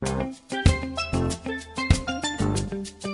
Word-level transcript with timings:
Thank 0.00 0.36
you. 3.04 3.07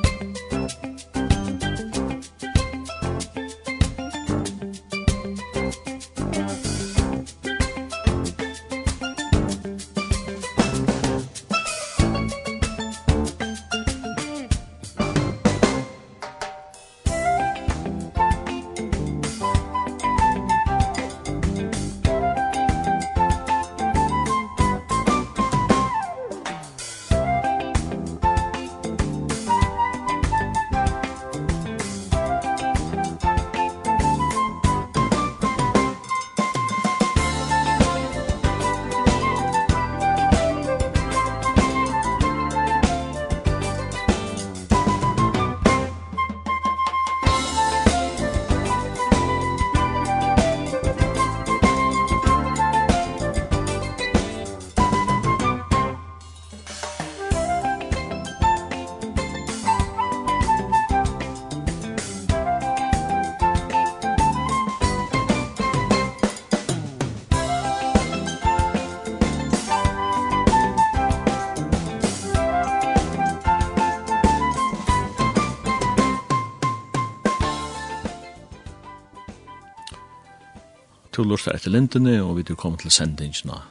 du 81.25 81.31
lustar 81.31 81.57
etter 81.57 81.73
lintene, 81.73 82.19
og 82.21 82.37
vi 82.37 82.45
er 82.45 82.59
kommet 82.59 82.83
til 82.85 82.93
sendingsna 82.93 83.63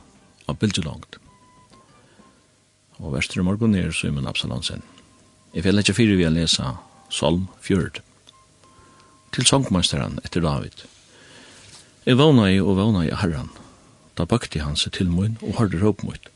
av 0.50 0.58
Bildjelongt. 0.58 1.20
Og 2.98 3.14
verster 3.14 3.42
i 3.42 3.46
morgen 3.46 3.76
er 3.78 3.92
Simon 3.94 4.30
Absalonsen. 4.30 4.82
Jeg 5.54 5.66
vil 5.66 5.82
ikke 5.82 5.94
fyre 5.94 6.18
vi 6.18 6.26
å 6.26 6.32
lese 6.34 6.72
Salm 7.14 7.46
4. 7.62 8.02
Til 9.36 9.46
sangmasteren 9.46 10.18
etter 10.26 10.42
David. 10.42 10.86
Jeg 12.08 12.18
vana 12.18 12.48
i 12.50 12.58
og 12.62 12.78
vana 12.80 13.04
i 13.06 13.12
herran. 13.14 13.52
Da 14.18 14.26
bakte 14.30 14.64
han 14.64 14.78
seg 14.80 14.96
til 14.98 15.12
mun 15.14 15.38
og 15.42 15.60
hørte 15.60 15.82
råp 15.82 16.02
mot. 16.06 16.32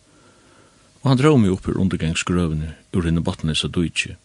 Og 1.01 1.09
han 1.11 1.21
drog 1.21 1.39
meg 1.41 1.55
opp 1.55 1.69
ur 1.69 1.79
undergangsgrøvene 1.81 2.75
ur 2.93 3.09
henne 3.09 3.23
bottene 3.25 3.55
så 3.57 3.69
døytje. 3.69 4.19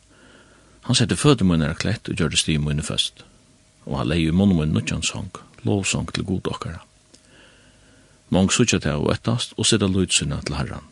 Han 0.89 0.99
sette 0.99 1.17
fødde 1.17 1.47
munner 1.49 1.73
klett 1.79 2.11
og 2.11 2.21
gjør 2.21 2.35
det 2.35 2.43
sti 2.43 2.59
munner 2.61 2.85
først. 2.85 3.25
Og 3.89 3.97
han 4.01 4.13
leie 4.13 4.29
i 4.29 4.37
munnen 4.37 4.59
munner 4.59 4.81
nødjan 4.81 5.05
sang. 5.07 5.33
Og 5.33 5.52
lovsong 5.65 6.13
til 6.13 6.25
god 6.25 6.49
okkara. 6.55 6.81
Mong 8.33 8.53
sutja 8.53 8.81
til 8.81 9.05
å 9.05 9.11
ettast 9.13 9.53
og 9.59 9.69
sida 9.69 9.89
lydsyna 9.91 10.41
til 10.47 10.57
herran. 10.57 10.87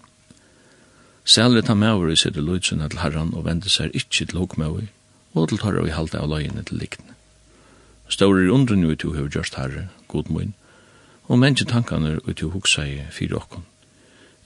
Sælre 1.24 1.62
ta 1.62 1.74
mauri 1.74 2.16
sida 2.16 2.42
lydsyna 2.44 2.90
til 2.90 3.00
herran 3.00 3.34
og 3.34 3.46
vende 3.46 3.72
seg 3.72 3.94
ikkje 3.96 4.30
til 4.30 4.42
hokmaui 4.42 4.88
og 5.34 5.48
til 5.48 5.60
tarra 5.62 5.84
vi 5.86 5.94
halda 5.94 6.20
av 6.20 6.30
løyene 6.32 6.64
til 6.68 6.80
likne. 6.82 7.14
Staurir 8.10 8.50
undren 8.50 8.86
vi 8.88 8.96
til 8.98 9.14
hever 9.14 9.30
gjørst 9.30 9.54
herre, 9.54 9.88
god 10.08 10.30
moin, 10.34 10.54
og 11.30 11.38
menneske 11.38 11.68
tankaner 11.70 12.18
vi 12.26 12.34
til 12.34 12.50
hoksa 12.50 12.82
i 12.82 13.04
fyra 13.14 13.38
okkon. 13.38 13.66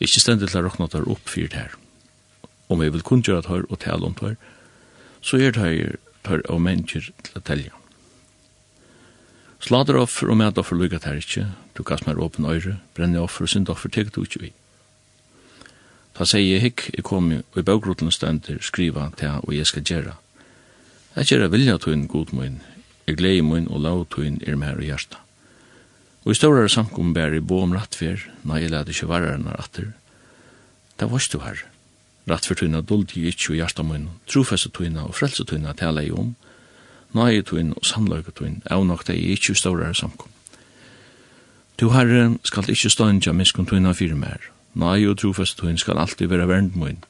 Ikkje 0.00 0.21
stendig 0.21 0.50
til 0.53 0.66
roknatar 0.66 1.09
opp 1.09 1.31
fyrir 1.31 1.56
her. 1.56 1.78
Om 2.69 2.81
vi 2.81 2.91
vil 2.93 3.03
kun 3.03 3.25
gjøre 3.25 3.47
tar 3.47 3.65
og 3.71 3.81
tala 3.81 4.10
om 4.10 4.15
tar, 4.15 4.37
så 5.22 5.41
er 5.41 5.56
tar 5.56 5.97
tar 6.25 6.44
av 6.48 6.60
mennesker 6.60 7.10
til 7.25 7.41
å 7.41 7.43
telja. 7.44 7.84
Slader 9.64 9.97
offer 9.97 10.28
og 10.28 10.36
med 10.36 10.58
offer 10.60 10.76
lukka 10.76 10.98
her 11.06 11.16
ikkje, 11.16 11.47
du 11.72 11.80
kast 11.88 12.04
mer 12.04 12.19
åpen 12.20 12.44
øyre, 12.44 12.75
brenne 12.92 13.22
offer 13.22 13.47
og 13.47 13.48
synd 13.48 13.70
offer 13.72 13.88
teg 13.88 14.10
du 14.12 14.20
ikkje 14.20 14.42
vi. 14.42 14.50
Ta 16.12 16.26
seg 16.28 16.44
jeg 16.44 16.60
hikk, 16.60 16.82
jeg 16.92 17.04
kom 17.08 17.30
jo, 17.32 17.38
og 17.54 17.62
i 17.62 17.64
baugrotlen 17.64 18.12
stender 18.12 18.60
skriva 18.60 19.06
til 19.16 19.41
og 19.41 19.54
jeg 19.56 19.70
skal 19.70 19.86
gjera. 19.88 20.19
Jeg 21.16 21.30
gjera 21.30 21.48
vilja 21.48 21.78
tøyn 21.80 22.04
god 22.12 22.34
møyn, 22.36 22.60
jeg 23.08 23.16
glei 23.16 23.41
møyn 23.41 23.70
og 23.72 23.80
lau 23.80 24.04
tøyn 24.04 24.36
er 24.44 24.60
mer 24.60 24.82
i 24.84 24.91
hjersta. 24.91 25.22
Og 26.26 26.34
i 26.34 26.36
større 26.36 26.69
samkom 26.69 27.14
bær 27.16 27.32
i 27.32 27.41
bo 27.41 27.62
om 27.64 27.72
rattfer, 27.72 28.20
nei 28.44 28.60
jeg 28.66 28.74
lade 28.74 28.92
ikke 28.92 29.08
vararna 29.08 29.56
ratter. 29.56 29.94
Da 31.00 31.08
varst 31.08 31.32
du 31.32 31.41
her. 31.41 31.64
Rattfer 32.28 32.60
tøyna 32.60 32.84
duldi 32.84 33.24
ikkje 33.32 33.56
i 33.56 33.62
hjersta 33.62 33.80
møyn, 33.80 34.10
trofeste 34.28 34.69
tøyna 34.69 35.08
og 35.08 35.16
frelse 35.16 35.48
tøyna 35.48 35.72
tala 35.72 36.04
i 36.04 36.12
om, 36.12 36.34
nøye 37.14 37.42
tøyen 37.42 37.72
og 37.76 37.86
samløyke 37.86 38.34
tøyen, 38.34 38.62
av 38.70 38.84
nok 38.86 39.06
det 39.06 39.16
er 39.16 39.36
ikke 39.36 39.54
større 39.54 39.94
samkom. 39.94 40.30
Du 41.80 41.91
herre 41.91 42.36
skal 42.47 42.69
ikke 42.70 42.91
ståndja 42.91 43.32
miskun 43.32 43.86
av 43.86 43.98
fire 43.98 44.14
mer, 44.14 44.50
nøye 44.75 45.10
og 45.10 45.19
trofast 45.19 45.58
tøyen 45.58 45.78
skal 45.78 45.98
alltid 45.98 46.30
være 46.30 46.48
vernd 46.48 46.76
møyen. 46.76 47.03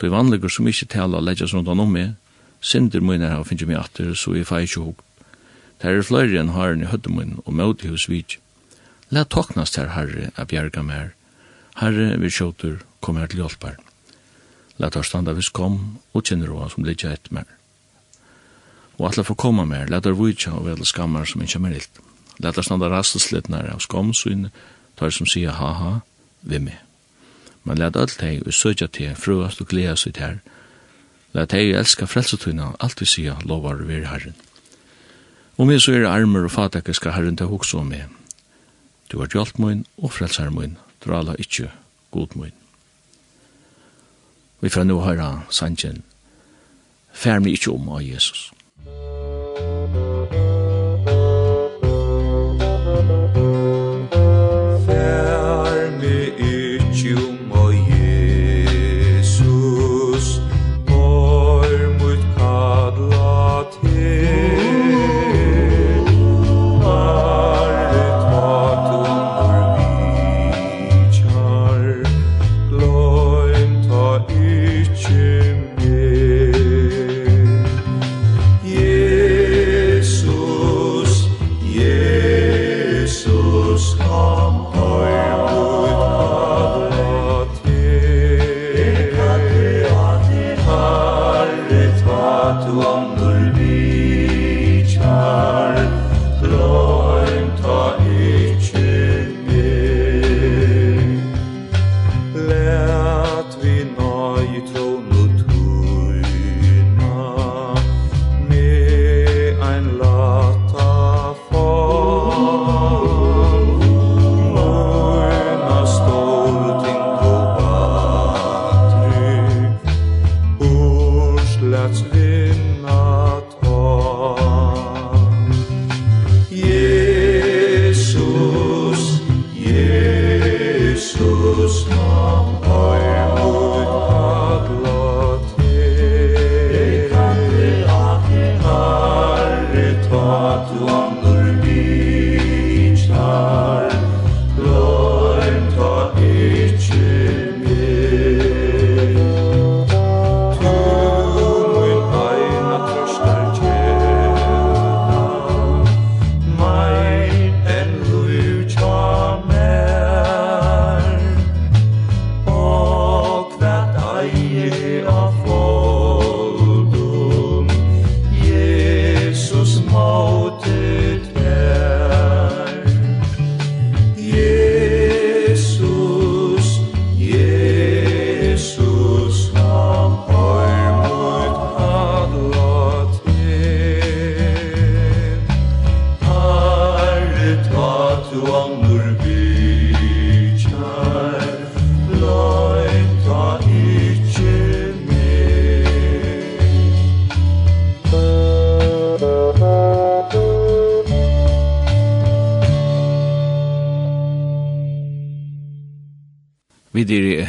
Du 0.00 0.06
er 0.06 0.16
vanligger 0.16 0.48
som 0.48 0.68
ikke 0.68 0.88
tala 0.88 1.20
leggja 1.20 1.46
rundt 1.52 1.68
an 1.68 1.80
om 1.80 1.92
meg, 1.92 2.14
synder 2.60 3.00
møyen 3.00 3.22
er 3.22 3.44
finnje 3.44 3.68
meg 3.68 3.80
atter, 3.80 4.14
så 4.14 4.34
jeg 4.36 4.48
fei 4.48 4.64
ikke 4.64 4.84
hok. 4.84 5.04
Der 5.82 5.96
er 5.96 6.04
flere 6.04 6.40
enn 6.40 6.52
haren 6.56 6.84
i 6.84 6.88
høddemøyen 6.88 7.40
og 7.44 7.54
møte 7.56 7.88
hos 7.88 8.08
vid. 8.08 8.36
La 9.10 9.24
toknast 9.24 9.76
her 9.76 9.92
herre 9.96 10.30
a 10.36 10.44
bjerga 10.44 10.82
mer, 10.84 11.14
herre 11.80 12.16
vi 12.20 12.28
kjøter, 12.28 12.82
kom 13.00 13.16
her 13.16 13.26
til 13.26 13.40
hjelpar. 13.42 13.78
La 14.78 14.88
tar 14.88 15.04
standa 15.04 15.32
vis 15.36 15.48
kom 15.48 15.80
og 16.12 16.24
kjenner 16.24 16.52
hva 16.52 16.68
som 16.72 16.84
ligger 16.84 17.16
et 17.16 17.32
mer 17.32 17.48
og 19.00 19.08
atle 19.08 19.24
få 19.24 19.34
komme 19.34 19.64
mer, 19.64 19.88
letar 19.88 20.12
vujtja 20.12 20.52
og 20.58 20.66
vel 20.68 20.84
skammar 20.84 21.24
som 21.24 21.40
ikke 21.40 21.58
mer 21.64 21.78
ilt. 21.78 22.00
Letar 22.44 22.66
standa 22.66 22.90
rasteslitnar 22.92 23.70
av 23.72 23.80
skomsyn, 23.80 24.50
tar 25.00 25.12
som 25.16 25.28
sier 25.28 25.56
ha-ha, 25.56 26.00
vi 26.44 26.60
med. 26.60 26.76
Men 27.64 27.80
let 27.80 27.96
alt 27.96 28.18
teg 28.20 28.44
og 28.44 28.52
søtja 28.52 28.88
til 28.92 29.16
fruast 29.16 29.60
og 29.64 29.72
gleda 29.72 29.96
sitt 29.96 30.20
her. 30.20 30.38
Let 31.32 31.56
hei 31.56 31.70
elska 31.72 32.08
frelsetuna, 32.08 32.74
alt 32.80 33.00
vi 33.00 33.08
sier 33.08 33.40
lovar 33.48 33.80
vi 33.88 34.02
herren. 34.04 34.36
Og 35.56 35.68
meg 35.68 35.80
så 35.80 35.96
er 35.96 36.08
armer 36.08 36.44
og 36.44 36.52
fatakke 36.52 36.92
skal 36.96 37.16
herren 37.16 37.36
til 37.40 37.48
hoksa 37.48 37.80
om 37.80 37.88
meg. 37.92 38.08
Du 39.08 39.18
har 39.20 39.32
gjalt 39.32 39.58
moin 39.58 39.84
og 39.96 40.12
frelsar 40.12 40.52
moin, 40.52 40.76
drala 41.04 41.34
ikkje 41.40 41.70
god 42.12 42.36
moin. 42.36 42.56
Vi 44.60 44.68
får 44.68 44.84
nu 44.84 45.00
høyra 45.00 45.46
sanjen, 45.48 46.02
fær 47.12 47.40
mig 47.40 47.56
ikkje 47.56 47.72
om 47.72 47.88
av 47.88 48.04
Jesus. 48.04 48.50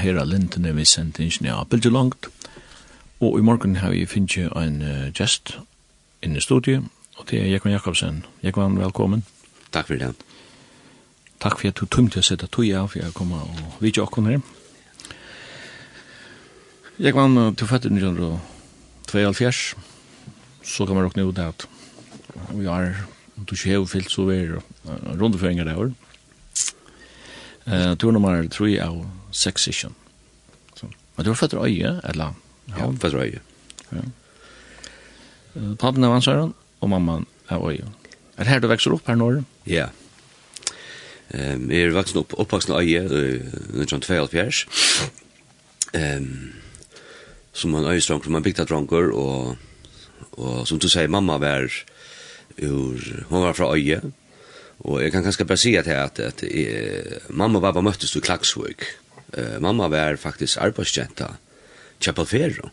her 0.01 0.19
av 0.21 0.29
lintene 0.29 0.73
vi 0.75 0.85
sendte 0.85 1.23
inn 1.23 1.47
ja, 1.47 1.61
bildet 1.69 1.93
langt. 1.93 2.29
Og 3.21 3.37
i 3.37 3.45
morgen 3.45 3.77
har 3.77 3.93
vi 3.93 4.07
finnet 4.09 4.49
en 4.57 4.81
uh, 4.81 5.11
gest 5.13 5.55
inne 6.25 6.39
i 6.39 6.43
studiet, 6.43 6.87
og 7.17 7.27
det 7.29 7.41
er 7.41 7.51
Jekvann 7.51 7.75
Jakobsen. 7.75 8.23
Jekvann, 8.41 8.79
velkommen. 8.81 9.23
Takk 9.71 9.91
for 9.91 10.01
det. 10.01 10.15
Takk 11.41 11.59
for 11.59 11.69
at 11.69 11.77
du 11.77 11.85
tømte 11.85 12.21
å 12.21 12.25
sette 12.25 12.49
tog 12.49 12.65
av, 12.73 12.89
for 12.89 13.01
jeg 13.01 13.13
kommer 13.17 13.45
og 13.45 13.77
vidtje 13.81 14.03
åkken 14.03 14.29
her. 14.29 14.41
Jekvann, 17.01 17.37
du 17.57 17.65
fødte 17.65 17.93
1972, 17.93 19.75
så 20.65 20.85
kan 20.85 20.97
man 20.97 21.05
råkne 21.07 21.29
ut 21.29 21.39
at 21.41 21.65
vi 22.53 22.65
har, 22.65 22.93
om 23.37 23.45
du 23.45 23.55
ikke 23.55 23.77
har 23.77 23.87
fyllt 23.89 24.13
så 24.13 24.25
vi 24.29 24.41
er 24.41 24.59
rundeføringer 25.17 25.65
det 25.69 25.77
år. 25.77 25.93
Uh, 27.69 27.93
du 27.93 28.09
nummer 28.09 28.41
3 28.49 28.79
av 28.81 29.03
sex 29.31 29.67
session. 29.67 29.95
Men 30.81 31.25
du 31.25 31.29
var 31.29 31.39
født 31.41 31.53
øye, 31.53 31.99
eller? 32.09 32.35
Ja, 32.71 32.91
født 33.01 33.13
øye. 33.13 33.41
Ja. 33.91 34.03
Pappen 35.79 36.03
av 36.07 36.15
ansvaren, 36.15 36.53
og 36.81 36.89
mamman 36.89 37.25
av 37.49 37.65
øye. 37.67 37.89
Er 38.37 38.43
det 38.43 38.47
her 38.47 38.63
du 38.63 38.69
vekser 38.71 38.95
opp 38.95 39.07
her 39.07 39.19
nå? 39.19 39.43
Ja. 39.67 39.89
Um, 41.31 41.69
jeg 41.71 41.87
er 41.87 41.93
vaksen 41.95 42.19
opp 42.23 42.33
oppvaksen 42.39 42.73
øye 42.75 43.03
i 43.03 43.37
1942. 43.83 44.65
Ehm 45.93 46.61
som 47.53 47.75
en 47.75 47.85
øyestrang 47.85 48.23
som 48.23 48.35
en 48.35 48.43
bygda 48.43 48.63
dronker 48.63 49.11
og 49.11 49.57
og 50.31 50.67
som 50.67 50.79
du 50.79 50.87
sier 50.89 51.07
mamma 51.11 51.37
var 51.37 51.67
ur 52.63 52.99
hon 53.29 53.43
var 53.43 53.53
fra 53.53 53.75
øye 53.75 54.01
og 54.79 55.01
jeg 55.03 55.11
kan 55.11 55.23
kanskje 55.23 55.45
bare 55.45 55.57
si 55.57 55.75
at, 55.75 55.87
at, 55.87 56.19
at, 56.19 56.43
at 56.43 57.29
mamma 57.29 57.59
og 57.59 57.63
pappa 57.63 57.81
møttes 57.81 58.15
i 58.15 58.19
Klaksvøk 58.19 58.85
eh, 59.37 59.57
mamma 59.59 59.89
var 59.91 60.19
faktisk 60.19 60.61
arbeidsjenta 60.61 61.35
Chapalfero 62.01 62.71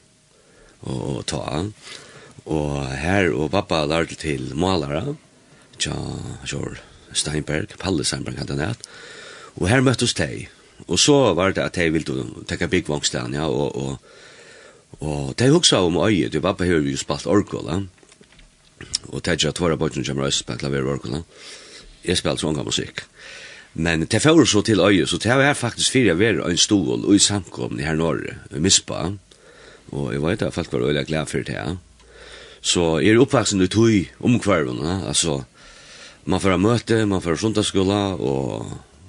og 0.88 1.26
ta. 1.26 1.64
Og 2.48 2.86
her 2.96 3.32
og 3.34 3.50
pappa 3.52 3.82
lærte 3.84 4.16
til 4.16 4.54
malere 4.56 5.16
tja 5.78 5.96
Sjor 6.48 6.78
Steinberg, 7.12 7.74
Palle 7.80 8.04
Steinberg 8.04 8.38
hadde 8.40 8.56
nært 8.58 8.88
og 9.58 9.68
her 9.68 9.82
møttes 9.82 10.14
de. 10.14 10.46
Og 10.86 10.98
så 11.02 11.34
var 11.34 11.52
det 11.52 11.64
at 11.64 11.74
de 11.74 11.90
ville 11.90 12.24
tekka 12.46 12.68
byggvangstaden 12.70 13.34
ja, 13.34 13.48
og, 13.50 13.74
og, 13.76 13.98
og 15.00 15.34
de 15.38 15.48
hugsa 15.50 15.82
om 15.82 15.98
øye 15.98 16.30
du 16.30 16.40
pappa 16.40 16.64
har 16.64 16.78
jo 16.78 16.96
spalt 16.96 17.26
orkola 17.26 17.82
og 19.08 19.24
de 19.24 19.36
tja 19.36 19.50
tvara 19.52 19.76
bortjen 19.76 20.06
kommer 20.06 20.28
øst 20.28 20.44
spalt 20.46 20.62
klaver 20.62 20.86
orkola 20.86 21.24
jeg 22.06 22.16
spalt 22.16 22.40
sånn 22.40 22.58
musikk. 22.64 23.02
Men 23.78 24.06
det 24.10 24.18
får 24.22 24.44
så 24.50 24.62
til 24.66 24.80
øye, 24.82 25.06
så 25.06 25.20
det 25.22 25.30
er 25.30 25.54
faktisk 25.54 25.92
fyrir 25.94 26.10
jeg 26.10 26.18
vera 26.18 26.48
en 26.50 26.58
stol 26.58 27.04
og 27.04 27.14
i 27.14 27.20
samkomne 27.22 27.84
her 27.86 27.94
norre, 27.94 28.34
i 28.50 28.58
Mispa, 28.58 29.12
og 29.92 30.08
jeg 30.12 30.22
vet 30.22 30.42
at 30.42 30.54
folk 30.54 30.72
var 30.72 30.88
øyelig 30.88 31.06
glad 31.06 31.26
for 31.30 31.46
det. 31.46 31.78
Så 32.60 32.98
jeg 32.98 33.14
er 33.14 33.22
oppvaksen 33.22 33.62
i 33.62 33.68
tog 33.70 34.08
omkvarvene, 34.20 35.06
altså, 35.06 35.44
man 36.24 36.40
får 36.40 36.58
møte, 36.58 37.06
man 37.06 37.22
får 37.22 37.38
sundagsskola 37.38 38.18
og 38.18 38.66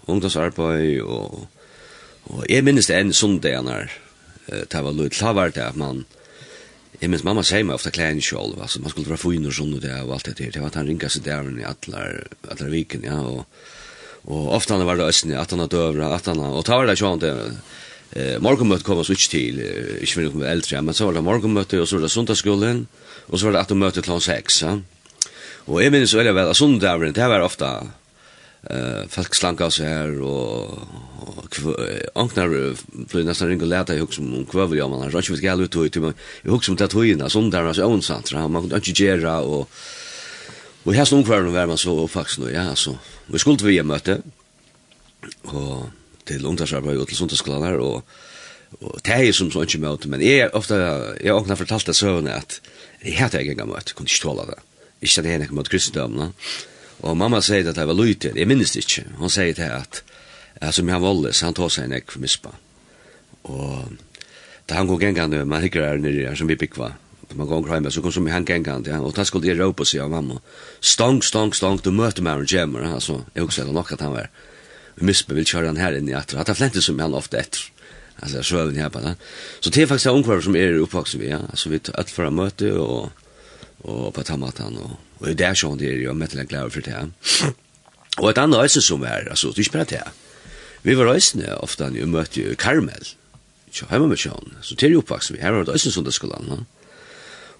ungdomsarbeid, 0.07 1.01
og, 1.01 1.47
og 2.29 2.45
jeg 2.49 2.63
minnes 2.63 2.87
det 2.87 2.99
en 2.99 3.13
sundag 3.13 3.63
når 3.65 3.89
det 4.49 4.85
var 4.85 4.93
litt 4.93 5.17
det 5.17 5.55
det 5.55 5.65
at 5.65 5.75
man, 5.75 6.05
Jeg 7.01 7.09
minns 7.09 7.23
mamma 7.23 7.43
sier 7.47 7.63
meg 7.63 7.77
ofta 7.77 7.93
klæren 7.95 8.19
sjolv, 8.19 8.59
altså 8.59 8.81
man 8.81 8.91
skulle 8.91 9.07
være 9.07 9.21
fyn 9.21 9.45
og 9.47 9.53
sånn 9.55 9.75
og 9.77 9.81
det 9.81 9.93
og 10.03 10.09
alt 10.13 10.25
det 10.25 10.37
der, 10.37 10.51
det 10.51 10.61
var 10.61 10.67
at 10.67 10.75
han 10.75 10.87
ringa 10.87 11.07
seg 11.07 11.23
der 11.23 11.47
i 11.47 11.63
atler, 11.63 12.25
atler 12.43 12.73
viken, 12.73 13.05
ja, 13.07 13.21
og 13.23 13.45
Og 14.27 14.49
ofte 14.57 14.75
han 14.75 14.85
var 14.87 14.99
det 14.99 15.09
østene, 15.09 15.39
at 15.39 15.51
han 15.53 15.63
har 15.63 15.71
døvra, 15.71 16.13
at 16.15 16.27
han 16.27 16.41
har, 16.43 16.55
Og 16.55 16.65
ta 16.65 16.77
var 16.77 16.89
det 16.89 16.97
sånn 16.99 17.21
det, 17.21 17.33
eh, 18.13 18.37
morgenmøte 18.41 18.83
kom 18.83 18.99
oss 18.99 19.11
ikke 19.13 19.31
til, 19.31 19.59
eh, 19.59 20.03
ikke 20.03 20.13
for 20.13 20.27
noen 20.27 20.49
eldre, 20.49 20.81
men 20.81 20.93
så 20.93 21.05
var 21.05 21.13
det 21.13 21.23
morgenmøte, 21.23 21.79
og 21.79 21.87
så 21.87 21.97
var 21.97 22.07
det 22.07 22.11
sundagsskolen, 22.11 22.87
og 23.29 23.39
så 23.39 23.45
var 23.45 23.51
det 23.53 23.61
at 23.61 23.69
han 23.69 23.79
møte 23.79 24.03
klant 24.03 24.23
seks, 24.23 24.61
ja. 24.61 24.79
Og 25.69 25.81
jeg 25.81 25.91
minnes 25.91 26.13
veldig 26.13 26.33
vel, 26.35 26.49
at 26.49 26.57
sundagsskolen, 26.57 27.13
det 27.13 27.29
var 27.29 27.45
ofte, 27.45 27.69
eh, 28.69 29.05
folk 29.07 29.33
slanka 29.33 29.69
seg 29.71 29.87
her, 29.87 30.21
og, 30.21 30.77
og 31.21 31.45
anknar 32.15 32.75
fløy 33.07 33.23
nesten 33.23 33.47
ringe 33.47 33.63
og 33.63 33.71
leta, 33.71 33.93
jeg 33.93 34.03
husker 34.03 34.23
om 34.25 34.45
kvøver, 34.45 34.77
ja, 34.77 34.87
man 34.87 35.01
har 35.01 35.15
ikke 35.15 35.37
vet 35.37 35.41
gale 35.41 35.63
ut, 35.63 35.75
jeg 35.75 36.51
husker 36.51 36.71
om 36.73 36.77
det 36.77 36.89
tøyene, 36.91 37.29
sundagavren, 37.29 37.75
så 37.75 37.87
ånsant 37.87 38.33
man 38.49 38.67
kunne 38.67 38.81
ikke 38.81 39.05
gjøre, 39.05 39.39
og, 39.45 39.69
Og 40.85 40.95
her 40.95 41.03
stod 41.05 41.25
kvar 41.27 41.43
var 41.51 41.67
man 41.67 41.77
så 41.77 41.93
faktisk 42.07 42.39
nå, 42.39 42.49
ja, 42.53 42.69
altså. 42.69 42.95
Vi 43.27 43.39
skulle 43.39 43.65
vi 43.65 43.81
møte, 43.81 44.21
og 45.43 45.89
til 46.25 46.45
ungdomsarbeid 46.45 46.97
og 46.97 47.07
til 47.07 47.17
sundagsklaner, 47.17 47.79
og, 47.83 48.03
og 48.81 49.01
det 49.05 49.15
er 49.15 49.31
som 49.33 49.51
så 49.51 49.65
ikke 49.65 49.81
møte, 49.83 50.09
men 50.09 50.21
jeg 50.21 50.49
ofte, 50.53 50.75
jeg 51.23 51.33
har 51.33 51.55
fortalt 51.55 51.87
det 51.87 51.95
søvnene 51.95 52.37
at 52.37 52.61
jeg 53.03 53.17
hadde 53.17 53.41
ikke 53.41 53.57
engang 53.57 53.71
møte, 53.73 53.95
kunne 53.95 54.07
ikke 54.07 54.23
tåle 54.23 54.47
det. 54.51 54.59
Ikke 55.01 55.19
at 55.19 55.25
jeg 55.25 55.33
hadde 55.33 55.47
ikke 55.47 55.55
møte 55.55 55.73
kristendømene. 55.73 56.31
Og 56.99 57.17
mamma 57.17 57.39
sier 57.41 57.69
at 57.69 57.77
jeg 57.77 57.87
var 57.87 57.95
lytig, 57.95 58.33
jeg 58.35 58.47
minnes 58.47 58.71
det 58.75 58.83
ikke. 58.83 59.05
Hun 59.19 59.31
sier 59.31 59.53
til 59.55 59.71
at, 59.71 60.01
at 60.59 60.75
som 60.75 60.89
altså, 60.89 61.21
min 61.23 61.33
så 61.33 61.45
han 61.45 61.55
tog 61.55 61.71
seg 61.71 61.87
en 61.87 61.95
ekk 61.95 62.11
for 62.11 62.23
mispa. 62.23 62.51
Og 63.43 63.93
da 64.69 64.75
han 64.75 64.87
går 64.87 64.99
gengene, 64.99 65.45
man 65.45 65.63
hikker 65.63 65.85
her 65.85 65.97
nere, 65.97 66.35
som 66.35 66.47
vi 66.47 66.59
bygger, 66.59 66.97
man 67.35 67.47
går 67.47 67.67
hem 67.73 67.91
så 67.91 68.01
kom 68.01 68.11
som 68.11 68.27
han 68.27 68.45
gängan 68.45 68.83
ja 68.85 68.99
Og 68.99 69.13
da 69.15 69.25
skulle 69.25 69.47
det 69.47 69.59
ropa 69.59 69.85
sig 69.85 69.99
av 69.99 70.09
mamma. 70.09 70.41
Stong, 70.81 71.21
stong, 71.23 71.53
stong, 71.53 71.79
du 71.83 71.91
møter 71.91 72.21
meg 72.21 72.39
og 72.39 72.45
gjemmer, 72.45 72.93
altså. 72.93 73.23
Jeg 73.35 73.43
husker 73.43 73.65
det 73.65 73.73
nok 73.73 73.91
at 73.91 74.01
han 74.01 74.13
var 74.13 74.29
vi 74.95 75.05
misper, 75.05 75.35
vil 75.35 75.45
kjøre 75.45 75.67
han 75.67 75.77
her 75.77 75.95
inn 75.95 76.09
i 76.09 76.13
att 76.13 76.33
At 76.33 76.47
han 76.47 76.55
flente 76.55 76.81
som 76.81 76.99
han 76.99 77.13
ofte 77.13 77.37
etter, 77.37 77.59
altså, 78.21 78.31
så 78.31 78.37
jag 78.37 78.45
sjöven 78.45 78.75
her 78.75 78.89
på 78.89 78.99
det. 78.99 79.15
så 79.59 79.69
det 79.69 79.83
er 79.83 79.87
faktisk 79.87 80.05
en 80.07 80.41
som 80.41 80.55
er 80.55 80.79
uppvuxen 80.79 81.19
vi 81.19 81.27
ja. 81.27 81.39
Altså, 81.49 81.69
vi 81.69 81.79
tar 81.79 81.93
alt 81.97 82.09
for 82.09 82.25
å 82.25 82.31
møte, 82.31 82.73
og, 82.73 83.11
og 83.83 84.13
på 84.13 84.23
tamatan 84.23 84.77
og, 84.77 84.97
og 85.19 85.37
det 85.37 85.45
er 85.45 85.53
sånn 85.53 85.77
det 85.77 85.87
er 85.87 86.03
jo, 86.03 86.13
med 86.13 86.29
til 86.29 86.39
en 86.39 86.47
glad 86.47 86.71
for 86.71 86.81
det 86.81 87.11
Og 88.17 88.29
et 88.29 88.37
annet 88.37 88.59
øyne 88.59 88.81
som 88.81 89.03
er, 89.03 89.29
altså, 89.29 89.51
det 89.55 89.75
är 89.75 89.79
inte 89.79 89.95
det 89.95 90.03
vi 90.83 90.95
var 90.95 91.05
øyne 91.05 91.55
ofte, 91.59 91.89
när 91.89 92.05
møtte 92.05 92.41
jo 92.41 92.55
Karmel. 92.55 93.15
Så 93.71 93.85
hemma 93.89 94.07
med 94.07 94.17
Sean 94.17 94.53
så 94.61 94.75
til 94.75 94.97
uppvuxen 94.97 95.35
vi 95.35 95.41
her 95.41 95.51
var 95.51 95.63
det 95.63 95.73
öse 95.73 95.91
som 95.91 96.03
det 96.03 96.13
skulle 96.13 96.35
han 96.35 96.65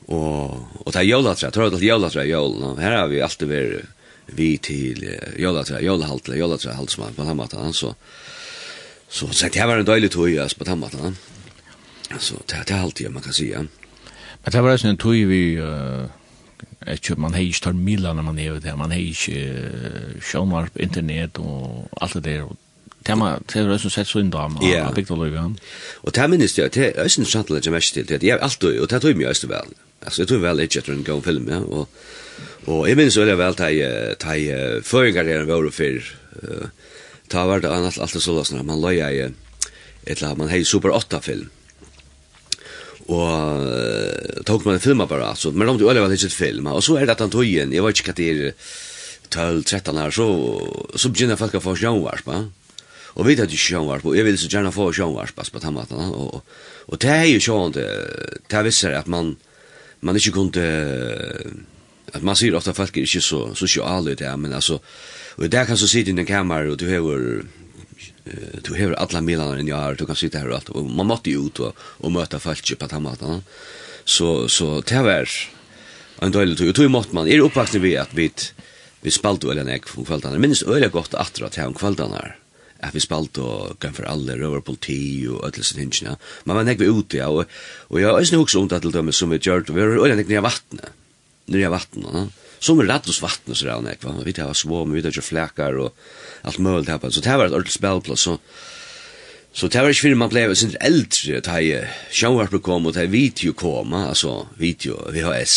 Og, 0.09 0.59
og 0.85 0.91
det 0.93 1.01
er 1.01 1.07
jólatra, 1.09 1.51
tror 1.53 1.67
jeg 1.67 1.75
det 1.75 1.81
er 1.83 1.91
jólatra 1.91 2.25
jól. 2.25 2.55
Her 2.81 2.97
har 2.97 3.09
vi 3.11 3.21
alltid 3.21 3.49
vært 3.51 3.95
vi 4.37 4.51
til 4.61 5.03
jólatra, 5.41 5.81
jólahalt, 5.81 6.29
jólatra 6.37 6.75
halt 6.77 6.93
som 6.93 7.05
er 7.05 7.15
på 7.17 7.25
den 7.25 7.37
maten. 7.37 7.73
Så, 7.73 7.93
så, 9.09 9.29
så 9.31 9.49
det 9.49 9.65
var 9.65 9.81
en 9.81 9.89
døylig 9.89 10.11
tog 10.13 10.29
yes, 10.29 10.53
på 10.57 10.67
den 10.67 10.81
maten. 10.81 11.17
Så 12.17 12.41
det, 12.45 12.65
det 12.67 12.75
er 12.75 12.85
alltid 12.85 13.09
man 13.13 13.25
kan 13.25 13.33
si. 13.33 13.51
Ja. 13.53 13.65
Men 13.65 14.53
det 14.53 14.63
var 14.63 14.85
en 14.85 14.97
tog 14.97 15.27
vi... 15.33 15.43
Uh 15.59 16.07
Ikke, 16.87 17.15
man 17.19 17.33
har 17.35 17.43
ikke 17.43 17.59
tar 17.61 17.75
miler 17.75 18.13
når 18.15 18.23
man 18.23 18.39
er 18.39 18.55
ute, 18.55 18.71
man 18.77 18.91
har 18.91 18.99
ikke 18.99 19.35
uh, 19.35 20.21
sjånvarp, 20.23 20.77
internet 20.79 21.37
og 21.37 21.89
alt 22.01 22.13
det 22.13 22.23
der, 22.23 22.43
og 22.47 22.55
tema 23.05 23.33
det 23.51 23.61
er 23.61 23.77
som 23.77 23.91
sett 23.91 24.07
så 24.07 24.21
inn 24.23 24.31
da 24.31 24.45
av 24.47 24.95
bygda 24.95 25.17
løyga. 25.19 25.43
Og 26.03 26.15
det 26.15 26.29
minnes 26.31 26.55
jeg, 26.57 26.71
det 26.73 26.85
er 26.87 27.03
også 27.03 27.21
interessant 27.21 27.51
å 27.51 27.57
legge 27.57 27.73
mest 27.75 27.93
til, 27.93 28.07
det 28.07 28.23
er 28.23 28.39
alt 28.39 28.63
og 28.63 28.87
det 28.89 29.01
tog 29.03 29.19
mye 29.19 29.27
også 29.27 29.51
vel. 29.51 29.75
Alltså 30.03 30.21
det 30.21 30.27
tror 30.27 30.39
väl 30.39 30.59
inte 30.59 30.79
att 30.79 30.85
det 30.85 30.91
är 30.91 30.95
en 30.95 31.03
god 31.03 31.23
film, 31.23 31.47
ja. 31.49 31.57
Och, 31.57 31.89
och 32.65 32.89
jag 32.89 32.97
minns 32.97 33.17
väl 33.17 33.35
väl 33.35 33.51
att 33.51 33.59
jag, 33.59 34.11
att 34.11 34.39
jag 34.39 34.85
förrgarrieren 34.85 35.47
var 35.47 35.65
och 35.65 35.73
för 35.73 36.03
ta 37.27 37.45
vart 37.45 37.63
annat 37.63 37.99
allt 37.99 38.21
så 38.21 38.35
lösna. 38.35 38.63
Man 38.63 38.81
löja 38.81 39.11
i 39.11 39.29
ett 40.05 40.21
lag, 40.21 40.37
man 40.37 40.49
hej 40.49 40.65
Super 40.65 40.89
8-film. 40.89 41.49
Och 43.05 44.45
tog 44.45 44.65
man 44.65 44.73
en 44.73 44.79
film 44.79 44.97
bara, 44.97 45.25
alltså. 45.25 45.51
Men 45.51 45.67
de 45.67 45.79
tog 45.79 45.93
väl 45.93 46.11
inte 46.11 46.25
ett 46.25 46.33
film. 46.33 46.67
Och 46.67 46.83
så 46.83 46.95
är 46.95 47.05
det 47.05 47.11
att 47.11 47.19
han 47.19 47.29
tog 47.29 47.45
igen. 47.45 47.73
Jag 47.73 47.83
vet 47.85 48.07
inte 48.07 48.09
vad 48.09 48.15
det 48.15 48.47
är 48.47 48.53
12-13 49.29 50.07
år, 50.07 50.11
så, 50.11 50.87
så 50.95 51.09
börjar 51.09 51.35
folk 51.35 51.55
att 51.55 51.63
få 51.63 51.75
sjönvars 51.75 52.25
va? 52.25 52.49
Og 53.19 53.27
vi 53.27 53.35
hadde 53.35 53.51
ikke 53.51 53.73
sjånvarp, 53.73 54.05
og 54.05 54.15
jeg 54.15 54.25
ville 54.25 54.39
så 54.39 54.49
gjerne 54.51 54.71
få 54.71 54.91
sjånvarp 54.95 55.35
på 55.35 55.59
den 55.59 55.73
maten. 55.75 55.97
Og, 56.13 56.41
og 56.87 57.01
det 57.01 57.09
er 57.09 57.25
jo 57.27 57.41
sjående, 57.43 57.85
det 58.49 58.57
er 58.57 58.65
visser 58.67 58.95
at 58.95 59.09
man, 59.11 59.35
man 60.01 60.15
ikke 60.15 60.35
kunne 60.35 60.67
at 62.09 62.25
man 62.25 62.37
sier 62.37 62.57
ofta 62.57 62.73
folk 62.73 62.97
er 62.97 63.05
ikke 63.05 63.21
så 63.21 63.41
sosiale 63.57 64.15
det, 64.17 64.29
men 64.39 64.53
altså, 64.55 64.79
og 65.37 65.51
der 65.51 65.67
kan 65.67 65.77
du 65.77 65.87
sitte 65.87 66.11
i 66.11 66.15
en 66.15 66.25
kammer, 66.25 66.71
og 66.71 66.79
du 66.79 66.87
hever 66.89 67.43
du 68.65 68.73
hever 68.77 68.97
alle 69.01 69.21
milene 69.25 69.59
enn 69.59 69.69
jeg 69.69 69.77
har, 69.77 69.97
du 69.97 70.05
kan 70.05 70.17
sitte 70.17 70.41
her 70.41 70.49
og 70.51 70.59
alt, 70.59 70.71
og 70.75 70.89
man 70.89 71.07
måtte 71.09 71.31
jo 71.33 71.47
ut 71.47 71.61
og, 71.65 71.85
og 71.99 72.13
møte 72.13 72.39
folk 72.41 72.73
på 72.79 72.89
den 72.91 73.05
måten, 73.05 73.41
så, 74.05 74.47
så 74.47 74.81
det 74.81 75.03
var 75.05 75.29
en 76.21 76.33
døylig 76.33 76.57
tog, 76.59 76.71
og 76.71 76.77
tog 76.77 76.91
måtte 76.93 77.15
man, 77.17 77.29
er 77.29 77.43
oppvaksne 77.45 77.81
vi 77.81 77.95
at 77.97 78.13
vi, 78.15 78.29
vi 79.01 79.13
spalte 79.13 79.49
øyne 79.49 79.65
jeg 79.71 79.85
om 79.95 80.05
kveldene, 80.05 80.41
minst 80.41 80.67
øyne 80.67 80.91
godt 80.93 81.17
atra 81.17 81.49
til 81.49 81.71
om 81.71 81.77
kveldene 81.77 82.21
her, 82.21 82.37
at 82.79 82.95
vi 82.95 83.01
spalt 83.03 83.38
og 83.43 83.75
gav 83.83 83.93
for 83.98 84.07
alle, 84.07 84.38
røver 84.39 84.63
politi 84.65 85.27
og 85.27 85.43
alle 85.48 85.65
sin 85.67 85.81
hinsina. 85.83 86.15
Men 86.45 86.59
man 86.59 86.69
nekve 86.69 86.89
ute, 86.89 87.19
ja, 87.19 87.27
og, 87.27 87.50
og 87.89 88.00
jeg 88.00 88.07
har 88.07 88.19
også 88.19 88.39
også 88.39 88.62
ondt 88.62 88.77
til 88.81 88.93
dem 88.95 89.12
som 89.12 89.31
vi 89.31 89.39
gjør, 89.39 89.65
vi 89.67 89.81
har 89.81 90.00
øyne 90.00 90.15
nekve 90.19 90.36
nye 90.36 90.45
vattnet, 90.45 90.91
nye 91.48 91.71
vattnet, 91.71 92.13
ja. 92.13 92.27
Som 92.59 92.81
er 92.83 92.91
hos 92.91 93.21
vattnet, 93.24 93.55
så 93.55 93.65
er 93.65 93.71
rann 93.71 93.88
jeg, 93.88 94.00
vi 94.25 94.33
tar 94.36 94.51
svom, 94.53 94.91
vi 94.91 95.01
tar 95.01 95.15
ikke 95.15 95.29
flekar 95.29 95.77
og 95.79 95.93
alt 96.43 96.59
mulig, 96.59 96.91
så 96.91 97.21
det 97.24 97.38
var 97.39 97.48
et 97.48 97.55
ordentlig 97.55 97.74
spelplass, 97.74 98.27
så 98.27 98.38
Så 99.53 99.67
det 99.67 99.81
var 99.81 99.89
ikke 99.89 100.01
fyrir 100.01 100.15
man 100.15 100.29
blei 100.29 100.43
sin 100.55 100.75
eldre, 100.79 101.39
da 101.41 101.57
jeg 101.57 101.88
sjåvarpe 102.13 102.59
kom 102.62 102.86
og 102.86 102.93
da 102.93 103.01
jeg 103.01 103.12
video 103.12 103.53
kom, 103.57 103.95
altså 103.98 104.45
video 104.59 105.00
VHS, 105.09 105.55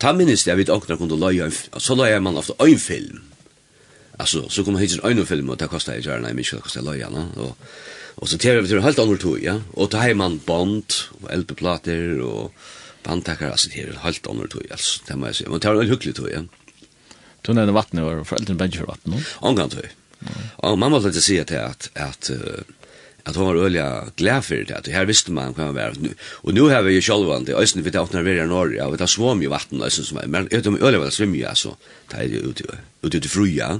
ta 0.00 0.14
minnes 0.16 0.44
det 0.44 0.50
jeg 0.50 0.58
vet, 0.62 0.72
åkna 0.72 0.96
kunde 0.96 1.18
løya, 1.20 1.50
så 1.76 1.94
løya 1.94 2.22
man 2.24 2.40
ofte 2.40 2.56
øynfilm, 2.62 3.27
Alltså 4.18 4.48
så 4.48 4.64
kommer 4.64 4.78
hit 4.78 4.92
en 4.92 5.10
annan 5.10 5.26
film 5.26 5.50
och 5.50 5.56
det 5.56 5.66
kostar 5.66 5.94
ju 5.94 6.00
gärna 6.00 6.32
mycket 6.32 6.54
det 6.54 6.60
kostar 6.60 6.82
loja 6.82 7.08
no 7.10 7.24
och 7.36 7.58
och 8.20 8.28
så 8.28 8.38
tar 8.38 8.54
vi 8.54 8.68
till 8.68 8.80
helt 8.80 8.98
annat 8.98 9.20
tog 9.20 9.42
ja? 9.42 9.60
Och 9.72 9.90
tar 9.90 10.14
man 10.14 10.40
band 10.46 10.92
och 11.20 11.38
LP-plattor 11.38 12.20
och 12.20 12.52
bandtackar 13.02 13.50
alltså 13.50 13.68
det 13.68 13.80
är 13.80 13.92
helt 14.02 14.26
annat 14.26 14.50
tog 14.50 14.66
alltså 14.70 15.00
det 15.06 15.16
måste 15.16 15.42
jag 15.44 15.50
men 15.50 15.60
tar 15.60 15.74
en 15.74 15.90
hygglig 15.90 16.14
tog 16.14 16.30
ja. 16.30 16.44
Tog 17.42 17.56
den 17.56 17.74
vattnet 17.74 18.04
var 18.04 18.24
föräldern 18.24 18.56
bänker 18.56 18.82
vatten 18.84 19.12
no. 19.12 19.46
Angant 19.48 19.72
tog. 19.72 19.88
Och 20.56 20.78
mamma 20.78 20.98
ville 20.98 21.20
säga 21.20 21.44
till 21.44 21.58
att 21.58 21.90
att 21.94 22.30
uh, 22.30 22.38
at 23.26 23.36
hon 23.36 23.48
var 23.48 23.60
ølja 23.66 23.86
glad 24.16 24.44
for 24.46 24.64
det, 24.68 24.74
at 24.76 24.90
her 24.92 25.08
visste 25.08 25.32
man 25.34 25.54
hva 25.56 25.68
han 25.68 25.76
var. 25.76 25.96
Og 26.42 26.54
nu 26.56 26.68
har 26.72 26.84
vi 26.86 26.96
jo 26.96 27.04
sjolvan 27.04 27.44
det, 27.44 27.56
øysen 27.58 27.84
vi 27.84 27.92
tar 27.92 28.06
åpner 28.06 28.26
vera 28.26 28.46
i 28.46 28.50
Norge, 28.50 28.80
og 28.84 28.94
vi 28.94 29.00
tar 29.02 29.10
svom 29.10 29.42
i 29.42 29.50
vatten, 29.50 29.82
øysen 29.84 30.06
som 30.08 30.20
er, 30.22 30.30
men 30.32 30.48
utom 30.52 30.78
ølja 30.80 31.02
var 31.02 31.10
det 31.10 31.16
svimja, 31.16 31.54
så 31.54 31.74
tar 32.10 32.24
jeg 32.24 32.44
ut, 32.44 32.62
ut, 33.02 33.14
ut 33.14 33.24
i 33.24 33.32
fruja. 33.32 33.74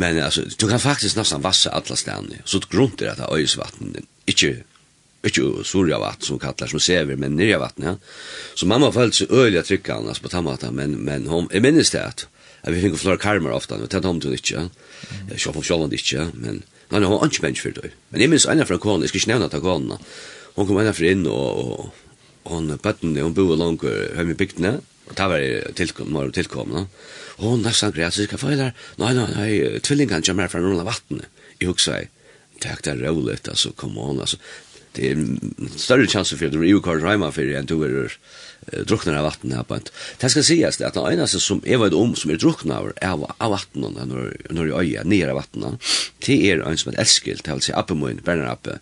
Men 0.00 0.20
altså, 0.22 0.44
du 0.60 0.68
kan 0.70 0.80
faktisk 0.80 1.18
nesten 1.18 1.42
vassa 1.42 1.72
alla 1.74 1.96
stedene, 1.98 2.44
så 2.44 2.62
grunt 2.70 3.02
er 3.02 3.16
at 3.16 3.24
øysvatten, 3.26 3.96
ikke 4.30 4.60
ikke 5.26 5.64
surja 5.68 5.98
vatten 6.00 6.24
som 6.24 6.38
kallar 6.40 6.70
som 6.70 6.80
sever 6.80 7.18
men 7.20 7.36
nirja 7.36 7.58
vatten 7.60 7.84
ja. 7.84 7.94
Så 8.56 8.66
mamma 8.66 8.90
følte 8.92 9.22
seg 9.22 9.32
øyla 9.32 9.62
trykkan 9.66 10.08
altså, 10.08 10.24
på 10.24 10.32
tammata 10.32 10.70
men, 10.72 10.96
men 11.04 11.26
hon, 11.28 11.48
jeg 11.52 11.64
minnes 11.64 11.92
det 11.92 12.00
at 12.00 12.26
at 12.60 12.74
vi 12.74 12.80
finner 12.82 13.00
flere 13.00 13.20
karmer 13.20 13.54
ofta 13.56 13.78
og 13.80 13.88
tett 13.92 14.04
om 14.04 14.20
du 14.20 14.30
ikke 14.32 14.56
ja. 14.56 14.66
jeg 15.30 15.40
sjåf 15.40 15.60
om 15.60 15.64
sjålande 15.64 15.96
ikke 15.96 16.30
men 16.34 16.62
Han 16.90 17.06
har 17.06 17.26
ikke 17.26 17.44
menneske 17.44 17.68
for 17.68 17.82
det. 17.82 17.92
Men 18.10 18.24
jeg 18.24 18.30
minns 18.32 18.46
en 18.50 18.66
fra 18.66 18.78
kålen, 18.82 19.04
jeg 19.04 19.12
skal 19.12 19.22
ikke 19.22 19.32
nevne 19.32 19.50
til 19.50 19.64
kålen. 19.64 20.06
Hun 20.56 20.66
kom 20.68 20.80
en 20.82 20.94
fra 20.94 21.10
inn, 21.10 21.26
og, 21.30 21.58
og, 21.60 21.90
hun 22.50 22.72
bøtten, 22.82 23.18
hun 23.20 23.36
bor 23.36 23.52
langt 23.58 23.84
hjemme 23.86 24.34
i 24.34 24.38
bygdene, 24.38 24.72
og 25.10 25.18
det 25.18 25.28
var 25.32 25.44
tilkomne, 25.78 26.24
og 26.24 26.34
tilkomne. 26.34 26.86
Og 27.38 27.44
hun 27.46 27.62
nesten 27.64 27.94
greit, 27.94 28.14
så 28.14 28.26
skal 28.26 28.42
jeg 28.50 28.72
nei, 28.98 29.12
nei, 29.14 29.28
nei, 29.36 29.52
tvillingene 29.84 30.26
kommer 30.26 30.50
fra 30.50 30.62
noen 30.64 30.82
av 30.82 30.90
vattnet. 30.90 31.30
Jeg 31.60 31.70
husker 31.70 32.00
jeg, 32.00 32.10
takk 32.64 32.82
det 32.84 32.96
er 32.96 33.06
rolig, 33.06 33.38
altså, 33.44 33.72
kom 33.78 33.98
on, 33.98 34.20
altså. 34.24 34.40
Det 34.96 35.12
er 35.12 35.20
større 35.78 36.08
chanser 36.10 36.34
for 36.34 36.50
at 36.50 36.54
du 36.56 36.64
er 36.64 36.72
jo 36.72 36.82
kvar 36.82 36.98
hjemme 36.98 37.28
for 37.30 37.46
enn 37.54 37.68
du 37.70 37.76
er 37.86 38.10
druknar 38.86 39.14
av 39.14 39.24
vatten 39.24 39.52
här 39.52 39.62
på 39.62 39.74
ett. 39.74 39.92
Det 40.18 40.28
ska 40.28 40.42
sägas 40.42 40.80
att 40.80 40.94
det 40.94 41.12
enaste 41.12 41.40
som 41.40 41.60
är 41.64 41.76
vad 41.76 41.94
om 41.94 42.14
som 42.14 42.30
är 42.30 42.36
drukna 42.36 42.78
av 42.78 42.92
av, 43.02 43.32
av 43.38 43.50
vatten 43.50 43.84
och 43.84 43.92
när 43.92 44.36
när 44.50 44.68
i 44.68 44.72
öja 44.72 45.02
ner 45.02 45.28
av 45.28 45.34
vatten. 45.34 45.78
Det 46.18 46.50
är 46.50 46.60
en 46.60 46.76
som 46.76 46.92
är 46.92 47.00
älskilt, 47.00 47.44
det 47.44 47.52
vill 47.52 47.62
säga 47.62 47.80
uppe 47.80 47.94
mun, 47.94 48.20
bränner 48.24 48.52
uppe. 48.52 48.78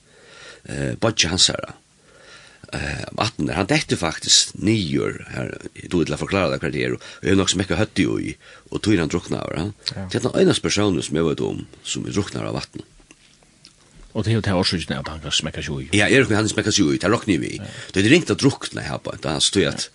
Eh 0.65 0.95
bodge 0.95 1.29
hansara. 1.29 1.73
Eh 2.73 3.09
vatten 3.13 3.49
han 3.49 3.67
täckte 3.67 3.97
faktiskt 3.97 4.55
nior 4.55 5.27
här 5.31 5.59
då 5.89 5.99
vill 5.99 6.11
jag 6.11 6.19
förklara 6.19 6.51
det 6.51 6.59
kvarter 6.59 6.93
och 6.93 7.03
jag 7.23 7.35
har 7.35 7.43
också 7.43 7.59
mycket 7.59 7.79
hött 7.79 7.99
i 7.99 8.37
och 8.69 8.83
tog 8.83 8.99
han 8.99 9.09
drukna 9.09 9.43
av. 9.43 9.73
Det 9.95 10.15
är 10.15 10.21
den 10.21 10.43
enaste 10.43 10.63
personen 10.63 11.03
som 11.03 11.17
är 11.17 11.21
vad 11.21 11.41
om 11.41 11.67
som 11.83 12.07
är 12.07 12.11
druknar 12.11 12.45
av 12.45 12.55
vatten. 12.55 12.83
Og 14.19 14.27
det 14.27 14.33
er 14.33 14.39
jo 14.41 14.43
det 14.43 14.55
årsøkene 14.59 14.99
at 14.99 15.09
han 15.13 15.23
kan 15.23 15.35
smekka 15.35 15.63
sju 15.63 15.77
i. 15.85 15.89
Ja, 15.95 16.09
er 16.11 16.27
det 16.27 16.35
han 16.35 16.51
smekka 16.51 16.75
sju 16.75 16.89
i, 16.91 16.99
det 16.99 17.11
råkner 17.13 17.39
vi. 17.39 17.55
Det 17.95 18.03
er 18.03 18.11
ringt 18.11 18.33
å 18.35 18.39
drukne 18.39 18.83
her 18.83 18.99
på, 18.99 19.15
da 19.23 19.37
han 19.37 19.45
stod 19.45 19.71
at 19.71 19.91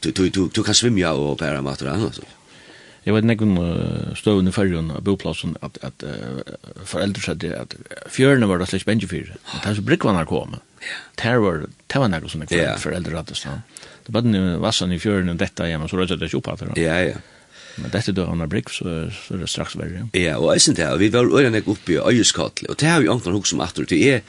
du 0.00 0.62
kan 0.64 0.76
svimja 0.76 1.12
og 1.12 1.36
bæra 1.42 1.60
mat 1.64 1.82
og 1.84 1.90
annet. 1.92 2.22
Jeg 3.04 3.16
vet 3.16 3.24
nekken 3.24 3.52
støvn 4.16 4.48
i 4.48 4.52
fyrrjun 4.52 4.90
av 4.92 5.04
boplassen 5.04 5.54
at, 5.64 5.78
at 5.84 6.04
uh, 6.04 6.40
foreldre 6.88 7.22
sier 7.24 7.54
at 7.56 7.76
fjørene 8.12 8.48
var 8.48 8.60
det 8.60 8.68
slik 8.68 8.84
bengi 8.88 9.08
fyrir. 9.08 9.36
Det 9.50 9.70
er 9.70 9.76
så 9.78 9.84
brikkvannar 9.84 10.28
kom. 10.28 10.58
Det 11.20 11.32
var 11.44 11.64
det 11.64 12.00
var 12.00 12.12
nekken 12.12 12.32
som 12.32 12.44
foreldre 12.48 13.20
hadde. 13.20 13.56
Det 14.06 14.14
var 14.16 14.24
den 14.24 14.60
vassan 14.60 14.92
i 14.92 15.00
fjørene 15.00 15.36
dette 15.40 15.68
hjemme, 15.68 15.88
så 15.88 16.00
rødde 16.00 16.20
det 16.20 16.28
ikke 16.28 16.40
opp 16.42 16.52
at 16.54 16.64
det. 16.64 16.80
Ja, 16.80 16.96
ja. 17.08 17.20
Men 17.76 17.92
dette 17.94 18.14
da 18.16 18.26
han 18.28 18.42
har 18.42 18.50
brygg, 18.50 18.70
så, 18.74 18.94
så 19.14 19.36
er 19.36 19.42
det 19.42 19.50
straks 19.50 19.76
verre. 19.78 20.06
Ja, 20.16 20.38
og 20.40 20.52
jeg 20.54 20.64
synes 20.66 20.80
det, 20.80 20.88
vi 21.00 21.10
var 21.14 21.28
øyne 21.30 21.60
jeg 21.60 21.68
oppe 21.70 21.94
i 21.94 22.00
øyeskattel, 22.00 22.70
og 22.70 22.80
det 22.80 22.88
har 22.90 23.02
vi 23.02 23.10
anker 23.12 23.36
hos 23.36 23.52
som 23.52 23.62
atter, 23.64 23.86
det 23.88 24.00
er, 24.10 24.22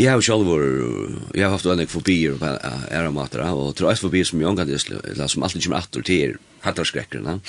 jeg 0.00 0.10
har 0.10 0.22
selv 0.24 0.48
vært, 0.48 1.18
jeg 1.36 1.44
har 1.44 1.54
haft 1.54 1.68
øyne 1.68 1.86
fobier 1.90 2.38
på 2.40 2.54
æra 2.90 3.10
mater, 3.14 3.44
og 3.50 3.74
tror 3.78 3.92
jeg 3.92 4.02
fobier 4.02 4.28
som 4.28 4.40
jeg 4.40 4.50
anker 4.50 4.70
det, 4.70 4.80
som 4.80 5.44
alltid 5.44 5.66
kommer 5.66 5.84
atter 5.84 6.06
til 6.06 6.24
er 6.30 6.40
hattarskrekkerne, 6.64 7.40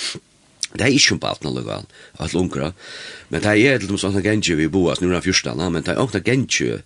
Det 0.72 0.86
er 0.86 0.94
ikke 0.96 1.18
på 1.20 1.28
alt 1.28 1.42
noe 1.44 1.52
lugan, 1.52 1.88
alt 2.16 2.32
lunkra, 2.32 2.70
men 3.28 3.42
det 3.44 3.50
er 3.60 3.78
til 3.78 3.90
dem 3.90 3.98
som 4.00 4.14
gengje 4.24 4.56
vi 4.56 4.70
boas, 4.72 5.02
nu 5.02 5.10
er 5.10 5.18
han 5.18 5.24
fyrstana, 5.24 5.68
men 5.68 5.84
det 5.84 5.92
er 5.92 6.00
åkna 6.00 6.22
gengje, 6.24 6.80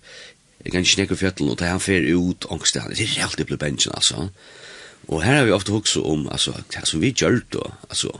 jeg 0.65 0.71
kan 0.73 0.83
ikke 0.83 0.91
snekke 0.91 1.15
fjallet, 1.15 1.51
og 1.51 1.59
det 1.59 1.67
er 1.67 1.71
han 1.71 1.83
fer 1.83 2.03
ut, 2.11 2.47
ångstan, 2.51 2.91
det 2.91 3.05
er 3.05 3.23
alltid 3.23 3.47
blei 3.47 3.59
bensin, 3.61 3.95
altså. 3.95 4.27
Og 5.07 5.23
her 5.23 5.37
har 5.39 5.45
vi 5.47 5.55
ofte 5.55 5.71
hoksa 5.71 6.01
om, 6.03 6.25
altså, 6.27 6.51
det 6.73 6.83
som 6.89 6.99
vi 6.99 7.13
gjør 7.15 7.39
da, 7.53 7.69
altså, 7.87 8.11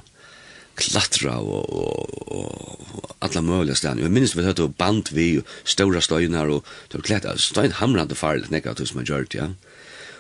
klatra 0.78 1.40
og, 1.40 1.70
og, 1.70 2.32
og 2.32 2.78
alla 3.20 3.42
möjliga 3.42 3.76
ställen. 3.76 4.00
Jag 4.00 4.12
minns 4.12 4.36
vi 4.36 4.46
hade 4.46 4.68
band 4.68 5.10
vi 5.12 5.40
och 5.40 5.44
stora 5.64 6.02
stöjnar 6.02 6.48
och 6.48 6.66
det 6.88 6.98
var 6.98 7.02
klätt. 7.02 7.40
Stöjn 7.40 7.72
hamrande 7.72 8.16
farligt 8.16 8.50
nekar 8.50 8.74
tills 8.74 8.94
man 8.94 9.06
gör 9.06 9.26
det, 9.30 9.38
ja. 9.38 9.50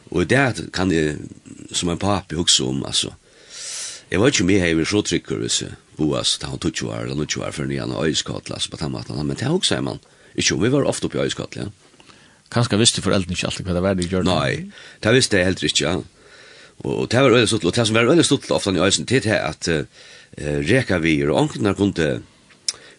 Och 0.09 0.27
det 0.27 0.73
kan 0.73 0.89
det 0.89 1.15
som 1.71 1.89
en 1.89 1.97
papi 1.97 2.35
också 2.35 2.65
om, 2.65 2.85
alltså. 2.85 3.13
Jag 4.09 4.19
var 4.19 4.27
inte 4.27 4.43
med 4.43 4.61
här 4.61 4.81
i 4.81 4.85
så 4.85 5.01
trycker 5.01 5.35
vi 5.35 5.49
sig. 5.49 5.67
Boas, 5.95 6.37
det 6.37 6.47
var 6.47 6.71
20 6.71 6.87
år 6.87 7.11
eller 7.11 7.25
tog 7.25 7.43
år 7.43 7.51
för 7.51 7.63
en 7.63 7.79
annan 7.79 8.03
öjskatla, 8.05 8.55
alltså 8.55 8.71
på 8.71 8.77
tammatlan. 8.77 9.27
Men 9.27 9.35
det 9.35 9.45
är 9.45 9.53
också 9.53 9.75
en 9.75 9.83
man. 9.83 9.99
Inte 10.35 10.53
om 10.53 10.61
vi 10.61 10.69
var 10.69 10.83
ofta 10.83 11.07
uppe 11.07 11.17
i 11.17 11.21
öjskatla, 11.21 11.61
ja. 11.61 11.69
Kanske 12.49 12.77
visste 12.77 13.01
föräldern 13.01 13.31
inte 13.31 13.47
alltid 13.47 13.65
vad 13.65 13.75
det 13.75 13.81
var 13.81 13.95
det 13.95 14.03
gjorde. 14.03 14.35
Nej, 14.35 14.71
det 14.99 15.11
visste 15.11 15.37
jag 15.37 15.45
helt 15.45 15.63
riktigt, 15.63 15.81
ja. 15.81 16.03
Och 16.77 17.07
det 17.07 17.21
var 17.21 17.29
väldigt 17.29 17.49
stort, 17.49 17.63
och 17.63 17.71
det 17.71 17.85
som 17.85 17.95
var 17.95 18.03
väldigt 18.03 18.25
stort 18.25 18.51
ofta 18.51 18.71
i 18.71 18.79
öjsen, 18.79 19.05
det 19.05 19.25
är 19.25 19.45
att 19.45 19.67
eh, 20.35 20.59
reka 20.65 20.99
vi, 21.03 21.19
og 21.25 21.37
onkene 21.43 21.75
kunne, 21.77 22.09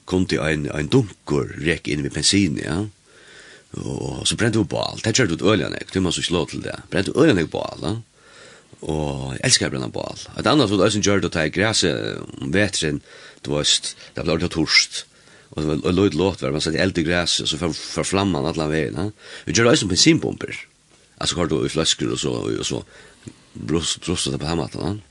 kunne 0.08 0.50
en, 0.50 0.68
en 0.72 0.92
dunkur 0.92 1.52
rek 1.64 1.90
inn 1.92 2.06
ved 2.06 2.16
bensin, 2.16 2.60
ja. 2.62 2.84
Og 3.76 4.24
så 4.24 4.36
brente 4.40 4.56
vi 4.56 4.64
på 4.64 4.80
alt. 4.80 5.02
Det 5.04 5.12
kjørte 5.12 5.36
ut 5.36 5.44
øljanek, 5.52 5.90
det 5.92 6.00
må 6.00 6.12
så 6.14 6.24
slå 6.24 6.46
til 6.48 6.62
det. 6.64 6.78
Brente 6.92 7.12
vi 7.12 7.26
øljanek 7.26 7.50
på 7.52 7.64
alt, 7.66 7.84
ja. 7.84 7.96
Og 8.78 9.34
jeg 9.34 9.42
elsker 9.48 9.66
jeg 9.66 9.74
brenner 9.74 9.90
på 9.90 10.04
alt. 10.06 10.28
Et 10.38 10.46
annet 10.46 10.70
som 10.70 10.82
jeg 10.84 11.02
gjør 11.02 11.22
det 11.22 11.30
å 11.32 11.34
ta 11.34 11.44
i 11.48 11.52
græset 11.52 12.20
om 12.38 12.52
vetren, 12.54 13.00
du 13.42 13.50
var 13.50 13.66
det 13.66 14.22
ble 14.22 14.34
ordentlig 14.34 14.52
torst. 14.54 15.04
Og 15.50 15.64
det 15.64 15.78
var 15.82 15.96
løyd 15.96 16.14
låt 16.18 16.42
hver, 16.44 16.52
man 16.54 16.62
satt 16.62 16.76
i 16.76 16.82
eld 16.82 16.98
i 17.00 17.06
græset, 17.06 17.42
og 17.46 17.50
så 17.50 17.58
for, 17.58 17.74
for 17.74 18.06
flamman 18.06 18.46
alle 18.46 18.68
veien. 18.70 18.98
Ja. 18.98 19.08
Vi 19.46 19.56
gjør 19.56 19.70
det 19.70 19.74
også 19.78 19.90
bensinpumper. 19.90 20.60
Altså, 21.18 21.40
har 21.40 21.50
du 21.50 21.58
i 21.64 21.72
flasker 21.72 22.12
og 22.14 22.20
så, 22.22 22.30
og 22.30 22.66
så 22.66 22.82
brust, 23.58 23.98
brust 24.04 24.30
det 24.30 24.38
på 24.38 24.50
hemmatan. 24.50 25.00
Ja 25.00 25.07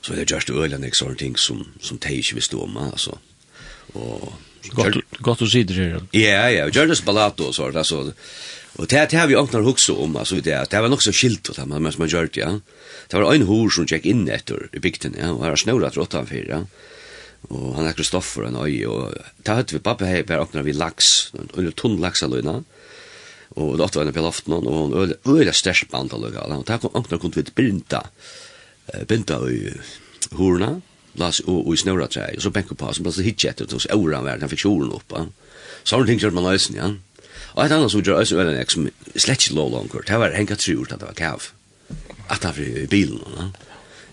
så 0.00 0.14
det 0.14 0.22
er 0.22 0.36
just 0.36 0.50
øl 0.50 0.74
og 0.74 0.96
sånne 0.96 1.18
ting 1.18 1.38
som, 1.38 1.66
som 1.80 1.98
de 1.98 2.16
ikke 2.18 2.34
vil 2.34 2.60
om, 2.60 2.76
altså. 2.76 3.18
Og, 3.94 4.32
Gott 4.70 4.96
gott 5.20 5.42
si 5.50 5.64
det 5.66 5.76
her. 5.76 6.00
Ja 6.14 6.48
ja, 6.48 6.68
Jörgens 6.70 7.02
Balato 7.04 7.48
og 7.50 7.54
sånt, 7.54 7.76
altså. 7.76 8.14
Og 8.78 8.88
det 8.88 9.10
det 9.10 9.18
har 9.18 9.26
vi 9.28 9.36
åknar 9.36 9.66
hukse 9.66 9.92
om 9.92 10.16
altså, 10.16 10.40
det 10.40 10.70
det 10.70 10.80
var 10.80 10.88
nok 10.88 11.02
så 11.02 11.12
skilt 11.12 11.48
och 11.48 11.68
man 11.68 11.82
man 11.82 12.08
gjør 12.08 12.32
det 12.32 12.40
ja. 12.40 12.60
Det 13.08 13.20
var 13.20 13.34
en 13.34 13.46
hår 13.46 13.70
som 13.70 13.86
gikk 13.86 14.06
inn 14.06 14.28
etter 14.28 14.68
i 14.72 14.78
bygden 14.78 15.14
ja 15.18 15.32
og 15.32 15.42
her 15.42 15.48
har 15.48 15.56
snøret 15.56 15.98
åt 15.98 16.12
han 16.12 16.26
för 16.26 16.48
ja. 16.48 16.64
Og 17.50 17.74
han 17.74 17.86
er 17.86 17.92
Kristoffer 17.92 18.46
en 18.46 18.56
öj 18.56 18.86
og 18.86 19.14
da 19.44 19.54
hade 19.54 19.72
vi 19.72 19.78
pappa 19.78 20.04
här 20.04 20.22
på 20.22 20.34
åknar 20.34 20.62
vi 20.62 20.72
laks, 20.72 21.32
under 21.54 21.70
tunn 21.72 22.00
laxalöna. 22.00 22.64
og 23.56 23.78
det 23.78 23.84
åt 23.84 23.96
vi 23.96 24.12
på 24.12 24.20
loften 24.20 24.52
och 24.52 24.84
en 24.84 24.94
öl 24.94 25.14
øyla 25.26 25.52
størst 25.52 25.90
band 25.90 26.12
alltså. 26.12 26.38
Och 26.38 26.58
og 26.58 26.66
da 26.66 26.78
åknar 26.82 27.18
kunde 27.18 27.36
vi 27.36 27.50
brinta 27.54 28.06
binda 29.08 29.38
i 29.50 29.72
horna, 30.38 30.74
las 31.20 31.40
og 31.44 31.72
i 31.72 31.78
snøra 31.80 32.08
tre, 32.10 32.28
og 32.36 32.44
så 32.44 32.52
benko 32.54 32.76
på, 32.78 32.92
som 32.92 33.06
plasset 33.06 33.26
hitje 33.26 33.52
etter, 33.52 33.68
så 33.68 33.90
åra 33.94 34.20
han 34.20 34.28
verden, 34.28 34.46
han 34.46 34.52
fikk 34.52 34.64
kjolen 34.64 34.92
opp, 34.96 35.16
så 35.84 35.98
har 35.98 36.08
ting 36.08 36.22
kjørt 36.22 36.36
man 36.36 36.48
løsning, 36.48 36.80
ja. 36.80 36.92
Og 37.52 37.64
et 37.64 37.74
annet 37.74 37.92
som 37.92 38.00
gjør 38.00 38.22
øyne 38.22 38.54
øyne 38.54 38.64
som 38.72 38.88
slett 39.12 39.44
ikke 39.44 39.58
lå 39.58 39.66
langer, 39.74 40.06
det 40.08 40.20
var 40.22 40.36
henka 40.36 40.56
trur 40.56 40.88
at 40.88 41.00
det 41.02 41.08
var 41.10 41.18
kav, 41.18 41.50
at 42.32 42.48
han 42.48 42.56
var 42.56 42.82
i 42.84 42.86
bilen, 42.90 43.22
ja. 43.36 43.50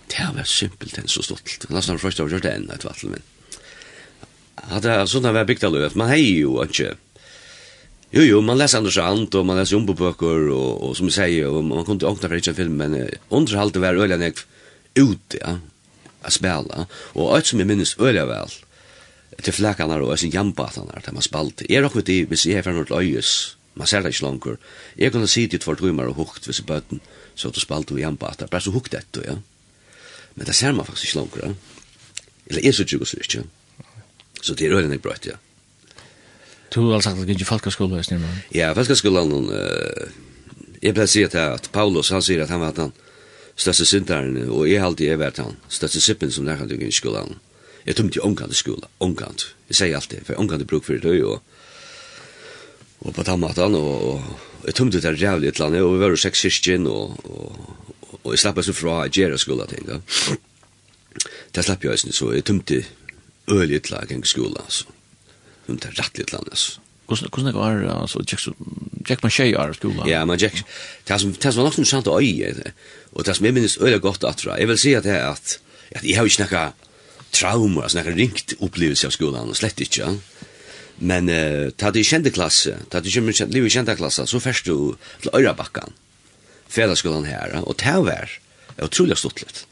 Det 0.09 0.31
var 0.33 0.47
simpelt 0.49 0.97
enn 0.97 1.11
så 1.11 1.21
stolt, 1.21 1.59
Det 1.61 1.69
var 1.69 1.85
han 1.85 2.01
først 2.01 2.19
av 2.19 2.31
gjørt 2.31 2.47
enn 2.49 2.71
et 2.73 2.85
vattel, 2.85 3.13
men. 3.13 3.21
Hadde 4.69 5.05
sånn 5.07 5.23
at 5.23 5.29
det 5.29 5.37
var 5.37 5.47
bygd 5.47 5.63
av 5.67 5.75
løp, 5.75 5.95
man 5.95 6.09
hei 6.11 6.23
jo 6.41 6.57
ikke, 6.63 6.95
Jo, 8.09 8.23
jo, 8.25 8.39
man 8.41 8.57
leser 8.57 8.79
Anders 8.79 8.97
Ant 8.97 9.35
og 9.37 9.43
man 9.45 9.59
leser 9.59 9.75
jombobøker, 9.75 10.47
og, 10.49 10.69
og 10.81 10.95
som 10.97 11.05
vi 11.05 11.13
sier, 11.13 11.45
og 11.45 11.61
man 11.67 11.85
kunde 11.85 12.07
åkna 12.09 12.31
ikke 12.33 12.55
en 12.55 12.57
film, 12.57 12.79
men 12.81 12.95
eh, 12.97 13.19
underhållet 13.29 13.77
var 13.77 13.99
öliga 14.01 14.17
nek, 14.17 14.41
ute 14.97 15.41
ja, 15.41 15.57
a 16.23 16.31
spela, 16.33 16.87
og 17.15 17.35
alt 17.35 17.47
som 17.47 17.61
jeg 17.61 17.69
minnes 17.69 17.95
øyla 17.99 18.25
vel, 18.29 18.51
til 19.39 19.55
flekkene 19.55 20.01
og 20.03 20.17
sin 20.19 20.33
jambatene 20.33 20.99
der 21.05 21.15
man 21.15 21.23
spalte. 21.23 21.67
Jeg 21.69 21.83
råkker 21.83 22.01
til, 22.01 22.25
hvis 22.27 22.45
jeg 22.45 22.59
er 22.59 22.65
fra 22.65 22.75
nord 22.75 22.91
løyes 22.91 23.55
man 23.79 23.87
ser 23.87 24.03
det 24.03 24.11
ikke 24.13 24.25
langer, 24.25 24.55
jeg 24.99 25.11
kunne 25.13 25.27
si 25.31 25.45
til 25.47 25.61
tvart 25.63 25.79
timer 25.79 26.09
og 26.11 26.17
hukt 26.19 26.45
hvis 26.45 26.59
jeg 26.59 26.67
bøten, 26.67 26.99
så 27.35 27.49
du 27.49 27.59
spalte 27.63 27.95
og 27.95 28.01
jambater, 28.01 28.49
bare 28.51 28.61
så 28.65 28.73
hukt 28.75 28.93
etter, 28.97 29.23
ja. 29.23 29.35
Men 30.35 30.47
det 30.47 30.55
ser 30.55 30.73
man 30.75 30.85
faktisk 30.85 31.07
ikke 31.07 31.19
langer, 31.19 31.45
ja. 31.45 31.53
Eller 32.49 32.67
er 32.67 32.75
så 32.75 32.83
tjukk 32.83 33.05
og 33.05 33.07
så 33.07 33.21
ikke, 33.23 33.43
Så 34.41 34.55
det 34.55 34.67
er 34.67 34.75
øyla 34.75 34.87
nek 34.87 35.01
brøtt, 35.01 35.25
ja. 35.25 35.37
Du 36.75 36.91
har 36.91 37.01
sagt 37.01 37.19
at 37.19 37.27
det 37.27 37.35
ikke 37.35 37.45
falkaskolen 37.45 37.97
er 37.97 38.03
snirmer. 38.03 38.41
Ja, 38.55 38.73
falkaskolen, 38.73 39.49
uh, 39.49 40.11
jeg 40.81 40.93
pleier 40.93 41.07
å 41.07 41.11
si 41.11 41.23
at 41.23 41.69
Paulus, 41.71 42.11
han 42.13 42.21
sier 42.21 42.43
at 42.43 42.49
han 42.49 42.61
var 42.61 42.75
at 42.75 42.83
han, 42.83 42.93
største 43.59 43.85
sintaren, 43.87 44.37
og 44.47 44.67
jeg 44.69 44.81
halte 44.83 45.07
jeg 45.07 45.19
vært 45.19 45.41
han, 45.43 45.57
største 45.71 46.01
sippen 46.03 46.31
som 46.31 46.47
nærkant 46.47 46.71
i 46.71 46.91
skolan. 46.95 47.37
Jeg 47.85 47.97
tømte 47.97 48.19
i 48.19 48.23
omkant 48.23 48.53
i 48.53 48.59
skola, 48.59 48.89
omkant. 49.03 49.49
Jeg 49.69 49.79
sier 49.79 49.97
alltid, 49.97 50.23
for 50.27 50.39
omkant 50.39 50.63
i 50.63 50.67
bruk 50.69 50.85
for 50.87 50.99
det, 51.01 51.15
og, 51.25 51.41
og 53.03 53.15
på 53.15 53.25
tammatan, 53.27 53.75
og, 53.75 53.93
og 54.11 54.67
jeg 54.67 54.77
tømte 54.79 55.01
det 55.03 55.15
rævlig 55.15 55.51
et 55.51 55.59
eller 55.59 55.69
annet, 55.69 55.87
og 55.87 55.95
vi 55.95 56.03
var 56.03 56.13
jo 56.15 56.21
seks 56.23 56.45
kyrkjen, 56.45 56.87
og, 56.87 57.17
og, 57.25 57.89
og, 58.21 58.29
jeg 58.33 58.43
slapp 58.43 58.61
så 58.63 58.75
fra 58.75 59.01
å 59.03 59.09
gjøre 59.11 59.39
skola 59.41 59.67
ting, 59.71 59.87
da. 59.87 59.99
Det 61.55 61.65
slapp 61.65 61.83
jeg, 61.87 61.99
så 62.13 62.33
jeg 62.35 62.45
tømte 62.47 62.83
øyelig 63.49 63.79
et 63.79 63.89
eller 63.89 64.05
annet 64.05 64.27
i 64.27 64.35
skola, 64.35 64.63
altså. 64.63 64.95
Tømte 65.67 65.91
rett 65.97 66.19
litt 66.19 66.29
eller 66.29 66.43
annet, 66.43 66.55
altså. 66.55 66.88
Hvordan 67.09 67.29
hvordan 67.33 67.47
det 67.49 67.55
var 67.57 68.01
altså 68.03 68.21
Jack 68.21 68.41
så 68.43 68.53
Jack 69.09 69.23
man 69.23 69.33
shay 69.33 69.55
are 69.57 69.73
skola. 69.73 70.05
Ja, 70.05 70.25
man 70.25 70.37
Jack. 70.37 70.61
Tas 71.05 71.25
tas 71.41 71.57
var 71.57 71.65
nok 71.65 71.87
sant 71.87 72.07
øy. 72.07 72.45
Og 73.17 73.25
tas 73.25 73.41
med 73.41 73.57
minst 73.57 73.81
øyla 73.81 73.97
godt 73.97 74.23
at 74.23 74.45
Jeg 74.45 74.67
vil 74.67 74.77
si 74.77 74.93
at 74.93 75.03
det 75.03 75.17
at 75.17 75.59
at 75.91 76.05
jeg 76.05 76.17
har 76.17 76.27
ikke 76.27 76.41
snakka 76.43 76.63
trauma, 77.33 77.87
snakka 77.89 78.13
ringt 78.13 78.53
opplevelse 78.61 79.09
av 79.09 79.15
skolan, 79.15 79.53
slett 79.57 79.81
ikke. 79.81 80.11
Men 80.99 81.31
uh, 81.31 81.69
ta 81.79 81.93
det 81.95 82.03
i 82.03 82.09
kjente 82.09 82.33
klasse, 82.35 82.75
ta 82.91 83.01
det 83.01 83.09
i 83.09 83.15
kjente, 83.15 83.49
liv 83.53 83.65
i 83.65 83.73
kjente 83.73 83.95
klasse, 83.97 84.27
så 84.27 84.41
først 84.43 84.67
du 84.67 84.95
til 85.23 85.33
Øyrabakkan, 85.33 85.95
fredagsskolan 86.69 87.29
her, 87.29 87.55
og 87.63 87.77
ta 87.81 87.99
vær, 88.03 88.35
er 88.75 88.89
utrolig 88.89 89.17
stort 89.17 89.41
litt. 89.41 89.65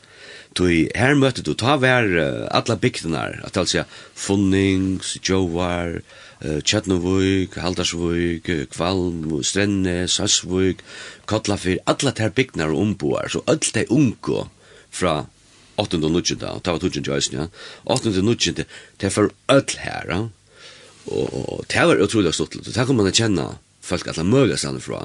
Du, 0.58 0.66
her 0.66 1.18
møtte 1.20 1.44
du, 1.46 1.52
ta 1.54 1.76
vær 1.82 2.08
uh, 2.08 2.48
alla 2.56 2.78
bygdenar, 2.80 3.42
at 3.44 3.54
det 3.54 3.66
altså, 3.66 3.84
Funnings, 4.18 5.18
Jovar, 5.22 6.00
Tjatnavøyk, 6.42 7.56
Haldarsvøyk, 7.58 8.50
Kvalm, 8.74 9.32
Strenne, 9.42 10.06
Sassvøyk, 10.12 10.84
Kotlafyr, 11.26 11.82
alla 11.90 12.14
ter 12.14 12.30
bygnar 12.30 12.74
og 12.74 12.82
omboar, 12.84 13.30
så 13.34 13.42
öll 13.50 13.74
de 13.74 13.86
ungo 13.90 14.46
fra 14.92 15.26
8. 15.78 15.98
og 15.98 16.12
9. 16.12 16.38
og 16.42 16.62
det 16.64 16.74
var 16.74 16.80
2. 16.82 16.90
jøysen, 17.06 17.40
ja. 17.40 17.48
8. 17.86 18.10
og 18.10 18.26
9. 18.26 18.54
det 18.58 18.68
er 19.10 19.14
for 19.14 19.34
öll 19.50 19.78
her, 19.82 20.06
ja. 20.10 20.20
Og 21.08 21.64
det 21.72 21.88
var 21.88 22.04
utrolig 22.04 22.34
stort, 22.34 22.56
og 22.56 22.68
det 22.68 22.86
kom 22.86 22.98
man 23.00 23.10
å 23.10 23.16
kjenne 23.16 23.48
folk 23.82 24.10
alle 24.12 24.26
møyga 24.28 24.58
stannet 24.60 24.84
fra, 24.84 25.00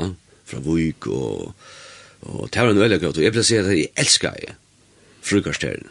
fra 0.49 0.61
Vøyk, 0.65 1.07
og, 1.07 1.53
og 2.27 2.51
det 2.51 2.61
var 2.61 2.73
en 2.73 2.83
øyla 2.83 2.99
gøy, 2.99 3.13
og 3.13 3.23
jeg 3.23 3.33
pleier 3.33 3.47
si 3.47 3.61
at 3.61 3.71
jeg 3.71 3.93
elskar 3.97 4.37
jeg 4.43 4.57
frukarsteren. 5.23 5.89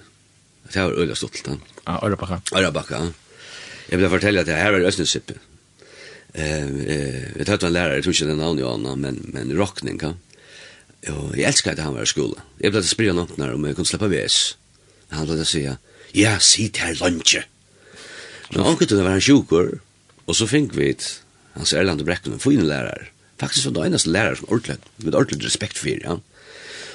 Det 0.68 0.84
var 0.84 0.98
øyla 1.00 1.16
stort, 1.16 1.40
ja. 1.48 1.58
Ja, 1.88 1.98
Ørabakka. 1.98 2.42
Ørabakka, 2.54 3.02
ja. 3.06 3.31
Jeg 3.89 4.00
vil 4.00 4.12
fortelle 4.12 4.44
at 4.44 4.50
jeg 4.52 4.62
her 4.62 4.78
er 4.78 4.88
Østnesippe. 4.88 5.38
Eh, 6.34 6.63
eh, 6.63 7.24
jeg 7.38 7.48
tatt 7.48 7.63
en 7.67 7.74
lærer, 7.74 7.98
jeg 7.98 8.06
tror 8.06 8.15
ikke 8.15 8.28
det 8.30 8.36
er 8.36 8.39
navnet 8.39 8.63
jo 8.63 8.72
annet, 8.72 9.00
men, 9.04 9.22
men 9.34 9.56
Rockning, 9.60 10.00
ja. 10.02 10.13
Og 11.12 11.34
jeg 11.34 11.48
elsker 11.50 11.74
at 11.74 11.82
han 11.82 11.96
var 11.96 12.06
i 12.06 12.12
skole. 12.12 12.44
Jeg 12.62 12.72
ble 12.72 12.82
til 12.84 12.91
å 12.91 12.94
spille 12.94 13.15
noen 13.15 13.26
oppnær 13.26 13.56
om 13.56 13.65
jeg 13.65 13.78
kunne 13.78 13.89
slippe 13.89 14.12
VS. 14.12 14.38
Han 15.15 15.26
ble 15.26 15.39
til 15.39 15.48
å 15.48 15.50
si, 15.50 15.63
ja, 16.22 16.36
sitt 16.44 16.80
her 16.84 16.94
lunsje. 17.02 17.44
Men 18.52 18.67
omkring 18.67 18.91
det 18.91 19.02
var 19.02 19.15
han 19.15 19.24
sjukker, 19.24 19.74
og 20.28 20.38
så 20.38 20.48
fikk 20.48 20.76
vi 20.78 20.91
et, 20.94 21.08
hans 21.56 21.74
Erland 21.76 22.04
og 22.04 22.08
Brekken, 22.08 22.36
en 22.36 22.44
fin 22.44 22.63
lærer. 22.67 23.10
Faktisk 23.41 23.67
var 23.67 23.80
det 23.80 23.88
eneste 23.89 24.13
lærer 24.13 24.38
som 24.38 24.52
ordentlig, 24.52 24.78
med 25.02 25.17
ordentlig 25.17 25.50
respekt 25.50 25.82
for, 25.82 25.91
ja. 25.91 26.20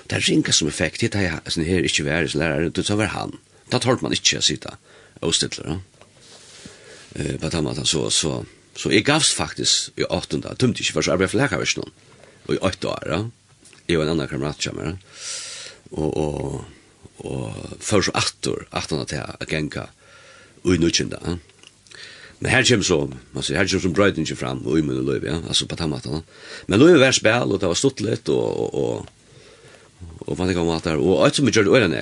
Det 0.07 0.20
er 0.20 0.27
ringa 0.29 0.55
som 0.55 0.70
effekt, 0.70 1.03
det 1.03 1.18
er 1.18 1.27
jeg, 1.27 1.42
sånn 1.51 1.66
her, 1.66 1.85
ikke 1.88 2.07
være 2.07 2.38
lærer, 2.38 2.70
det 2.70 2.87
var 2.94 3.11
han. 3.16 3.35
Da 3.72 3.83
tar 3.83 3.99
man 4.05 4.14
ikke 4.14 4.38
å 4.38 4.44
sitte 4.46 4.77
og 5.25 5.35
stille, 5.35 5.66
ja 5.66 5.96
eh 7.18 7.37
på 7.40 7.50
tamata 7.50 7.85
så 7.85 8.11
så 8.11 8.44
så 8.76 8.92
jag 8.92 9.02
gavs 9.02 9.33
faktiskt 9.33 9.90
i 9.96 10.05
800 10.05 10.55
tömde 10.55 10.79
inte 10.79 10.92
för 10.92 11.11
arbete 11.11 11.31
för 11.31 11.38
läkarvis 11.38 11.76
någon 11.76 11.90
och 12.46 12.55
i 12.55 12.59
8 12.59 12.88
år 12.88 13.05
ja. 13.07 13.31
Jag 13.87 14.02
en 14.02 14.09
annan 14.09 14.29
kamrat 14.29 14.62
som 14.62 14.79
är 14.79 14.98
och 15.90 16.16
och 16.16 16.64
och 17.16 17.52
för 17.81 18.02
så 18.02 18.11
8 18.11 18.50
år 18.50 18.68
800 18.70 19.05
till 19.05 19.18
att 19.18 19.52
gänga 19.52 19.87
och 20.62 20.81
nu 20.81 20.90
kända 20.90 21.18
ja. 21.24 21.38
Men 22.38 22.50
här 22.50 22.64
kommer 22.64 22.83
så, 22.83 23.12
man 23.33 23.42
säger, 23.42 23.61
här 23.61 23.68
kommer 23.68 23.81
som 23.81 23.92
bröjden 23.92 24.20
inte 24.20 24.37
fram 24.37 24.66
och 24.66 24.79
imen 24.79 24.98
och 24.98 25.05
löv, 25.05 25.24
ja, 25.24 25.40
alltså 25.48 25.66
på 25.66 25.76
tammatarna. 25.76 26.22
Men 26.66 26.79
löv 26.79 26.98
var 26.98 27.12
spel 27.12 27.52
och 27.52 27.59
det 27.59 27.66
var 27.66 27.74
stått 27.74 28.00
lite 28.00 28.31
och, 28.31 28.74
och, 28.74 28.74
och, 28.74 29.07
och 30.29 30.38
man 30.38 30.46
tänker 30.46 30.61
om 30.61 30.68
allt 30.68 30.85
det 30.85 30.96
og 30.96 31.16
Och 31.16 31.37
som 31.37 31.46
vi 31.46 31.52
gjør 31.52 31.64
det 31.64 31.70
öran 31.70 31.92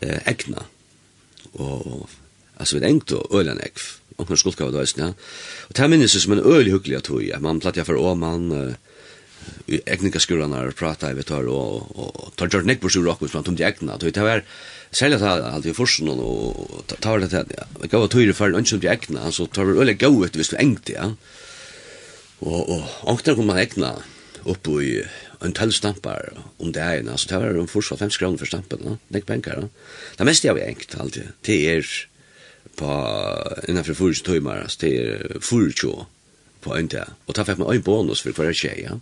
eh 0.00 0.28
äggna. 0.28 0.62
Och 1.52 2.10
altså 2.58 2.78
vi 2.78 2.86
ekv. 2.86 3.16
øyla 3.34 3.54
nekv, 3.54 3.86
omkring 4.18 4.38
skuldkava 4.38 4.72
det 4.74 4.80
eisne, 4.80 5.14
og 5.68 5.76
det 5.76 5.82
her 5.84 5.88
minnes 5.88 6.10
som 6.10 6.32
en 6.32 6.44
øyla 6.44 6.74
hyggelig 6.74 6.96
at 6.96 7.06
hui, 7.06 7.30
man 7.40 7.60
plattar 7.60 7.84
for 7.84 7.96
åman, 7.96 8.76
i 9.68 9.80
egninga 9.86 10.20
skurarna 10.20 10.62
og 10.66 10.76
prata 10.78 11.10
i 11.12 11.16
vetar 11.16 11.48
og, 11.52 11.92
og 11.96 12.32
tar 12.38 12.50
gjort 12.52 12.68
nekk 12.68 12.82
på 12.82 12.90
sjur 12.92 13.06
rock 13.06 13.24
fram 13.28 13.44
tomt 13.46 13.62
egna, 13.64 13.96
og 13.96 14.04
det 14.04 14.24
var 14.24 14.44
særlig 14.90 15.20
at 15.20 15.44
alt 15.44 15.68
i 15.68 15.76
forsen 15.76 16.08
og 16.12 16.84
ta 16.88 17.12
var 17.12 17.24
det 17.24 17.30
til, 17.34 17.54
ja, 17.56 17.66
vi 17.82 17.90
gav 17.92 18.08
tøyre 18.08 18.36
fyrir 18.36 18.58
en 18.58 18.68
i 18.82 18.92
egna, 18.92 19.30
så 19.32 19.46
tar 19.46 19.68
vi 19.68 19.78
øyla 19.78 19.96
gau 20.00 20.24
etter 20.24 20.40
hvis 20.40 20.52
vi 20.54 20.60
engte, 20.64 20.96
ja, 20.96 21.10
og, 22.40 22.60
og 22.68 23.10
angtnar 23.12 23.38
kom 23.38 23.50
man 23.50 23.60
egna 23.60 23.96
opp 24.48 24.68
i 24.80 25.02
en 25.44 25.54
tällstampar 25.54 26.32
om 26.58 26.72
det 26.72 26.82
egna, 26.82 27.12
alltså 27.12 27.28
det 27.28 27.40
var 27.42 27.60
en 27.60 27.70
forsvar 27.70 27.98
5 27.98 28.10
kr 28.10 28.36
för 28.36 28.46
stampen, 28.46 28.98
Det 29.08 29.26
penkar, 29.26 29.68
det 30.16 30.24
mesta 30.24 30.48
jag 30.48 30.54
har 30.54 31.00
alltid, 31.00 31.28
det 31.42 31.66
är 31.76 31.86
på 32.78 32.92
innanfor 33.68 33.98
fyrir 33.98 34.22
tøymar, 34.24 34.62
altså 34.64 34.86
det 34.86 34.94
er 35.02 35.42
fyrir 35.44 35.74
på 35.82 36.06
på 36.60 36.74
dag. 36.90 37.14
Og 37.26 37.36
ta 37.36 37.44
fikk 37.46 37.60
man 37.60 37.74
en 37.74 37.84
bonus 37.84 38.24
for 38.24 38.34
hver 38.34 38.56
tjej, 38.56 38.82
ja. 38.88 38.98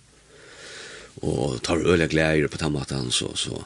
Og 1.25 1.63
tar 1.65 1.81
öliga 1.81 2.11
glæger 2.13 2.49
på 2.53 2.61
tammatan, 2.61 3.11
så, 3.11 3.33
så. 3.37 3.65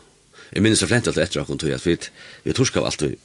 Jeg 0.53 0.63
minnes 0.63 0.81
det 0.83 0.89
flent 0.91 1.09
alt 1.11 1.19
etter 1.19 1.43
akkur 1.43 1.59
tøy 1.59 1.75
at 1.75 1.87
vi, 1.87 1.97
vi 2.45 2.55
torskav 2.55 2.87
alltid 2.87 3.17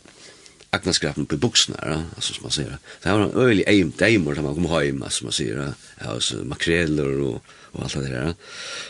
agnaskrappen 0.76 1.28
på 1.30 1.40
buksene, 1.40 1.78
ja, 1.82 2.02
altså 2.18 2.36
som 2.36 2.46
man 2.46 2.54
sier. 2.54 2.78
Det 3.02 3.12
var 3.12 3.24
en 3.24 3.38
øylig 3.38 3.66
eim, 3.72 3.94
deimor 3.96 4.36
da 4.36 4.44
man 4.44 4.58
kom 4.58 4.68
heim, 4.74 5.02
altså 5.06 5.28
man 5.30 5.36
sier, 5.36 5.62
ja, 5.62 6.10
altså 6.12 6.42
makreller 6.46 7.22
og, 7.30 7.56
og 7.74 7.86
alt 7.86 7.98
det 8.02 8.12
der. 8.12 8.34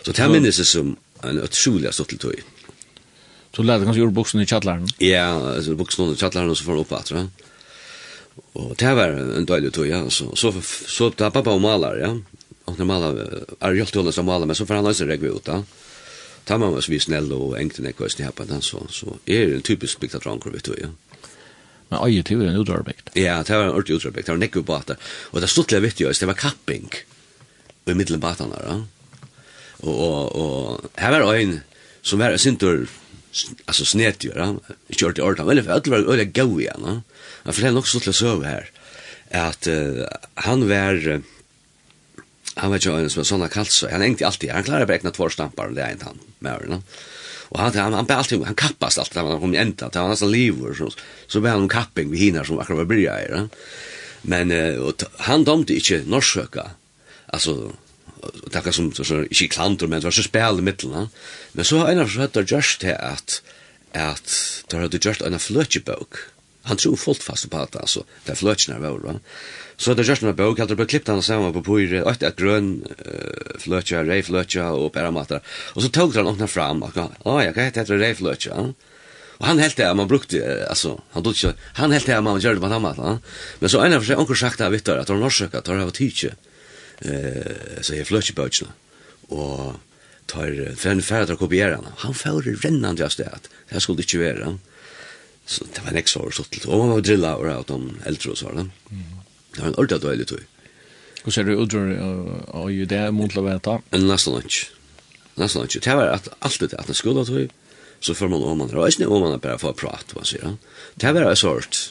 Så 0.01 0.15
det 0.15 0.29
minnes 0.31 0.59
det 0.59 0.67
som 0.67 0.95
en 1.23 1.41
utrolig 1.43 1.93
stått 1.93 2.15
til 2.15 2.23
tøy. 2.25 2.43
Så 3.55 3.63
lærte 3.63 3.87
kanskje 3.87 4.01
gjøre 4.01 4.15
buksene 4.17 4.43
i 4.43 4.49
kjallaren? 4.49 4.89
Ja, 4.99 5.29
altså 5.53 5.77
buksene 5.79 6.15
i 6.15 6.19
kjallaren 6.19 6.51
og 6.51 6.57
så 6.59 6.65
får 6.65 6.75
han 6.75 6.83
opp 6.83 6.95
at, 6.97 7.13
ja. 7.13 7.51
Og 8.55 8.75
det 8.79 8.93
var 8.95 9.15
en 9.15 9.47
døylig 9.47 9.73
tog, 9.75 9.87
ja. 9.87 10.01
Så, 10.09 10.29
så, 10.35 10.51
så 10.87 11.09
da 11.17 11.29
pappa 11.31 11.53
og 11.55 11.61
maler, 11.61 11.99
ja. 11.99 12.15
Och 12.65 12.77
när 12.77 12.85
malar, 12.85 13.45
är 13.59 13.73
jag 13.73 13.87
till 13.87 14.01
honom 14.01 14.25
malar, 14.25 14.45
men 14.45 14.55
så 14.55 14.65
får 14.65 14.73
han 14.73 14.85
også 14.85 15.05
regga 15.05 15.27
ut, 15.27 15.47
ja. 15.47 15.63
Tar 16.43 16.57
man 16.57 16.73
oss 16.73 16.89
vi 16.89 16.99
snäll 16.99 17.31
och 17.33 17.59
ängten 17.59 17.85
är 17.85 17.91
kvöst 17.91 18.19
i 18.19 18.23
häppen, 18.23 18.61
så, 18.61 18.87
så 18.89 19.17
er 19.25 19.45
det 19.45 19.55
en 19.55 19.61
typisk 19.61 19.99
byggt 19.99 20.23
dranker, 20.23 20.49
vet 20.49 20.63
du, 20.63 20.75
ja. 20.81 20.87
Men 21.89 21.99
oj, 22.01 22.23
det 22.23 22.35
var 22.35 22.45
en 22.45 22.61
utrarbyggt. 22.61 23.09
Ja, 23.13 23.43
det 23.43 23.53
var 23.53 23.63
en 23.63 23.69
ordentlig 23.69 23.95
utrarbyggt. 23.95 24.25
Det 24.25 24.33
var 24.33 24.39
nekko 24.41 24.61
bata. 24.61 24.95
Og 25.31 25.41
det 25.41 25.49
stod 25.49 25.67
till 25.67 25.81
vitt, 25.81 25.99
jo, 25.99 26.09
det 26.09 26.25
var 26.25 26.33
kapping. 26.33 26.89
Och 27.83 27.91
i 27.91 27.93
mittlen 27.95 28.19
båtarna, 28.19 28.61
ja. 28.65 28.83
Og, 29.79 29.99
og, 29.99 30.35
og 30.35 30.89
her 30.97 31.19
var 31.21 31.35
en 31.35 31.59
som 32.01 32.19
var 32.19 32.37
sintur, 32.37 32.87
altså 33.29 33.51
alltså 33.65 33.85
snett, 33.85 34.23
ja. 34.23 34.55
Ikke 34.89 35.05
ordentlig 35.05 35.23
ordentlig, 35.23 35.45
men 35.45 35.57
det 35.57 35.91
var 35.91 35.99
ordentlig 35.99 36.33
gau 36.33 36.59
igjen, 36.59 36.85
ja. 36.85 36.95
öll 36.95 37.01
Han 37.45 37.53
forteller 37.53 37.77
nok 37.77 37.89
så 37.89 38.01
til 38.01 38.11
å 38.11 38.17
søve 38.17 38.49
her, 38.49 38.69
at 39.37 39.67
uh, 39.69 40.01
han 40.47 40.65
var, 40.69 40.97
uh, 40.97 42.23
han 42.57 42.71
var 42.71 42.81
ikke 42.81 42.95
en 42.97 43.11
som 43.11 43.21
var 43.21 43.27
sånn 43.29 43.45
kalsa, 43.53 43.91
han 43.93 44.05
engte 44.05 44.25
alltid, 44.25 44.53
han 44.53 44.65
klarer 44.65 44.89
bare 44.89 45.01
egna 45.01 45.13
två 45.13 45.29
stampar, 45.33 45.73
det 45.77 45.85
er 45.85 45.93
en 45.93 46.07
han, 46.09 46.23
med 46.39 46.55
øvrigt. 46.55 46.95
Og 47.53 47.61
han, 47.61 47.75
han, 47.77 47.93
han, 47.93 48.09
alltid, 48.09 48.41
han 48.49 48.57
kappast 48.57 49.01
alltid, 49.01 49.21
han 49.21 49.41
kom 49.43 49.53
i 49.53 49.61
enda, 49.61 49.91
han 49.93 50.07
var 50.07 50.15
nästan 50.15 50.33
livor, 50.33 50.73
så, 50.77 50.89
så 51.29 51.41
ble 51.41 51.53
han 51.53 51.67
om 51.67 51.71
kapping 51.71 52.09
vi 52.09 52.25
hinner 52.25 52.47
som 52.47 52.57
akkurat 52.61 52.81
var 52.81 52.89
bryr 52.89 53.11
her. 53.13 53.49
Men 54.25 54.49
uh, 54.49 55.05
han 55.29 55.45
domte 55.45 55.77
ikke 55.77 56.01
norsøka, 56.09 56.71
altså, 57.29 57.75
takka 58.49 58.73
som, 58.73 58.89
så, 58.97 59.21
ikke 59.29 59.51
klantor, 59.53 59.91
men 59.91 60.01
det 60.01 60.09
var 60.09 60.17
så 60.17 60.25
spel 60.25 60.63
i 60.63 60.65
middelen, 60.65 61.11
Men 61.53 61.65
så 61.67 61.83
har 61.83 61.93
en 61.93 62.01
av 62.01 62.09
så 62.09 62.25
høyt 62.25 62.41
just 62.49 62.81
til 62.81 62.97
at, 62.97 63.41
at, 63.93 64.33
at, 64.73 64.73
at, 64.73 64.95
at, 64.97 65.21
at, 65.21 65.93
at, 65.93 66.34
Han 66.65 66.79
tror 66.81 66.97
fullt 66.97 67.21
fast 67.23 67.45
på 67.51 67.61
det, 67.61 67.81
altså, 67.81 68.01
det 68.25 68.33
er 68.33 68.39
fløtsene 68.39 68.79
av 68.79 68.87
året. 68.89 69.21
Så 69.77 69.93
det 69.93 70.05
er 70.05 70.09
just 70.13 70.23
en 70.23 70.33
bøk, 70.33 70.57
hadde 70.61 70.77
bare 70.79 70.89
klippt 70.89 71.11
han 71.11 71.21
sammen 71.25 71.53
på 71.53 71.61
pyre, 71.67 72.01
og 72.01 72.13
etter 72.13 72.31
et 72.31 72.39
grønn 72.39 72.69
uh, 72.87 73.55
fløtja, 73.61 74.01
rei 74.07 74.21
fløtja 74.25 74.71
og 74.73 74.89
pæramater. 74.95 75.43
Og 75.75 75.85
så 75.85 75.91
tog 75.93 76.15
han 76.15 76.31
åkna 76.31 76.47
fram, 76.49 76.81
og 76.85 76.97
ja, 76.97 77.09
å 77.27 77.37
ja, 77.43 77.53
hva 77.53 77.67
heter 77.67 77.91
det 77.91 78.01
rei 78.01 78.11
fløtja? 78.17 78.57
Og 79.35 79.45
han 79.45 79.59
helt 79.59 79.77
det, 79.77 79.91
man 79.99 80.09
brukte, 80.09 80.41
altså, 80.71 80.95
han 81.13 81.25
tog 81.25 81.35
ikke, 81.35 81.53
han 81.81 81.93
helt 81.93 82.09
det, 82.09 82.19
man 82.23 82.41
gjør 82.41 82.57
det 82.57 82.63
på 82.63 82.71
den 82.71 82.85
maten. 82.87 83.23
Men 83.61 83.73
så 83.73 83.83
ene 83.83 83.99
for 83.99 84.09
seg, 84.09 84.21
onker 84.23 84.41
sagt 84.41 84.63
det, 84.63 84.71
vet 84.73 84.87
du, 84.87 84.93
at 84.95 85.11
han 85.11 85.21
norsøk, 85.21 85.57
tar 85.59 85.75
han 85.75 85.85
har 85.85 85.97
tidsi, 85.97 86.31
uh, 86.31 87.81
så 87.83 87.99
er 87.99 88.07
fløtjebøkene. 88.09 88.71
Og 89.35 89.75
tar, 90.31 90.49
for 90.79 90.89
han 90.89 91.03
færre 91.05 91.27
til 91.27 91.37
å 91.37 91.41
kopiere 91.43 91.77
han, 91.77 91.99
han 92.07 92.17
færre 92.17 92.55
rennende 92.63 93.05
av 93.05 93.13
sted, 93.13 93.51
det 93.69 93.83
skulle 93.83 94.05
ikke 94.05 94.23
være, 94.23 94.53
han 94.53 94.63
Så 95.45 95.67
det 95.69 95.83
var 95.85 95.93
nekst 95.93 96.17
år 96.17 96.33
suttelt. 96.33 96.65
Og 96.65 96.81
man 96.81 96.95
var 96.95 97.05
drilla 97.05 97.35
over 97.37 97.51
av 97.53 97.65
de 97.69 97.79
eldre 98.09 98.33
og 98.33 98.39
sånn. 98.39 98.71
Det 98.89 99.61
var 99.61 99.69
en 99.69 99.77
ordentlig 99.77 100.01
døylig 100.01 100.29
tog. 100.31 100.45
Hva 101.25 101.33
ser 101.33 101.45
du 101.47 101.55
utdrør 101.57 101.91
og 102.53 102.71
jo 102.73 102.87
det 102.89 103.03
mot 103.13 103.33
å 103.37 103.45
veta? 103.45 103.79
En 103.95 104.07
Nesten 104.09 104.35
lunch. 104.35 104.65
Nesten 105.37 105.61
lunch. 105.61 105.77
Det 105.81 105.97
var 105.97 106.13
at 106.13 106.29
alt 106.45 106.65
det 106.65 106.77
at 106.77 106.89
en 106.89 106.97
skulle 106.97 107.25
tog, 107.29 107.53
så 108.05 108.13
får 108.17 108.29
man 108.29 108.43
om 108.45 108.57
man 108.61 108.69
er 108.69 108.81
øyne, 108.85 109.07
om 109.09 109.23
man 109.23 109.37
er 109.37 109.41
bare 109.41 109.61
for 109.61 109.73
å 109.73 109.77
prate, 109.77 110.17
man 110.17 110.27
sier. 110.27 110.57
Det 111.01 111.13
var 111.13 111.29
en 111.29 111.39
sort 111.39 111.81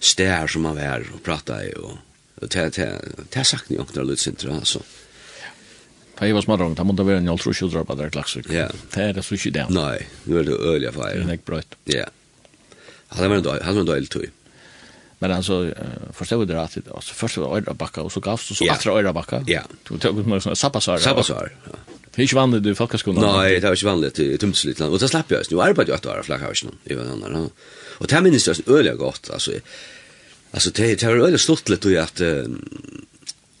stær 0.00 0.48
som 0.48 0.64
man 0.64 0.76
var 0.76 1.04
og 1.12 1.22
prata 1.24 1.60
i, 1.64 1.72
og 1.76 2.00
det 2.40 2.80
er 2.80 3.48
sagt 3.48 3.68
ni 3.68 3.78
åkner 3.80 4.08
litt 4.08 4.20
sintra, 4.20 4.56
altså. 4.56 4.80
Ja, 6.20 6.28
i 6.28 6.36
var 6.36 6.44
smarrong, 6.44 6.74
det 6.76 6.84
måtte 6.84 7.04
være 7.08 7.22
en 7.22 7.28
joltrusjodra 7.30 7.84
på 7.88 7.96
der 7.96 8.12
klaksuk. 8.12 8.48
Ja. 8.52 8.66
Det 8.92 9.04
er 9.04 9.14
det 9.16 9.24
så 9.24 9.36
ikke 9.38 9.54
det. 9.56 9.68
Nei, 9.72 10.02
nu 10.28 10.40
er 10.40 10.48
det 10.48 10.56
øyelig 10.58 10.90
affære. 10.90 11.22
Det 11.22 11.28
er 11.32 11.38
ikke 11.38 11.48
brøyt. 11.52 11.76
Ja. 11.88 12.02
Yeah. 12.02 12.16
Han 13.10 13.30
var 13.30 13.36
en 13.36 13.42
dålig, 13.42 13.60
han 13.62 13.74
var 13.74 13.80
en 13.80 13.86
tog. 14.06 14.30
Men 15.18 15.32
alltså 15.32 15.72
förstod 16.12 16.48
det 16.48 16.62
att 16.62 16.78
alltså 16.94 17.14
först 17.14 17.36
var 17.36 17.56
öra 17.56 17.74
backa 17.74 18.02
och 18.02 18.12
så 18.12 18.20
gavs 18.20 18.48
du 18.48 18.54
så 18.54 18.64
åter 18.64 18.90
öra 18.90 19.12
backa. 19.12 19.44
Ja. 19.46 19.62
Du 19.88 19.98
tog 19.98 20.18
ut 20.18 20.26
några 20.26 20.40
såna 20.40 20.54
sappasar. 20.54 20.98
Sappasar. 20.98 21.52
Ja. 21.64 21.70
Det 22.14 22.20
är 22.20 22.22
inte 22.22 22.36
vanligt 22.36 22.62
du 22.62 22.74
folkaskolan. 22.74 23.36
Nej, 23.36 23.60
det 23.60 23.66
är 23.66 23.70
inte 23.70 23.86
vanligt 23.86 24.18
i 24.18 24.38
Tumslit 24.38 24.78
land. 24.78 24.94
Och 24.94 25.00
så 25.00 25.08
slapp 25.08 25.30
jag. 25.30 25.42
Nu 25.50 25.60
arbetar 25.60 25.92
jag 25.92 25.96
att 25.96 26.06
vara 26.06 26.22
flackhavsen. 26.22 26.70
Det 26.84 26.94
var 26.94 27.04
annorlunda. 27.04 27.50
Och 27.98 28.06
det 28.06 28.14
här 28.14 28.22
minns 28.22 28.46
jag 28.46 28.56
öliga 28.66 28.94
gott 28.94 29.30
alltså. 29.32 29.52
Alltså 30.50 30.70
det 30.70 30.94
det 31.00 31.06
var 31.06 31.16
öliga 31.16 31.38
stort 31.38 31.68
lite 31.68 32.02
att 32.02 32.20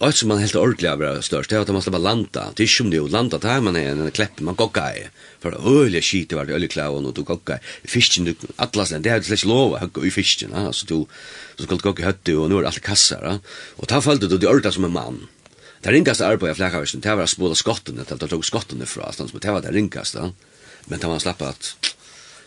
Och 0.00 0.14
som 0.14 0.28
man 0.28 0.38
helt 0.38 0.54
ordentligt 0.54 0.90
över 0.90 1.20
störst 1.20 1.50
det 1.50 1.56
är 1.56 1.60
att 1.60 1.68
man 1.68 1.74
måste 1.74 1.90
bara 1.90 1.98
landa. 1.98 2.52
Det 2.56 2.62
är 2.62 2.66
som 2.66 2.90
det 2.90 3.00
landa 3.00 3.38
där 3.38 3.60
man 3.60 3.76
är 3.76 3.88
en 3.90 4.10
kläpp 4.10 4.40
man 4.40 4.54
goggar 4.54 4.96
i. 4.96 5.08
För 5.40 5.80
öliga 5.82 6.02
skit 6.02 6.32
var 6.32 6.44
det 6.44 6.54
öliga 6.54 6.68
klaven 6.68 7.06
och 7.06 7.14
du 7.14 7.22
goggar. 7.22 7.60
Fisken 7.84 8.24
du 8.24 8.34
atlas 8.56 8.88
det 8.88 9.10
är 9.10 9.20
släck 9.22 9.44
att 9.44 9.80
hugga 9.80 10.06
i 10.06 10.10
fisken 10.10 10.54
alltså 10.54 10.86
du 10.86 11.06
skulle 11.54 11.78
ska 11.78 11.88
gogga 11.88 12.04
hötte 12.04 12.34
och 12.34 12.50
nu 12.50 12.56
är 12.56 12.62
allt 12.62 12.80
kassar 12.80 13.38
och 13.76 13.88
ta 13.88 14.00
fallet 14.00 14.30
du 14.30 14.38
det 14.38 14.46
ordentligt 14.46 14.74
som 14.74 14.84
en 14.84 14.92
man. 14.92 15.26
Det 15.80 15.90
ringaste 15.92 16.26
arbetet 16.26 16.52
i 16.52 16.56
fläkar 16.56 17.00
det 17.00 17.14
var 17.14 17.22
att 17.22 17.30
spola 17.30 17.54
skotten 17.54 18.00
att 18.00 18.30
tog 18.30 18.44
skotten 18.44 18.82
ifrån 18.82 19.12
så 19.12 19.38
det 19.38 19.50
var 19.50 19.60
det 19.60 19.72
ringaste. 19.72 20.32
Men 20.84 20.98
det 20.98 21.06
var 21.06 21.18
slappa 21.18 21.48
att 21.48 21.76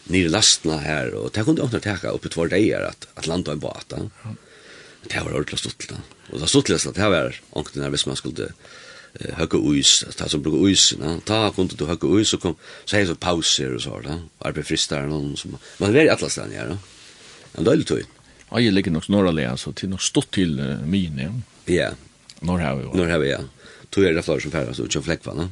nere 0.04 0.30
lastna 0.30 0.78
här 0.78 1.14
och 1.14 1.30
det 1.34 1.44
kunde 1.44 1.62
inte 1.62 1.80
täcka 1.80 2.10
upp 2.10 2.26
i 2.26 2.30
två 2.30 2.46
dagar 2.46 2.82
att, 2.82 3.08
att 3.14 3.28
landa 3.28 3.52
en 3.52 3.60
båt. 3.60 3.94
Ja. 3.96 4.30
Det 5.10 5.20
var 5.20 5.34
ordentlig 5.34 5.60
stuttelig 5.60 5.90
da. 5.90 6.02
Og 6.32 6.40
det 6.40 6.50
stuttelig 6.50 6.80
at 6.80 6.96
det 6.96 7.10
var 7.12 7.38
ordentlig 7.52 7.84
når 7.84 7.94
hvis 7.96 8.06
man 8.08 8.20
skulle 8.20 8.48
uh, 8.50 9.34
høkke 9.40 9.60
uis, 9.60 9.92
ta 10.18 10.30
som 10.32 10.44
brukar 10.44 10.64
uis, 10.64 10.94
ja. 11.00 11.18
ta 11.26 11.50
kunde 11.56 11.78
du 11.80 11.86
høkke 11.90 12.08
uis, 12.08 12.34
så 12.34 12.38
kom, 12.38 12.56
så 12.86 12.98
är 12.98 13.06
så 13.06 13.16
pauser 13.16 13.76
och 13.76 13.82
så, 13.82 14.00
da. 14.00 14.20
Arbeid 14.40 14.66
fristar, 14.66 15.08
någon 15.08 15.38
som, 15.38 15.58
man 15.78 15.94
var 15.94 16.02
i 16.02 16.10
atlas 16.10 16.36
den, 16.36 16.52
ja, 16.52 16.66
da. 16.66 16.78
Men 17.56 17.66
det 17.66 17.74
er 17.74 17.78
litt 17.78 17.88
tøy. 17.88 18.04
Ligger 18.54 18.92
nog 18.92 19.04
snorrelig, 19.04 19.46
altså, 19.50 19.72
til 19.74 19.90
nok 19.90 20.02
stått 20.02 20.32
til 20.32 20.60
uh, 20.60 20.80
min, 20.86 21.20
ja. 21.20 21.32
Ja. 21.68 21.92
Når 22.42 22.58
har 22.60 22.76
vi, 22.76 22.88
ja. 22.88 23.12
Har 23.12 23.20
vi, 23.20 23.30
ja. 23.30 23.44
Tog 23.92 24.06
er 24.06 24.14
det 24.14 24.26
flere 24.26 24.42
som 24.42 24.52
færre, 24.52 24.74
så 24.74 24.88
ikke 24.88 25.04
flekkva, 25.06 25.38
da. 25.38 25.50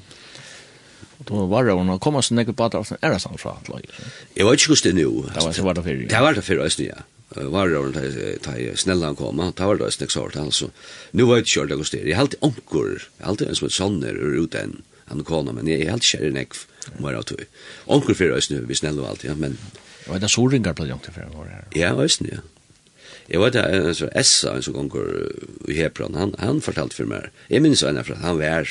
Og 1.21 1.27
då 1.27 1.45
var 1.45 1.63
det 1.63 1.73
hon 1.73 1.99
kom 1.99 2.15
oss 2.15 2.31
nekket 2.31 2.55
på 2.55 2.63
att 2.63 2.73
är 2.73 2.97
det 2.99 3.15
er 3.15 3.17
sånn 3.19 3.33
att 3.33 3.45
at 3.45 3.85
jag 4.33 4.49
vet 4.49 4.59
inte 4.59 4.69
hur 4.69 4.83
det 4.83 4.93
nu 4.93 5.23
Det 5.33 5.61
var 5.61 5.73
det 5.73 5.83
för 5.83 5.93
Det 5.93 6.21
var 6.21 6.33
det 6.33 6.41
för 6.41 6.59
oss 6.59 6.79
ja 6.79 6.95
varor 7.35 7.91
ta 7.91 8.51
ta 8.51 8.75
snälla 8.75 9.15
komma 9.15 9.51
ta 9.51 9.67
var 9.67 9.75
det 9.75 9.91
snäck 9.91 10.11
sort 10.11 10.35
alltså 10.35 10.69
nu 11.11 11.25
vet 11.25 11.55
jag 11.55 11.69
det 11.69 11.75
går 11.75 11.83
styr 11.83 12.07
jag 12.07 12.17
helt 12.17 12.35
onkor 12.39 13.09
helt 13.17 13.41
en 13.41 13.55
som 13.55 13.69
sonner 13.69 14.13
ur 14.13 14.43
ut 14.43 14.51
den 14.51 14.81
han 15.05 15.23
kommer 15.23 15.53
men 15.53 15.67
jag 15.67 15.81
är 15.81 15.89
helt 15.89 16.03
kär 16.03 16.23
i 16.23 16.31
neck 16.31 16.53
var 16.97 17.21
tog. 17.21 17.39
onkor 17.85 18.13
för 18.13 18.31
oss 18.31 18.49
nu 18.49 18.65
vi 18.67 18.75
snälla 18.75 19.07
allt 19.07 19.23
ja 19.23 19.35
men 19.35 19.57
Och 20.07 20.19
det 20.19 20.29
såg 20.29 20.53
ringar 20.53 20.73
på 20.73 20.83
långt 20.83 21.07
ifrån 21.07 21.37
var 21.37 21.45
det. 21.45 21.79
Ja, 21.79 21.95
visst 21.95 22.21
ja. 22.21 22.37
Jag 23.27 23.41
vet 23.41 23.55
att 23.55 23.97
så 23.97 24.09
Essa 24.13 24.55
en 24.55 24.63
så 24.63 24.71
gånger 24.71 25.31
i 25.67 25.73
Hebron 25.73 26.15
han 26.15 26.35
han 26.39 26.61
fortalt 26.61 26.93
för 26.93 27.05
mig. 27.05 27.29
Jag 27.47 27.61
minns 27.61 27.83
en 27.83 28.03
för 28.03 28.15
han 28.15 28.37
var 28.37 28.67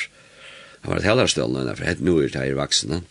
han 0.81 0.91
var 0.91 0.97
ett 0.97 1.03
hellarställe 1.03 1.63
när 1.63 1.75
för 1.75 1.95
nu 1.99 2.23
är 2.23 2.29
det 2.29 2.39
här 2.39 2.53
vuxna. 2.53 3.01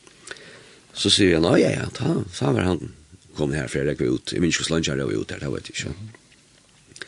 Så 0.93 1.11
säger 1.11 1.33
jag, 1.33 1.61
ja, 1.61 1.71
ja, 1.71 1.87
ta, 1.95 2.25
ta 2.39 2.53
var 2.53 2.61
han 2.61 2.93
kom 3.41 3.55
her 3.57 3.71
for 3.71 3.81
jeg 3.81 3.97
gikk 3.97 4.09
ut. 4.09 4.35
Jeg 4.35 4.43
minns 4.45 4.59
ikke 4.59 4.69
hvordan 4.69 5.01
jeg 5.01 5.09
var 5.09 5.23
ut 5.23 5.33
her, 5.33 5.41
det 5.43 5.53
vet 5.55 5.71
jeg 5.71 5.79
ikke. 5.79 7.07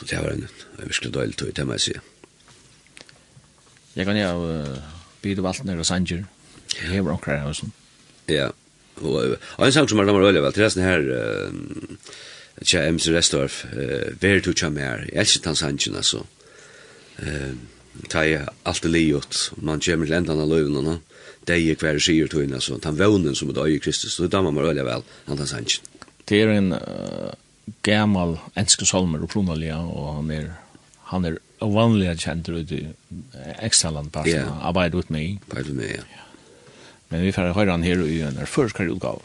Så 0.00 0.08
det 0.08 0.22
var 0.22 0.32
en, 0.32 0.46
en 0.78 0.88
virkelig 0.88 1.12
døylig 1.14 1.36
tog, 1.36 1.52
det 1.56 1.66
må 1.68 1.76
jeg 1.76 1.86
si. 1.86 1.98
Jeg 3.96 4.06
kan 4.08 4.16
jo 4.16 4.32
uh, 4.48 4.76
byde 5.22 5.44
valgene 5.44 5.78
og 5.78 5.86
sanger. 5.86 6.24
Jeg 6.80 7.04
var 7.04 7.12
omkring 7.12 7.40
her 7.42 7.48
og. 7.50 7.72
Ja, 8.30 8.48
og, 9.02 9.36
og 9.56 9.66
en 9.66 9.72
sang 9.72 9.88
som 9.90 9.98
er 9.98 10.08
damer 10.08 10.24
øyelig 10.28 10.42
vel, 10.42 10.52
til 10.54 10.64
resten 10.64 10.86
her, 10.86 11.04
uh, 11.04 12.14
tja 12.64 12.86
MC 12.92 13.10
Restorff, 13.12 13.64
uh, 13.74 14.22
vær 14.22 14.40
du 14.44 14.52
tja 14.52 14.70
mer, 14.72 15.04
jeg 15.10 15.20
elsker 15.24 15.44
den 15.48 15.58
sangen, 15.58 16.00
altså. 16.00 16.24
Uh, 17.20 17.52
ta 18.08 18.24
jeg 18.24 18.48
alt 18.64 18.82
det 18.86 18.92
livet, 18.94 19.50
man 19.56 19.82
kommer 19.84 20.06
til 20.06 20.16
enden 20.16 20.40
av 20.40 20.48
løvene, 20.48 20.84
no? 20.86 20.98
deg 21.48 21.70
hver 21.80 22.00
sier 22.02 22.28
tøyna, 22.30 22.58
altså, 22.60 22.78
den 22.82 22.98
vånen 22.98 23.36
som 23.38 23.50
er 23.50 23.56
døy 23.56 23.76
i 23.76 23.82
Kristus, 23.82 24.16
så 24.16 24.28
damer 24.30 24.54
man 24.54 24.68
øyelig 24.68 24.86
vel, 24.86 25.06
han 25.28 25.40
tar 25.40 25.48
sannsyn. 25.50 25.86
Det 26.28 26.42
er 26.44 26.52
en 26.54 26.74
uh, 26.76 27.30
gammal 27.86 28.36
enske 28.58 28.86
salmer 28.86 29.24
og 29.24 29.32
kronalia, 29.32 29.80
og 29.80 30.20
han 30.20 30.30
er, 30.34 30.50
han 31.10 31.26
er 31.26 31.40
vanliga 31.60 32.14
kjent 32.18 32.48
ut 32.48 32.72
i 32.72 32.84
ekstraland 33.60 34.12
på 34.14 34.24
yeah. 34.28 34.52
arbeid 34.66 34.94
ut 34.94 35.10
med. 35.10 35.40
Arbeid 35.50 35.72
ut 35.72 35.76
med, 35.80 35.96
ja. 35.96 36.26
Men 37.10 37.24
vi 37.26 37.32
får 37.34 37.52
høre 37.56 37.74
han 37.74 37.82
her 37.82 38.04
i 38.06 38.20
en 38.22 38.38
førskare 38.46 38.94
utgave. 38.94 39.24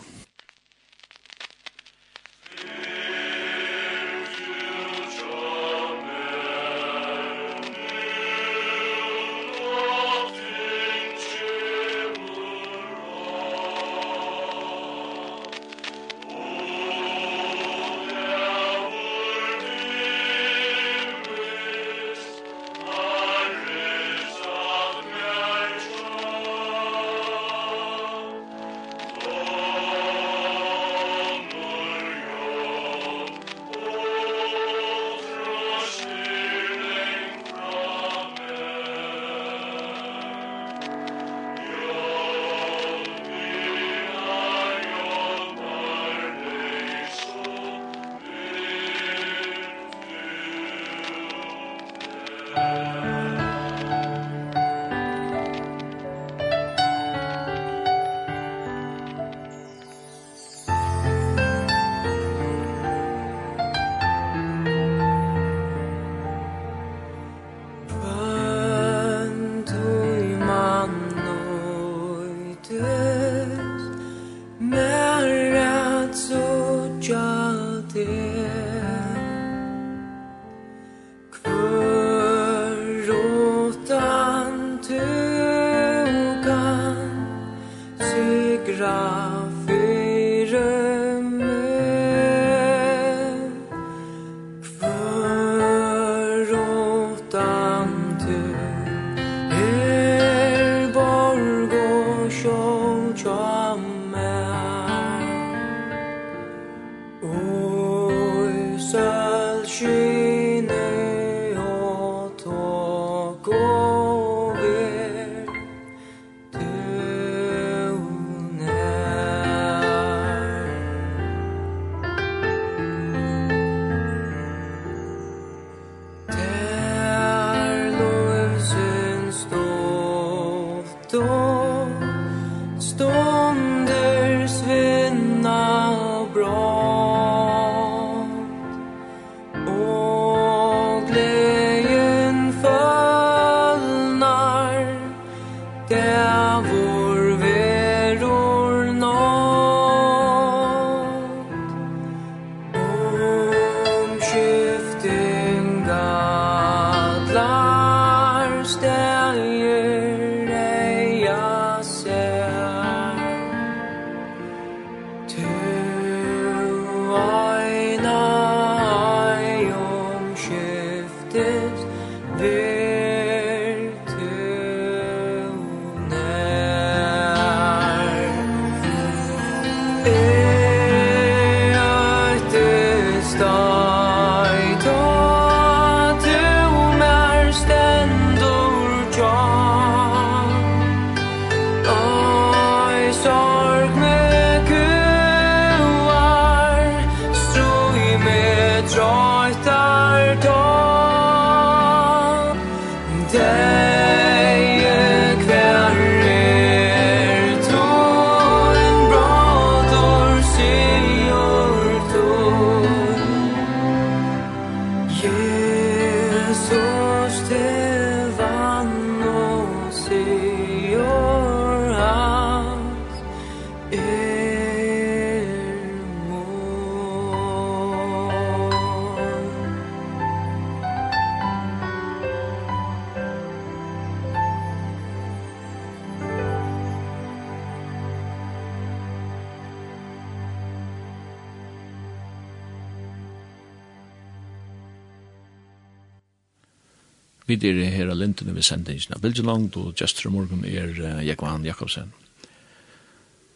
myndene 248.36 248.56
ved 248.56 248.64
sendingen 248.64 249.14
av 249.16 249.22
Bilgeland, 249.22 249.76
og 249.78 249.96
Jester 250.00 250.30
Morgan 250.30 250.66
er 250.66 250.92
uh, 251.00 251.26
Jekvan 251.26 251.66
Jakobsen. 251.66 252.12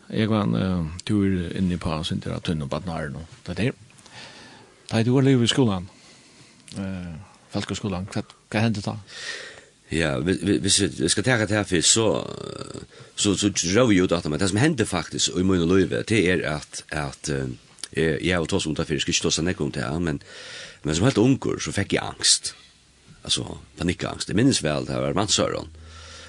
Jekvan, 0.09 0.55
uh, 0.55 0.85
du 1.07 1.23
er 1.23 1.57
inne 1.57 1.77
på 1.77 2.03
sin 2.03 2.21
til 2.21 2.31
at 2.31 2.47
hun 2.47 2.61
og 2.61 2.69
badnar 2.69 3.09
nå, 3.09 3.25
det 3.45 3.57
er 3.57 3.63
det. 3.63 3.73
Da 4.89 4.99
er 4.99 5.03
du 5.03 5.13
var 5.13 5.21
liv 5.21 5.43
i 5.43 5.47
skolen, 5.47 5.89
uh, 6.77 7.15
Falkoskolen, 7.51 8.07
hva, 8.13 8.23
hva 8.49 8.61
hendte 8.61 8.81
da? 8.81 8.95
Ja, 9.91 10.19
hvis 10.19 10.81
vi 10.81 11.09
skal 11.09 11.23
tenke 11.23 11.47
det 11.49 11.57
her 11.57 11.81
så, 11.81 12.23
så, 13.15 13.33
så 13.33 13.49
røver 13.49 13.87
vi 13.89 13.97
jo 13.97 14.03
ut 14.05 14.25
men 14.29 14.39
det 14.39 14.49
som 14.49 14.59
hendte 14.61 14.85
faktisk 14.85 15.31
i 15.35 15.43
min 15.43 15.65
løyve, 15.67 16.03
det 16.03 16.29
er 16.29 16.45
at, 16.45 16.85
at 16.91 17.29
uh, 17.33 17.49
jeg 17.97 18.39
og 18.39 18.49
før, 18.49 18.93
jeg 18.93 19.01
skal 19.01 19.13
ikke 19.13 19.21
tås 19.21 19.41
nekk 19.41 19.61
om 19.61 19.71
det, 19.71 20.01
men, 20.01 20.21
men 20.83 20.95
som 20.95 21.05
helt 21.05 21.17
unger 21.17 21.59
så 21.59 21.71
fikk 21.73 21.93
jeg 21.93 22.05
angst 22.05 22.53
alltså 23.23 23.57
panikangst. 23.77 24.27
Det 24.27 24.33
minns 24.33 24.63
väl 24.63 24.85
det 24.85 24.99
var 24.99 25.13
Vansören. 25.13 25.67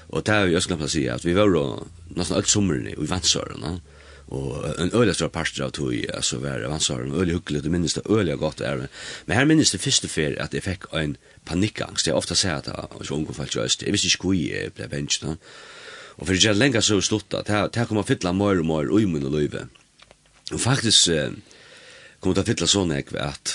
Och 0.07 0.23
det 0.23 0.31
här 0.31 0.45
vi 0.45 0.61
skulle 0.61 0.77
kunna 0.77 0.89
säga 0.89 1.15
att 1.15 1.25
vi 1.25 1.33
var 1.33 1.49
då 1.49 1.83
nästan 2.07 2.37
allt 2.37 2.47
sommaren 2.47 2.87
i 2.87 2.95
Vansören. 2.97 3.81
og 4.31 4.79
en 4.79 4.91
øyla 4.95 5.13
stor 5.13 5.27
parster 5.27 5.63
av 5.63 5.71
tog 5.71 6.05
alltså 6.13 6.37
var 6.39 6.63
Vansören 6.69 7.11
øyla 7.11 7.33
hyggligt 7.33 7.65
och 7.65 7.71
minnes 7.71 7.93
det 7.93 8.01
øyla 8.09 8.35
godt 8.35 8.61
er, 8.61 8.87
Men 9.25 9.37
her 9.37 9.45
minnes 9.45 9.71
det 9.71 9.81
første 9.81 10.07
för 10.07 10.35
at 10.39 10.53
jeg 10.53 10.63
fikk 10.63 10.85
en 10.93 11.17
panikangst. 11.45 12.07
Jag 12.07 12.17
ofta 12.17 12.35
säger 12.35 12.55
att 12.55 12.67
jag 12.67 13.05
så 13.05 13.15
unge 13.15 13.33
fallet 13.33 13.55
just. 13.55 13.83
jeg 13.83 13.91
visste 13.91 14.07
ikke 14.07 14.21
hvor 14.21 14.33
jeg 14.33 14.73
ble 14.73 14.87
vänster. 14.87 15.27
Och 15.27 15.37
og 16.17 16.27
for 16.27 16.33
är 16.33 16.53
länge 16.53 16.81
så 16.81 17.01
stort 17.01 17.29
det 17.29 17.75
här 17.75 17.85
kommer 17.85 18.03
fylla 18.03 18.31
mer 18.31 18.59
og 18.59 18.65
mer 18.65 18.91
ui 18.91 19.05
min 19.05 19.25
og 19.25 19.31
løyve, 19.31 19.67
og 20.51 20.59
faktisk, 20.59 21.07
eh, 21.07 21.31
kom 22.21 22.35
det 22.37 22.45
fylla 22.45 22.67
sånn 22.69 22.93
jeg 22.93 23.09
at, 23.17 23.53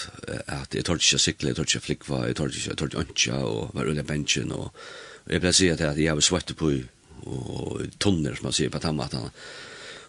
at 0.51 0.75
jeg 0.75 0.87
tørte 0.87 1.05
ikke 1.05 1.21
å 1.21 1.23
sikle, 1.23 1.51
jeg 1.53 1.59
tørte 1.59 1.77
ikke 1.77 1.87
flikva, 1.87 2.23
jeg 2.27 2.39
tørte 2.39 2.59
ikke, 2.59 2.99
jeg 2.99 3.15
ikke 3.15 3.41
og 3.47 3.77
var 3.77 3.91
under 3.93 4.07
benchen 4.07 4.55
og, 4.57 4.73
og 5.27 5.35
jeg 5.35 5.43
ble 5.45 5.53
sier 5.55 5.79
at 5.79 6.01
jeg 6.03 6.19
var 6.19 6.27
svett 6.27 6.55
på 6.59 6.73
og 7.27 7.87
tonner, 7.99 8.37
som 8.37 8.49
man 8.49 8.55
sier 8.55 8.71
på 8.71 8.79
tammatene. 8.83 9.33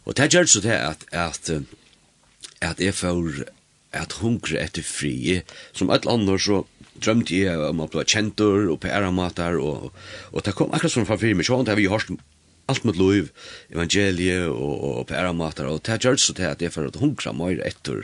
Og 0.05 0.15
det 0.17 0.29
gjør 0.33 0.49
så 0.49 0.61
det 0.61 0.75
at, 0.77 1.05
at, 1.11 1.49
at 2.61 2.81
jeg 2.83 2.93
får 2.93 3.47
at 3.95 4.17
hungre 4.21 4.59
etter 4.61 4.85
fri. 4.85 5.41
Som 5.75 5.91
alle 5.93 6.11
andre 6.11 6.37
så 6.41 6.61
drømte 7.03 7.37
jeg 7.37 7.61
om 7.69 7.83
å 7.83 7.89
bli 7.91 8.05
kjentur 8.05 8.71
og 8.73 8.81
på 8.83 8.91
æramater, 8.91 9.59
og, 9.61 9.91
og 10.33 10.45
det 10.45 10.55
kom 10.57 10.73
akkurat 10.73 10.93
som 10.93 11.07
fra 11.07 11.19
fri, 11.19 11.33
men 11.33 11.47
så 11.47 11.59
har 11.61 11.79
vi 11.79 11.89
hørt 11.91 12.11
allt 12.67 12.87
mot 12.87 12.97
lov, 12.99 13.29
evangeliet 13.71 14.49
og, 14.51 14.73
og 14.89 15.03
på 15.09 15.15
æramater, 15.15 15.69
og 15.71 15.83
det 15.87 16.01
gjør 16.03 16.19
så 16.19 16.35
det 16.35 16.49
at 16.49 16.63
jeg 16.63 16.73
får 16.73 16.89
at 16.89 16.99
hungre 17.01 17.33
mer 17.37 17.61
etter 17.67 18.03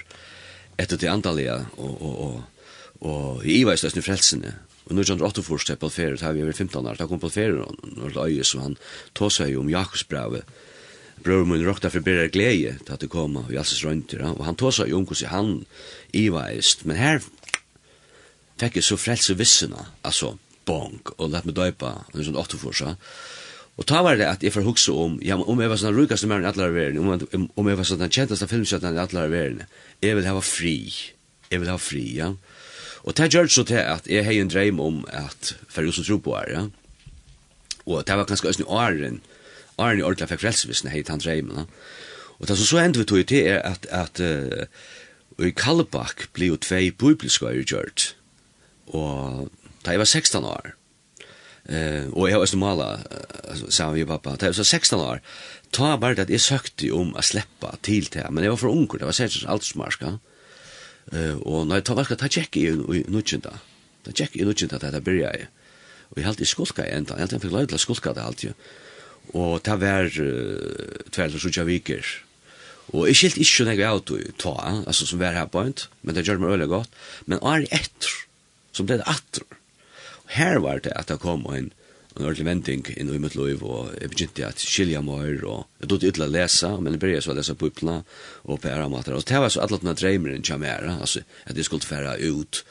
etter 0.78 1.00
til 1.00 1.12
andalega, 1.12 1.60
og, 1.78 1.94
og, 2.02 2.20
og, 2.26 3.10
og 3.10 3.46
i 3.46 3.64
var 3.68 3.78
i 3.78 4.06
frelsene. 4.06 4.54
Og 4.84 4.96
når 4.98 5.14
han 5.14 5.24
åtte 5.24 5.44
forstår 5.44 5.80
på 5.80 5.88
alferet, 5.88 6.22
har 6.22 6.34
vi 6.36 6.44
over 6.44 6.54
15 6.54 6.88
år, 6.88 7.00
da 7.00 7.08
kom 7.08 7.22
på 7.22 7.32
ferie 7.32 7.64
og 7.64 7.76
når 7.96 8.10
det 8.10 8.16
løye, 8.18 8.44
så 8.44 8.64
han 8.66 8.78
tog 9.16 9.32
seg 9.32 9.56
om 9.58 9.72
Jakobsbrevet, 9.72 10.44
bror 11.24 11.46
min 11.48 11.64
rokta 11.64 11.92
for 11.94 12.04
bedre 12.04 12.28
glede 12.34 12.76
til 12.84 12.96
at 12.96 13.04
det 13.04 13.12
kom 13.12 13.38
og 13.40 13.52
Jalses 13.54 13.84
rønter, 13.86 14.26
og 14.34 14.44
han 14.44 14.60
tog 14.60 14.74
seg 14.76 14.92
om 14.96 15.06
hvordan 15.08 15.32
han 15.32 15.54
iveist, 16.12 16.84
men 16.90 17.00
her 17.00 17.22
fikk 18.60 18.80
jeg 18.80 18.88
så 18.88 19.00
frelse 19.00 19.38
vissene, 19.40 19.88
altså 20.04 20.34
bonk, 20.68 21.14
og 21.18 21.32
lett 21.32 21.48
meg 21.48 21.56
døypa, 21.56 21.94
og 22.12 22.20
en 22.20 22.28
sånn 22.28 22.40
åtteforsa, 22.40 22.96
og 23.74 23.88
ta 23.90 24.04
var 24.06 24.20
det 24.20 24.28
at 24.30 24.44
jeg 24.46 24.54
får 24.54 24.68
hukse 24.68 24.94
om, 24.94 25.16
ja, 25.26 25.40
om 25.40 25.62
jeg 25.62 25.72
var 25.72 25.80
sånn 25.82 25.96
rukaste 25.96 26.28
mer 26.30 26.44
enn 26.44 26.50
atler 26.52 26.76
verden, 26.76 27.02
om, 27.02 27.48
om 27.58 27.70
jeg 27.72 27.80
var 27.80 27.88
sånn 27.90 28.04
den 28.04 28.12
kjenteste 28.14 28.50
filmskjøttene 28.52 28.94
enn 28.94 29.02
atler 29.02 29.32
verden, 29.32 29.64
jeg 30.04 30.18
vil 30.18 30.28
hava 30.28 30.42
fri, 30.44 30.78
jeg 31.52 31.62
vil 31.62 31.72
hava 31.72 31.82
fri, 31.82 32.04
ja. 32.18 32.34
Og 33.04 33.18
det 33.18 33.32
gjør 33.34 33.50
så 33.52 33.66
til 33.68 33.82
at 33.82 34.08
jeg 34.08 34.26
har 34.26 34.38
en 34.40 34.52
dreim 34.52 34.80
om 34.80 35.04
at 35.12 35.56
for 35.68 35.88
oss 35.88 36.00
som 36.00 36.08
tror 36.08 36.24
på 36.24 36.36
her, 36.38 36.52
ja. 36.52 36.64
Og 37.86 38.04
det 38.08 38.18
var 38.18 38.28
ganske 38.28 38.48
østene 38.48 38.70
åren, 38.70 39.22
åren 39.78 40.00
i 40.00 40.06
ordentlig 40.06 40.30
fikk 40.32 40.44
frelsevisen, 40.46 40.92
jeg 40.92 41.04
har 41.04 41.16
en 41.16 41.24
dreim, 41.24 41.52
ja. 41.56 41.66
Og 42.40 42.48
det 42.48 42.58
som 42.58 42.68
så 42.68 42.84
endte 42.84 43.00
vi 43.00 43.08
tog 43.08 43.26
til 43.28 43.48
er 43.48 43.62
at, 43.64 43.86
at 43.92 44.20
uh, 44.20 44.66
i 45.40 45.52
Kallebakk 45.56 46.28
blir 46.34 46.54
jo 46.54 46.62
tvei 46.62 46.92
bibelskøyer 46.92 47.64
gjørt, 47.64 48.14
og 48.88 49.52
da 49.86 49.96
jeg 49.96 50.02
var 50.02 50.10
16 50.10 50.44
år, 50.44 50.74
Eh, 51.64 52.08
uh, 52.08 52.18
og 52.18 52.28
jeg 52.28 52.36
har 52.36 52.42
også 52.44 52.58
mala, 52.60 52.88
uh, 53.48 53.60
sa 53.72 53.86
vi 53.96 54.04
pappa, 54.04 54.36
da 54.36 54.50
jeg 54.50 54.58
var 54.58 54.68
16 54.68 55.00
år, 55.00 55.22
ta 55.74 55.96
bare 55.98 56.18
det 56.18 56.28
at 56.28 56.34
jeg 56.34 56.44
søkte 56.44 56.92
om 56.96 57.14
å 57.18 57.24
slippe 57.26 57.72
til 57.86 58.08
det, 58.14 58.26
men 58.30 58.46
jeg 58.46 58.54
var 58.54 58.62
for 58.62 58.74
unger, 58.74 59.02
det 59.02 59.10
var 59.10 59.18
sikkert 59.18 59.50
alt 59.52 59.68
som 59.68 59.82
marska. 59.82 60.16
Uh, 61.12 61.36
og 61.42 61.68
når 61.68 61.82
jeg 61.82 61.88
tar 61.90 62.00
valgte, 62.00 62.20
ta 62.22 62.30
tjekk 62.32 62.60
i 62.62 62.66
nødgjenta. 63.12 63.58
Ta 64.06 64.16
tjekk 64.16 64.38
i 64.40 64.48
nødgjenta 64.48 64.80
til 64.80 64.94
det 64.96 65.04
byrja 65.04 65.34
jeg. 65.36 65.50
Og 66.14 66.20
jeg 66.20 66.28
halte 66.28 66.46
jeg 66.46 66.52
skulka 66.54 66.86
i 66.86 66.94
enda, 66.96 67.18
jeg 67.18 67.26
halte 67.26 67.40
jeg 67.40 67.46
fikk 67.46 67.56
løy 67.56 67.66
til 67.68 67.80
å 67.80 67.84
skulka 67.84 68.14
det 68.16 68.24
alltid. 68.24 68.68
Og 69.40 69.58
ta 69.66 69.76
vær 69.82 70.08
uh, 70.08 71.02
tverd 71.12 71.40
og 71.40 71.44
sutja 71.44 71.66
viker. 71.68 72.14
Og 72.92 73.08
jeg 73.10 73.20
skilt 73.20 73.40
ikke 73.42 73.66
når 73.66 73.78
jeg 73.80 73.84
var 73.84 74.02
ute 74.04 74.38
ta, 74.42 74.56
altså 74.84 75.08
som 75.08 75.22
var 75.22 75.36
her 75.38 75.48
på 75.52 75.64
en, 75.64 75.76
men 76.04 76.16
det 76.16 76.26
gjør 76.28 76.42
meg 76.42 76.56
veldig 76.58 76.70
godt. 76.72 76.98
Men 77.26 77.40
er 77.42 77.68
etter, 77.72 78.18
som 78.76 78.88
ble 78.88 79.00
det 79.00 79.08
atter. 79.10 79.48
Og 80.24 80.36
her 80.38 80.60
var 80.64 80.84
det 80.84 80.94
at 81.00 81.12
det 81.12 81.22
kom 81.24 81.48
en, 81.52 81.72
en 82.14 82.28
ordentlig 82.28 82.46
vending 82.46 82.90
inn 82.94 83.10
i 83.10 83.20
mitt 83.22 83.36
liv, 83.38 83.64
og 83.66 83.90
jeg 83.98 84.12
begynte 84.12 84.46
at 84.46 84.62
skilja 84.62 85.02
mer, 85.02 85.34
og 85.50 85.82
jeg 85.82 85.90
dødde 85.90 86.12
ytla 86.12 86.28
lesa, 86.30 86.76
men 86.78 86.94
jeg 86.94 87.02
begynte 87.02 87.26
så 87.26 87.34
å 87.34 87.38
lese 87.40 87.56
bøyplene 87.58 87.96
og 88.44 88.62
på 88.62 88.70
æra 88.70 88.86
mater, 88.92 89.16
og 89.18 89.26
det 89.26 89.42
var 89.42 89.54
så 89.54 89.64
alle 89.64 89.80
denne 89.82 89.96
dreimeren 89.98 90.46
kom 90.46 90.66
her, 90.68 90.86
altså, 90.94 91.24
at 91.50 91.58
jeg 91.58 91.66
skulle 91.66 91.90
fære 91.90 92.20
ut. 92.30 92.62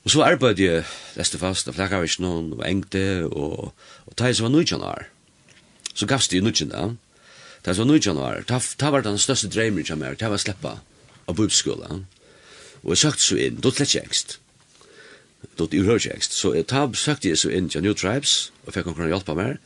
Og 0.00 0.14
så 0.14 0.24
arbeidde 0.24 0.64
jeg, 0.64 0.88
leste 1.20 1.40
fast, 1.40 1.68
og 1.68 1.76
flakka 1.76 2.00
vist 2.00 2.22
noen, 2.24 2.54
og 2.56 2.64
engte, 2.64 3.04
og, 3.28 3.74
og 4.08 4.16
det 4.16 4.32
som 4.36 4.48
var 4.48 4.54
nødjanar, 4.56 5.10
så 5.92 6.08
gavst 6.08 6.32
jeg 6.32 6.46
nødjanar, 6.46 6.96
det 7.60 7.76
som 7.76 7.84
var 7.84 7.92
nødjanar, 7.92 8.44
det 8.48 8.92
var 8.96 9.04
den 9.04 9.20
største 9.20 9.52
dreimeren 9.52 9.84
kom 9.84 10.06
her, 10.06 10.16
det 10.16 10.32
var 10.32 10.40
å 10.40 10.44
slippe 10.46 10.78
av 11.28 11.36
bøypskolen, 11.36 12.06
og 12.80 12.94
jeg 12.94 13.04
søkte 13.04 13.26
så 13.26 13.36
inn, 13.36 13.60
det 13.60 13.68
var 13.68 13.76
slett 13.76 13.98
kjengst, 13.98 14.39
dot 15.56 15.74
i 15.74 15.82
rörjäxt 15.82 16.32
så 16.32 16.56
jag 16.56 16.66
tab 16.66 16.96
sagt 16.96 17.22
det 17.22 17.36
så 17.36 17.50
in 17.50 17.68
till 17.68 17.82
new 17.82 17.94
tribes 17.94 18.52
och 18.64 18.74
fick 18.74 18.84
kunna 18.84 19.08
hjälpa 19.08 19.34
mer 19.34 19.58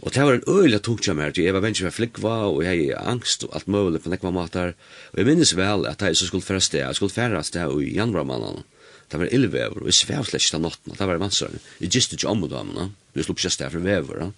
och 0.00 0.10
det 0.10 0.24
var 0.24 0.34
en 0.34 0.42
öliga 0.46 0.78
tungt 0.78 1.06
jag 1.06 1.16
mer 1.16 1.30
till 1.30 1.44
Eva 1.44 1.60
Benjamin 1.60 1.92
flick 1.92 2.18
var 2.18 2.44
och 2.44 2.64
jag 2.64 2.92
angst 2.92 3.42
och 3.42 3.54
allt 3.54 3.66
möjligt 3.66 4.04
på 4.04 4.10
nekva 4.10 4.30
matar 4.30 4.74
och 5.10 5.18
jag 5.18 5.26
minns 5.26 5.52
väl 5.52 5.86
att 5.86 6.00
jag 6.00 6.16
så 6.16 6.26
skulle 6.26 6.42
färdas 6.42 6.68
det 6.68 6.78
jag 6.78 6.96
skulle 6.96 7.10
färdas 7.10 7.50
det 7.50 7.60
i 7.82 7.96
januari 7.96 8.24
månaden 8.24 8.62
det 9.08 9.16
var 9.16 9.34
illväver 9.34 9.82
och 9.82 9.88
i 9.88 9.92
svävslästa 9.92 10.58
natten 10.58 10.94
det 10.98 11.06
var 11.06 11.18
massor 11.18 11.50
i 11.78 11.86
just 11.86 12.10
det 12.10 12.26
om 12.26 12.48
då 12.48 12.64
men 12.64 12.94
det 13.12 13.22
slog 13.22 13.44
just 13.44 13.58
där 13.58 13.70
för 13.70 13.78
vever 13.78 14.32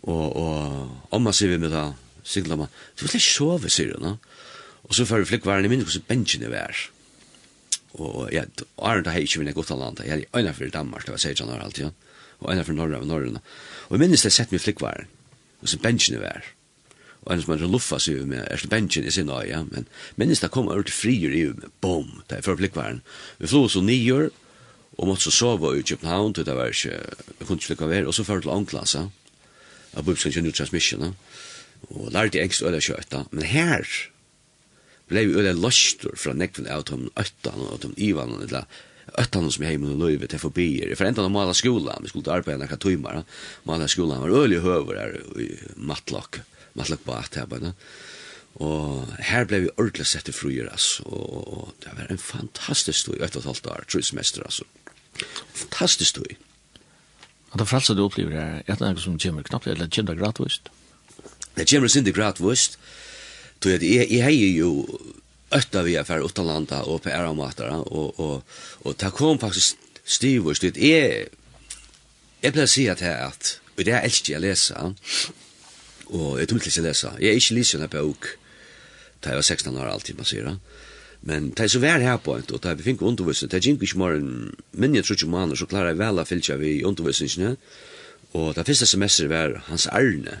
och 0.00 0.36
och 0.36 0.88
om 1.08 1.22
man 1.22 1.32
ser 1.32 1.48
vi 1.48 1.58
med 1.58 1.70
det 1.70 1.92
siglar 2.22 2.56
man 2.56 2.68
du 2.94 3.06
vill 3.06 3.20
sova 3.20 3.68
ser 3.68 3.86
du 3.86 4.16
och 4.82 4.94
så 4.94 5.06
för 5.06 5.24
flick 5.24 5.44
var 5.44 5.58
en 5.58 5.70
minns 5.70 6.06
benchen 6.06 6.42
är 6.42 6.90
og 7.98 8.30
ja, 8.32 8.44
Arne 8.78 9.04
da 9.06 9.14
hei 9.14 9.24
ikke 9.26 9.42
vinne 9.42 9.56
godt 9.56 9.72
land, 9.74 10.02
jeg 10.04 10.22
er 10.22 10.38
øyne 10.38 10.54
for 10.54 10.72
Danmark, 10.72 11.06
det 11.06 11.16
var 11.16 11.18
16 11.18 11.48
år 11.48 11.64
alltid, 11.64 11.90
og 12.40 12.52
øyne 12.52 12.64
for 12.64 12.72
Norge 12.72 12.98
og 12.98 13.06
Norge, 13.06 13.42
og 13.88 13.96
jeg 13.96 14.04
minnes 14.04 14.22
det 14.22 14.32
sett 14.32 14.52
meg 14.52 14.62
flikkvaren, 14.62 15.10
og 15.60 15.68
så 15.68 15.78
bensjene 15.82 16.22
var, 16.22 16.44
og 17.20 17.34
en 17.34 17.42
som 17.42 17.52
hadde 17.52 17.68
luffa 17.68 17.98
seg 18.00 18.22
med, 18.28 18.46
er 18.48 18.56
så 18.56 18.68
benchen 18.72 19.04
i 19.04 19.12
sin 19.12 19.28
øye, 19.28 19.50
ja, 19.50 19.62
men 19.66 19.88
minnes 20.16 20.40
det 20.40 20.52
kom 20.54 20.70
ut 20.72 20.92
frier 20.92 21.34
i 21.36 21.44
med, 21.50 21.68
bom, 21.80 22.22
det 22.30 22.38
er 22.38 22.46
for 22.46 22.56
flikkvaren, 22.56 23.02
vi 23.38 23.50
flå 23.50 23.66
så 23.68 23.82
nyer, 23.84 24.30
og 24.98 25.08
måtte 25.08 25.28
så 25.28 25.32
sove 25.32 25.78
i 25.78 25.82
København, 25.82 26.32
det 26.32 26.46
var 26.46 26.72
ikke, 26.72 26.96
jeg 27.38 27.46
kunne 27.46 27.58
ikke 27.58 27.74
flikka 27.74 28.06
og 28.06 28.14
så 28.14 28.24
førte 28.24 28.48
til 28.48 28.54
Anklasa, 28.54 29.06
av 29.96 30.04
Bubskan 30.06 30.32
Junior 30.32 30.52
Transmission, 30.54 31.14
og 31.90 32.10
lærte 32.12 32.38
jeg 32.38 32.48
engst 32.48 32.62
øyne 32.62 32.80
kjøtta, 32.80 33.24
men 33.30 33.46
her, 33.48 33.86
blei 35.10 35.26
øyla 35.26 35.52
løstur 35.58 36.14
från 36.16 36.38
nekven 36.38 36.68
av 36.70 36.84
de 36.88 37.10
öttan 37.16 37.60
och 37.66 37.78
de 37.82 37.94
ivan 37.96 38.42
eller 38.42 38.64
öttan 39.18 39.50
som 39.50 39.64
jag 39.64 39.82
och 39.82 39.98
löjve 39.98 40.26
till 40.26 40.38
förbier. 40.38 40.94
För 40.94 41.04
ända 41.04 41.22
de 41.22 41.32
mala 41.32 41.54
skolan, 41.54 42.02
vi 42.02 42.08
skulle 42.08 42.32
arbeta 42.32 42.58
några 42.58 42.76
timmar. 42.76 43.24
Mala 43.62 43.88
skolan 43.88 44.20
var 44.20 44.30
öle 44.44 44.58
höver 44.58 44.94
där 44.94 45.40
i 45.40 45.58
matlock 45.76 46.40
matlock 46.72 47.04
på 47.04 47.12
att 47.12 47.34
här 47.34 47.46
bara. 47.46 47.72
Och 48.52 49.06
här 49.18 49.44
blev 49.44 49.60
vi 49.60 49.68
ordentligt 49.76 50.06
sett 50.06 50.28
i 50.28 50.32
fruer. 50.32 50.72
Och, 51.02 51.68
det 51.78 51.88
var 51.96 52.06
en 52.08 52.18
fantastisk 52.18 52.98
stoj, 52.98 53.18
ett 53.22 53.36
och 53.36 53.40
ett 53.40 53.46
halvt 53.46 53.66
år, 53.66 53.84
tre 53.92 54.02
semester 54.02 54.42
alltså. 54.42 54.64
Fantastisk 55.52 56.10
stoj. 56.10 56.38
Och 57.50 57.58
det 57.58 57.66
frälsa 57.66 57.94
du 57.94 58.02
upplever 58.02 58.62
är 58.66 58.76
det 58.78 58.92
något 58.92 59.00
som 59.00 59.18
kommer 59.18 59.42
knappt, 59.42 59.66
eller 59.66 59.88
kommer 59.88 60.14
det 60.14 60.20
gratis? 60.20 60.60
Det 61.54 61.70
kommer 61.70 61.98
inte 61.98 62.12
gratis, 62.12 62.78
Tog 63.60 63.72
jeg, 63.72 63.82
jeg, 63.82 64.06
jeg 64.10 64.24
heier 64.24 64.52
jo 64.56 65.00
ötta 65.52 65.82
vi 65.82 65.96
affär 65.96 66.24
utan 66.24 66.66
och 66.66 67.02
på 67.02 67.08
era 67.08 67.30
och 67.30 68.20
och 68.20 68.44
och 68.82 68.96
ta 68.96 69.10
kom 69.10 69.38
faktiskt 69.38 69.76
stivust 70.04 70.62
det 70.62 70.78
är 70.78 71.28
är 72.40 72.50
placerat 72.50 73.00
här 73.00 73.26
att 73.26 73.60
och 73.76 73.84
det 73.84 73.90
är 73.90 74.02
älskar 74.02 74.32
jag 74.32 74.40
läsa 74.40 74.94
och 76.04 76.40
jag 76.40 76.48
tror 76.48 76.62
inte 76.62 76.80
jag 76.80 76.82
läsa 76.82 77.12
jag 77.18 77.30
är 77.30 77.34
inte 77.34 77.54
lyssna 77.54 77.88
på 77.88 77.98
och 77.98 78.26
ta 79.20 79.34
var 79.34 79.42
16 79.42 79.76
år 79.76 79.86
alltid 79.86 80.16
man 80.16 80.24
säger 80.24 80.56
men 81.20 81.52
ta 81.52 81.68
så 81.68 81.78
väl 81.78 82.00
här 82.00 82.18
på 82.18 82.36
inte 82.36 82.54
och 82.54 82.60
ta 82.60 82.74
vi 82.74 82.82
fick 82.82 83.02
undervisning 83.02 83.48
Det 83.48 83.66
gick 83.66 83.82
inte 83.82 83.98
mer 83.98 84.10
än 84.10 84.56
men 84.70 84.94
jag 84.94 85.04
tror 85.04 85.14
inte 85.14 85.26
man 85.26 85.56
så 85.56 85.66
klarar 85.66 85.94
väl 85.94 86.18
att 86.18 86.28
fylla 86.28 86.56
vi 86.56 86.82
undervisningen. 86.82 87.56
Och 88.32 88.54
det 88.54 88.64
första 88.64 88.86
semester 88.86 89.26
var 89.26 89.62
hans 89.66 89.86
Arne 89.86 90.40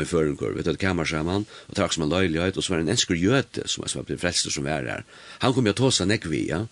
i 0.00 0.06
førengård, 0.08 0.56
vet 0.58 0.66
du, 0.66 0.76
kamer 0.80 1.06
sammen, 1.08 1.46
og 1.68 1.78
takk 1.78 1.94
som 1.94 2.06
en 2.06 2.12
løylighet, 2.12 2.58
og 2.58 2.64
så 2.64 2.74
var 2.74 2.80
det 2.80 2.88
en 2.88 2.94
ensker 2.96 3.18
gjøte 3.18 3.66
som 3.70 3.86
var 3.86 4.06
blitt 4.08 4.22
frelster 4.22 4.54
som 4.54 4.66
var 4.66 4.86
her. 4.88 5.04
Han 5.44 5.54
kom 5.54 5.68
jo 5.70 5.74
til 5.78 5.94
seg 5.94 6.10
nekvi, 6.10 6.44
ja. 6.50 6.64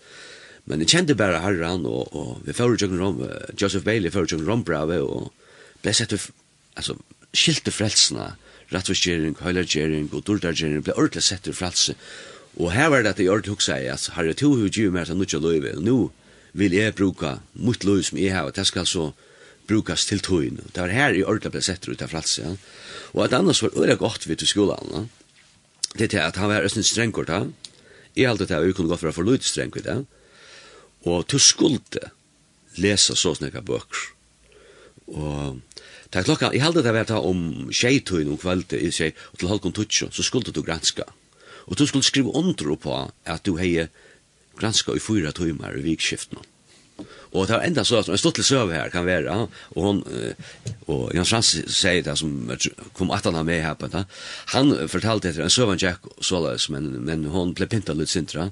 Men 0.71 0.83
jeg 0.83 0.93
kjente 0.93 1.19
bare 1.19 1.41
herran, 1.43 1.87
og, 1.91 2.15
og 2.15 2.43
vi 2.47 2.55
fører 2.55 2.79
tjøkken 2.79 3.01
rom, 3.03 3.23
Joseph 3.59 3.87
Bailey 3.87 4.13
fører 4.15 4.31
tjøkken 4.31 4.49
rombrave, 4.49 5.01
og 5.03 5.33
ble 5.83 5.95
sett, 5.95 6.15
altså, 6.79 6.99
skilte 7.35 7.75
frelsene, 7.75 8.33
rettforskjering, 8.73 9.37
høylergjering, 9.43 10.09
og 10.13 10.25
dordargjering, 10.27 10.85
ble 10.87 10.95
ordentlig 10.97 11.25
sett 11.27 11.45
til 11.47 11.57
frelse. 11.57 11.97
Og 12.61 12.73
her 12.75 12.91
var 12.93 13.03
det 13.03 13.15
at 13.15 13.21
jeg 13.23 13.33
ordentlig 13.33 13.57
hukk 13.57 13.65
seg, 13.65 13.89
at 13.91 14.11
herre 14.17 14.37
to 14.39 14.53
hukk 14.61 14.77
givet 14.77 14.95
mer 14.95 15.09
til 15.09 15.19
nødja 15.19 15.41
løyve, 15.43 15.77
og 15.79 15.87
nå 15.87 15.99
vil 16.59 16.75
jeg 16.77 16.95
bruka 16.97 17.39
mot 17.55 17.85
løyve 17.85 18.07
som 18.11 18.21
jeg 18.21 18.35
har, 18.35 18.49
og 18.49 18.57
det 18.57 18.67
skal 18.69 18.87
så, 18.89 19.11
brukas 19.69 20.07
til 20.07 20.21
tøyen. 20.21 20.61
Det 20.75 20.83
var 20.83 20.93
her 20.93 21.17
i 21.17 21.25
Ørla 21.25 21.51
ble 21.53 21.63
sett 21.65 21.87
ut 21.89 22.03
av 22.03 22.13
fralse. 22.13 22.43
Ja. 22.43 22.55
Og 23.15 23.25
at 23.27 23.37
annars 23.37 23.63
var 23.63 23.77
øyla 23.77 23.97
godt 24.01 24.29
vidt 24.29 24.43
i 24.43 24.49
skolan. 24.49 24.91
Ja. 24.93 25.05
Det 25.93 26.07
er 26.07 26.13
til 26.15 26.25
at 26.25 26.41
han 26.41 26.51
var 26.51 26.65
østens 26.67 26.91
strengkort. 26.93 27.29
Ja. 27.29 27.45
Jeg 28.17 28.29
halte 28.29 28.47
til 28.47 28.59
at 28.59 28.67
vi 28.67 28.75
kunne 28.77 28.93
gått 28.93 29.03
for 29.05 29.13
å 29.13 29.17
få 29.17 29.25
lyd 29.27 29.45
strengkort. 29.47 29.89
Ja. 29.89 30.03
Og 31.09 31.27
til 31.29 31.43
skulde 31.43 32.11
lesa 32.81 33.17
så 33.19 33.35
snakka 33.37 33.63
bøker. 33.67 34.09
Og 35.13 35.61
ta 36.13 36.23
klokka, 36.25 36.53
jeg 36.53 36.63
halte 36.65 36.85
til 36.85 37.01
at 37.01 37.11
om 37.19 37.43
tjeitøyen 37.73 38.33
om 38.33 38.39
kveldet 38.41 38.81
i 38.81 38.93
tjei, 38.95 39.11
og 39.33 39.41
til 39.41 39.51
halvkon 39.51 39.75
tutsjo, 39.77 40.09
så 40.13 40.25
skulde 40.25 40.55
du 40.55 40.63
granska. 40.63 41.05
Og 41.67 41.79
du 41.79 41.87
skulle 41.87 42.07
skrive 42.07 42.33
under 42.35 42.77
på 42.77 42.97
at 43.25 43.45
du 43.47 43.57
hei 43.57 43.89
granska 44.59 44.97
i 44.97 45.03
fyra 45.03 45.33
tøymar 45.33 45.77
i 45.79 45.85
vikskiftene. 45.85 46.43
Og 47.33 47.47
det 47.49 47.57
var 47.57 47.65
enda 47.65 47.85
så 47.85 48.03
at 48.03 48.11
en 48.13 48.21
stått 48.21 48.37
til 48.41 48.45
søve 48.45 48.77
her 48.77 48.91
kan 48.93 49.07
være, 49.09 49.33
og 49.73 49.85
hon 49.87 50.01
og 50.85 51.15
Jan 51.17 51.29
Frans 51.29 51.55
sier 51.73 52.03
det 52.05 52.17
som 52.21 52.51
kom 52.93 53.13
at 53.15 53.25
han 53.25 53.39
med 53.49 53.63
her 53.65 53.77
på 53.81 53.89
det. 53.93 54.05
Han 54.53 54.75
fortalte 54.93 55.31
etter 55.31 55.47
en 55.47 55.53
server 55.53 55.81
Jack 55.81 56.05
såleis, 56.21 56.69
men 56.69 56.91
men 57.07 57.25
hon 57.33 57.55
ble 57.57 57.71
pintad 57.73 57.97
litt 57.97 58.13
sintra. 58.13 58.51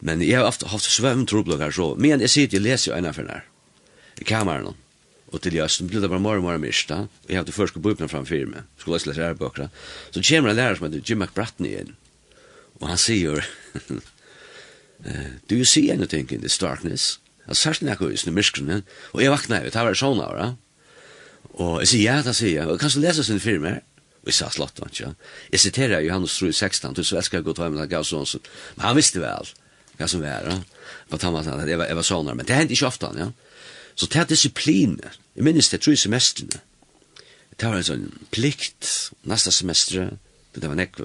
Men 0.00 0.20
jeg 0.20 0.36
har 0.36 0.48
haft 0.48 0.66
haft 0.66 0.98
troblok 1.28 1.60
her 1.60 1.70
så 1.70 1.94
men 1.94 2.20
jeg 2.20 2.30
sier 2.30 2.50
at 2.50 2.58
jeg 2.58 2.62
leser 2.62 2.90
jo 2.90 2.98
ena 2.98 3.12
för 3.12 3.28
her, 3.30 3.44
i 4.20 4.24
kameran 4.24 4.74
og 5.32 5.42
til 5.42 5.54
jag 5.54 5.70
som 5.70 5.86
blir 5.86 6.00
det 6.00 6.08
bara 6.08 6.22
mer 6.22 6.38
og 6.38 6.44
mer 6.44 6.58
mist 6.58 6.90
och 6.90 7.08
jag 7.26 7.36
hade 7.36 7.52
først 7.52 7.74
gå 7.74 7.90
upp 7.90 7.98
när 7.98 8.08
framför 8.08 8.46
mig 8.46 8.62
skulle 8.78 8.98
lese 8.98 9.20
lära 9.20 9.34
bøkene, 9.34 9.70
så 10.10 10.22
kommer 10.22 10.50
en 10.50 10.56
lærer 10.56 10.74
som 10.74 10.86
heter 10.86 11.10
Jim 11.10 11.18
McBratney 11.18 11.78
inn, 11.80 11.96
og 12.80 12.88
han 12.88 12.98
sier, 12.98 13.44
do 15.48 15.54
you 15.54 15.64
see 15.64 15.90
anything 15.90 16.32
in 16.32 16.40
this 16.40 16.58
darkness? 16.58 17.18
Jeg 17.46 17.60
sørst 17.60 17.84
nekko 17.86 18.08
i 18.10 18.18
snimmiskene, 18.18 18.80
og 19.12 19.22
jeg 19.22 19.32
vakna 19.32 19.60
jo, 19.62 19.70
det 19.70 19.84
var 19.88 19.98
sånn 19.98 20.22
av, 20.24 20.56
og 21.56 21.76
jeg 21.84 21.92
sier 21.92 22.04
ja, 22.04 22.16
det 22.24 22.34
sier 22.36 22.58
jeg, 22.58 22.68
og 22.68 22.80
kan 22.80 22.92
du 22.92 23.00
lese 23.00 23.24
sin 23.24 23.40
her? 23.40 23.82
og 24.26 24.32
jeg 24.32 24.40
sa 24.40 24.48
slott, 24.50 24.80
ja. 24.98 25.12
Jeg 25.52 25.60
siterer 25.62 26.02
Johannes 26.02 26.34
3, 26.34 26.50
16, 26.50 26.94
du 26.98 27.04
så 27.06 27.20
elsker 27.20 27.38
jeg 27.38 27.44
godt 27.46 27.60
hva, 27.62 27.68
men 27.70 27.78
han 27.78 27.90
gav 27.92 28.02
sånn, 28.02 28.26
men 28.74 28.82
han 28.88 28.96
visste 28.98 29.22
vel, 29.22 29.52
hva 30.00 30.08
som 30.10 30.24
var, 30.24 30.48
ja. 30.50 30.56
på 31.12 31.20
tammasen, 31.22 31.54
at 31.54 31.70
jeg 31.70 31.78
var, 31.78 31.92
var 31.94 32.06
sånn, 32.06 32.32
men 32.34 32.48
det 32.48 32.56
hendte 32.58 32.74
ikke 32.74 32.88
ofte, 32.88 33.12
ja. 33.14 33.28
Så 33.94 34.08
det 34.10 34.18
er 34.18 34.26
disipline, 34.32 35.12
jeg 35.38 35.46
minnes 35.46 35.70
det, 35.70 35.78
tror 35.78 35.94
jeg 35.94 36.02
semestrene, 36.02 36.58
det 37.54 37.70
var 37.70 37.78
en 37.78 37.86
sånn 37.86 38.08
plikt, 38.34 38.90
neste 39.30 39.54
semester, 39.54 40.10
det 40.58 40.66
var 40.66 40.76
nek, 40.76 40.98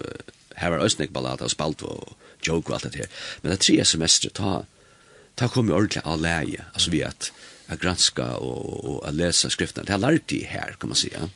her 0.58 0.74
var 0.74 0.82
østnek 0.88 1.14
ballata, 1.14 1.46
og 1.46 1.54
spalt 1.54 1.86
og 1.86 2.18
joke 2.42 2.74
og 2.74 2.80
alt 2.80 2.89
det 2.89 3.04
her, 3.06 3.14
men 3.44 3.54
det 3.54 3.62
tre 3.62 3.78
semestre, 3.86 4.34
ta, 4.34 4.64
ta 5.42 5.50
kom 5.50 5.70
jo 5.70 5.76
ordentlig 5.76 6.06
av 6.06 6.22
leie, 6.22 6.70
altså 6.72 6.94
vi 6.94 7.02
at 7.04 7.32
at 7.72 7.80
granska 7.80 8.26
og, 8.44 8.84
og 8.84 9.08
at 9.08 9.16
lesa 9.16 9.50
skriftene. 9.52 9.86
Det 9.88 9.96
har 9.96 10.04
lært 10.04 10.28
de 10.30 10.44
her, 10.46 10.76
kan 10.80 10.92
man 10.92 11.00
säga. 11.00 11.30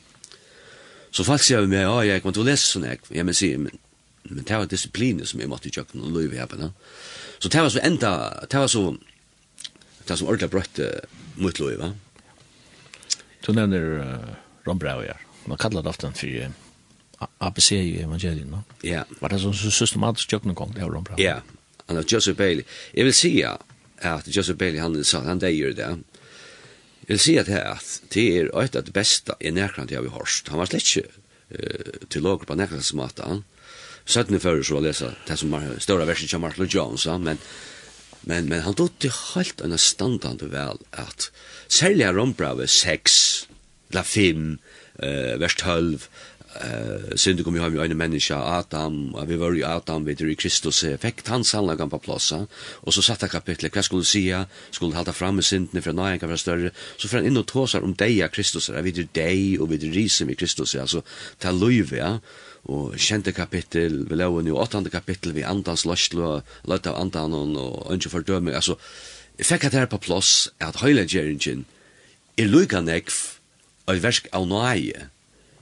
Så 1.10 1.24
folk 1.24 1.40
sier 1.40 1.64
jo 1.64 1.70
meg, 1.70 1.86
ja, 1.86 2.00
jeg 2.04 2.22
kan 2.22 2.34
ikke 2.34 2.44
lese 2.44 2.68
sånn, 2.68 2.88
jeg, 2.90 3.00
jeg 3.08 3.24
men 3.24 3.36
sier, 3.36 3.60
men, 3.62 3.78
men 4.28 4.44
det 4.44 4.58
var 4.58 4.68
disiplin 4.68 5.22
som 5.24 5.40
jeg 5.40 5.48
måtte 5.48 5.70
i 5.70 5.72
kjøkken 5.72 6.02
og 6.04 6.12
løyve 6.12 6.36
her 6.36 6.50
på 6.50 6.58
det. 6.60 6.68
Så 7.38 7.48
det 7.52 7.62
var 7.62 7.72
så 7.72 7.84
enda, 7.84 8.10
det 8.44 8.60
var 8.60 8.68
så, 8.72 8.82
det 10.02 10.10
var 10.10 10.20
så 10.20 10.28
ordentlig 10.28 10.50
brøtt 10.52 10.82
uh, 10.84 11.22
mot 11.40 11.60
løyve. 11.62 11.94
Du 13.46 13.52
nevner 13.56 13.88
uh, 14.02 14.36
Rombrau 14.68 15.00
her, 15.06 15.24
man 15.46 15.60
kallar 15.62 15.86
det 15.86 15.94
often 15.94 16.16
for 16.18 16.28
uh, 16.44 17.28
ABC 17.48 17.70
i 17.78 18.02
evangelien, 18.02 18.52
no? 18.52 18.66
Ja. 18.84 19.06
Var 19.22 19.32
det 19.32 19.40
sånn 19.40 19.56
systematisk 19.56 20.34
kjøkkenekong, 20.34 20.76
det 20.76 20.84
var 20.84 20.92
Rombrau? 20.98 21.16
Ja, 21.22 21.38
han 21.86 21.96
er 21.96 22.04
Joseph 22.04 22.36
Bailey. 22.36 22.66
Jeg 22.92 23.08
vil 23.08 23.16
si, 23.16 23.32
ja, 23.40 23.54
at 24.04 24.28
Joseph 24.28 24.58
Bailey 24.58 24.80
han 24.82 24.96
sa 25.04 25.22
han 25.24 25.40
det 25.40 25.54
gjør 25.54 25.76
det. 25.76 25.90
Jeg 27.06 27.14
vil 27.14 27.22
si 27.22 27.36
at 27.38 27.46
det 27.46 27.60
er 27.60 27.82
det 28.12 28.24
er 28.26 28.48
et 28.62 28.76
av 28.76 28.84
det 28.84 28.94
beste 28.94 29.36
i 29.40 29.52
nærkant 29.54 29.92
jeg 29.92 30.02
har 30.02 30.18
hørt. 30.18 30.50
Han 30.50 30.58
var 30.58 30.70
slett 30.70 30.88
ikke 30.90 31.06
uh, 31.06 32.06
til 32.10 32.26
lager 32.26 32.48
på 32.48 32.58
nærkant 32.58 32.84
som 32.84 33.04
at 33.04 33.22
han. 33.22 33.44
Søttene 34.06 34.40
før 34.42 34.62
så 34.62 34.80
lesa 34.82 35.14
det 35.26 35.38
som 35.38 35.54
var 35.54 35.66
større 35.82 36.06
verset 36.06 36.34
av 36.34 36.42
Martin 36.42 36.70
Jones, 36.70 37.06
men, 37.22 37.38
men, 38.22 38.48
men 38.50 38.62
han 38.62 38.74
tog 38.74 38.92
til 39.02 39.14
helt 39.34 39.62
en 39.62 39.74
standande 39.78 40.50
vel 40.52 40.82
at 40.92 41.30
særlig 41.68 42.12
rombrave 42.14 42.66
6, 42.70 43.48
la 43.94 44.02
5, 44.02 44.58
uh, 45.02 45.34
vers 45.42 45.58
12, 45.62 46.06
eh 46.60 47.16
synd 47.16 47.44
kom 47.44 47.54
ju 47.54 47.60
hem 47.60 47.74
ju 47.74 47.84
en 47.84 47.96
människa 47.96 48.36
Adam. 48.36 49.14
Och 49.14 49.30
vi 49.30 49.36
var 49.36 49.52
ju 49.52 49.64
Adam 49.64 50.04
vet 50.04 50.18
du 50.18 50.34
Kristus 50.34 50.84
effekt 50.84 51.28
han 51.28 51.44
sannligen 51.44 51.90
på 51.90 51.98
platsen 51.98 52.46
och 52.84 52.94
så 52.94 53.02
satte 53.02 53.28
kapitlet 53.28 53.74
vad 53.74 53.84
skulle 53.84 54.04
säga? 54.04 54.46
Skulle 54.70 54.94
hålla 54.94 55.12
fram 55.12 55.34
med 55.34 55.44
synden 55.44 55.82
för 55.82 55.92
nej 55.92 56.18
kan 56.18 56.28
vara 56.28 56.38
större? 56.38 56.70
Så 56.96 57.08
för 57.08 57.18
en 57.18 57.26
in 57.26 57.36
och 57.36 57.46
tåsar 57.46 57.80
om 57.80 57.94
dig 57.94 58.28
Kristus. 58.32 58.68
Är 58.68 58.82
vi 58.82 58.90
det 58.90 59.12
dig 59.12 59.58
och 59.58 59.72
vid 59.72 59.94
risen 59.94 60.26
med 60.26 60.38
Kristus 60.38 60.74
alltså 60.74 61.02
ta 61.38 61.50
löve 61.50 61.96
ja. 61.96 62.18
Og 62.66 62.96
kjente 62.98 63.30
kapittel, 63.32 64.00
vi 64.10 64.16
lå 64.18 64.40
i 64.42 64.50
åttande 64.50 64.90
kapittel, 64.90 65.32
vi 65.32 65.44
andans 65.46 65.84
løslo, 65.86 66.40
løtt 66.66 66.88
av 66.90 66.98
andan 66.98 67.34
og 67.34 67.92
ønske 67.94 68.10
fordøming, 68.10 68.56
altså, 68.58 68.74
jeg 69.38 69.46
fikk 69.46 69.68
at 69.68 69.76
her 69.78 69.86
på 69.86 70.00
plass 70.02 70.48
at 70.58 70.80
høylegjeringen 70.82 71.64
er 72.36 72.50
lykka 72.50 72.80
nekv 72.82 73.14
og 73.86 74.02
versk 74.02 74.26
av 74.34 74.48
nøye, 74.50 75.06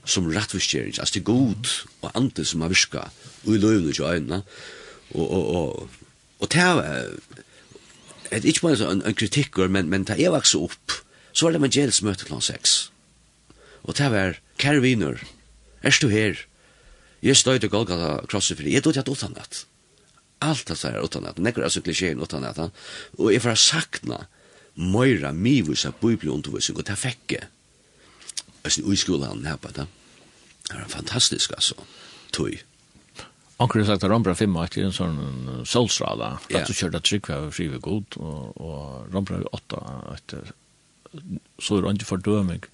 som 0.05 0.27
rattviskjering, 0.31 0.95
altså 0.99 1.17
til 1.17 1.25
god 1.27 1.69
og 2.01 2.11
ante 2.15 2.45
som 2.45 2.61
har 2.61 2.73
virka 2.73 3.07
og 3.45 3.53
i 3.53 3.61
løyvn 3.61 3.91
og 3.91 4.13
øynene, 4.13 4.41
og, 5.13 5.25
og, 5.25 5.45
og, 5.55 5.89
og 6.39 6.51
det 6.51 6.61
er, 6.61 7.13
det 8.29 8.39
er 8.41 8.49
ikke 8.49 8.65
bare 8.65 8.91
en, 8.91 9.03
en 9.05 9.17
kritikker, 9.17 9.67
men, 9.67 9.89
men 9.89 10.05
det 10.07 10.17
er 10.19 10.33
vokset 10.33 10.61
opp, 10.61 10.97
så 11.33 11.45
var 11.45 11.55
det 11.55 11.61
evangelisk 11.61 12.05
møte 12.05 12.25
klant 12.25 12.47
6, 12.49 12.75
og 13.85 13.97
det 13.97 14.11
var, 14.11 14.39
kære 14.61 14.81
viner, 14.81 15.21
er 15.85 15.97
du 16.01 16.09
her? 16.09 16.39
Jeg 17.21 17.37
støy 17.37 17.57
til 17.57 17.69
Golgata 17.69 18.25
krosset 18.29 18.57
for 18.57 18.67
jeg 18.69 18.83
død 18.85 18.97
jeg 18.97 19.09
utan 19.09 19.37
at, 19.37 19.65
alt 20.41 20.67
det 20.67 20.77
er 20.85 21.01
utan 21.01 21.25
at, 21.25 21.39
nekker 21.41 21.63
altså 21.63 21.81
klisjeen 21.81 22.21
utan 22.21 22.43
at, 22.45 22.59
og 23.17 23.33
jeg 23.33 23.41
får 23.41 23.55
sakna, 23.55 24.25
Moira, 24.75 25.31
Mivus, 25.31 25.85
Bibelundervisning, 26.01 26.77
og 26.77 26.87
det 26.87 26.97
fikk 26.99 27.37
jeg, 27.37 27.47
Østen 28.65 28.91
i 28.91 28.97
skolen 28.99 29.45
her 29.45 29.59
på 29.61 29.71
det. 29.75 29.87
Det 30.69 30.79
var 30.79 30.89
fantastisk, 30.89 31.53
altså. 31.53 31.75
Tøy. 32.33 32.57
Anker 33.59 33.79
har 33.79 33.87
sagt 33.87 34.03
at 34.03 34.11
Rombra 34.11 34.33
5 34.35 34.55
er 34.59 34.77
en 34.83 34.95
sånn 34.95 35.19
solstrala. 35.63 36.35
Ja. 36.49 36.59
At 36.59 36.67
du 36.67 36.75
kjørte 36.75 36.99
trygg 37.05 37.29
var 37.29 37.51
frive 37.55 37.79
god, 37.79 38.17
og, 38.19 38.57
og 38.59 39.13
Rombra 39.13 39.39
8 39.55 39.81
etter 40.15 40.53
så 41.63 41.77
er 41.77 41.85
det 41.85 41.93
ikke 41.95 42.09
fordøming. 42.09 42.65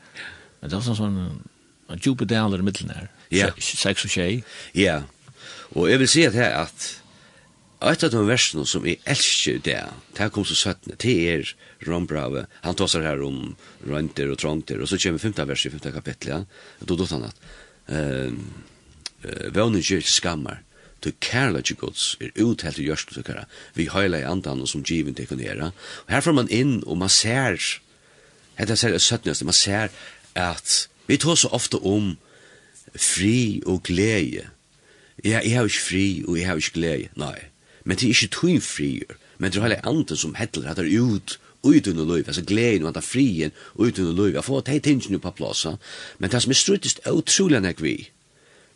Men 0.61 0.71
det 0.71 0.77
er 0.77 0.85
sånn 0.85 0.97
sånn 0.97 1.19
en 1.91 2.01
djupe 2.01 2.25
daler 2.25 2.61
i 2.61 2.65
middelen 2.65 2.93
her. 2.95 3.09
Ja. 3.33 3.51
Seks 3.59 4.07
og 4.07 4.13
tjei. 4.13 4.41
Ja. 4.77 5.01
Og 5.75 5.89
jeg 5.91 6.01
vil 6.01 6.09
si 6.09 6.23
at 6.25 6.37
her 6.37 6.55
at 6.63 6.87
Et 7.81 8.03
av 8.05 8.11
de 8.13 8.19
versene 8.27 8.63
som 8.69 8.83
jeg 8.85 8.99
elsker 9.09 9.61
det, 9.65 9.79
det 10.13 10.27
kom 10.33 10.45
så 10.45 10.53
søttene, 10.57 10.97
det 11.01 11.15
er 11.31 11.53
Rombrave, 11.87 12.43
han 12.61 12.77
tar 12.77 12.91
seg 12.91 13.07
her 13.07 13.23
om 13.25 13.55
rønter 13.89 14.29
og 14.29 14.37
tronter, 14.37 14.83
og 14.83 14.89
så 14.89 14.99
kommer 15.01 15.23
femte 15.23 15.45
vers 15.49 15.63
i 15.65 15.71
femte 15.73 15.93
kapitlet, 15.95 16.45
og 16.77 16.91
da 16.91 16.97
dotter 16.99 17.17
han 17.17 17.31
at 17.31 17.41
uh, 17.89 19.49
Vånen 19.53 19.81
gjør 19.81 20.05
skammer, 20.05 20.61
du 21.01 21.09
ikke 21.09 21.75
gods 21.79 22.15
er 22.21 22.29
uthelt 22.37 22.77
i 22.77 22.85
gjørst 22.85 23.17
og 23.17 23.29
vi 23.73 23.87
høyla 23.89 24.19
i 24.21 24.27
andan 24.29 24.61
og 24.61 24.69
som 24.69 24.83
given 24.83 25.15
til 25.17 25.25
kunne 25.25 25.73
Og 25.73 26.09
her 26.09 26.21
får 26.21 26.31
man 26.37 26.49
inn, 26.49 26.83
og 26.85 26.97
man 26.97 27.09
ser, 27.09 27.57
dette 28.57 28.75
ser 28.75 28.91
det 28.91 29.01
søttneste, 29.01 29.45
man 29.45 29.53
ser 29.57 29.89
at 30.35 30.87
vi 31.07 31.17
tar 31.17 31.35
så 31.35 31.49
ofte 31.49 31.77
om 31.77 32.17
fri 32.93 33.63
og 33.65 33.81
glede, 33.83 34.51
Ja, 35.23 35.39
jeg 35.43 35.53
har 35.53 35.63
ikke 35.63 35.85
fri, 35.85 36.23
og 36.27 36.37
jeg 36.37 36.47
har 36.47 36.55
ikke 36.57 36.73
glede. 36.73 37.09
Nei, 37.15 37.50
men 37.83 37.97
det 37.97 38.07
er 38.07 38.15
ikke 38.15 38.35
tog 38.35 38.63
frier, 38.65 39.15
men 39.37 39.51
det 39.51 39.59
er 39.59 39.67
hele 39.67 39.85
andre 39.87 40.17
som 40.17 40.35
hettler 40.37 40.69
at 40.71 40.77
det 40.77 40.89
er 40.89 41.01
ut 41.01 41.37
ut 41.61 41.87
under 41.87 42.05
løyv, 42.05 42.25
altså 42.27 42.41
gleden 42.45 42.85
og 42.85 42.89
at 42.89 42.97
det 42.97 43.03
er 43.03 43.07
frien 43.07 43.51
ut 43.75 43.99
under 43.99 44.13
løyv, 44.17 44.33
jeg 44.33 44.43
får 44.43 44.63
de 44.67 44.79
tingene 44.79 45.19
på 45.21 45.33
plåsa, 45.37 45.75
men 46.19 46.31
det 46.33 46.41
som 46.41 46.53
er 46.53 46.57
struttest 46.57 47.01
er 47.05 47.17
utrolig 47.17 47.61
nek 47.61 47.81
vi, 47.83 47.95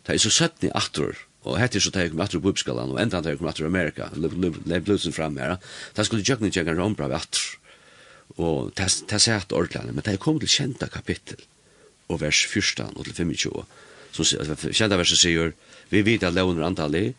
det 0.06 0.14
er 0.14 0.22
så 0.22 0.30
søtt 0.30 0.66
i 0.66 0.70
atter, 0.74 1.16
og 1.46 1.58
hette 1.58 1.82
så 1.82 1.90
tar 1.94 2.06
jeg 2.06 2.14
kom 2.14 2.22
atter 2.22 2.42
på 2.42 2.52
Uppskalan, 2.54 2.94
og 2.94 3.00
enda 3.02 3.20
tar 3.22 3.34
jeg 3.34 3.40
kom 3.40 3.50
atter 3.50 3.66
Amerika, 3.66 4.10
lev 4.14 4.86
blodsen 4.86 5.14
fram 5.14 5.38
her, 5.42 5.58
det 5.96 6.06
skulle 6.06 6.26
jøkken 6.26 6.50
ikke 6.50 6.66
en 6.66 6.78
rombra 6.78 7.10
ved 7.10 7.18
atter, 7.18 7.42
og 8.36 8.70
det 8.78 8.86
er 8.86 9.22
sett 9.22 9.54
ordentlig, 9.54 9.94
men 9.94 10.06
det 10.06 10.14
er 10.14 10.22
kommet 10.22 10.46
til 10.46 10.54
kjenta 10.54 10.90
kapittel, 10.92 11.42
og 12.06 12.22
vers 12.22 12.44
14 12.46 12.94
og 12.94 13.04
til 13.08 13.18
25, 13.18 13.64
som 14.14 14.46
kjenta 14.70 14.98
verset 14.98 15.18
sier, 15.18 15.56
vi 15.90 16.06
vet 16.06 16.22
at 16.26 16.34
lovner 16.34 16.66
antallet, 16.66 17.18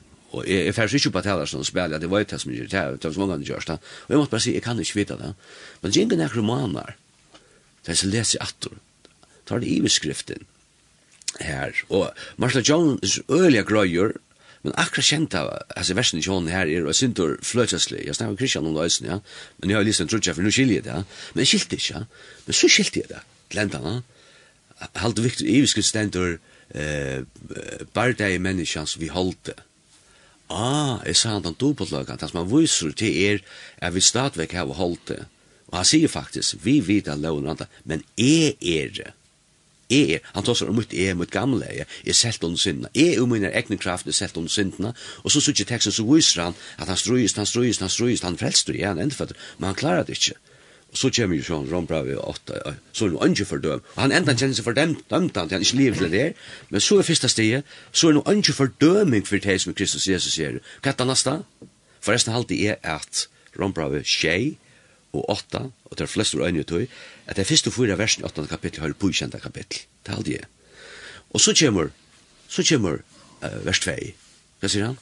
Og 0.31 0.47
jeg, 0.47 0.65
jeg 0.65 0.75
færs 0.75 0.93
ikke 0.95 1.11
på 1.17 1.23
talersen 1.25 1.59
og 1.59 1.67
spiller, 1.67 1.99
det 1.99 2.09
var 2.11 2.23
jo 2.23 2.29
det 2.31 2.39
som 2.41 2.53
gjør, 2.53 2.69
det 2.71 3.01
det 3.01 3.09
var 3.09 3.13
så 3.13 3.19
mange 3.19 3.33
andre 3.39 3.47
gjørs 3.47 3.67
da. 3.67 3.77
Og 4.07 4.13
jeg 4.13 4.21
måtte 4.21 4.31
bare 4.31 4.45
si, 4.45 4.53
jeg 4.55 4.63
kan 4.63 4.79
ikke 4.79 4.99
vite 5.01 5.19
det. 5.19 5.33
Men 5.81 5.91
det 5.91 5.99
er 5.99 6.07
ingen 6.07 6.35
romaner, 6.35 6.95
det 7.85 7.93
er 7.93 7.99
så 7.99 8.07
leser 8.07 8.43
atter, 8.43 8.77
tar 9.45 9.63
det 9.63 9.67
i 9.67 9.81
beskriften 9.83 10.45
her. 11.39 11.75
Og 11.89 12.11
Marshall 12.37 12.65
Jones 12.65 13.19
øyelige 13.29 13.63
grøyer, 13.67 14.15
men 14.63 14.75
akkurat 14.77 15.07
kjent 15.07 15.35
av, 15.35 15.49
altså 15.73 15.95
versen 15.97 16.19
i 16.19 16.23
kjønnen 16.25 16.51
her 16.53 16.69
er, 16.69 16.83
og 16.85 16.91
jeg 16.93 16.99
syntur 16.99 17.35
fløtjøslig, 17.43 18.05
jeg 18.05 18.15
snakker 18.15 18.37
Kristian 18.37 18.67
om 18.69 18.75
det 18.77 18.85
øysen, 18.85 19.07
ja, 19.09 19.17
men 19.59 19.73
jeg 19.73 19.79
har 19.79 19.87
lyst 19.87 20.01
til 20.03 20.05
en 20.05 20.11
trutja, 20.13 20.35
for 20.37 20.45
nå 20.45 20.53
skiljer 20.53 20.79
jeg 20.79 20.85
det, 20.85 20.99
men 21.33 21.43
jeg 21.43 21.49
skilte 21.49 21.79
ikke, 21.79 21.93
ja. 21.95 22.03
men 22.45 22.57
så 22.59 22.69
skilte 22.69 23.03
jeg 23.03 23.13
det, 23.13 23.23
glendene, 23.53 24.01
Halt 24.97 25.19
viktig 25.21 25.45
i 25.45 25.59
iveskrift 25.59 25.91
stendur, 25.91 26.39
eh, 26.73 27.19
bare 27.93 28.15
det 28.17 28.25
er 28.25 28.39
menneskene 28.41 28.89
som 28.89 29.01
vi 29.01 29.11
holdt 29.13 29.51
det, 29.51 29.59
ah, 30.51 30.99
jeg 31.07 31.17
sa 31.17 31.35
han 31.35 31.45
den 31.45 31.57
dobbeltløkken, 31.59 32.19
det 32.19 32.29
som 32.31 32.41
han 32.43 32.51
viser 32.51 32.91
til 32.97 33.17
er, 33.25 33.39
er 33.77 33.95
vi 33.95 34.03
stadigvæk 34.03 34.55
har 34.57 34.75
holdt 34.77 35.07
det. 35.07 35.23
Og 35.71 35.79
han 35.79 35.87
sier 35.87 36.11
faktisk, 36.11 36.59
vi 36.65 36.79
vet 36.83 37.07
at 37.07 37.19
loven 37.19 37.47
andre, 37.47 37.67
men 37.87 38.03
jeg 38.19 38.55
er 38.59 38.93
det. 38.95 39.11
Jeg 39.91 40.15
er, 40.15 40.27
han 40.35 40.45
tar 40.47 40.55
seg 40.55 40.69
om 40.71 40.77
mitt 40.79 40.93
jeg, 40.95 41.15
mot 41.19 41.31
gamle 41.31 41.67
jeg, 41.67 41.87
er 42.07 42.15
selt 42.15 42.43
under 42.47 42.59
syndene. 42.59 42.91
Jeg 42.95 43.17
er 43.17 43.27
min 43.27 43.47
egne 43.47 43.77
kraft, 43.79 44.07
jeg 44.07 44.15
selt 44.15 44.37
under 44.39 44.51
syndene. 44.51 44.93
Og 45.23 45.33
så 45.33 45.41
sier 45.43 45.67
teksten, 45.67 45.95
så 45.95 46.05
viser 46.07 46.45
han 46.45 46.55
at 46.77 46.87
han 46.87 46.99
strøyest, 46.99 47.39
han 47.39 47.49
strøyest, 47.49 47.83
han 47.83 47.91
strøyest, 47.91 48.23
han 48.27 48.39
frelster, 48.39 48.75
igjen, 48.75 48.95
han 48.95 49.09
endfatter, 49.09 49.39
men 49.59 49.71
han 49.71 49.79
klarer 49.79 50.07
det 50.07 50.19
ikke. 50.19 50.39
Og 50.91 50.99
så 50.99 51.09
kommer 51.15 51.39
jo 51.39 51.45
sånn 51.47 51.69
Rombravi 51.71 52.17
8, 52.19 52.57
så 52.91 53.05
er 53.05 53.13
noe 53.13 53.27
ønske 53.29 53.45
for 53.47 53.63
døm. 53.63 53.79
Og 53.95 53.99
han 54.03 54.11
enda 54.11 54.35
kjenner 54.35 54.57
seg 54.57 54.65
for 54.65 54.75
dem, 54.75 54.97
dømt 55.11 55.37
han, 55.39 55.51
han 55.53 55.63
ikke 55.63 55.77
lever 55.79 56.01
til 56.01 56.11
det. 56.11 56.25
Men 56.69 56.83
så 56.83 56.97
er 56.99 57.07
første 57.07 57.29
stedet, 57.31 57.61
så 57.95 58.09
er 58.09 58.17
noe 58.17 58.27
ønske 58.27 58.55
for 58.57 58.73
døming 58.83 59.23
for 59.27 59.39
det 59.39 59.55
som 59.63 59.75
Kristus 59.77 60.09
Jesus 60.09 60.35
sier. 60.35 60.59
Hva 60.83 60.91
er 60.91 60.97
det 60.99 61.07
neste? 61.07 61.37
Forresten 62.03 62.35
alltid 62.35 62.73
er 62.73 62.81
at 62.83 63.27
Rombravi 63.55 64.03
6 64.03 64.57
og 65.15 65.23
8, 65.31 65.63
og 65.85 65.97
det 65.97 66.03
er 66.03 66.11
flest 66.11 66.35
ord 66.35 66.47
øyne 66.47 66.63
utøy, 66.65 66.87
at 67.27 67.35
det 67.35 67.45
er 67.45 67.51
første 67.51 67.71
fyra 67.71 67.95
versen 67.99 68.23
i 68.23 68.27
8. 68.27 68.47
kapittel 68.51 68.83
har 68.83 68.95
påkjenta 68.99 69.39
kapittel. 69.39 69.85
Det 70.03 70.11
er 70.11 70.17
alltid 70.17 70.41
er. 70.41 70.49
Og 71.31 71.39
så 71.39 71.55
kommer, 71.55 71.91
så 72.47 72.63
kommer 72.67 72.99
uh, 73.43 73.65
vers 73.65 73.79
2. 73.79 73.95
Hva 74.59 74.71
sier 74.71 74.91
han? 74.91 74.99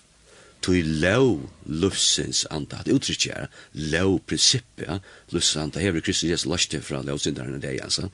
tui 0.62 0.82
lov 0.84 1.50
lufsins 1.66 2.44
anda, 2.52 2.82
at 2.82 2.92
uttrykje 2.92 3.32
er 3.36 3.48
lov 3.94 4.20
prinsippet, 4.28 4.86
ja, 4.88 5.00
lufsins 5.32 5.64
anda, 5.64 5.82
hever 5.84 6.04
Kristus 6.04 6.30
Jesus 6.30 6.50
løste 6.50 6.82
fra 6.84 7.02
lovsindaren 7.06 7.56
og 7.58 7.64
deg, 7.64 7.80
altså, 7.84 8.10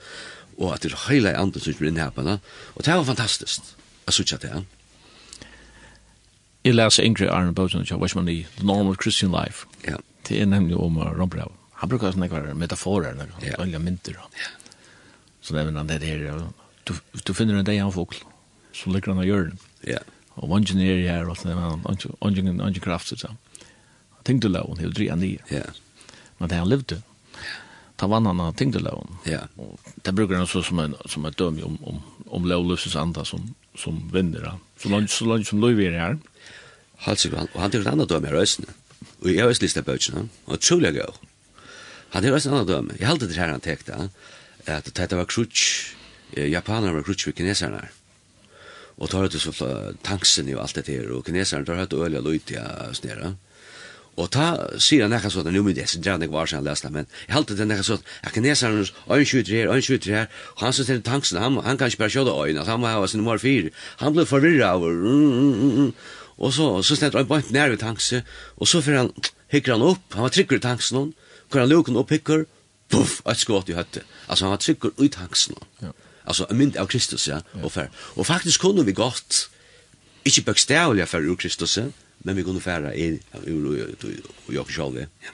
og 0.57 0.73
at 0.75 0.85
det 0.85 0.93
er 0.93 1.03
heila 1.07 1.33
i 1.33 1.39
anden 1.39 1.61
som 1.61 1.77
blir 1.79 1.91
innhæpana, 1.91 2.39
og 2.75 2.85
det 2.85 2.93
var 2.93 3.07
fantastisk, 3.09 3.73
jeg 4.05 4.17
sutja 4.19 4.41
det, 4.41 4.53
ja. 4.53 4.63
Jeg 6.65 6.73
leser 6.73 7.05
Ingrid 7.05 7.29
Arne 7.29 7.53
Bøtjen, 7.53 7.85
jeg 7.85 8.01
vet 8.01 8.15
man 8.17 8.29
i 8.29 8.39
The 8.57 8.65
Normal 8.65 8.97
Christian 9.01 9.33
Life, 9.33 9.67
ja. 9.85 9.97
det 10.27 10.41
er 10.41 10.49
nemlig 10.49 10.77
om 10.77 10.97
Rombrev. 10.97 11.51
han 11.75 11.89
brukar 11.89 12.11
sånne 12.11 12.29
kvar 12.29 12.53
metaforer, 12.53 13.27
ja. 13.41 13.61
øyla 13.61 13.79
mynter, 13.79 14.13
ja. 14.13 14.49
så 15.41 15.53
nevner 15.53 15.77
han 15.81 15.89
det 15.89 16.01
her, 16.03 16.49
du, 16.85 16.93
du 17.27 17.33
finner 17.33 17.59
en 17.59 17.65
dag 17.65 17.81
han 17.81 17.93
fokl, 17.93 18.21
så 18.73 18.89
ligger 18.89 19.13
han 19.13 19.21
av 19.21 19.25
hjørnet, 19.25 19.71
ja, 19.83 19.97
ja 19.97 20.14
og 20.35 20.51
vangen 20.51 20.81
er 20.83 20.99
i 20.99 21.07
her, 21.07 21.29
og 21.29 21.37
vangen 22.21 22.61
er 22.61 22.79
kraft, 22.83 23.13
så. 23.19 23.31
Han 24.17 24.27
tenkte 24.27 24.51
la 24.51 24.63
hun, 24.65 24.79
helt 24.81 24.97
dria 24.97 25.15
nye. 25.15 25.39
Ja. 25.51 25.65
Men 26.39 26.51
det 26.51 26.59
han 26.59 26.69
levde, 26.69 27.01
ta 27.95 28.09
vann 28.11 28.27
han 28.27 28.41
av 28.43 28.55
tyngdelagen. 28.59 29.19
Ja. 29.29 29.45
Og 29.61 29.79
det 30.03 30.15
brukar 30.15 30.41
han 30.41 30.49
så 30.49 30.63
som 30.65 30.81
en, 30.83 30.95
som 31.07 31.25
en 31.25 31.37
døm 31.37 31.61
om, 31.63 31.77
om, 31.83 32.01
om 32.27 32.47
lovløses 32.49 32.97
anda 32.99 33.23
som, 33.25 33.53
som 33.77 34.01
vinner. 34.13 34.49
Så 34.81 34.91
langt, 34.91 35.11
så 35.11 35.27
langt 35.29 35.47
som 35.47 35.61
lov 35.63 35.79
er 35.79 35.99
her. 35.99 36.17
Halt 37.05 37.19
sig, 37.19 37.31
han, 37.35 37.47
og 37.53 37.61
han 37.61 37.71
tykker 37.71 37.91
andre 37.91 38.07
døm 38.09 38.27
her 38.27 38.41
øsene. 38.41 38.73
Og 39.21 39.29
jeg 39.31 39.41
har 39.41 39.51
også 39.51 39.63
listet 39.63 39.85
bøtjene, 39.85 40.27
og 40.45 40.59
trolig 40.59 40.93
gøy. 40.95 41.19
Han 42.15 42.23
tykker 42.23 42.39
også 42.39 42.51
andre 42.51 42.73
døm. 42.73 42.91
Jeg 42.99 43.07
halte 43.07 43.29
det 43.29 43.37
her 43.39 43.53
han 43.53 43.63
tekte, 43.63 44.09
at 44.65 44.91
det 44.95 45.17
var 45.17 45.29
krutsk, 45.29 45.95
japaner 46.35 46.95
var 46.95 47.05
krutsk 47.05 47.27
ved 47.29 47.37
kineserne 47.39 47.83
her. 47.83 47.93
Og 48.95 49.11
tar 49.11 49.27
det 49.27 49.41
så 49.43 49.51
tanksen 50.07 50.47
og 50.55 50.61
alt 50.63 50.77
det 50.79 50.87
her, 50.93 51.09
og 51.11 51.25
kineserne 51.27 51.67
tar 51.67 51.81
høyt 51.81 51.93
og 51.97 52.05
øl 52.07 52.21
løyt, 52.23 52.53
ja, 52.55 52.63
snera. 52.95 53.33
Og 54.15 54.29
ta, 54.31 54.45
sier 54.79 55.03
han 55.03 55.11
nekka 55.11 55.27
sånn, 55.31 55.49
nu 55.51 55.59
min 55.65 55.75
desi, 55.75 55.99
drar 55.99 56.15
han 56.15 56.23
ikke 56.23 56.37
var 56.37 56.47
seg 56.47 56.61
han 56.61 56.67
lesna, 56.69 56.91
men 56.93 57.07
jeg 57.25 57.35
halte 57.35 57.57
det 57.59 57.65
nekka 57.67 57.83
sånn, 57.83 58.05
ja, 58.23 58.31
kineserne, 58.31 58.85
øyn 59.11 59.27
skjuter 59.27 59.57
her, 59.57 59.71
øyn 59.73 59.83
skjuter 59.83 60.13
her, 60.15 60.29
og 60.53 60.63
han 60.63 60.75
som 60.77 60.87
tenner 60.87 61.03
tanksen, 61.03 61.39
han, 61.43 61.57
han 61.65 61.79
kan 61.81 61.91
ikke 61.91 62.05
bare 62.05 62.13
sjåda 62.15 62.35
øyn, 62.45 62.61
at 62.61 62.71
han 62.71 62.79
må 62.79 62.87
hava 62.87 63.09
sin 63.11 63.19
nummer 63.19 63.41
fyr, 63.43 63.67
han 63.99 64.15
ble 64.15 64.23
forvirra 64.29 64.71
av, 64.77 64.87
mm, 64.87 65.25
mm, 65.25 65.51
mm, 65.51 65.73
mm. 65.81 66.15
og 66.39 66.55
så, 66.55 66.69
så 66.87 66.95
stendt 66.95 67.19
han 67.19 67.27
bant 67.27 67.51
nær 67.51 67.73
ved 67.73 67.83
tanksen, 67.83 68.23
og 68.55 68.71
så 68.71 68.79
fyrir 68.85 69.03
han, 69.03 69.11
hikker 69.51 69.75
han 69.75 69.83
opp, 69.83 70.07
han 70.15 70.29
var 70.29 70.35
trykker 70.37 70.63
i 70.63 70.65
tanksen, 70.69 71.11
hvor 71.51 71.65
han 71.65 71.73
lukken 71.73 71.99
opp 71.99 72.15
hikker, 72.15 72.47
puff, 72.95 73.19
et 73.27 73.43
skått 73.43 73.73
i 73.73 73.75
høtte, 73.75 74.07
altså 74.29 74.47
han 74.47 74.55
var 74.55 74.63
trykker 74.63 74.95
i 75.03 75.11
tanksen. 75.11 75.59
Ja 75.83 75.91
altså 76.25 76.47
en 76.49 76.57
mynd 76.57 76.77
av 76.81 76.89
Kristus, 76.91 77.27
ja, 77.27 77.41
og 77.61 77.71
fer. 77.71 77.93
Og 78.15 78.27
faktisk 78.27 78.65
kunne 78.65 78.85
vi 78.85 78.95
godt, 78.97 79.45
ikke 80.25 80.47
bøkstavlig 80.51 81.07
fer 81.07 81.25
ur 81.29 81.37
Kristus, 81.37 81.77
men 82.25 82.35
vi 82.35 82.43
kunne 82.43 82.61
færa 82.61 82.93
i 82.97 83.19
Jakob 84.49 84.71
Kjolvi. 84.73 85.05
Ja. 85.23 85.33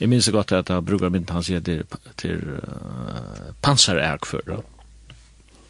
Jeg 0.00 0.08
minns 0.12 0.26
så 0.28 0.32
godt 0.32 0.52
at 0.52 0.68
han 0.68 0.84
bruker 0.84 1.08
mynd, 1.08 1.30
han 1.32 1.44
sier 1.44 1.62
til, 1.64 1.84
til 2.20 2.42
uh, 2.60 3.52
panserærk 3.64 4.26
før, 4.28 4.50
ja. 4.56 4.62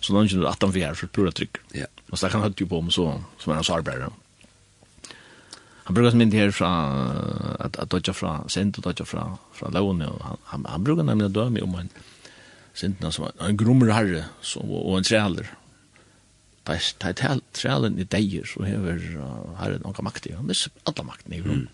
Så 0.00 0.12
langt 0.12 0.32
att 0.46 0.62
han 0.62 0.72
vi 0.72 0.82
er 0.82 0.94
for 0.94 1.06
pura 1.06 1.30
trygg. 1.32 1.58
Ja. 1.74 1.86
Og 2.10 2.18
så 2.18 2.28
kan 2.28 2.40
han 2.40 2.50
høyt 2.50 2.60
jo 2.60 2.66
på 2.66 2.78
om 2.78 2.90
så, 2.90 3.06
som 3.42 3.50
er 3.50 3.56
hans 3.56 3.70
arbeidere. 3.70 4.10
Han 5.86 5.94
brukar 5.94 6.16
mynd 6.18 6.34
her 6.34 6.50
fra, 6.50 6.70
at, 7.60 7.78
at 7.78 7.90
dodja 7.90 8.12
fra, 8.12 8.36
sent 8.48 8.78
og 8.78 8.84
dodja 8.84 9.06
fra, 9.06 9.24
fra 9.54 9.70
laune, 9.70 10.08
og 10.10 10.22
han, 10.24 10.38
han, 10.44 10.66
han 10.68 10.84
brukar 10.84 11.06
nemlig 11.06 11.34
døme 11.34 11.62
om 11.62 11.74
han, 11.74 11.90
sintna 12.76 13.12
som 13.12 13.26
var 13.26 13.36
en 13.40 13.58
grummer 13.58 13.92
herre 13.94 14.26
som, 14.44 14.68
og 14.68 14.98
en 14.98 15.06
trealer. 15.06 15.48
Da 16.66 16.76
er 16.76 17.40
trealen 17.54 17.98
i 18.02 18.08
deier, 18.10 18.46
så 18.48 18.66
hever 18.66 18.98
uh, 19.20 19.54
herren 19.60 19.84
noen 19.84 20.06
makt 20.08 20.26
i. 20.28 20.34
Han 20.34 20.50
visser 20.50 20.74
alle 20.88 21.06
makten 21.06 21.36
i 21.36 21.42
grunn. 21.44 21.68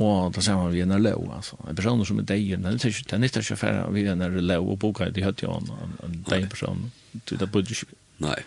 Og 0.00 0.32
da 0.32 0.40
ser 0.40 0.56
man 0.56 0.72
vi 0.72 0.80
en 0.80 0.94
lov, 1.02 1.26
altså. 1.34 1.58
En 1.68 1.76
person 1.76 2.04
som 2.08 2.22
er 2.22 2.28
deier, 2.30 2.56
den 2.56 2.78
er 2.78 2.88
ikke 2.88 3.10
den 3.10 3.26
er 3.26 3.42
ikke 3.42 3.58
færre 3.60 3.90
vi 3.92 4.06
en 4.08 4.22
lov 4.40 4.70
og 4.72 4.78
boka 4.80 5.10
i 5.10 5.24
høtt 5.24 5.42
jo 5.44 5.58
en 5.58 6.16
deier 6.30 6.48
person. 6.48 6.90
Du, 7.26 7.36
det 7.36 7.50
burde 7.50 7.74
ikke. 7.74 7.90
Nei. 8.22 8.38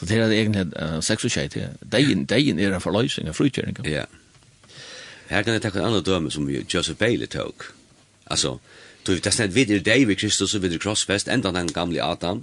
Så 0.00 0.08
det 0.08 0.16
er 0.16 0.32
egentlig 0.32 0.66
uh, 0.80 0.98
sex 1.04 1.24
og 1.28 1.30
skjeit. 1.30 1.58
Deien, 1.92 2.24
deien 2.24 2.58
er 2.58 2.74
en 2.74 2.82
forløsning, 2.82 3.28
en 3.28 3.36
frutgjøring. 3.36 3.76
Ja. 3.84 4.06
Her 5.30 5.44
kan 5.46 5.54
jeg 5.54 5.62
takke 5.62 5.78
en 5.78 5.90
annen 5.90 6.02
døme 6.02 6.32
som 6.32 6.48
Joseph 6.48 6.98
Bailey 6.98 7.28
tok. 7.30 7.68
Altså, 8.26 8.56
Du 9.10 9.16
vet, 9.16 9.24
det 9.24 9.32
testar 9.32 9.48
vid 9.50 9.70
er 9.74 9.80
deg 9.82 10.04
vi 10.06 10.14
Kristus 10.14 10.52
og 10.54 10.60
vid 10.62 10.76
er 10.76 10.78
krossfest, 10.78 11.26
enda 11.34 11.50
den 11.50 11.66
gamle 11.74 11.98
Adam 11.98 12.38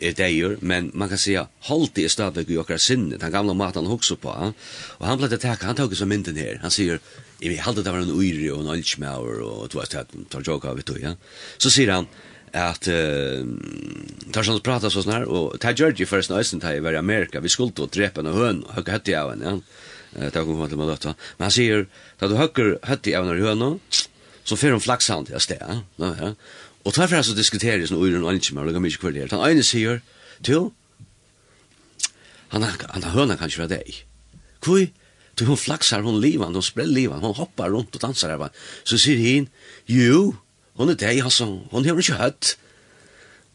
er 0.00 0.14
deir, 0.16 0.54
men 0.64 0.86
man 0.94 1.10
kan 1.10 1.18
säga 1.18 1.48
halt 1.68 1.98
i 1.98 2.08
stadig 2.08 2.48
i 2.48 2.56
okkar 2.56 2.80
sinne, 2.80 3.18
den 3.20 3.32
gamla 3.32 3.52
matan 3.52 3.84
han 3.84 3.92
hokser 3.92 4.16
på, 4.16 4.32
og 4.32 5.04
han 5.04 5.20
blei 5.20 5.28
teka, 5.28 5.66
han 5.66 5.76
tåg 5.76 5.92
som 5.98 6.08
mynden 6.08 6.40
her, 6.40 6.62
han 6.62 6.72
sier, 6.72 7.02
jeg 7.42 7.60
halte 7.60 7.84
det 7.84 7.92
var 7.92 8.06
en 8.06 8.14
uiri 8.14 8.48
og 8.48 8.62
en 8.62 8.72
oldsmauer, 8.72 9.42
og 9.44 9.68
du 9.68 9.76
vet, 9.82 9.98
han 10.00 10.24
tar 10.32 10.48
joka 10.48 10.72
av 10.72 10.80
ja. 10.96 11.12
Så 11.58 11.68
sier 11.76 11.92
han, 11.92 12.08
at 12.56 12.88
uh, 12.88 13.44
tar 14.32 14.48
sånn 14.48 14.64
prata 14.64 14.88
så 14.88 15.04
sånn 15.04 15.12
her, 15.12 15.28
og 15.28 15.60
tar 15.60 15.76
Georgi 15.76 16.08
forresten 16.08 16.40
øysen 16.40 16.64
tar 16.64 16.78
jeg 16.78 16.88
var 16.88 16.96
i 16.96 17.02
Amerika, 17.04 17.44
vi 17.44 17.52
skulle 17.52 17.76
til 17.76 17.84
å 17.84 17.92
drepe 17.92 18.24
og 18.24 18.32
høn, 18.32 18.64
og 18.64 18.78
høyke 18.78 18.96
høtti 18.96 19.18
av 19.18 19.34
henne, 19.34 19.58
ja, 20.16 20.30
det 20.30 20.32
var 20.32 20.48
kommet 20.48 20.72
til 20.72 20.80
meg 20.80 20.88
løtta, 20.88 21.18
men 21.36 21.50
han 21.50 21.58
sier, 21.58 21.90
da 22.16 22.32
du 22.32 22.38
høkker 22.40 22.78
høtti 22.88 23.12
av 23.12 23.28
henne 23.28 23.44
høn, 23.44 23.82
så 24.48 24.56
fer 24.56 24.72
hon 24.72 24.82
flaxan 24.82 25.26
til 25.28 25.40
sted. 25.42 25.60
Ja, 26.00 26.12
ja. 26.16 26.32
Og 26.86 26.94
tar 26.96 27.10
fer 27.10 27.24
så 27.26 27.36
diskuterer 27.36 27.84
sånn 27.84 28.00
uren 28.00 28.24
og 28.24 28.38
ikke 28.38 28.54
mer, 28.56 28.68
lukka 28.68 28.80
mye 28.80 29.00
kvarter. 29.00 29.28
Han 29.34 29.44
ene 29.44 29.64
sier, 29.66 30.00
til, 30.46 30.70
han 32.54 32.64
han 32.64 33.04
har 33.04 33.12
høna 33.12 33.36
kanskje 33.36 33.60
fra 33.60 33.68
deg. 33.68 34.04
Kui, 34.64 34.88
du 35.36 35.44
hon 35.46 35.60
flaxar, 35.60 36.02
hon 36.06 36.20
livan, 36.22 36.54
hon 36.56 36.64
sprell 36.64 36.90
livan, 36.94 37.20
hon 37.20 37.36
hoppar 37.36 37.74
rundt 37.74 37.94
og 37.94 38.02
dansar 38.02 38.32
her. 38.32 38.54
Så 38.88 38.98
sier 38.98 39.20
hin, 39.20 39.50
jo, 39.86 40.32
hon 40.80 40.94
er 40.94 40.98
deg, 40.98 41.20
altså, 41.20 41.50
hon 41.70 41.84
har 41.84 42.00
ikke 42.00 42.18
høtt. 42.22 42.56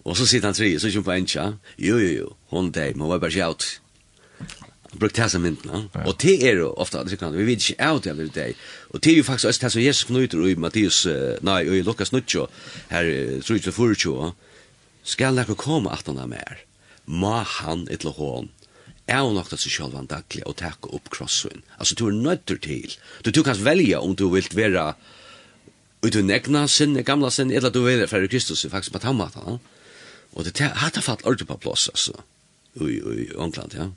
Og 0.03 0.17
så 0.19 0.27
sitter 0.27 0.51
han 0.51 0.57
tre, 0.57 0.69
så 0.79 0.91
kjumpa 0.91 1.15
encha, 1.17 1.53
jo, 1.79 1.97
jo, 1.97 2.11
jo, 2.19 2.29
hon 2.53 2.69
er 2.69 2.77
deg, 2.77 2.95
men 2.95 3.07
hon 3.07 3.15
var 3.15 3.23
bare 3.23 3.35
kjaut 3.35 3.67
brukt 4.99 5.17
det 5.17 5.29
som 5.31 5.43
mynden. 5.43 5.89
Ja. 5.93 6.05
Og 6.07 6.17
det 6.21 6.35
er 6.47 6.59
jo 6.61 6.71
ofte 6.77 6.99
alle 6.99 7.11
sikkerne. 7.11 7.37
Vi 7.37 7.47
vet 7.47 7.63
ikke 7.65 7.89
av 7.89 8.01
det 8.03 8.11
alle 8.13 8.27
det. 8.33 8.49
Og 8.89 9.03
det 9.03 9.13
er 9.13 9.17
jo 9.17 9.27
faktisk 9.27 9.51
også 9.51 9.65
det 9.65 9.71
som 9.75 9.83
Jesus 9.83 10.09
knyter 10.09 10.43
i 10.47 10.55
Mattias, 10.55 11.03
nei, 11.41 11.61
og 11.67 11.77
i 11.77 11.85
Lukas 11.85 12.13
9, 12.13 12.47
her 12.91 13.13
3-4, 13.45 14.33
skal 15.03 15.39
dere 15.39 15.55
komme 15.59 15.91
at 15.91 16.07
han 16.07 16.21
er 16.21 16.29
mer. 16.31 16.61
Må 17.05 17.41
han 17.59 17.87
et 17.89 18.03
eller 18.03 18.13
lahån. 18.13 18.51
Er 19.07 19.25
hun 19.25 19.35
nok 19.35 19.49
til 19.51 19.59
seg 19.65 19.73
selv 19.75 19.97
en 19.99 20.07
daglig 20.07 20.45
og 20.47 20.55
takke 20.61 20.93
opp 20.95 21.09
krossen. 21.11 21.63
Altså, 21.75 21.95
du 21.99 22.07
er 22.07 22.15
nødder 22.15 22.59
til. 22.63 22.95
Du, 23.25 23.31
du 23.35 23.43
kan 23.43 23.59
velge 23.59 23.99
om 23.99 24.15
du 24.15 24.29
vil 24.31 24.47
være 24.55 24.93
ut 26.03 26.15
og 26.19 26.27
negna 26.27 26.65
sinne, 26.67 27.03
gamla 27.03 27.31
sinne, 27.31 27.55
eller 27.55 27.71
du 27.71 27.81
vil 27.83 28.05
være 28.07 28.29
Kristus, 28.31 28.65
faktisk, 28.71 28.95
på 28.95 29.03
tammata. 29.03 29.57
Og 30.33 30.47
det 30.47 30.55
hatt 30.59 30.95
har 30.95 31.03
fatt 31.03 31.25
ordentlig 31.27 31.47
på 31.51 31.59
plass, 31.67 31.89
altså, 31.91 32.15
i 32.79 33.27
England, 33.35 33.75
ja. 33.75 33.91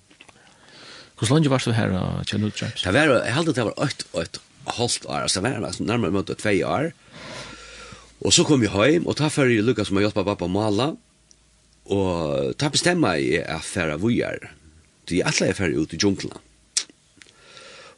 Hvor 1.16 1.32
lenge 1.32 1.48
var 1.48 1.64
du 1.64 1.72
her, 1.72 1.94
Kjell 2.28 2.44
Utreps? 2.44 2.84
Det 2.84 2.92
var, 2.92 3.22
jeg 3.24 3.34
held 3.34 3.54
det 3.56 3.64
var 3.64 3.78
8 3.80 4.08
og 4.12 4.22
et 4.22 4.40
halvt 4.76 5.06
år, 5.08 5.22
altså 5.24 5.40
det 5.40 5.52
var 5.62 5.76
nærmere 5.80 6.12
mot 6.12 6.28
2 6.28 6.54
år. 6.68 6.90
Og 8.20 8.32
så 8.32 8.44
kom 8.44 8.64
jeg 8.64 8.72
hjem, 8.72 9.06
og 9.06 9.16
ta 9.16 9.28
før 9.32 9.52
jeg 9.52 9.64
lukket 9.64 9.88
som 9.88 9.96
har 9.96 10.06
hjulpet 10.06 10.28
pappa 10.28 10.48
å 10.48 10.52
male, 10.52 10.90
og 11.92 12.52
ta 12.58 12.68
bestemmer 12.72 13.20
jeg 13.20 13.44
at 13.46 13.64
færre 13.64 13.96
vujer. 14.02 14.50
De 15.08 15.20
er 15.20 15.30
alle 15.30 15.54
færre 15.54 15.78
ut 15.78 15.94
i 15.94 16.00
djunglene. 16.00 16.40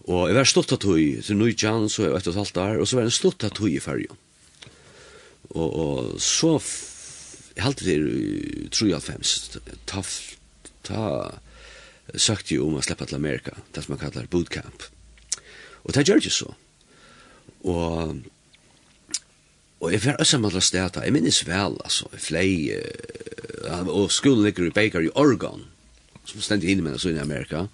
Og 0.08 0.28
jeg 0.28 0.36
var 0.38 0.48
stått 0.48 0.72
av 0.72 0.80
tog 0.80 0.98
til 0.98 1.36
Nujjan, 1.36 1.88
så 1.92 2.06
jeg 2.06 2.14
var 2.14 2.22
et 2.22 2.28
og 2.30 2.34
et 2.34 2.40
halvt 2.42 2.60
år, 2.62 2.78
og 2.80 2.88
så 2.88 2.98
var 2.98 3.08
jeg 3.08 3.16
stått 3.18 3.44
av 3.44 3.52
tog 3.56 3.72
i 3.72 3.80
færre. 3.82 4.06
Og, 5.56 5.68
og 5.68 6.20
så 6.22 6.54
jeg 7.58 7.64
halte 7.64 7.88
i 7.90 8.68
3,5, 8.70 9.58
ta, 9.90 10.02
ta, 10.86 11.02
sagt 12.16 12.50
jo 12.50 12.68
om 12.68 12.78
å 12.78 12.84
slippe 12.84 13.06
til 13.06 13.18
Amerika, 13.18 13.56
det 13.74 13.84
som 13.84 13.94
man 13.94 14.00
kallar 14.00 14.30
bootcamp. 14.30 14.88
Og 15.84 15.94
det 15.94 16.08
gjør 16.08 16.24
ju 16.24 16.30
så. 16.30 16.54
Og, 17.64 18.16
Og 19.78 19.92
jeg 19.92 20.02
var 20.02 20.18
også 20.18 20.40
med 20.42 20.56
å 20.58 20.62
steta, 20.62 21.04
jeg 21.06 21.14
minnes 21.14 21.38
vel, 21.46 21.76
altså, 21.86 22.08
jeg 22.10 22.22
flei, 22.24 22.48
uh, 22.74 23.86
og 23.86 24.10
skolen 24.10 24.42
ligger 24.46 24.66
i 24.66 24.74
Baker 24.74 25.06
i 25.06 25.12
Oregon, 25.14 25.68
som 26.26 26.42
stendt 26.42 26.66
inn 26.66 26.82
med 26.82 26.98
så 26.98 27.12
i 27.12 27.20
Amerika, 27.22 27.68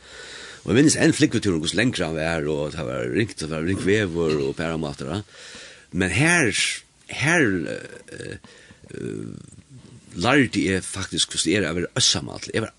og 0.64 0.68
jeg 0.68 0.78
minnes 0.78 0.98
en 1.00 1.16
flikvetur 1.16 1.56
hos 1.62 1.74
lengre 1.76 2.10
han 2.10 2.18
var, 2.18 2.44
og 2.52 2.76
det 2.76 2.84
var 2.84 3.08
ringt, 3.08 3.38
det 3.40 3.48
var 3.48 3.64
ringt 3.64 3.86
vever 3.88 4.36
og 4.36 4.52
pæramater, 4.58 5.24
men 5.96 6.12
her, 6.12 6.52
her, 7.08 7.48
uh, 7.72 8.36
uh, 9.00 9.32
lærte 10.14 10.60
jeg 10.60 10.84
faktisk 10.84 11.32
hvordan 11.32 11.48
det 11.48 11.56
er, 11.56 11.68
jeg 11.70 11.80
var 11.80 11.90
øssamall, 12.02 12.50
jeg 12.52 12.66
var 12.66 12.74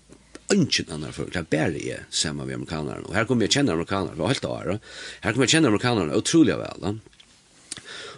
ingen 0.54 0.92
annan 0.94 1.12
folk, 1.12 1.32
det 1.34 1.40
er 1.42 1.50
bare 1.50 1.82
jeg 1.82 2.06
sammen 2.10 2.46
med 2.46 2.54
amerikanerne. 2.54 3.06
Og 3.08 3.14
her 3.16 3.26
kommer 3.26 3.46
jeg 3.46 3.56
kjenne 3.56 3.74
amerikanerne, 3.74 4.14
Det 4.14 4.22
var 4.22 4.34
helt 4.34 4.44
år. 4.44 4.78
Her 5.22 5.32
kommer 5.32 5.46
jeg 5.46 5.54
kjenne 5.56 5.68
amerikanerne 5.72 6.16
utrolig 6.16 6.58
vel. 6.58 6.82
Da. 6.82 6.94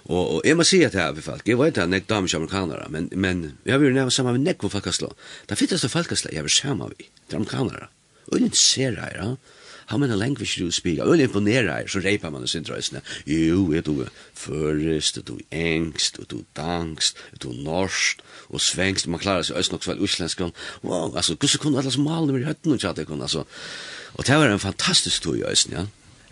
Og, 0.08 0.38
og 0.38 0.46
jeg 0.46 0.56
må 0.56 0.64
si 0.64 0.80
at 0.84 0.94
jeg, 0.96 1.22
folk, 1.24 1.44
jeg 1.48 1.58
vet 1.60 1.78
at 1.78 1.92
jeg 1.92 2.02
er 2.02 2.08
damer 2.08 2.34
amerikanere, 2.38 2.88
men, 2.88 3.10
men 3.12 3.44
jeg 3.68 3.80
vil 3.80 3.92
nevne 3.92 4.12
sammen 4.14 4.38
med 4.38 4.46
nekko 4.48 4.70
folkeslag. 4.72 5.12
Det 5.48 5.58
finnes 5.60 5.84
det 5.84 5.92
folkaslå 5.92 6.32
jeg 6.32 6.46
vil 6.46 6.52
sammen 6.52 6.88
med, 6.88 7.08
det 7.28 7.36
er 7.36 7.40
amerikanere. 7.42 7.90
Og 8.32 8.40
jeg 8.40 8.56
ser 8.56 8.96
her, 9.00 9.16
ja 9.16 9.28
how 9.89 9.97
many 9.97 10.14
language 10.14 10.57
do 10.57 10.64
you 10.64 10.70
speak? 10.70 10.99
Og 11.01 11.18
imponera 11.18 11.80
så 11.89 12.01
reipar 12.05 12.30
man 12.30 12.47
sin 12.47 12.62
drøysene. 12.62 13.01
Jo, 13.26 13.72
er 13.72 13.80
du 13.80 14.05
først, 14.34 15.16
er 15.16 15.22
du 15.22 15.39
engst, 15.51 16.18
er 16.18 16.24
du 16.24 16.43
dangst, 16.57 17.16
er 17.32 17.39
du 17.43 17.53
norsk, 17.53 18.20
og 18.49 18.61
svengst, 18.61 19.07
man 19.09 19.20
klarar 19.20 19.43
seg 19.43 19.57
öst 19.57 19.72
nok 19.72 19.86
väl 19.89 20.03
uslensk, 20.05 20.41
wow, 20.82 21.16
altså, 21.16 21.36
gusse 21.36 21.59
kunne 21.59 21.78
alle 21.78 21.93
som 21.93 22.05
malene 22.05 22.41
i 22.41 22.45
høtten 22.45 22.72
og 22.72 22.80
tjatt, 22.80 22.99
altså. 22.99 23.45
Og 24.14 24.26
det 24.26 24.36
var 24.36 24.53
en 24.53 24.61
fantastisk 24.61 25.22
tog 25.22 25.39
i 25.39 25.45
østen, 25.49 25.72
ja, 25.72 25.86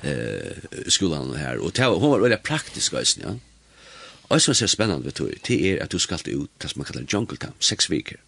eh, 0.04 0.88
skolan 0.88 1.36
her, 1.36 1.58
og 1.58 1.76
det 1.76 1.84
var, 1.84 1.96
hun 1.96 2.10
var 2.10 2.24
veldig 2.24 2.40
praktisk 2.44 2.94
østen, 2.94 3.22
ja. 3.22 3.34
Og 4.28 4.40
så 4.42 4.50
er 4.50 4.66
spennende, 4.66 5.04
vet 5.04 5.18
du, 5.18 5.30
det 5.48 5.58
er 5.70 5.82
at 5.82 5.92
du 5.92 5.98
skal 5.98 6.18
ut, 6.34 6.50
det 6.62 6.70
som 6.70 6.80
man 6.80 6.86
kallar 6.86 7.06
jungle 7.12 7.36
camp, 7.36 7.62
seks 7.62 7.90
viker. 7.90 8.18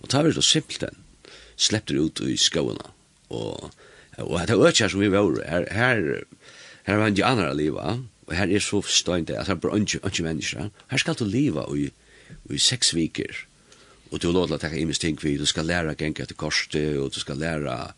Og 0.00 0.10
det 0.12 0.24
var 0.24 0.32
så 0.32 0.42
simpelt 0.42 0.80
den, 0.80 2.00
ut 2.00 2.20
i 2.20 2.36
skåna. 2.36 2.90
og 3.30 3.70
Og 4.22 4.36
at 4.40 4.50
det 4.50 4.58
økja 4.58 4.88
som 4.90 5.02
vi 5.02 5.10
var, 5.12 5.30
her, 5.48 5.66
her, 5.74 6.02
her 6.86 7.00
var 7.00 7.10
ikke 7.10 7.26
andre 7.26 7.54
liva, 7.56 7.96
og 8.26 8.36
her 8.36 8.48
er 8.48 8.62
så 8.62 8.80
forstående, 8.84 9.38
at 9.38 9.48
her 9.48 9.56
er 9.56 9.60
bare 9.60 9.80
ikke 9.80 10.22
mennesker. 10.22 10.70
Her 10.90 11.02
skal 11.02 11.18
du 11.18 11.24
liva 11.28 11.66
i, 11.74 11.88
i 12.50 12.58
seks 12.58 12.94
viker, 12.94 13.44
og 14.10 14.22
du 14.22 14.30
låter 14.32 14.60
takka 14.62 14.78
imes 14.78 15.00
ting 15.02 15.18
vi, 15.22 15.36
du 15.38 15.46
skal 15.46 15.66
læra 15.66 15.96
genka 15.98 16.22
etter 16.22 16.38
korset, 16.38 16.96
og 17.00 17.10
du 17.14 17.20
skal 17.20 17.40
læra 17.40 17.94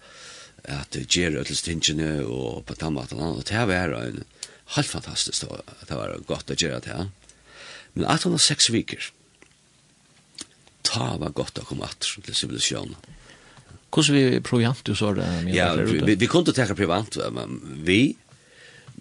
at 0.65 0.97
gjøre 0.97 1.45
til 1.45 1.57
stingene, 1.57 2.25
og 2.25 2.65
på 2.67 2.75
tammatan, 2.75 3.21
og 3.21 3.45
det 3.49 3.67
var 3.69 3.93
en 4.01 4.25
helt 4.77 4.89
fantastisk, 4.89 5.45
det 5.89 5.99
var 5.99 6.17
godt 6.27 6.51
å 6.51 6.59
gjøre 6.59 6.81
det. 6.87 6.97
Men 7.95 8.09
at 8.11 8.25
han 8.25 8.35
har 8.35 8.43
seks 8.43 8.71
viker, 8.73 9.13
ta 10.87 11.13
var 11.21 11.37
godt 11.37 11.61
å 11.61 11.67
komme 11.69 11.87
at 11.87 12.01
til 12.01 12.35
sivilisjonen. 12.35 12.97
Hvordan 13.91 14.15
vi 14.15 14.41
proviant 14.45 14.83
du 14.87 14.95
så 14.95 15.13
det? 15.17 15.27
Ja, 15.55 15.73
vi, 15.79 16.15
vi 16.19 16.29
kunde 16.29 16.53
teka 16.53 16.75
proviant, 16.77 17.19
vi, 17.87 18.17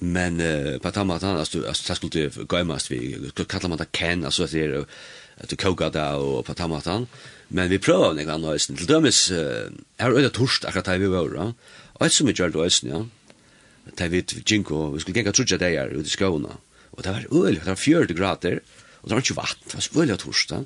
men 0.01 0.39
uh, 0.39 0.75
på 0.83 0.91
tamma 0.91 1.19
tanna, 1.19 1.43
altså, 1.43 1.63
altså, 1.67 1.87
det 1.87 1.97
skulle 1.97 2.45
gøymast, 2.51 2.91
vi 2.91 3.31
kallar 3.47 3.71
man 3.71 3.79
det 3.79 3.91
ken, 3.95 4.25
altså, 4.25 4.47
det 4.51 4.63
er 4.63 4.85
at 5.35 5.51
du 5.51 5.57
koka 5.59 5.89
det 5.91 6.03
og 6.15 6.45
på 6.47 6.53
tamma 6.55 6.81
tanna, 6.83 7.07
men 7.49 7.69
vi 7.69 7.79
prøver 7.79 8.15
nek 8.15 8.29
anna 8.31 8.53
høysen, 8.53 8.77
til 8.77 8.87
dømes, 8.89 9.25
uh, 9.31 9.71
her 9.99 10.11
er 10.11 10.19
øyda 10.19 10.31
torst 10.35 10.67
akkurat 10.67 10.93
her 10.93 11.01
vi 11.01 11.11
var, 11.11 11.33
ja, 11.35 11.49
og 11.95 12.05
et 12.05 12.15
som 12.15 12.27
vi 12.27 12.35
gjør 12.35 12.53
det 12.53 12.61
høysen, 12.61 12.93
ja, 12.93 13.03
det 13.97 14.11
vi 14.11 14.23
jinko 14.43 14.91
vi 14.93 15.03
skulle 15.03 15.19
genga 15.19 15.35
trutja 15.35 15.59
deir 15.61 15.95
ut 15.95 16.07
i 16.07 16.13
skåna, 16.13 16.59
og 16.95 17.03
det 17.03 17.11
var 17.15 17.27
øyla, 17.31 17.59
det 17.59 17.73
var 17.73 17.83
40 17.83 18.15
grader, 18.15 18.63
og 19.01 19.09
det 19.09 19.17
var 19.17 19.23
ikke 19.23 19.39
vatt, 19.41 19.59
det 19.71 19.79
var 19.79 20.03
øyla 20.03 20.19
torst, 20.19 20.51
ja, 20.51 20.63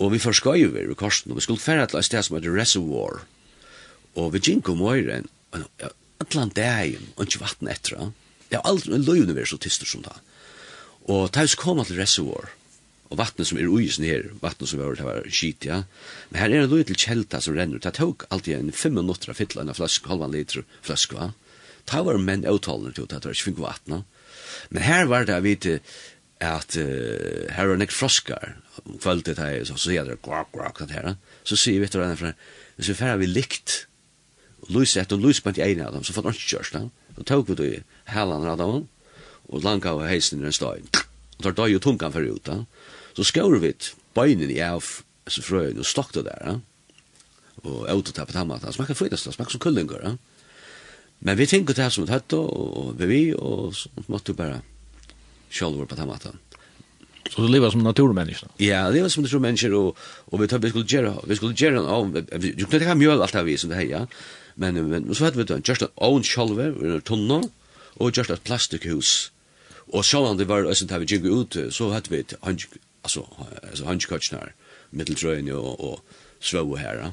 Og 0.00 0.14
vi 0.14 0.22
forskøyver 0.22 0.90
i 0.90 0.96
korsen, 0.96 1.32
og 1.32 1.40
vi 1.40 1.44
skulle 1.44 1.60
fære 1.60 1.90
til 1.90 2.00
et 2.00 2.08
sted 2.08 2.24
som 2.24 2.38
heter 2.38 2.56
Reservoir. 2.56 3.20
Og 4.16 4.32
vi 4.34 4.40
gikk 4.42 4.70
om 4.72 4.82
øyren, 4.88 5.28
atlan 6.20 6.54
dagen, 6.56 7.10
og 7.16 7.26
ikke 7.26 7.42
vatten 7.42 7.68
etter. 7.68 8.08
Det 8.48 8.58
er 8.58 8.66
aldri 8.66 8.96
en 8.96 9.04
løyvende 9.04 9.36
vi 9.36 9.44
er 9.44 9.50
så 9.50 9.60
tyster 9.60 9.88
som 9.88 10.02
det. 10.06 10.16
Og 11.10 11.28
taus 11.32 11.54
kom 11.58 11.82
til 11.84 12.00
Reservoir, 12.00 12.48
og 13.10 13.18
vattnet 13.18 13.48
som 13.50 13.58
er 13.58 13.68
uisen 13.68 14.06
her, 14.06 14.30
vattnet 14.42 14.70
som 14.70 14.80
er 14.80 14.94
det 14.94 15.06
var 15.06 15.28
skit, 15.34 15.66
ja. 15.66 15.82
Men 16.30 16.40
her 16.40 16.52
er 16.54 16.64
en 16.64 16.70
løy 16.70 16.84
til 16.86 16.98
kjelta 16.98 17.40
som 17.42 17.56
renner, 17.58 17.82
det 17.82 17.96
tok 17.98 18.24
alltid 18.30 18.56
en 18.56 18.72
fem 18.72 18.94
minutter 18.94 19.32
av 19.32 19.40
fytla 19.40 19.64
en 19.64 19.74
flask, 19.74 20.06
halvan 20.06 20.32
liter 20.34 20.64
flask, 20.86 21.16
va? 21.18 21.32
Ta 21.90 22.04
var 22.06 22.20
menn 22.22 22.46
avtalene 22.46 22.94
til 22.94 23.08
at 23.08 23.16
det 23.16 23.26
var 23.26 23.34
ikke 23.34 23.48
fink 23.48 23.62
vattnet. 23.64 24.06
Men 24.70 24.84
her 24.86 25.08
var 25.10 25.26
det, 25.26 25.34
jeg 25.34 25.46
vet, 25.46 25.94
at 26.40 26.76
uh, 26.80 27.46
her 27.52 27.72
er 27.72 27.80
nek 27.80 27.92
froskar 27.92 28.54
kvöldet 29.00 29.40
her, 29.40 29.60
så 29.68 29.76
sier 29.80 30.08
det 30.08 30.20
kvak 30.24 30.52
kvak 30.54 30.80
det 30.86 30.96
her, 30.96 31.14
så 31.44 31.58
sier 31.58 31.82
vi 31.82 31.88
etter 31.88 32.04
henne 32.04 32.34
hvis 32.78 32.88
vi 32.88 32.96
færre 32.96 33.18
vi 33.20 33.28
likt, 33.28 33.84
og 34.64 34.72
lys 34.78 34.96
etter 34.96 35.18
og 35.18 35.26
lys 35.26 35.42
på 35.44 35.52
en 35.52 35.60
ene 35.66 35.84
av 35.84 35.96
dem, 35.96 36.06
så 36.06 36.16
fant 36.16 36.30
han 36.30 36.36
ikke 36.36 36.56
kjørst, 36.56 36.78
og 37.18 37.26
tåk 37.28 37.50
vi 37.50 37.58
det 37.58 37.68
i 37.68 37.82
helan 38.14 38.48
av 38.48 38.56
dem, 38.60 38.86
og 39.50 39.66
langa 39.66 39.92
av 39.92 40.06
heisen 40.08 40.40
i 40.40 40.46
den 40.46 40.56
støyen, 40.56 40.88
og 41.36 41.44
tar 41.44 41.58
døy 41.58 41.76
og 41.76 41.84
tungan 41.84 42.14
fyrir 42.14 42.38
ut, 42.38 42.48
da 42.48 42.62
så 43.16 43.26
skår 43.26 43.58
vi 43.60 43.74
bøynen 44.16 44.50
i 44.52 44.60
av 44.64 44.84
frøyen 45.30 45.80
og 45.80 45.88
stokk 45.88 46.14
det 46.16 46.26
der, 46.28 46.60
og 47.60 47.88
åter 47.92 48.14
tappet 48.16 48.38
ham 48.38 48.52
at 48.54 48.64
han 48.64 48.74
smakker 48.74 48.96
fyrtast, 48.96 49.28
han 49.28 49.36
smakker 49.36 49.58
som 49.58 49.62
kullingur, 49.62 50.16
men 51.20 51.36
vi 51.36 51.48
tenker 51.50 51.76
det 51.76 51.84
her 51.84 51.92
som 51.92 52.06
et 52.06 52.14
høtt, 52.14 52.32
og 52.32 52.94
vi 52.96 53.10
vi, 53.10 53.22
og 53.36 53.74
så 53.76 53.90
måtte 54.08 54.32
vi 54.32 54.40
bare 54.40 54.62
själva 55.50 55.86
på 55.86 55.96
tamatan. 55.96 56.38
Så 57.30 57.42
du 57.42 57.48
lever 57.48 57.70
som 57.70 57.82
naturmenneske? 57.82 58.46
Ja, 58.56 58.88
det 58.88 58.94
lever 58.94 59.08
som 59.08 59.22
naturmänniska 59.22 59.70
og, 59.76 59.96
og 60.26 60.40
vi 60.40 60.48
tar, 60.48 60.58
vi 60.58 60.68
skulle 60.68 60.86
gjøre, 60.86 61.14
vi 61.26 61.36
skulle 61.36 61.54
gjøre, 61.54 61.80
og 61.80 62.14
vi 62.14 62.52
kunne 62.64 62.80
ikke 62.80 62.90
ha 62.90 62.96
mjøl 62.98 63.22
alt 63.22 63.36
av 63.38 63.46
vi 63.46 63.56
som 63.58 63.70
det 63.70 63.76
här, 63.76 63.90
ja. 63.90 64.06
Men, 64.54 64.74
men 64.88 65.14
så 65.14 65.24
hadde 65.24 65.38
vi 65.38 65.44
det, 65.44 65.68
just 65.68 65.82
en 65.82 65.94
own 65.94 66.24
själva, 66.24 66.64
en 66.64 67.00
tunna, 67.00 67.42
og 68.00 68.16
just 68.16 68.30
ett 68.30 68.44
plastikhus. 68.44 69.32
og 69.92 70.04
själva 70.04 70.34
det 70.34 70.44
var, 70.44 70.64
alltså, 70.64 70.84
där 70.84 70.98
vi 70.98 71.06
gikk 71.06 71.24
ut, 71.24 71.74
så 71.74 71.90
hadde 71.90 72.10
vi 72.10 72.18
et 72.18 72.34
hansk, 72.42 72.68
altså, 73.02 73.26
altså 73.70 73.84
handskottsnär, 73.84 74.52
mitteltröjning 74.90 75.54
og, 75.54 75.80
og 75.80 76.00
svøv 76.40 76.76
her, 76.78 76.94
ja. 76.94 77.10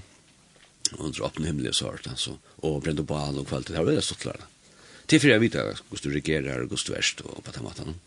Og 0.98 1.14
dra 1.14 1.28
öppen 1.28 1.46
himmel 1.46 1.68
och 1.68 1.76
sort, 1.76 2.08
altså. 2.08 2.38
Og 2.64 2.82
brände 2.84 3.04
på 3.04 3.16
all 3.16 3.38
og 3.38 3.48
kvalitet, 3.48 3.74
det 3.74 3.78
var 3.78 3.86
veldig 3.86 4.04
stått 4.04 4.26
lärarna. 4.26 4.48
Til 5.08 5.20
fyrir 5.20 5.38
jeg 5.38 5.42
vet 5.42 5.82
hvordan 5.90 6.04
du 6.04 6.16
regerer 6.16 6.64
och 6.64 6.70
hur 6.70 6.78
du 6.88 6.94
värst 6.94 7.22
og 7.22 7.44
på 7.44 7.52
den 7.52 7.64
måten. 7.64 7.86
Mm. 7.86 8.07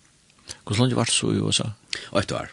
Hvordan 0.65 0.87
lenge 0.87 0.99
var 0.99 1.11
det 1.11 1.17
så 1.17 1.33
i 1.35 1.41
USA? 1.41 1.71
Og 2.11 2.23
et 2.23 2.33
år. 2.33 2.53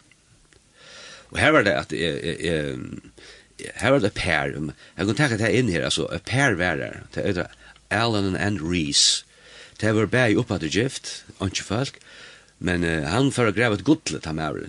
Og 1.30 1.38
her 1.38 1.52
var 1.54 1.66
det 1.66 1.76
at 1.76 1.92
jeg, 1.92 2.20
jeg, 2.24 2.36
jeg, 2.44 3.72
her 3.82 3.94
var 3.94 4.02
det 4.02 4.14
Per, 4.16 4.52
jeg 4.54 5.06
kunne 5.06 5.18
tenke 5.18 5.38
det 5.40 5.52
inn 5.58 5.70
her, 5.72 5.88
altså, 5.88 6.06
Per 6.24 6.56
var 6.60 6.80
der, 6.80 7.02
det 7.14 7.24
er 7.24 7.36
det, 7.36 7.46
Alan 7.90 8.36
and 8.36 8.62
Reese, 8.62 9.24
det 9.80 9.94
var 9.94 10.10
bare 10.10 10.38
oppe 10.40 10.58
til 10.58 10.72
gift, 10.72 11.10
ikke 11.42 11.64
folk, 11.64 11.98
men 12.58 12.84
uh, 12.84 13.06
han 13.06 13.30
for 13.34 13.48
å 13.48 13.54
greve 13.54 13.78
et 13.78 13.86
godlet, 13.86 14.26
av 14.26 14.40
er 14.42 14.68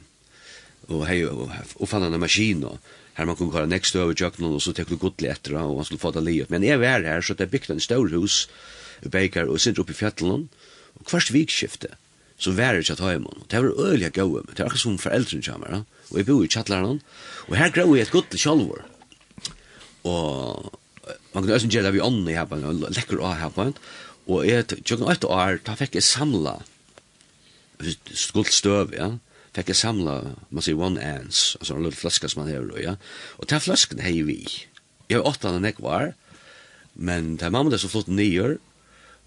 og 0.90 1.06
hei, 1.06 1.22
og, 1.26 1.50
og 1.78 1.90
fann 1.90 2.06
han 2.06 2.16
en 2.18 2.22
maskin, 2.22 2.64
og 2.66 2.80
her 3.18 3.28
man 3.30 3.38
kunne 3.38 3.54
kalla 3.54 3.70
nekst 3.70 3.98
over 4.00 4.18
jøkkenen, 4.18 4.56
og 4.58 4.64
så 4.64 4.74
tekte 4.74 4.96
du 4.96 5.02
godlet 5.02 5.36
etter, 5.36 5.58
og 5.60 5.78
han 5.78 5.86
skulle 5.86 6.02
få 6.02 6.12
det 6.16 6.24
livet. 6.26 6.50
Men 6.50 6.66
jeg 6.66 6.82
var 6.82 7.06
her, 7.06 7.22
så 7.22 7.36
det 7.38 7.46
er 7.46 7.54
bygd 7.54 7.76
en 7.76 7.84
stor 7.84 8.10
hus, 8.14 8.48
Beikar, 9.06 9.48
og 9.48 9.62
sitter 9.62 9.84
oppe 9.84 9.94
i 9.94 10.00
fjettelen, 10.00 10.48
og 10.98 11.12
hverst 11.12 11.32
vikskiftet, 11.32 11.94
som 12.40 12.56
var 12.58 12.80
ikke 12.80 12.96
at 12.96 13.04
høymon. 13.04 13.46
Det 13.52 13.60
var 13.60 13.86
øyelig 13.92 14.14
gøy, 14.16 14.40
men 14.40 14.52
det 14.54 14.64
var 14.64 14.70
akkurat 14.70 14.86
som 14.86 15.00
foreldren 15.02 15.44
kommer. 15.44 15.82
Og 16.10 16.18
jeg 16.18 16.28
bor 16.30 16.44
i 16.44 16.52
kjattlaren, 16.52 17.02
og 17.48 17.58
her 17.60 17.74
grøy 17.76 17.98
jeg 17.98 18.08
et 18.08 18.14
godt 18.16 18.38
kjolvor. 18.40 18.86
Og 20.08 20.70
man 21.34 21.44
kunne 21.44 21.58
også 21.58 21.70
gjøre 21.70 21.90
det 21.90 21.96
vi 21.98 22.04
ånden 22.04 22.30
i 22.32 22.38
her, 22.38 22.48
lekker 22.96 23.22
av 23.22 23.36
her, 23.42 23.74
og 24.30 24.46
jeg 24.46 24.68
tjøkken 24.70 25.10
et 25.12 25.26
år, 25.26 25.60
da 25.66 25.76
fikk 25.78 25.98
jeg 25.98 26.06
samla 26.06 26.60
skuldstøv, 27.80 28.94
ja, 28.96 29.12
fikk 29.56 29.72
jeg 29.74 29.80
samla, 29.82 30.16
man 30.54 30.66
sier 30.66 30.80
one 30.80 31.02
ants, 31.04 31.56
altså 31.60 31.76
en 31.76 31.86
lille 31.88 31.98
flaske 31.98 32.30
som 32.30 32.44
man 32.44 32.52
hever, 32.52 32.80
ja, 32.84 32.96
og 33.40 33.50
ta 33.50 33.60
flasken 33.64 34.02
hei 34.04 34.20
vi. 34.28 34.42
Jeg 35.10 35.22
var 35.22 35.32
åtta 35.32 35.54
når 35.56 35.72
jeg 35.72 35.84
var, 35.84 36.12
men 37.00 37.36
det 37.40 37.48
er 37.48 37.56
mamma 37.56 37.74
det 37.74 37.82
som 37.82 37.92
flott 37.92 38.12
nyer, 38.12 38.58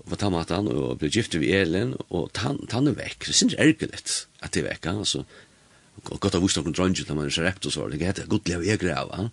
på 0.09 0.19
tamatan 0.19 0.69
og 0.73 0.99
ble 1.01 1.11
gifte 1.13 1.41
vi 1.43 1.53
Elin, 1.57 1.95
og 2.11 2.31
tann, 2.37 2.61
tann 2.71 2.91
er 2.91 2.97
vekk. 2.99 3.29
Det 3.29 3.37
synes 3.39 3.57
jeg 3.57 3.77
er 3.79 3.91
at 4.43 4.55
det 4.55 4.63
er 4.63 4.71
vekk, 4.71 4.89
altså. 4.93 5.25
og 6.09 6.19
Godt 6.21 6.39
av 6.39 6.43
vust 6.43 6.59
noen 6.59 6.75
dronje 6.75 7.05
når 7.09 7.19
man 7.19 7.29
er 7.29 7.35
så 7.35 7.45
rept 7.45 7.69
og 7.69 7.75
så, 7.75 7.89
det 7.93 8.03
heter 8.03 8.31
godt 8.31 8.51
av 8.57 8.65
jeg 8.67 8.83
av. 8.91 9.31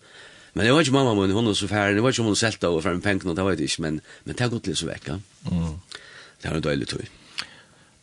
Men 0.53 0.65
det 0.65 0.73
var 0.73 0.81
ikke 0.81 0.95
mamma 0.97 1.13
min, 1.17 1.33
hun 1.33 1.49
er 1.49 1.57
så 1.57 1.69
færre, 1.69 1.93
det 1.93 2.03
var 2.03 2.13
ikke 2.13 2.25
om 2.25 2.31
hun 2.31 2.37
selta 2.37 2.69
og 2.73 2.83
frem 2.83 3.01
penken, 3.01 3.35
det 3.37 3.45
var 3.45 3.57
det 3.57 3.69
ikke, 3.69 3.83
men, 3.85 3.99
men 4.25 4.35
det 4.35 4.45
er 4.45 4.53
godt 4.53 4.65
godlig 4.65 4.77
så 4.77 4.89
vekk, 4.89 5.11
Mm. 5.49 5.79
Det 6.39 6.47
er 6.47 6.55
en 6.55 6.63
døylig 6.63 6.87
tøy. 6.87 7.03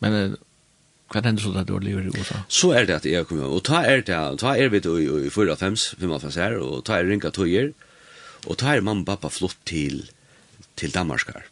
Men 0.01 0.37
Hva 1.13 1.23
hender 1.23 1.41
så 1.41 1.53
at 1.55 1.69
du 1.69 1.77
lever 1.79 2.09
i 2.09 2.13
USA? 2.13 2.41
Så 2.51 2.73
er 2.75 2.87
det 2.89 2.97
at 2.97 3.05
jeg 3.07 3.27
kommer, 3.29 3.47
og 3.47 3.63
ta 3.65 3.85
er 3.87 4.03
det, 4.03 4.17
ta 4.43 4.57
er 4.59 4.73
vi 4.73 4.81
i 4.83 5.31
4-5, 5.31 5.77
5-5 6.03 6.39
her, 6.41 6.57
og 6.59 6.83
ta 6.85 6.99
er 6.99 7.07
ringa 7.07 7.31
tøyer, 7.31 7.71
og 8.47 8.59
ta 8.59 8.75
er 8.75 8.83
mamma 8.83 9.05
og 9.05 9.07
pappa 9.13 9.31
flott 9.31 9.59
til, 9.65 10.03
til 10.77 10.95
Danmarkar 10.95 11.47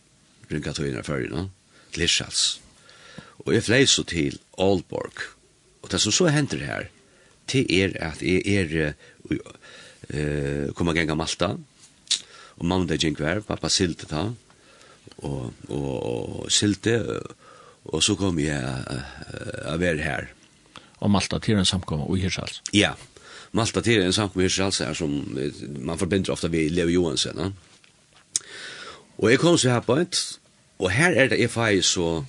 bringa 0.50 0.74
tøyna 0.76 1.02
førjena, 1.06 1.48
til 1.94 2.04
Hirschals. 2.04 2.44
Og 3.44 3.54
jeg 3.54 3.64
flei 3.66 3.84
så 3.90 4.04
til 4.08 4.38
Aalborg. 4.58 5.24
Og 5.82 5.90
det 5.92 6.00
som 6.00 6.14
så 6.14 6.30
hender 6.32 6.64
her, 6.64 6.88
det 7.52 7.66
er 7.68 7.96
at 8.00 8.22
jeg 8.24 8.40
er 8.48 8.94
uh, 9.30 10.72
kommer 10.76 10.96
genga 10.96 11.16
Malta, 11.18 11.54
og 12.54 12.68
mandag 12.70 13.02
gikk 13.02 13.20
hver, 13.20 13.42
pappa 13.44 13.68
silte 13.72 14.08
ta, 14.08 14.28
og, 15.18 15.52
og, 15.68 15.90
og 15.90 16.52
silte, 16.52 16.96
og 17.84 18.02
så 18.02 18.16
kom 18.16 18.38
jeg 18.40 18.62
uh, 18.62 19.74
å 19.74 19.76
være 19.80 20.04
her. 20.04 20.30
Og 21.04 21.12
Malta 21.12 21.40
til 21.42 21.60
en 21.60 21.68
samkom 21.68 22.06
i 22.14 22.22
Hirschals? 22.22 22.62
Ja, 22.72 22.94
Malta 23.52 23.82
til 23.84 24.02
en 24.02 24.14
samkommer 24.16 24.46
i 24.46 24.48
Hirschals, 24.48 24.80
som 24.96 25.20
man 25.84 26.00
forbinder 26.00 26.32
ofta 26.32 26.48
vi 26.48 26.68
Leo 26.72 26.88
Johansen, 26.88 27.44
ja. 27.44 27.52
Og 29.18 29.30
jeg 29.30 29.40
kom 29.42 29.58
så 29.58 29.76
her 29.76 29.84
på 29.84 29.96
et, 30.02 30.22
og 30.82 30.90
her 30.90 31.14
er 31.14 31.30
det 31.30 31.38
jeg 31.38 31.52
fag 31.54 31.84
så 31.86 32.24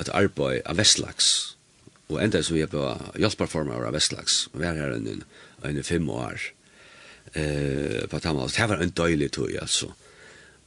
et 0.00 0.10
arbeid 0.16 0.62
av 0.66 0.78
Vestlaks. 0.80 1.56
Og 2.12 2.20
enda 2.22 2.42
så 2.44 2.56
jeg 2.56 2.70
på 2.72 2.82
hjelperformer 3.20 3.86
av 3.86 3.94
Vestlaks, 3.96 4.46
og 4.52 4.62
vi 4.62 4.68
er 4.68 4.80
her 4.80 4.96
en, 4.96 5.24
en 5.64 5.82
fem 5.84 6.08
år 6.12 6.40
eh, 7.34 8.02
på 8.08 8.20
Tamas. 8.20 8.56
Det 8.56 8.68
var 8.68 8.82
en 8.82 8.96
døylig 8.96 9.30
tog, 9.36 9.52
altså. 9.60 9.92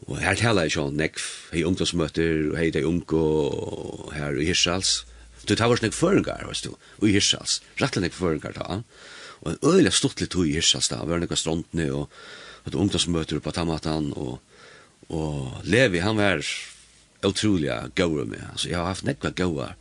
Og 0.05 0.19
her 0.21 0.37
taler 0.37 0.67
jeg 0.67 0.75
sånn 0.75 0.97
nekv, 0.99 1.25
hei 1.53 1.65
ungdomsmøter, 1.65 2.51
hei 2.59 2.69
de 2.73 2.85
unge, 2.85 3.17
og 3.17 4.13
her 4.13 4.37
i 4.37 4.47
Hirschals. 4.49 4.99
Du 5.45 5.55
tar 5.57 5.69
vår 5.69 5.81
snakk 5.81 5.97
føringar, 5.97 6.45
veist 6.49 6.67
du, 6.67 6.73
og 7.01 7.05
i 7.09 7.13
Hirschals. 7.15 7.59
Rattelig 7.81 8.09
nekv 8.09 8.19
føringar, 8.19 8.57
da. 8.57 8.81
Og 9.41 9.53
en 9.53 9.61
øyla 9.65 9.93
stortlig 9.93 10.29
tog 10.33 10.49
i 10.49 10.55
Hirschals, 10.57 10.91
da. 10.93 11.01
Vi 11.05 11.13
var 11.13 11.23
nekva 11.23 11.37
strontene, 11.39 11.89
og 11.93 12.69
et 12.69 12.77
ungdomsmøter 12.77 13.41
på 13.41 13.53
Tamatan, 13.53 14.11
og 14.17 14.39
Og 15.09 15.61
Levi, 15.63 16.01
han 16.01 16.17
var 16.17 16.45
utrolig 17.25 17.71
gøyre 17.95 18.25
med. 18.25 18.41
Altså, 18.51 18.69
jeg 18.69 18.79
har 18.79 18.89
haft 18.89 19.05
nekva 19.05 19.33
gøyre 19.35 19.73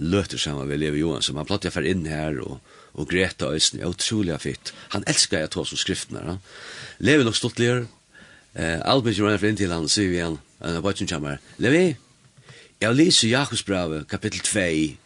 løter 0.00 0.38
sammen 0.38 0.68
med 0.68 0.80
Levi 0.80 1.02
Johansson. 1.02 1.36
Han 1.36 1.48
platt 1.48 1.66
jeg 1.66 1.74
fer 1.74 1.88
inn 1.88 2.06
her, 2.08 2.38
og, 2.40 2.60
og 2.94 3.08
Greta 3.10 3.50
Øysten, 3.52 3.80
jeg 3.80 3.86
er 3.86 3.94
utrolig 3.94 4.38
fitt. 4.40 4.72
Han 4.94 5.04
elskar 5.10 5.44
jeg 5.44 5.52
tås 5.54 5.74
om 5.74 5.80
skriftene. 5.80 6.38
Levi 6.98 7.26
nok 7.26 7.36
stått 7.36 7.60
lir. 7.60 7.84
Eh, 8.54 8.78
Albert 8.80 9.18
Joran 9.18 9.38
inn 9.46 9.58
til 9.58 9.74
han, 9.74 9.88
sier 9.88 10.10
vi 10.10 10.18
igjen. 10.18 10.38
han 10.60 10.78
er 10.78 10.84
bare 10.84 11.06
kommer. 11.06 11.38
Levi, 11.58 11.96
jeg 12.80 12.96
lyser 12.96 13.28
Jakobsbrevet, 13.28 14.08
kapittel 14.08 14.40
2, 14.40 14.96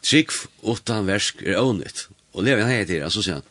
Trygg 0.00 0.32
åttan 0.64 1.08
versk 1.08 1.42
er 1.44 1.60
ånytt. 1.60 2.06
Og 2.32 2.44
Levi 2.44 2.62
han 2.62 2.72
heter, 2.72 3.08
så 3.12 3.22
sier 3.24 3.40
han, 3.40 3.48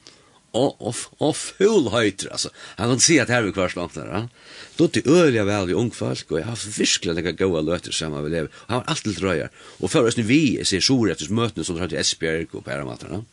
och 0.51 0.95
och 1.17 1.37
full 1.37 1.87
höjter 1.87 2.29
alltså. 2.29 2.49
Han 2.55 2.89
kan 2.89 2.99
se 2.99 3.19
att 3.19 3.29
här 3.29 3.41
vi 3.41 3.51
kvar 3.51 3.69
slant 3.69 3.93
där. 3.93 4.07
Ja? 4.07 4.27
Då 4.75 4.87
till 4.87 5.09
öliga 5.09 5.43
väl 5.43 5.69
i 5.69 5.73
ung 5.73 5.91
folk 5.91 6.31
och 6.31 6.39
jag 6.39 6.45
har 6.45 6.77
verkligen 6.77 7.15
några 7.15 7.31
goda 7.31 7.61
löter 7.61 7.91
samma 7.91 8.21
vi 8.21 8.29
lever. 8.29 8.49
Han 8.55 8.77
var 8.77 8.85
alltid 8.85 9.15
dröjar. 9.15 9.49
Och 9.55 9.91
förrest 9.91 10.17
nu 10.17 10.23
vi 10.23 10.65
ser 10.65 10.79
sor 10.79 11.11
efter 11.11 11.33
möten 11.33 11.63
som 11.63 11.75
drar 11.75 11.87
till 11.87 11.97
Esbjerg 11.97 12.47
och 12.51 12.65
på 12.65 12.71
Äramatarna. 12.71 13.25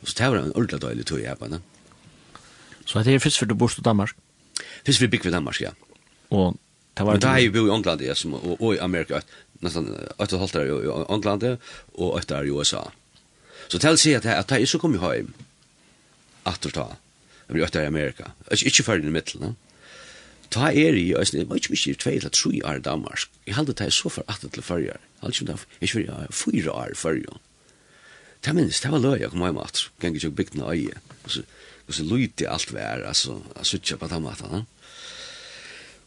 Och 0.00 0.08
så 0.08 0.14
tar 0.14 0.24
han 0.24 0.44
en 0.44 0.52
ordentlig 0.52 0.80
dålig 0.80 1.06
tog 1.06 1.20
i 1.20 1.30
den 1.40 1.62
Så 2.84 2.98
det 2.98 3.12
är 3.12 3.18
först 3.18 3.36
för 3.36 3.46
du 3.46 3.54
bor 3.54 3.72
i 3.78 3.80
Danmark? 3.80 4.14
Först 4.86 4.98
för 4.98 5.06
bygg 5.06 5.24
vid 5.24 5.32
Danmark, 5.32 5.60
ja. 5.60 5.70
Och 6.28 6.56
det 6.94 7.02
var... 7.02 7.12
Men 7.12 7.20
det 7.20 7.26
här 7.26 7.36
är 7.36 7.40
ju 7.40 7.50
bo 7.50 7.68
i 7.68 7.70
England 7.70 8.02
ja, 8.02 8.14
som, 8.14 8.34
och, 8.34 8.74
i 8.74 8.78
Amerika. 8.78 9.22
Nästan 9.52 9.94
ett 9.94 10.18
och 10.18 10.22
ett 10.22 10.38
halvt 10.38 10.56
år 10.56 10.84
i 10.84 11.12
England 11.12 11.58
och 11.92 12.18
ett 12.18 12.32
år 12.32 12.46
i 12.46 12.48
USA. 12.48 12.92
Så 13.68 13.78
det 13.78 13.86
här 14.24 14.40
att 14.40 14.50
jag 14.50 14.68
så 14.68 14.78
kommer 14.78 14.98
hem 14.98 15.32
atterta, 16.46 16.96
vi 17.48 17.60
er 17.60 17.82
i 17.82 17.86
Amerika, 17.86 18.32
Jag 18.50 18.62
inte 18.62 18.82
för 18.82 18.98
i 18.98 19.10
mitten, 19.10 19.40
no? 19.40 19.54
ta 20.54 20.70
er 20.70 20.94
i, 20.94 21.08
jeg 21.10 21.48
var 21.48 21.58
ikke 21.58 21.74
mye 21.74 21.96
tvei 21.98 22.14
eller 22.18 22.32
tre 22.34 22.60
år 22.64 22.78
i 22.78 22.84
Danmark. 22.84 23.26
Jeg 23.46 23.56
halde 23.56 23.74
det 23.74 23.92
så 23.92 24.08
for 24.12 24.24
atter 24.28 24.48
til 24.48 24.62
førre. 24.62 24.94
Jeg 24.94 25.22
halde 25.22 25.34
ikke 25.34 25.46
det 25.46 26.08
var 26.08 26.30
fyra 26.30 26.76
år 26.84 26.94
førre. 26.94 27.38
Det 28.44 28.54
minnes, 28.54 28.80
det 28.80 28.92
var 28.92 29.02
løy 29.02 29.18
jeg 29.20 29.32
kom 29.32 29.42
hjem 29.44 29.58
at, 29.62 29.86
gengge 30.00 30.20
ikke 30.20 30.36
bygden 30.42 30.62
av 30.62 30.74
øye. 30.76 31.00
Og 31.24 31.94
så 31.96 32.04
lydde 32.04 32.48
alt 32.48 32.72
vær, 32.72 33.04
altså, 33.08 33.40
jeg 33.56 33.66
suttet 33.66 34.00
på 34.00 34.08
tannmaten. 34.08 34.66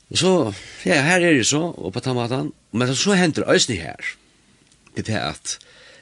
Og 0.10 0.18
så, 0.18 0.32
ja, 0.86 1.02
her 1.04 1.20
er 1.20 1.34
det 1.34 1.48
så, 1.50 1.62
og 1.76 1.94
på 1.94 2.00
tannmaten. 2.00 2.54
Men 2.72 2.96
så 2.96 3.18
hender 3.18 3.50
øyne 3.50 3.78
her. 3.82 4.14
Det 4.96 5.10
er 5.10 5.30
at, 5.30 5.58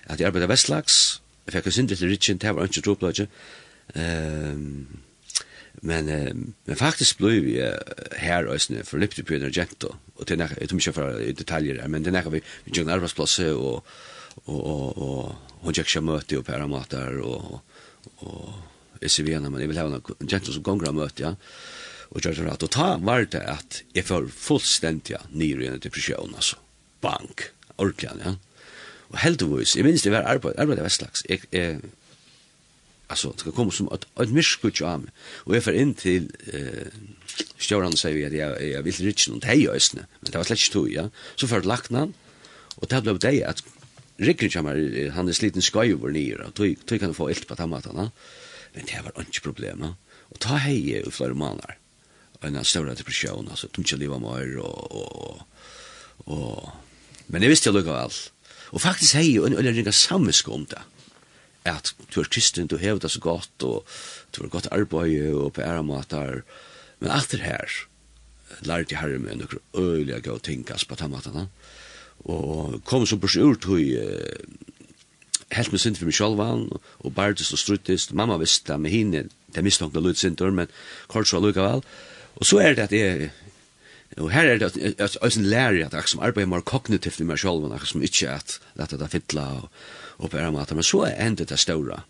at 0.05 0.19
jeg 0.19 0.27
arbeider 0.27 0.47
vestlags, 0.47 1.21
jeg 1.45 1.53
fikk 1.53 1.65
en 1.69 1.71
synder 1.71 1.95
til 1.95 2.09
Ritchen, 2.09 2.37
det 2.37 2.55
var 2.55 2.63
ikke 2.65 2.81
dropløyde, 2.81 3.27
Ehm 3.93 4.87
men 5.85 6.05
men 6.65 6.75
faktiskt 6.75 7.17
blev 7.17 7.43
vi 7.43 7.73
här 8.11 8.45
ösne 8.45 8.83
för 8.83 8.97
Liptipioner 8.97 9.49
Gento. 9.49 9.95
Och 10.15 10.25
det 10.25 10.33
är 10.33 10.61
inte 10.61 10.75
mycket 10.75 10.97
i 11.21 11.31
detaljer 11.31 11.87
men 11.87 12.03
det 12.03 12.09
är 12.09 12.29
vi 12.29 12.41
vi 12.63 12.71
gjorde 12.79 12.93
arbetsplatser 12.93 13.55
och 13.55 13.85
och 14.33 14.65
och 14.65 14.97
och 14.97 15.35
och 15.61 15.77
jag 15.77 15.87
ska 15.87 16.01
möta 16.01 16.35
upp 16.35 16.47
här 16.47 16.67
matar 16.67 17.17
och 17.17 17.61
och 18.15 18.49
SCV 19.01 19.39
men 19.39 19.51
man 19.51 19.67
vill 19.67 19.77
ha 19.77 19.85
en 19.85 20.27
Gento 20.27 20.51
som 20.51 20.63
gånger 20.63 20.91
möte 20.91 21.23
ja. 21.23 21.35
Och 22.09 22.25
jag 22.25 22.35
tror 22.35 22.47
att 22.47 22.71
ta 22.71 22.97
var 22.97 23.27
det 23.31 23.47
att 23.47 23.83
jag 23.93 24.05
får 24.05 24.27
fullständigt 24.27 25.09
ja 25.09 25.19
ner 25.31 25.59
i 25.59 25.67
en 25.67 25.79
depression 25.79 26.33
alltså 26.35 26.55
bank. 27.01 27.41
Ordentligt 27.75 28.11
ja. 28.25 28.35
Och 29.07 29.17
helt 29.17 29.41
vis 29.41 29.77
i 29.77 29.83
minst 29.83 30.03
det 30.03 30.09
var 30.09 30.19
arbete 30.19 30.61
arbete 30.61 30.81
var 30.81 30.89
slags 30.89 31.25
jag 31.29 31.81
alltså 33.07 33.31
det 33.31 33.39
ska 33.39 33.51
komma 33.51 33.71
som 33.71 33.87
ett 33.93 34.07
ett 34.21 34.29
myskut 34.29 34.81
jam 34.81 35.09
och 35.17 35.55
jag 35.55 35.63
för 35.63 35.73
in 35.73 35.93
till 35.93 36.31
eh 36.53 36.87
stjärnan 37.57 37.97
säger 37.97 38.29
jag 38.29 38.69
jag 38.69 38.83
vill 38.83 38.93
rich 38.93 39.27
och 39.27 39.45
hej 39.45 39.69
ösne 39.69 40.05
men 40.19 40.31
det 40.31 40.37
var 40.37 40.45
släkt 40.45 40.61
stå 40.61 40.89
ja. 40.89 41.09
Så 41.35 41.47
för 41.47 41.61
lacknan 41.61 42.13
och 42.75 42.87
det 42.87 43.01
blev 43.01 43.19
det 43.19 43.43
att 43.43 43.63
Rickard 44.17 44.55
jamar 44.55 45.09
han 45.09 45.27
är 45.27 45.33
sliten 45.33 45.61
skoj 45.61 45.91
över 45.91 46.09
ner 46.09 46.41
och 46.41 46.53
tog 46.53 46.85
tog 46.85 46.99
kan 46.99 47.13
få 47.13 47.29
ett 47.29 47.47
på 47.47 47.55
tomaterna 47.55 48.11
men 48.73 48.85
det 48.85 49.01
var 49.03 49.21
inte 49.21 49.39
problem 49.41 49.85
och 50.31 50.39
ta 50.39 50.55
hej 50.55 51.03
och 51.03 51.13
flera 51.13 51.33
månader. 51.33 51.77
En 52.41 52.63
stor 52.63 52.85
depression 52.85 53.47
alltså 53.49 53.67
tog 53.67 53.85
jag 53.91 53.99
leva 53.99 54.19
mer 54.19 54.57
och 54.57 54.91
och 54.91 55.41
och 56.27 56.69
men 57.27 57.41
det 57.41 57.47
visste 57.47 57.69
jag 57.69 57.75
lukka 57.75 57.91
allt. 57.91 58.31
Och 58.45 58.81
faktiskt 58.81 59.13
hej, 59.13 59.37
en 59.37 59.57
eller 59.57 59.73
ringa 59.73 59.91
samvisk 59.91 60.49
om 60.49 60.65
det 60.69 60.81
at 61.65 61.93
du 62.13 62.19
er 62.21 62.29
kristen, 62.29 62.67
du 62.67 62.77
hever 62.77 62.99
det 63.01 63.11
så 63.11 63.19
godt, 63.19 63.63
og 63.63 63.85
du 64.35 64.41
har 64.43 64.49
godt 64.53 64.67
arbeid 64.71 65.33
og 65.33 65.53
på 65.53 65.61
ære 65.61 65.83
måter. 65.83 66.41
Men 66.99 67.11
alt 67.11 67.31
det 67.31 67.39
her, 67.41 67.79
lærte 68.61 68.93
jeg 68.93 69.01
herre 69.01 69.19
med 69.19 69.41
noen 69.41 69.61
øyelige 69.77 70.21
gode 70.21 70.45
ting, 70.45 70.65
på 70.65 70.95
den 70.95 71.11
måten. 71.11 71.47
Og 72.25 72.81
kom 72.85 73.05
som 73.05 73.19
bors 73.19 73.35
ur 73.37 73.55
til 73.55 73.97
helt 75.51 75.71
med 75.71 75.79
synd 75.79 75.95
for 75.95 76.09
meg 76.09 76.15
selv, 76.17 76.41
og 76.99 77.15
bærtist 77.15 77.53
og 77.53 77.59
struttest. 77.59 78.13
Mamma 78.13 78.37
visste 78.37 78.73
det 78.73 78.81
med 78.81 78.91
henne, 78.91 79.25
det 79.55 79.63
mistankte 79.63 80.01
lød 80.01 80.15
synder, 80.15 80.51
men 80.51 80.67
kort 81.07 81.27
så 81.27 81.39
lukkevel. 81.39 81.83
Og 82.35 82.45
så 82.45 82.59
er 82.59 82.73
det 82.73 82.87
at 82.87 82.91
jeg, 82.91 83.31
Og 84.17 84.31
her 84.31 84.47
er 84.47 84.57
det 84.57 84.95
at 84.99 85.17
jeg 85.21 85.43
lærer 85.43 85.85
at 85.85 85.93
jeg 85.93 86.07
som 86.07 86.21
arbeider 86.23 86.47
mer 86.47 86.61
kognitivt 86.61 87.19
med 87.19 87.33
meg 87.33 87.39
selv, 87.39 87.65
at 87.65 87.79
jeg 87.79 87.89
som 87.89 88.03
ikke 88.05 88.29
at 88.31 88.59
dette 88.77 88.99
er 89.01 89.11
fittla 89.11 89.45
og 89.57 89.69
og 90.17 90.31
på 90.31 90.39
en 90.39 90.53
måte. 90.55 90.75
Men 90.75 90.83
så 90.87 91.05
er 91.09 91.19
endet 91.27 91.49
det 91.49 91.59
større 91.59 92.03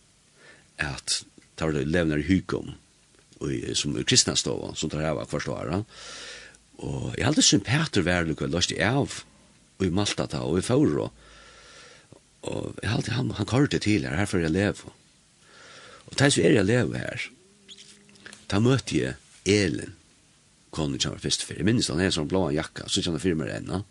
at 0.81 1.23
tar 1.55 1.71
det 1.71 1.87
levner 1.87 2.19
i 2.19 2.27
hykom 2.27 2.75
som 3.75 3.95
er 3.95 4.07
kristna 4.07 4.35
stål 4.35 4.73
som 4.79 4.89
tar 4.89 5.05
av 5.05 5.19
hver 5.19 5.43
stål 5.43 5.83
og 6.83 7.15
jeg 7.15 7.25
hadde 7.25 7.43
sympater 7.45 8.03
værlig 8.03 8.35
og 8.41 8.51
løst 8.51 8.73
i 8.75 8.81
av 8.83 9.21
og 9.77 9.85
i 9.85 9.91
Malta 9.91 10.25
ta 10.27 10.41
og 10.43 10.59
i 10.59 10.63
Fauro. 10.63 11.09
Og 12.45 12.75
jeg 12.81 12.89
hadde 12.91 13.11
han, 13.15 13.31
han 13.31 13.47
kartet 13.47 13.85
til 13.85 14.03
her 14.03 14.15
her 14.19 14.27
for 14.27 14.43
jeg 14.43 14.51
lever 14.51 14.91
og 16.05 16.17
til 16.19 16.31
så 16.31 16.43
er 16.43 16.57
jeg 16.59 16.67
lever 16.67 16.99
her 16.99 17.29
ta 18.51 18.59
møtte 18.59 18.97
jeg 18.97 19.15
Elin 19.45 19.95
konen 20.75 20.99
som 20.99 21.15
var 21.15 21.23
først 21.23 21.45
for 21.47 21.55
jeg 21.55 21.67
minnes 21.67 21.87
han 21.91 22.03
er 22.03 22.11
sånn 22.13 22.29
blå 22.29 22.49
jakka 22.53 22.89
så 22.91 23.01
kjenner 23.01 23.23
firmer 23.23 23.51
ennå 23.55 23.83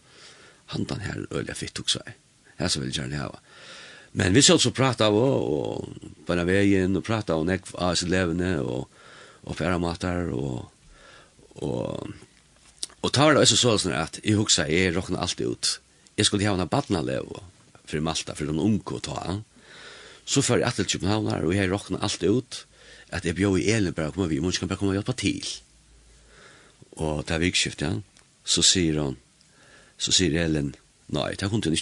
han 0.72 0.88
den 0.88 1.04
her 1.04 1.24
øl 1.30 1.48
jeg 1.48 1.60
fikk 1.60 1.74
tok 1.76 1.90
seg. 1.92 2.14
Her 2.56 2.70
så 2.72 2.80
vil 2.80 2.88
jeg 2.88 3.02
gjerne 3.02 3.20
hava 3.20 3.40
Men 4.16 4.34
vi 4.34 4.42
så 4.42 4.58
så 4.58 4.70
prata 4.70 5.08
av 5.10 5.16
og 5.18 5.88
på 6.26 6.34
den 6.34 6.46
vägen 6.46 6.96
och 6.96 7.04
prata 7.04 7.34
om 7.34 7.46
nek 7.46 7.66
av 7.74 7.94
sitt 7.94 8.08
levne 8.08 8.58
och 8.58 8.88
och 9.44 9.56
färra 9.56 9.78
matar 9.78 10.30
och 10.30 10.72
och 11.54 12.06
och 13.00 13.12
tar 13.12 13.34
det 13.34 13.40
också 13.40 13.56
så 13.56 13.78
sån 13.78 13.92
att 13.92 14.18
i 14.22 14.32
huxa 14.32 14.68
är 14.68 14.92
rockna 14.92 15.18
allt 15.18 15.40
ut. 15.40 15.80
Jag 16.16 16.26
skulle 16.26 16.48
ha 16.48 16.60
en 16.60 16.68
barna 16.68 17.02
lev 17.02 17.24
för 17.84 18.00
Malta 18.00 18.34
för 18.34 18.46
de 18.46 18.58
unga 18.58 19.00
ta. 19.02 19.42
Så 20.24 20.42
för 20.42 20.60
att 20.60 20.76
till 20.76 20.86
Köpenhamn 20.86 21.28
och 21.28 21.54
jag 21.54 21.70
rockna 21.70 21.98
allt 21.98 22.22
ut 22.22 22.66
att 23.10 23.24
jag 23.24 23.34
bjöd 23.34 23.58
i 23.58 23.70
elen 23.70 23.94
och 23.94 24.14
kommer 24.14 24.28
vi 24.28 24.40
måste 24.40 24.66
komma 24.66 24.88
och 24.88 24.94
hjälpa 24.94 25.12
till. 25.12 25.46
Och 26.90 27.24
där 27.24 27.38
vi 27.38 27.52
ja. 27.78 28.00
så 28.44 28.62
säger 28.62 28.98
hon 28.98 29.16
så 29.98 30.12
säger 30.12 30.44
Ellen 30.44 30.76
nej, 31.06 31.34
det 31.38 31.48
kunde 31.48 31.70
inte. 31.70 31.80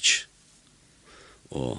Och 1.48 1.78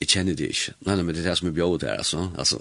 Jeg 0.00 0.08
kjenner 0.10 0.36
det 0.36 0.50
ikke. 0.52 0.74
Nei, 0.86 0.96
nei, 0.96 1.04
men 1.04 1.14
det 1.14 1.22
er 1.22 1.30
det 1.30 1.38
som 1.40 1.48
er 1.48 1.56
bjød 1.56 1.86
her, 1.86 2.00
altså. 2.02 2.26
altså. 2.36 2.60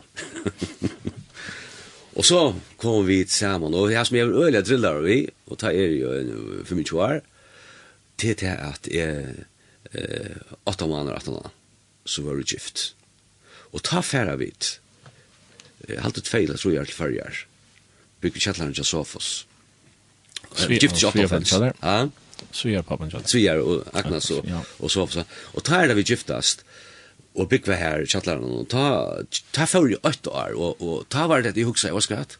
og 2.18 2.28
så 2.28 2.42
kom 2.82 3.08
vi 3.08 3.24
sammen, 3.28 3.74
og 3.74 3.90
det 3.90 3.98
her 3.98 4.08
som 4.08 4.18
jeg 4.20 4.32
øyelig 4.32 4.64
driller 4.68 5.02
vi, 5.04 5.18
og 5.50 5.60
ta 5.60 5.74
er 5.74 5.96
jo 5.98 6.14
for 6.64 6.80
mye 6.80 7.02
år, 7.08 7.20
til 8.22 8.38
det 8.40 8.54
at 8.54 8.88
jeg, 8.92 9.36
eh, 9.92 10.36
åtte 10.66 10.88
måneder, 10.88 11.18
åtte 11.18 11.34
måneder, 11.34 11.56
så 12.06 12.24
var 12.24 12.40
det 12.40 12.54
gift. 12.56 12.86
Og 13.76 13.84
ta 13.84 14.00
færa 14.00 14.38
vidt, 14.40 14.78
halte 16.00 16.24
feil, 16.24 16.50
jeg 16.54 16.62
tror 16.62 16.72
jeg 16.72 16.86
er 16.86 16.92
til 16.92 17.00
førjer, 17.02 17.42
bygde 18.24 18.40
kjettleren 18.40 18.78
til 18.78 18.88
Sofos. 18.88 19.34
Gift 20.56 20.96
ikke 20.96 21.10
åtte 21.12 21.28
måneder. 21.28 21.76
Ja, 21.84 22.06
Svigar 22.56 22.84
pappan 22.88 23.12
Svigar 23.26 23.62
og 23.64 23.84
Agnes 23.96 24.30
og, 24.32 24.48
og 24.80 24.92
så. 24.92 25.26
Og 25.54 25.64
tar 25.64 25.88
det 25.88 25.98
vi 25.98 26.06
giftast, 26.08 26.64
og 27.36 27.50
byggva 27.52 27.76
her 27.76 28.04
i 28.04 28.10
kjattlæren 28.10 28.44
og 28.62 28.68
ta, 28.72 28.84
ta 29.56 29.68
fyrir 29.68 29.96
jo 29.96 30.02
åtte 30.08 30.32
år 30.32 30.56
og, 30.56 30.82
og 30.82 31.08
ta 31.12 31.28
var 31.28 31.44
det 31.44 31.56
jeg 31.58 31.68
hugsa 31.68 31.92
var 31.92 32.04
skratt, 32.06 32.38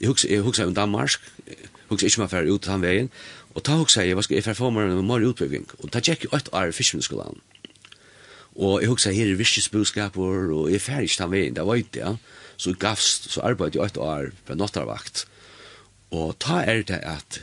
jeg 0.00 0.10
hugsa, 0.10 0.28
jeg 0.30 0.44
hugsa 0.46 0.66
om 0.68 0.74
Danmark 0.74 1.18
jeg 1.48 1.58
hugsa 1.90 2.06
ikke 2.06 2.22
mer 2.22 2.30
fyrir 2.30 2.52
ut 2.54 2.68
den 2.68 2.84
veien 2.84 3.10
og 3.54 3.64
ta 3.66 3.78
hugsa 3.78 4.06
jeg, 4.06 4.14
hva 4.14 4.22
skal 4.26 4.38
jeg 4.38 4.46
fyrir 4.46 4.74
meg 4.74 4.92
en 4.92 5.08
mer 5.08 5.26
utbygging 5.26 5.66
og 5.80 5.90
ta 5.90 6.02
tjekk 6.02 6.28
i 6.28 6.32
åtte 6.36 6.54
år 6.54 6.70
i 6.70 6.76
fiskvinneskolan 6.76 7.42
og 8.54 8.78
jeg 8.82 8.92
hugsa 8.92 9.10
her 9.14 9.32
i 9.32 9.38
virkesbudskapur 9.38 10.54
og 10.54 10.70
jeg 10.70 10.82
fyrir 10.84 11.08
ikke 11.08 11.22
den 11.24 11.34
veien, 11.34 11.58
det 11.58 11.66
var 11.66 11.82
ikke 11.82 12.04
ja. 12.04 12.14
så 12.56 12.70
jeg 12.70 12.82
gavst, 12.86 13.32
så 13.34 13.42
arbeid 13.42 13.74
jeg 13.74 13.82
åtte 13.82 14.00
år 14.00 14.30
på 14.46 14.58
nattarvakt 14.58 15.26
og 16.14 16.38
ta 16.38 16.62
er 16.62 16.86
det 16.86 17.02
at 17.02 17.42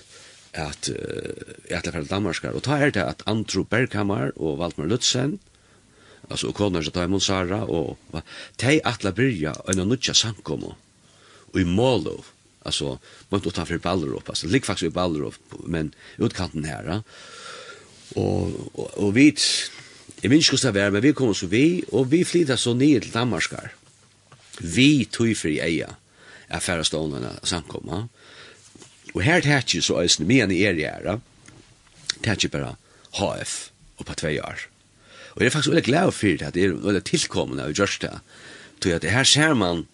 at 0.52 0.90
uh, 0.92 1.54
jeg 1.70 1.78
er 1.78 1.92
til 1.92 2.10
Danmarskar 2.10 2.56
og 2.56 2.64
ta 2.64 2.76
er 2.80 2.92
det 2.92 3.04
at 3.04 3.24
Andrew 3.26 3.64
Berghammer 3.64 4.32
og 4.36 4.60
Valdmar 4.60 4.88
Lutzen 4.88 5.40
alltså 6.32 6.48
och 6.48 6.56
konar 6.56 6.82
så 6.82 6.92
tar 6.92 7.08
man 7.08 7.22
Sara 7.22 7.64
och 7.64 7.98
tej 8.56 8.82
atla 8.84 9.12
byrja 9.12 9.56
en 9.68 9.90
nutja 9.90 10.14
sankomo. 10.14 10.76
och 11.54 11.60
i 11.62 11.66
Molov 11.66 12.26
alltså 12.64 13.00
man 13.30 13.42
ta 13.42 13.66
för 13.66 13.76
upp, 14.16 14.30
alltså 14.30 14.48
lik 14.48 14.66
faktiskt 14.66 14.88
i 14.88 14.90
Ballerop 14.90 15.36
men 15.66 15.94
utkanten 16.18 16.64
här 16.64 17.04
och 18.16 18.50
och, 18.74 18.98
och 18.98 19.18
vi 19.18 19.36
Jeg 20.22 20.30
minns 20.30 20.52
ikke 20.54 20.72
det 20.72 20.92
men 20.94 21.02
vi 21.02 21.14
kom 21.18 21.34
så 21.34 21.48
vi, 21.50 21.84
og 21.92 22.12
vi 22.12 22.24
flyttet 22.24 22.60
så 22.60 22.74
ned 22.78 23.02
til 23.02 23.14
Danmarkar. 23.14 23.72
Vi 24.60 25.08
tog 25.12 25.34
fri 25.38 25.58
eia, 25.60 25.96
er 26.50 26.62
færre 26.62 26.86
stående 26.86 27.32
samkomma. 27.44 28.04
Og 29.16 29.22
her 29.26 29.42
tæt 29.42 29.76
jo 29.76 29.82
så 29.82 30.02
øyne, 30.02 30.28
men 30.28 30.52
i 30.52 30.62
er 30.64 30.78
gjerne, 30.78 31.22
tæt 32.24 32.44
jo 32.44 32.76
HF 33.18 33.72
og 33.98 34.06
på 34.06 34.14
tvei 34.14 34.40
år. 34.40 34.71
Og 35.36 35.42
jeg 35.42 35.50
er 35.50 35.56
faktisk 35.56 35.72
veldig 35.74 35.88
glad 35.88 36.12
for 36.16 36.28
det, 36.28 36.48
at 36.50 36.58
det 36.58 36.66
er 36.66 36.76
veldig 36.76 37.04
tilkommende 37.08 37.66
av 37.68 37.76
Gjørsta. 37.78 38.20
Så 38.82 38.94
at 38.96 39.08
her 39.08 39.28
ser 39.28 39.56
man, 39.58 39.86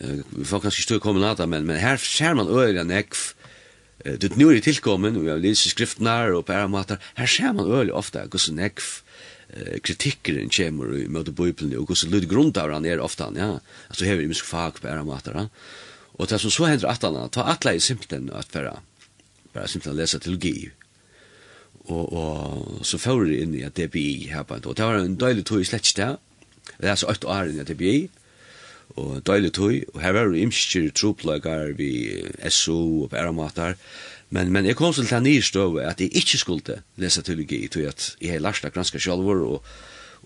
uh, 0.00 0.20
vi 0.32 0.48
får 0.48 0.64
kanskje 0.64 0.86
stå 0.86 0.98
i 0.98 1.04
kommunata, 1.04 1.46
men, 1.46 1.66
men 1.68 1.80
her 1.82 2.00
ser 2.00 2.36
man 2.38 2.50
øyre 2.50 2.86
nekv, 2.88 3.20
uh, 4.06 4.16
det 4.20 4.34
nu 4.40 4.48
er 4.48 4.58
det 4.58 4.66
tilkommen, 4.70 5.20
og 5.20 5.28
jeg 5.28 5.44
leser 5.44 5.74
skriftene 5.74 6.16
og 6.34 6.46
på 6.48 6.56
ære 6.56 6.70
måter, 6.72 7.02
her 7.20 7.30
ser 7.30 7.52
man 7.56 7.68
øyre 7.68 7.94
ofte, 7.94 8.24
hvordan 8.24 8.60
nekv 8.62 8.84
uh, 8.88 9.76
kritikkeren 9.84 10.52
kommer 10.54 10.96
i 10.96 11.06
møte 11.06 11.36
bøyplene, 11.36 11.78
og 11.78 11.90
hvordan 11.90 12.14
lyd 12.16 12.28
grunnt 12.30 12.60
av 12.60 12.72
han 12.72 12.88
er 12.88 13.04
ofte, 13.04 13.28
ja, 13.36 13.56
at 13.90 14.00
du 14.00 14.06
hever 14.08 14.24
i 14.24 14.30
musk 14.32 14.48
fag 14.48 14.80
på 14.80 14.90
ære 14.90 15.04
måter, 15.06 15.36
ja. 15.36 15.48
Og 16.14 16.28
det 16.30 16.38
som 16.38 16.52
så 16.54 16.68
hender 16.70 16.86
at 16.86 17.02
han, 17.02 17.16
ta 17.34 17.42
atle 17.50 17.72
i 17.74 17.82
simpelthen 17.82 18.28
at 18.38 18.52
bare, 18.54 18.76
bare 19.50 19.68
simpelthen 19.68 19.98
lese 19.98 20.20
teologi, 20.22 20.70
og, 21.84 22.12
og 22.12 22.86
så 22.86 22.98
får 22.98 23.26
jeg 23.28 23.44
inn 23.44 23.56
i 23.58 23.64
at 23.66 23.76
DBI 23.76 24.30
her 24.32 24.44
på 24.48 24.56
en 24.56 24.64
tog. 24.64 24.76
Det 24.76 24.86
var 24.88 25.00
en 25.02 25.18
døylig 25.20 25.44
tog 25.44 25.60
i 25.60 25.68
slett 25.68 25.88
sted. 25.88 26.16
Det 26.80 26.88
er 26.90 26.96
så 26.96 27.10
åtte 27.12 27.28
år 27.28 27.50
inn 27.50 27.60
i 27.60 27.66
DBI, 27.68 27.98
og 28.96 29.20
døylig 29.26 29.52
tog. 29.52 29.76
Og 29.92 30.00
her 30.00 30.16
var 30.16 30.32
det 30.32 30.44
imskjer 30.46 30.90
troplager 30.96 31.74
vi 31.76 31.92
SO 32.48 33.04
og 33.04 33.10
på 33.12 33.20
æramater. 33.20 33.76
Men, 34.34 34.50
men 34.52 34.66
jeg 34.66 34.76
kom 34.76 34.94
til 34.96 35.06
den 35.06 35.28
nye 35.28 35.42
støve 35.44 35.84
at 35.84 36.00
jeg 36.00 36.16
ikke 36.16 36.40
skulle 36.40 36.80
lese 36.96 37.22
teologi, 37.22 37.66
tog 37.68 37.90
at 37.92 38.14
jeg 38.20 38.32
har 38.32 38.42
lært 38.42 38.64
av 38.64 38.72
granska 38.74 38.98
sjalvor, 38.98 39.44
og, 39.44 39.74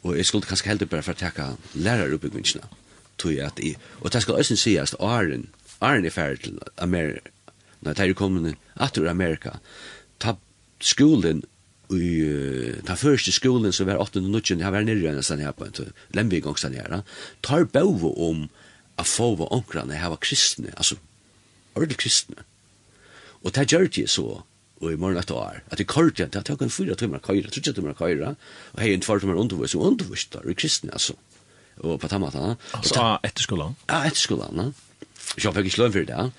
og 0.05 0.17
jeg 0.17 0.27
skulle 0.27 0.47
kanskje 0.49 0.71
heldig 0.71 0.89
bare 0.89 1.05
for 1.05 1.19
å 1.19 1.21
takke 1.21 1.51
læreruppbyggingene. 1.75 2.71
Tog 3.19 3.41
at 3.43 3.59
jeg, 3.59 3.75
og 4.01 4.15
det 4.15 4.23
skal 4.23 4.39
også 4.39 4.57
sies 4.57 4.95
at 4.95 5.03
Arjen, 5.03 5.49
Arjen 5.83 6.07
er 6.07 6.15
ferdig 6.15 6.47
til 6.47 6.61
Amerika, 6.79 7.35
når 7.83 7.99
jeg 7.99 8.11
er 8.11 8.19
kommet 8.19 8.57
til 8.95 9.09
Amerika, 9.11 9.59
ta 10.23 10.39
skolen 10.81 11.43
i 11.95 12.11
ta 12.85 12.97
første 13.01 13.33
skolen 13.33 13.73
som 13.73 13.89
var 13.89 14.01
8. 14.03 14.21
og 14.21 14.29
9. 14.29 14.59
Jeg 14.61 14.73
var 14.75 14.85
nere 14.85 15.13
enn 15.13 15.25
sånn 15.25 15.41
her 15.41 15.55
på 15.57 15.69
en 15.69 15.93
lembig 16.17 16.43
gang 16.45 16.59
sånn 16.61 16.77
her. 16.77 17.01
Tar 17.45 17.69
bøve 17.73 18.13
om 18.13 18.49
a 18.99 19.07
få 19.07 19.33
hva 19.39 19.49
omkrene 19.55 19.97
her 19.97 20.13
var 20.13 20.21
kristne, 20.21 20.75
altså 20.77 20.99
ordentlig 21.79 22.01
kristne. 22.03 22.45
Og 23.47 23.55
det 23.55 23.69
gjør 23.71 23.87
det 23.95 24.09
så, 24.11 24.43
og 24.83 24.93
i 24.93 24.99
morgen 24.99 25.21
etter 25.21 25.39
år, 25.39 25.61
at 25.71 25.81
i 25.81 25.87
kort 25.87 26.19
igjen, 26.19 26.33
det 26.35 26.45
tok 26.49 26.65
en 26.67 26.75
fyra 26.75 26.97
timer 26.99 27.23
køyre, 27.23 27.51
tre 27.55 27.73
timer 27.73 27.95
køyre, 27.99 28.35
og 28.75 28.83
hei 28.83 28.93
en 28.95 29.05
tvær 29.05 29.23
timer 29.23 29.39
undervis, 29.39 29.77
og 29.79 29.87
undervis 29.93 30.27
der, 30.35 30.47
i 30.51 30.57
kristne, 30.59 30.91
altså. 30.93 31.15
Og 31.79 32.01
på 32.03 32.11
tammata. 32.11 32.57
Altså, 32.75 33.05
etter 33.23 33.47
skolan? 33.47 33.77
Ja, 33.87 34.03
etter 34.09 34.19
skolan, 34.19 34.59
ja. 34.59 34.71
Jeg 35.39 35.55
fikk 35.55 35.71
ikke 35.71 35.83
lønn 35.85 35.95
for 35.95 36.09
det, 36.09 36.17
ja. 36.17 36.31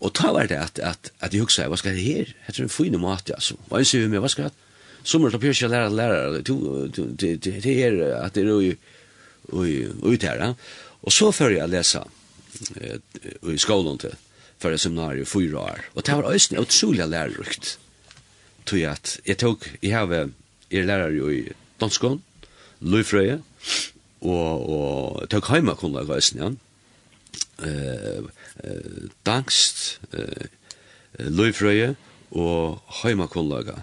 Og 0.00 0.12
ta 0.16 0.32
var 0.32 0.48
det 0.48 0.56
at, 0.56 0.78
at, 0.80 1.10
at 1.20 1.34
jeg 1.34 1.44
husker, 1.44 1.68
hva 1.68 1.76
skal 1.76 1.96
jeg 1.98 2.04
her? 2.04 2.32
Jeg 2.46 2.56
tror 2.56 2.66
en 2.66 2.72
fine 2.72 3.00
mat, 3.00 3.30
altså. 3.34 3.56
så. 3.56 3.68
Hva 3.68 3.82
sier 3.84 4.06
vi 4.06 4.12
med, 4.14 4.22
hva 4.24 4.30
skal 4.32 4.48
jeg? 4.48 4.54
Sommer 5.04 5.32
til 5.32 5.40
pjørsja 5.40 5.68
lærer 5.68 5.92
lærer, 5.92 6.38
det 6.40 6.52
er 6.52 8.00
at 8.20 8.34
det 8.36 8.44
er 8.44 8.76
ut 9.50 10.22
her, 10.22 10.40
ja. 10.40 10.50
Og 11.02 11.12
så 11.12 11.30
før 11.32 11.54
jeg 11.54 11.72
lesa 11.72 12.02
i 13.48 13.56
skolen 13.60 13.98
til, 14.00 14.16
før 14.60 14.76
jeg 14.76 14.82
seminariet, 14.84 15.28
fyra 15.28 15.64
år. 15.72 15.84
Og 15.94 16.06
det 16.06 16.16
var 16.16 16.32
øyne 16.32 16.60
utrolig 16.60 17.06
lærerikt. 17.08 17.78
Tog 18.66 18.82
at 18.84 19.20
jeg 19.26 19.38
tok, 19.38 19.70
jeg 19.82 19.96
har, 19.96 20.28
jeg 20.70 20.84
lærer 20.84 21.16
jo 21.16 21.30
i 21.32 21.46
Donskån, 21.80 22.20
løyfrøye, 22.80 23.40
og, 24.20 24.68
og 24.68 25.28
tok 25.32 25.48
heima 25.48 25.72
heimakunnlag 25.72 26.08
også, 26.08 26.36
ja. 26.36 26.52
Uh, 27.60 28.28
eh, 28.64 29.08
dangst, 29.26 30.00
eh, 30.12 30.46
løyfrøye 31.18 31.94
og 32.30 32.80
heimakollaga, 33.02 33.80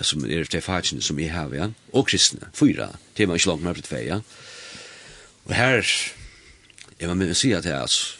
som 0.00 0.24
er 0.24 0.48
de 0.48 0.60
fagene 0.64 1.02
som 1.04 1.18
jeg 1.20 1.32
har, 1.32 1.52
ja, 1.54 1.68
og 1.92 2.08
kristne, 2.08 2.48
fyra, 2.56 2.90
til 3.16 3.28
man 3.28 3.38
ikke 3.38 3.52
langt 3.52 3.62
mer 3.62 3.76
på 3.76 4.00
ja. 4.00 4.20
Og 5.44 5.54
her, 5.54 5.86
jeg 6.98 7.08
var 7.08 7.18
med 7.18 7.30
å 7.30 7.38
si 7.38 7.52
at 7.52 7.66
jeg, 7.66 7.76
altså, 7.76 8.16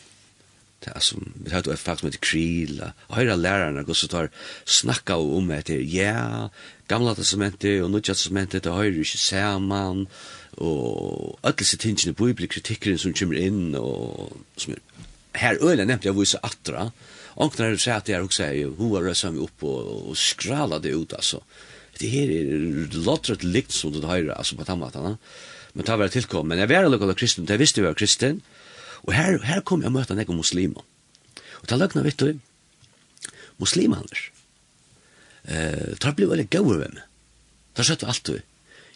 det 0.83 0.93
er 0.97 1.01
som, 1.01 1.23
vi 1.37 1.51
har 1.51 1.63
et 1.63 1.79
faktisk 1.79 2.05
med 2.05 2.19
kril 2.21 2.81
og 2.83 3.17
høyre 3.17 3.37
lærerne 3.39 3.85
går 3.87 3.95
så 3.95 4.09
tar 4.11 4.31
snakka 4.67 5.15
om 5.15 5.51
etter, 5.55 5.79
ja, 5.79 6.49
gamla 6.91 7.15
testamentet 7.15 7.83
og 7.85 7.93
nødja 7.93 8.17
testamentet, 8.17 8.65
det 8.65 8.75
høyre 8.75 9.05
ikke 9.05 9.19
saman, 9.23 10.07
og 10.59 11.39
alle 11.43 11.57
disse 11.59 11.79
tingene, 11.81 12.17
bibelkritikkeren 12.19 12.99
som 12.99 13.15
kommer 13.15 13.39
inn, 13.39 13.77
og 13.79 14.35
som 14.59 14.75
er 14.75 14.83
här 15.33 15.71
ölen 15.71 15.87
nämnde 15.87 16.09
jag 16.09 16.21
vissa 16.21 16.39
attra. 16.39 16.93
Och 17.35 17.59
när 17.59 17.71
du 17.71 17.79
säger 17.79 17.97
att 17.97 18.09
jag 18.09 18.25
också 18.25 18.43
är 18.43 18.53
ju 18.53 18.75
hur 18.77 18.97
rör 18.97 19.15
sig 19.15 19.31
upp 19.31 19.63
och, 19.63 20.09
och 20.09 20.19
skralade 20.19 20.89
ut 20.89 21.13
alltså. 21.13 21.43
Det 21.99 22.09
här 22.09 22.31
är 22.31 22.97
lottret 23.05 23.43
likt 23.43 23.71
som 23.71 24.01
det 24.01 24.07
här 24.07 24.29
alltså 24.29 24.57
på 24.57 24.65
tammatarna. 24.65 25.19
Men 25.73 25.85
ta 25.85 25.97
väl 25.97 26.11
tillkom 26.11 26.49
men 26.49 26.59
jag 26.59 26.67
var 26.67 26.89
lokal 26.89 27.15
kristen, 27.15 27.45
det 27.45 27.57
visste 27.57 27.81
jag 27.81 27.87
var 27.87 27.95
kristen. 27.95 28.41
Och 29.05 29.13
här 29.13 29.39
här 29.39 29.61
kom 29.61 29.83
jag 29.83 29.93
möta 29.93 30.15
några 30.15 30.33
muslimer. 30.33 30.83
Och 31.51 31.69
ta 31.69 31.77
lögna 31.77 32.03
vet 32.03 32.19
du. 32.19 32.39
Muslimer 33.57 33.99
Eh, 35.45 35.95
tar 35.99 36.13
blev 36.13 36.29
väl 36.29 36.47
goda 36.51 36.79
vem. 36.79 36.99
Där 37.73 37.83
satt 37.83 38.05
allt 38.05 38.25
du. 38.25 38.43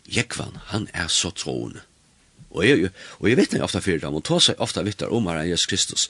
Jekvan, 0.04 0.58
han 0.64 0.88
är 0.92 1.08
så 1.08 1.30
troende. 1.30 1.80
Og 2.56 2.64
jeg, 2.64 2.90
og 3.20 3.28
jeg 3.28 3.36
vet 3.36 3.52
ikke 3.52 3.66
ofte 3.66 3.82
fyrir 3.84 4.00
dem, 4.02 4.16
og 4.16 4.24
tås 4.24 4.48
seg 4.48 4.62
ofte 4.64 4.84
vittar 4.86 5.12
om 5.12 5.28
herren 5.28 5.48
Jesus 5.48 5.68
Kristus. 5.68 6.06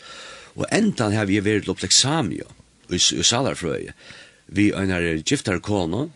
Og 0.54 0.64
enda 0.72 1.10
har 1.12 1.26
vi 1.28 1.40
vært 1.42 1.68
opp 1.72 1.82
leksamio, 1.82 2.46
i, 2.86 3.00
i 3.00 3.26
salarfrøye, 3.26 3.96
vi 4.46 4.68
er 4.70 4.86
en 4.94 5.26
giftar 5.26 5.58
kone, 5.64 6.06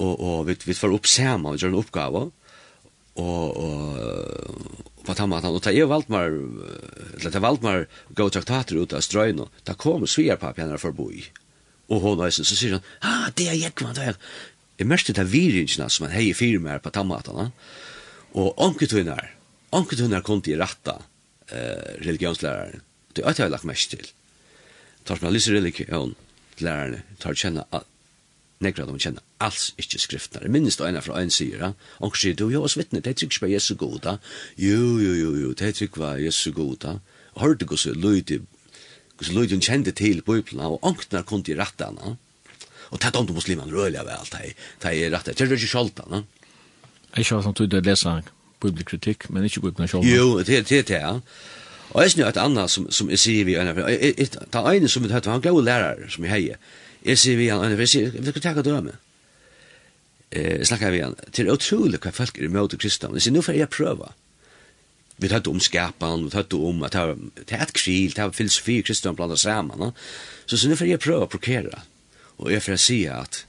og, 0.00 0.14
og 0.14 0.46
vi, 0.48 0.56
vi 0.64 0.76
får 0.76 0.96
opp 0.96 1.08
sammen, 1.10 1.52
vi 1.52 1.60
gjør 1.60 1.74
en 1.74 1.80
oppgave, 1.82 2.24
og, 3.16 3.44
og, 3.60 4.86
på 5.06 5.14
tammatan, 5.16 5.54
og 5.56 5.62
ta 5.64 5.72
er 5.72 5.88
Valdmar, 5.88 6.32
eller 6.32 7.32
ta 7.32 7.40
Valdmar 7.44 7.86
gå 8.16 8.28
traktater 8.32 8.80
ut 8.80 8.96
av 8.96 9.04
strøyna, 9.04 9.50
ta 9.68 9.76
kom 9.78 10.08
svigerpapp 10.08 10.60
henne 10.60 10.80
for 10.80 10.96
boi. 10.96 11.26
Og 11.92 12.00
hon 12.02 12.24
eisen, 12.26 12.48
så 12.48 12.56
sier 12.58 12.78
han, 12.78 12.88
ah, 13.04 13.28
det 13.36 13.50
er 13.52 13.60
jekman, 13.60 13.94
det 13.96 14.02
er 14.02 14.14
jekman. 14.14 14.52
Jeg 14.76 14.88
merkte 14.90 15.14
det 15.16 15.30
virringene 15.32 15.86
som 15.88 16.04
han 16.04 16.12
heier 16.12 16.36
fire 16.36 16.60
med 16.60 16.74
her 16.74 16.82
på 16.84 16.92
tammatan, 16.92 17.46
ja 17.46 17.84
Og 18.36 18.52
onketunar, 18.60 19.30
onketunar 19.72 20.24
kom 20.24 20.42
til 20.44 20.60
ratta 20.60 20.98
eh, 21.48 21.96
religionslæraren. 22.04 22.82
Det 23.16 23.24
er 23.24 23.32
at 23.32 23.40
jeg 23.40 23.52
lagt 23.52 23.64
mest 23.64 23.94
til. 23.94 24.08
Tar 25.08 25.22
man 25.22 25.32
lyser 25.32 25.56
religion 25.56 26.12
lærerne, 26.60 27.02
tar 27.20 27.36
kjenna 27.36 27.64
at 27.72 27.86
nekra 28.64 28.84
de 28.88 28.96
kjenna 29.00 29.24
alls 29.40 29.70
ikkje 29.80 30.02
skriftene. 30.04 30.44
Jeg 30.44 30.52
minnes 30.52 30.76
det 30.76 30.88
ena 30.88 31.00
fra 31.04 31.20
en 31.20 31.32
sier, 31.32 31.60
ja. 31.60 31.72
onker 32.04 32.20
sier, 32.20 32.36
du, 32.36 32.48
jo, 32.52 32.62
oss 32.64 32.76
vittne, 32.76 33.00
det 33.04 33.12
er 33.14 33.18
trygg 33.22 33.40
på 33.40 33.50
Jesu 33.52 33.74
goda. 33.80 34.18
Jo, 34.60 34.96
jo, 35.00 35.16
jo, 35.16 35.32
jo, 35.40 35.56
det 35.56 35.70
er 35.70 35.76
trygg 35.76 35.96
på 35.96 36.12
Jesu 36.24 36.50
goda. 36.56 36.98
Og 37.36 37.42
hørte 37.44 37.68
gos 37.68 37.86
løyde, 37.88 38.42
gos 39.16 39.32
løyde 39.32 39.56
hun 39.56 39.64
kjente 39.64 39.96
til 39.96 40.24
bøyplene, 40.24 40.68
og 40.76 40.84
onknar 40.84 41.24
kom 41.28 41.44
til 41.44 41.60
rattene. 41.60 42.16
Og 42.92 43.00
tatt 43.02 43.16
om 43.18 43.26
de 43.28 43.34
muslimene 43.36 43.72
røyla 43.72 44.04
vel, 44.06 44.32
de 44.32 44.92
er 44.92 45.12
rattene. 45.12 45.36
Det 45.36 45.48
er 45.48 45.56
ikke 45.56 45.72
skjoltene. 45.72 46.24
Ja. 46.24 46.35
Jeg 47.16 47.28
har 47.32 47.44
sånn 47.44 47.56
tydde 47.56 47.80
å 47.80 47.84
lese 47.86 48.18
bibelkritikk, 48.60 49.30
men 49.32 49.46
ikke 49.48 49.62
bibelen 49.64 49.88
selv. 49.88 50.04
Jo, 50.08 50.36
det 50.44 50.58
er 50.58 50.66
det, 50.68 50.82
ja. 50.92 51.14
Og 51.94 52.02
jeg 52.02 52.12
synes 52.12 52.28
et 52.28 52.40
annet 52.42 52.72
som, 52.72 52.88
som 52.92 53.08
jeg 53.12 53.20
sier 53.22 53.46
vi, 53.48 53.54
det 53.56 54.60
er 54.60 54.68
en 54.72 54.88
som 54.90 55.04
vi 55.04 55.10
tar, 55.12 55.30
han 55.30 55.44
gav 55.44 55.58
lærer 55.62 56.08
som 56.12 56.26
jeg 56.26 56.32
heier. 56.34 56.60
Jeg 57.06 57.20
sier 57.22 57.38
vi, 57.38 57.48
han, 57.52 57.72
jeg 57.72 57.88
sier, 57.88 58.12
vi 58.12 58.32
skal 58.32 58.44
takke 58.48 58.64
døme. 58.66 58.96
Jeg 60.34 60.66
snakker 60.68 60.92
vi 60.92 61.02
han, 61.04 61.16
det 61.30 61.44
er 61.44 61.52
utrolig 61.54 62.00
hva 62.02 62.12
folk 62.12 62.36
er 62.36 62.48
imot 62.50 62.74
i 62.74 62.80
kristne. 62.82 63.14
Jeg 63.16 63.28
sier, 63.28 63.36
nå 63.36 63.44
får 63.46 63.60
jeg 63.60 63.72
prøve. 63.72 64.12
Vi 65.16 65.30
tar 65.32 65.46
om 65.48 65.62
skapen, 65.62 66.26
vi 66.26 66.34
tar 66.34 66.56
om 66.58 66.82
at 66.84 66.96
det 67.38 67.56
er 67.56 67.64
et 67.64 67.76
kril, 67.76 68.12
det 68.12 68.24
er 68.24 68.34
filosofi 68.36 68.80
i 68.82 68.84
kristne 68.84 69.14
blant 69.16 69.32
oss 69.32 69.46
sammen. 69.46 69.94
Så 70.44 70.58
så 70.60 70.68
nå 70.68 70.76
får 70.76 70.90
jeg 70.90 71.04
prøve 71.06 71.24
å 71.24 71.32
prokere. 71.32 71.84
Og 72.42 72.50
jeg 72.52 72.64
får 72.66 72.82
si 72.82 73.04
at 73.08 73.46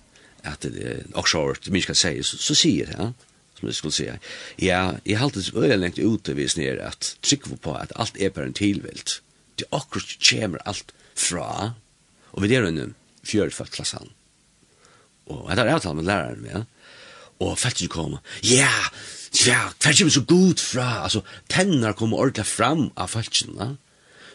at 0.48 0.64
det 0.64 0.84
er 0.88 1.00
også 1.20 1.58
det 1.66 1.74
minst 1.74 1.90
kan 1.90 1.98
si, 1.98 2.22
så, 2.24 2.38
så 2.40 2.56
säger 2.56 2.86
det. 2.86 2.96
Ja? 2.96 3.27
som 3.60 3.68
jeg 3.68 3.76
skulle 3.76 3.94
säga. 3.94 4.20
Ja, 4.58 4.98
jeg 5.06 5.18
har 5.18 5.26
alltid 5.26 5.56
øye 5.56 5.78
lengt 5.78 6.00
ute 6.00 6.36
vis 6.38 6.58
nere 6.58 6.92
at 6.92 7.16
trykk 7.26 7.50
på 7.62 7.74
at 7.74 7.92
alt 7.96 8.18
er 8.20 8.30
bare 8.30 8.46
en 8.52 8.54
tilvilt. 8.54 9.22
Det 9.58 9.66
er 9.66 9.78
akkurat 9.78 10.18
kommer 10.30 10.62
alt 10.66 10.94
fra, 11.16 11.74
og 12.32 12.44
vi 12.44 12.54
er 12.54 12.62
der 12.62 12.94
fjør 13.26 13.50
for 13.52 13.66
klassan. 13.66 14.12
Og 15.28 15.50
jeg 15.50 15.58
tar 15.58 15.68
avtale 15.68 15.96
med 15.96 16.08
læreren 16.08 16.42
med, 16.42 16.66
og 17.40 17.58
fattig 17.60 17.90
kom, 17.90 18.18
ja, 18.44 18.72
ja, 19.46 19.60
hver 19.82 19.98
kommer 19.98 20.14
så 20.14 20.24
god 20.24 20.62
fra, 20.62 21.04
altså, 21.04 21.22
tenner 21.50 21.94
kommer 21.94 22.18
ordentlig 22.18 22.46
fram 22.46 22.92
av 22.98 23.12
falskene, 23.12 23.76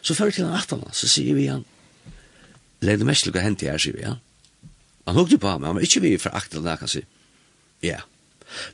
så 0.02 0.14
fører 0.14 0.34
til 0.34 0.46
han 0.46 0.58
atan, 0.58 0.84
så 0.92 1.08
sier 1.08 1.38
vi 1.38 1.48
han, 1.50 1.64
Leid 2.82 2.98
det 2.98 3.06
mest 3.06 3.26
lukka 3.28 3.38
hent 3.38 3.62
i 3.62 3.68
her, 3.70 3.78
sier 3.78 3.94
vi, 3.94 4.02
ja. 4.02 4.16
Han 5.06 5.18
hukte 5.18 5.38
på 5.38 5.50
meg, 5.54 5.68
han 5.70 5.78
var 5.78 5.86
ikke 5.86 6.02
vi 6.02 6.16
for 6.18 6.34
akta, 6.34 6.58
han 6.58 6.80
kan 6.80 6.90
si, 6.90 7.04
ja, 7.82 8.00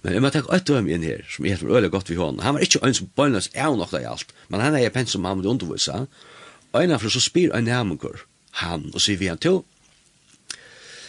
Men 0.02 0.16
jeg 0.16 0.24
må 0.24 0.30
tenke 0.34 0.54
et 0.54 0.66
døm 0.68 0.88
inn 0.90 1.06
her, 1.06 1.24
som 1.30 1.46
jeg 1.48 1.60
tror 1.60 1.76
øyelig 1.76 1.92
godt 1.94 2.10
vi 2.10 2.18
hånden. 2.18 2.44
Han 2.44 2.56
var 2.56 2.66
ikke 2.66 2.82
en 2.86 2.96
som 2.96 3.10
bøgnes 3.16 3.50
av 3.54 3.78
nok 3.78 3.94
det 3.94 4.04
i 4.04 4.10
alt, 4.10 4.34
men 4.48 4.64
han 4.64 4.76
er 4.76 4.86
jeg 4.86 4.94
pent 4.94 5.12
som 5.12 5.26
han 5.28 5.38
måtte 5.38 5.54
undervise. 5.54 6.04
Og 6.72 6.78
en 6.82 6.94
av 6.94 7.04
så 7.04 7.22
spyr 7.22 7.54
en 7.56 7.68
nærmengur, 7.68 8.24
han, 8.62 8.90
og 8.94 9.02
sier 9.02 9.20
vi 9.20 9.32
han 9.32 9.42
til, 9.42 9.62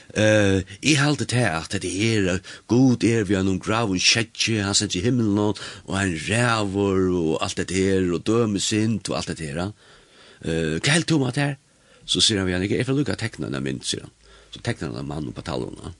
Uh, 0.09 0.65
jeg 0.81 0.97
halte 0.97 1.27
til 1.29 1.45
at 1.45 1.75
det 1.83 1.89
er 2.01 2.39
god 2.65 3.03
er 3.05 3.27
vi 3.29 3.35
har 3.37 3.43
noen 3.45 3.59
grav 3.61 3.91
og 3.93 4.01
kjetje, 4.01 4.63
han 4.65 4.73
sender 4.73 4.97
i 4.97 5.03
himmelen 5.05 5.37
og, 5.37 5.59
og 5.85 5.99
han 5.99 6.15
ræver 6.25 7.03
og 7.13 7.35
alt 7.45 7.61
det 7.61 7.77
her, 7.77 8.07
og 8.17 8.23
dømer 8.25 8.57
sint 8.59 9.11
og 9.13 9.19
alt 9.19 9.29
det 9.37 9.45
her. 9.45 9.69
uh, 9.69 10.79
hva 10.81 10.95
helt 10.95 11.07
tog 11.07 11.21
med 11.21 11.37
det 11.37 11.43
her? 11.43 11.57
så 12.09 12.21
sier 12.25 12.41
han 12.41 12.47
vi 12.49 12.55
han 12.57 12.65
ikke, 12.65 12.79
jeg 12.79 12.87
får 12.89 12.97
lukka 12.97 13.15
tekna 13.21 13.51
en 13.53 13.63
mynd, 13.63 13.83
sier 13.85 14.07
han 14.07 14.13
så 14.49 14.61
tekna 14.65 14.89
han 14.89 15.03
en 15.03 15.11
mann 15.11 15.29
på 15.35 15.45
talene 15.45 15.93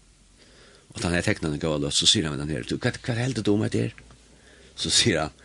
Og 0.96 1.04
han 1.04 1.16
er 1.16 1.26
teknene 1.26 1.60
gav 1.62 1.78
løs, 1.82 2.00
så 2.02 2.08
sier 2.10 2.26
han 2.26 2.36
med 2.36 2.42
den 2.44 2.56
her, 2.56 2.66
hva, 2.66 2.92
hva 3.06 3.18
heldig 3.18 3.46
du 3.46 3.54
med 3.60 3.74
det 3.76 3.84
her? 3.88 3.94
Så 4.80 4.92
sier 4.94 5.26
han, 5.26 5.36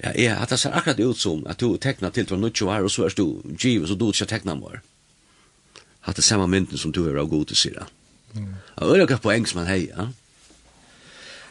ja, 0.00 0.14
jeg, 0.14 0.36
at 0.40 0.52
det 0.52 0.60
ser 0.62 0.76
akkurat 0.76 1.02
ut 1.02 1.20
som 1.20 1.42
at 1.50 1.60
du 1.60 1.74
tekna 1.76 2.10
til 2.14 2.28
for 2.28 2.40
nødt 2.40 2.62
år, 2.62 2.86
og 2.86 2.90
så 2.92 3.04
er 3.04 3.16
du 3.16 3.42
giv, 3.58 3.86
så 3.86 3.94
du 3.94 4.08
ikke 4.08 4.30
tekna 4.30 4.56
mer. 4.56 4.80
At 6.08 6.16
det 6.16 6.24
samme 6.24 6.48
mynden 6.48 6.80
som 6.80 6.92
du 6.92 7.04
er 7.04 7.20
av 7.20 7.28
god 7.28 7.50
til, 7.50 7.60
sier 7.60 7.82
han. 7.82 7.92
Mm. 8.32 8.54
Og 8.76 8.88
det 8.88 8.96
er 8.96 9.06
ikke 9.08 9.22
poeng 9.26 9.46
som 9.48 9.60
han 9.60 9.70
heier, 9.70 9.94
ja. 9.96 10.08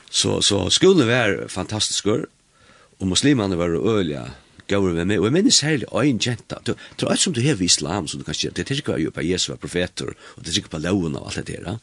Så, 0.09 0.39
så 0.41 0.63
skolen 0.73 1.05
var 1.05 1.43
fantastisk, 1.53 2.07
og 2.09 3.07
muslimene 3.07 3.57
var 3.59 3.75
øyelige, 3.77 4.23
gaur 4.69 4.93
med 4.93 5.05
meg, 5.09 5.19
og 5.19 5.27
jeg 5.29 5.33
minnes 5.33 5.59
særlig 5.61 5.87
ein 5.97 6.19
jenta, 6.21 6.59
du, 6.65 6.75
du 7.01 7.07
alt 7.09 7.21
som 7.21 7.33
du 7.33 7.41
hever 7.41 7.65
i 7.65 7.69
islam, 7.69 8.07
som 8.07 8.21
du 8.21 8.25
kan 8.25 8.37
kjøre, 8.37 8.53
det 8.57 8.65
er 8.65 8.81
ikke 8.81 8.93
hva 8.93 8.99
jeg 9.01 9.13
på 9.15 9.25
Jesu 9.25 9.51
er 9.53 9.61
profeter, 9.61 10.13
og 10.35 10.45
det 10.45 10.53
er 10.53 10.61
ikke 10.61 10.73
på 10.75 10.81
loven 10.83 11.17
av 11.17 11.29
alt 11.29 11.41
det 11.47 11.61
der, 11.65 11.79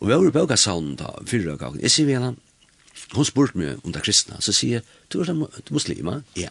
Og 0.00 0.08
vi 0.08 0.12
har 0.12 0.22
vært 0.22 0.36
bøka 0.36 0.58
saunen 0.60 0.96
da, 1.00 1.12
fyrre 1.28 1.56
gangen. 1.60 1.80
Jeg 1.80 1.94
sier 1.94 2.08
vi 2.08 2.16
henne, 2.16 2.34
hun 3.14 3.28
spurte 3.28 3.58
meg 3.58 3.84
om 3.84 3.94
det 3.94 4.02
kristne, 4.04 4.38
så 4.42 4.52
sier 4.54 4.80
jeg, 4.80 4.88
du 5.12 5.20
er 5.22 5.32
muslima? 5.72 6.20
Ja. 6.36 6.50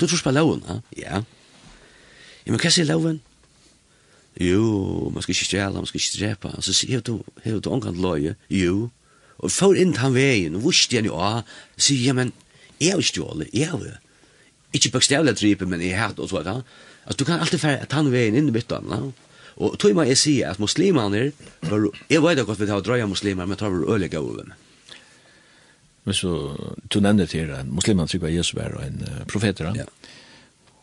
Du 0.00 0.06
tror 0.06 0.24
på 0.24 0.32
loven, 0.34 0.64
ha? 0.66 0.80
Ja. 0.96 1.22
Ja, 2.42 2.50
men 2.50 2.58
hva 2.58 2.72
sier 2.72 2.88
loven? 2.88 3.20
Jo, 4.40 5.10
man 5.12 5.22
skal 5.22 5.34
ikke 5.34 5.50
stjæla, 5.50 5.76
man 5.76 5.86
skal 5.86 6.00
ikke 6.00 6.18
drepa. 6.18 6.54
Så 6.64 6.72
sier 6.74 6.98
jeg, 6.98 7.18
hever 7.44 7.60
du 7.60 7.70
omkant 7.70 8.00
løye? 8.00 8.34
Jo. 8.50 8.88
Og 9.42 9.52
for 9.52 9.76
inn 9.76 9.92
til 9.92 10.02
han 10.02 10.16
veien, 10.16 10.56
og 10.56 10.64
vurste 10.66 10.96
han 10.96 11.06
jo 11.06 11.18
av, 11.20 11.42
sier 11.76 12.08
jeg, 12.08 12.16
men 12.16 12.32
jeg 12.80 12.94
har 12.94 13.02
ikke 13.02 13.12
stjåle, 13.12 13.50
jeg 13.52 13.68
har 13.70 13.84
jo. 13.84 13.98
Ikke 14.72 14.94
bøkstavlig 14.94 15.36
dripe, 15.36 15.68
men 15.68 15.84
jeg 15.84 15.98
har 15.98 16.10
hatt 16.10 16.22
og 16.22 16.30
så, 16.32 16.40
ja. 16.46 16.62
Altså, 17.04 17.18
du 17.20 17.26
kan 17.28 17.42
alltid 17.42 17.60
fære 17.60 17.84
at 17.84 17.94
han 17.98 18.10
veien 18.14 18.38
inn 18.38 18.48
i 18.48 18.54
byttan, 18.54 18.88
ja. 18.90 19.02
Og 19.56 19.78
tog 19.78 19.94
meg 19.96 20.08
jeg 20.12 20.20
sier 20.20 20.50
at 20.50 20.60
muslimene, 20.62 21.32
var, 21.68 21.88
jeg 22.10 22.22
vet 22.24 22.40
ikke 22.40 22.54
at 22.56 22.60
vi 22.60 22.70
har 22.70 22.84
drøya 22.84 23.06
muslimer, 23.06 23.46
men 23.46 23.58
tar 23.60 23.72
vi 23.72 23.84
øyelig 23.84 24.14
av 24.16 24.28
dem. 24.38 24.52
Men 26.04 26.14
så, 26.14 26.32
du 26.94 27.00
nevner 27.00 27.26
til 27.30 27.52
at 27.54 27.68
muslimene 27.68 28.08
tykker 28.08 28.32
Jesus 28.32 28.56
var 28.58 28.74
en 28.82 29.04
uh, 29.06 29.24
profeter, 29.30 29.70
ja. 29.76 29.86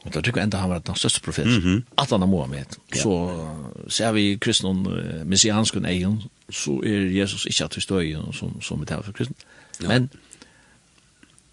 Og 0.08 0.14
da 0.16 0.22
tykker 0.24 0.40
enda 0.40 0.62
han 0.62 0.70
var 0.72 0.80
den 0.80 0.96
største 0.96 1.22
profet, 1.22 1.46
mm 1.46 1.60
-hmm. 1.60 1.82
at 1.98 2.10
han 2.10 2.22
er 2.22 2.26
Mohammed. 2.26 2.66
Ja. 2.96 3.02
Så 3.02 3.46
ser 3.88 4.12
vi 4.12 4.38
kristne 4.42 4.70
uh, 4.70 5.28
messianske 5.28 5.80
egen, 5.80 6.22
så 6.50 6.72
er 6.72 7.20
Jesus 7.20 7.46
ikke 7.46 7.64
at 7.64 7.76
vi 7.76 7.82
står 7.82 8.00
i 8.00 8.16
som, 8.34 8.62
som 8.62 8.80
vi 8.80 8.86
taler 8.86 9.04
for 9.04 9.12
kristne. 9.12 9.36
Ja. 9.82 9.88
Men, 9.88 10.10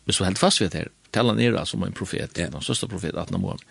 hvis 0.04 0.20
vi 0.20 0.24
helt 0.24 0.38
fast 0.38 0.60
ved 0.60 0.70
det 0.70 0.78
her, 0.78 0.88
taler 1.12 1.34
han 1.34 1.54
er 1.54 1.64
som 1.64 1.82
en 1.82 1.92
profet, 1.92 2.38
ja. 2.38 2.46
den 2.46 2.62
største 2.62 2.88
profet, 2.88 3.16
at 3.16 3.28
han 3.28 3.34
er 3.34 3.38
Mohammed 3.38 3.64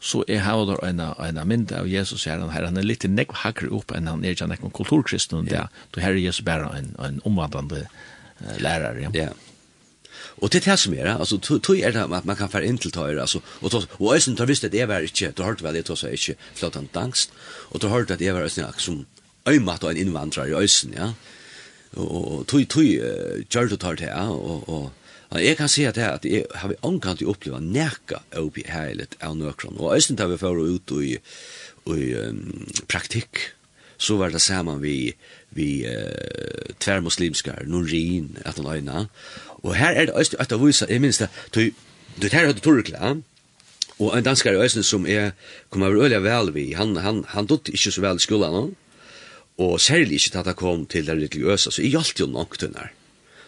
så 0.00 0.22
er 0.30 0.44
han 0.46 0.66
der 0.68 0.84
en, 0.86 1.00
en 1.02 1.40
mynd 1.48 1.72
av 1.74 1.88
Jesus 1.90 2.24
her, 2.24 2.38
han, 2.38 2.52
her, 2.54 2.68
han 2.68 2.78
er 2.78 2.86
litt 2.86 3.02
nekk 3.10 3.34
hakker 3.42 3.72
opp 3.74 3.90
enn 3.96 4.06
han 4.06 4.22
er 4.24 4.36
ikke 4.36 4.46
nekk 4.46 4.64
om 4.68 4.74
kulturkristen, 4.74 5.48
ja. 5.50 5.66
då 5.90 6.00
her 6.00 6.14
er 6.14 6.22
Jesus 6.22 6.44
bare 6.46 6.70
en, 6.78 6.94
en 7.02 7.20
omvandrande 7.26 7.86
uh, 7.88 8.56
lærare. 8.62 9.08
Ja. 9.08 9.10
ja. 9.14 9.28
Og 10.38 10.52
det 10.52 10.60
er 10.60 10.70
det 10.70 10.78
som 10.78 10.94
er, 10.94 11.16
altså, 11.16 11.38
tog 11.38 11.80
er 11.80 11.90
det 11.90 12.04
at 12.14 12.26
man 12.26 12.36
kan 12.38 12.50
fære 12.50 12.70
inn 12.70 12.78
til 12.78 12.94
tøyre, 12.94 13.20
altså, 13.20 13.40
og, 13.60 13.70
tog, 13.70 13.88
og 13.98 14.14
Øysen 14.14 14.36
tar 14.36 14.46
visst 14.46 14.64
at 14.64 14.74
jeg 14.74 14.88
var 14.88 15.02
ikke, 15.02 15.32
du 15.34 15.42
hørte 15.42 15.66
vel, 15.66 15.74
jeg 15.74 15.88
tog 15.88 15.98
seg 15.98 16.14
ikke 16.14 16.36
flottant 16.54 16.94
dangst, 16.94 17.34
og 17.70 17.82
du 17.82 17.88
hørte 17.90 18.14
at 18.14 18.22
jeg 18.22 18.34
var 18.34 18.46
Øysen 18.46 18.70
som 18.78 19.06
øymatt 19.48 19.84
og 19.84 19.90
en 19.90 19.96
innvandrer 19.96 20.46
i 20.46 20.54
Øysen, 20.54 20.94
ja, 20.94 21.10
og 21.96 22.46
tog, 22.46 22.68
tog, 22.70 22.86
gjør 23.50 23.68
du 23.68 23.76
tar 23.76 23.98
det, 23.98 24.12
ja, 24.12 24.28
og, 24.30 24.46
og, 24.46 24.68
og, 24.68 24.92
Jeg 25.36 25.58
kan 25.58 25.68
si 25.68 25.84
at 25.84 25.98
jeg, 26.00 26.08
at 26.08 26.24
jeg 26.24 26.46
har 26.56 26.72
omkant 26.88 27.20
til 27.20 27.28
å 27.28 27.34
oppleve 27.34 27.60
nekka 27.60 28.22
oppi 28.40 28.64
heilet 28.64 29.16
av 29.20 29.36
nøkron. 29.36 29.76
Og 29.76 29.92
æsten 29.92 30.16
da 30.16 30.24
vi 30.30 30.38
fyrir 30.40 30.70
ut 30.72 30.92
i, 31.04 31.18
i 31.92 32.06
um, 32.16 32.40
praktikk, 32.88 33.42
så 34.00 34.16
var 34.16 34.32
det 34.32 34.40
saman 34.40 34.80
vi, 34.80 35.12
vi 35.52 35.84
uh, 35.84 36.72
tvermuslimskar, 36.80 37.66
norin, 37.68 38.38
at 38.48 38.56
han 38.56 38.70
øyna. 38.72 39.04
Og 39.60 39.76
her 39.76 39.92
er 39.92 40.08
det 40.08 40.16
æsten 40.16 40.40
at 40.40 40.54
jeg 40.54 40.64
viser, 40.64 40.88
jeg 40.88 41.04
minns 41.04 41.20
det, 41.20 41.28
du, 41.52 41.66
du 42.16 42.28
tar 42.28 42.48
høyde 42.48 42.64
torkla, 42.64 43.18
og 43.98 44.14
en 44.14 44.24
danskar 44.24 44.56
i 44.56 44.64
æsten 44.64 44.86
som 44.86 45.04
er, 45.10 45.34
kom 45.68 45.84
over 45.84 46.06
øyla 46.06 46.22
vel 46.24 46.54
vi, 46.56 46.70
han, 46.78 46.96
han, 47.04 47.26
han 47.34 47.50
dutt 47.50 47.68
ikke 47.68 47.92
så 47.92 48.04
vel 48.06 48.16
i 48.16 48.24
skolan, 48.24 48.72
og 49.58 49.80
særlig 49.82 50.22
ikke 50.22 50.30
til 50.30 50.40
at 50.40 50.52
han 50.54 50.56
kom 50.56 50.86
til 50.86 51.04
det 51.04 51.18
religiøse, 51.18 51.74
så 51.74 51.82
jeg 51.82 51.98
hjalp 51.98 52.22
jo 52.22 52.30
nok 52.32 52.56
tunnar. 52.62 52.94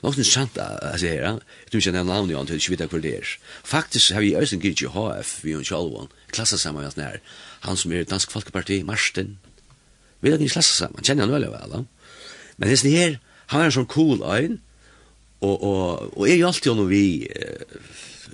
Något 0.01 0.19
intressant 0.19 0.59
att 0.59 1.01
säga 1.01 1.27
här. 1.27 1.31
Jag 1.31 1.71
tror 1.71 1.79
inte 1.79 1.89
jag 1.89 1.95
nämner 1.95 2.15
namn 2.15 2.31
i 2.31 2.35
honom, 2.35 2.59
jag 2.61 2.71
vet 2.71 2.81
inte 2.81 2.99
det 2.99 3.17
är. 3.17 3.39
Faktiskt 3.63 4.13
har 4.13 4.21
vi 4.21 4.33
i 4.33 4.37
Östen 4.37 4.61
Gidje 4.61 4.89
HF, 4.89 5.41
vi 5.43 5.55
och 5.55 5.65
Kjallvån, 5.65 6.09
Klassa 6.31 6.59
samman 6.59 6.83
med 6.83 7.05
här. 7.05 7.21
Han 7.61 7.77
som 7.77 7.93
är 7.93 8.05
dansk 8.05 8.31
folkeparti, 8.31 8.85
Marsten. 8.85 9.39
Vi 10.21 10.31
har 10.31 10.39
gitt 10.39 10.53
klassa 10.53 10.75
samman, 10.87 11.03
känner 11.03 11.23
han 11.23 11.33
väl 11.33 11.51
väl. 11.51 11.85
Men 12.57 12.69
det 12.69 12.85
är 12.85 12.99
här, 12.99 13.19
han 13.47 13.61
är 13.61 13.65
en 13.65 13.73
sån 13.73 13.87
cool 13.87 14.23
ögon. 14.23 14.61
Och, 15.39 15.63
och, 15.63 16.19
och 16.19 16.29
är 16.29 16.35
ju 16.35 16.45
alltid 16.45 16.73
honom 16.73 16.89
vi 16.89 17.29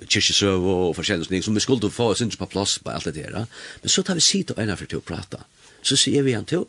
kyrkjesøv 0.05 0.65
og 0.65 0.95
forskjellige 0.95 1.31
ting 1.31 1.43
som 1.43 1.55
vi 1.55 1.63
skulle 1.63 1.91
få 1.91 2.11
oss 2.11 2.21
ikke 2.21 2.37
på 2.43 2.51
plass 2.53 2.77
på 2.79 2.89
alt 2.89 3.05
det 3.05 3.15
der. 3.15 3.45
Men 3.81 3.89
så 3.89 4.03
tar 4.03 4.13
vi 4.13 4.21
sitt 4.21 4.51
og 4.51 4.59
ena 4.61 4.75
for 4.75 4.85
til 4.85 5.01
å 5.01 5.05
prate. 5.05 5.39
Så 5.81 5.97
sier 5.97 6.23
vi 6.23 6.35
han 6.35 6.45
til, 6.45 6.67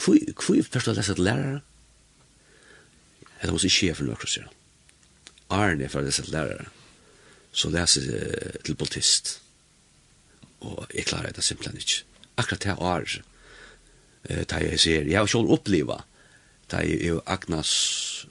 hvor 0.00 0.16
først 0.38 0.86
har 0.86 0.94
jeg 0.94 0.96
lest 0.96 1.10
et 1.10 1.18
lærere? 1.18 1.60
det 3.48 3.52
var 3.52 3.64
ikke 3.64 3.86
jeg 3.86 3.96
for 3.96 4.08
noe 4.08 4.16
han. 4.20 4.50
Arne 5.50 5.88
for 5.88 6.06
disse 6.06 6.26
lærere, 6.30 6.68
så 7.52 7.70
leser 7.70 8.06
jeg 8.06 8.64
til 8.64 8.76
politist, 8.78 9.40
og 10.60 10.86
jeg 10.94 11.08
klarer 11.08 11.32
det 11.32 11.44
simpelthen 11.44 11.80
ikke. 11.80 12.04
Akkurat 12.36 12.62
det 12.62 12.76
er 12.78 14.44
da 14.44 14.60
jeg 14.60 14.80
ser, 14.80 15.08
jeg 15.08 15.18
har 15.18 15.26
selv 15.26 15.50
opplevd 15.50 16.04
da 16.70 16.82
jeg 16.84 17.08
er 17.08 17.20
Agnes, 17.26 18.26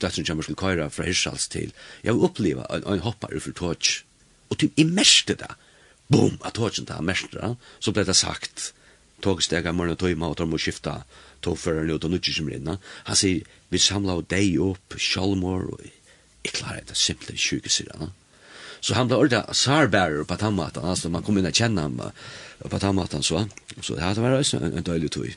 datteren 0.00 0.26
kommer 0.26 0.42
til 0.42 0.56
Køyra 0.56 0.88
fra 0.88 1.04
Hirsals 1.04 1.48
til, 1.48 1.72
jeg 2.02 2.12
har 2.12 2.24
opplevd 2.24 2.64
en, 2.70 2.86
en 2.94 3.04
hopper 3.04 3.36
utenfor 3.36 3.52
tog, 3.52 3.90
og 4.50 4.58
til 4.58 4.72
jeg 4.76 4.86
meste 4.86 5.36
det, 5.38 5.50
boom, 6.10 6.38
at 6.44 6.56
togjen 6.56 6.88
da, 6.88 7.00
meste 7.00 7.36
det, 7.36 7.54
så 7.80 7.92
ble 7.92 8.04
det 8.04 8.16
sagt, 8.16 8.72
togstega 9.22 9.72
morgen 9.72 9.94
og 9.94 10.00
tøyma 10.00 10.28
og 10.32 10.38
tar 10.38 10.48
må 10.48 10.58
skifta 10.60 11.02
togføreren 11.44 11.92
ut 11.94 12.04
og 12.04 12.12
nutje 12.12 12.34
som 12.36 12.48
rinna, 12.50 12.78
han 13.08 13.18
sier, 13.18 13.44
Vi 13.74 13.80
samla 13.82 14.20
deg 14.30 14.60
opp, 14.62 14.94
sjálmor, 15.02 15.66
og 15.74 15.82
jeg 16.44 16.52
klarer 16.54 16.84
det 16.86 16.94
simpelthen 16.98 17.40
sjuke 17.40 17.72
sier 17.72 18.10
Så 18.84 18.94
han 18.94 19.08
ble 19.08 19.18
ordet 19.18 19.42
sarbærer 19.56 20.26
på 20.28 20.36
tammatan, 20.38 20.84
altså 20.86 21.10
man 21.10 21.24
kom 21.26 21.40
inn 21.40 21.48
og 21.48 21.56
kjenne 21.56 21.86
ham 21.86 21.98
på 22.70 22.78
tammatan 22.78 23.24
så. 23.24 23.46
Så 23.80 23.96
det 23.96 24.04
hadde 24.04 24.22
vært 24.22 24.54
en, 24.54 24.76
en 24.78 24.86
døylig 24.86 25.10
tog. 25.10 25.32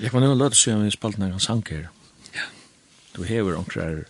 Jeg 0.00 0.10
kan 0.10 0.24
jo 0.24 0.32
løte 0.34 0.58
seg 0.58 0.74
om 0.74 0.86
vi 0.86 0.94
spalte 0.94 1.20
noen 1.20 1.42
sanker. 1.42 1.90
Ja. 2.34 2.48
Du 3.14 3.22
hever 3.28 3.60
omkrar... 3.60 4.06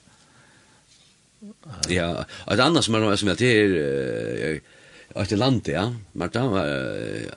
Ja, 1.91 2.23
og 2.47 2.53
et 2.55 2.63
annet 2.63 2.87
som 2.87 2.95
er 2.97 3.03
noe 3.05 3.19
som 3.19 3.33
er 3.33 3.41
til... 3.41 3.77
Uh, 3.77 4.79
ett 5.17 5.31
land 5.31 5.69
ja. 5.69 5.95
Marta 6.13 6.67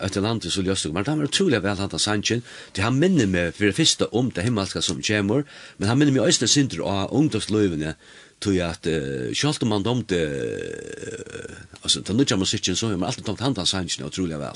ett 0.01 0.15
land 0.15 0.43
så 0.43 0.61
lösning 0.61 0.93
Marta 0.93 1.15
var 1.15 1.23
otroligt 1.23 1.63
väl 1.63 1.77
han 1.77 1.99
Sanchez 1.99 2.43
det 2.71 2.81
han 2.81 2.99
minner 2.99 3.25
mig 3.25 3.51
för 3.51 3.65
det 3.65 3.73
första 3.73 4.05
om 4.05 4.31
det 4.35 4.41
himmelska 4.41 4.81
som 4.81 5.01
kommer 5.01 5.43
men 5.77 5.89
han 5.89 5.99
minner 5.99 6.11
mig 6.11 6.21
östra 6.21 6.47
synder 6.47 6.81
och 6.81 7.19
ungdomslövene 7.19 7.95
tog 8.39 8.59
att 8.59 8.87
uh, 8.87 9.33
självt 9.33 9.63
om 9.63 9.69
man 9.69 9.83
domte 9.83 10.15
uh, 10.15 11.55
alltså 11.81 11.99
den 12.01 12.17
nya 12.17 12.37
musiken 12.37 12.75
så 12.75 12.87
har 12.87 12.97
man 12.97 13.07
alltid 13.07 13.25
tomt 13.25 13.39
hand 13.39 13.59
av 13.59 13.65
Sanchez 13.65 14.01
otroligt 14.01 14.37
väl 14.37 14.55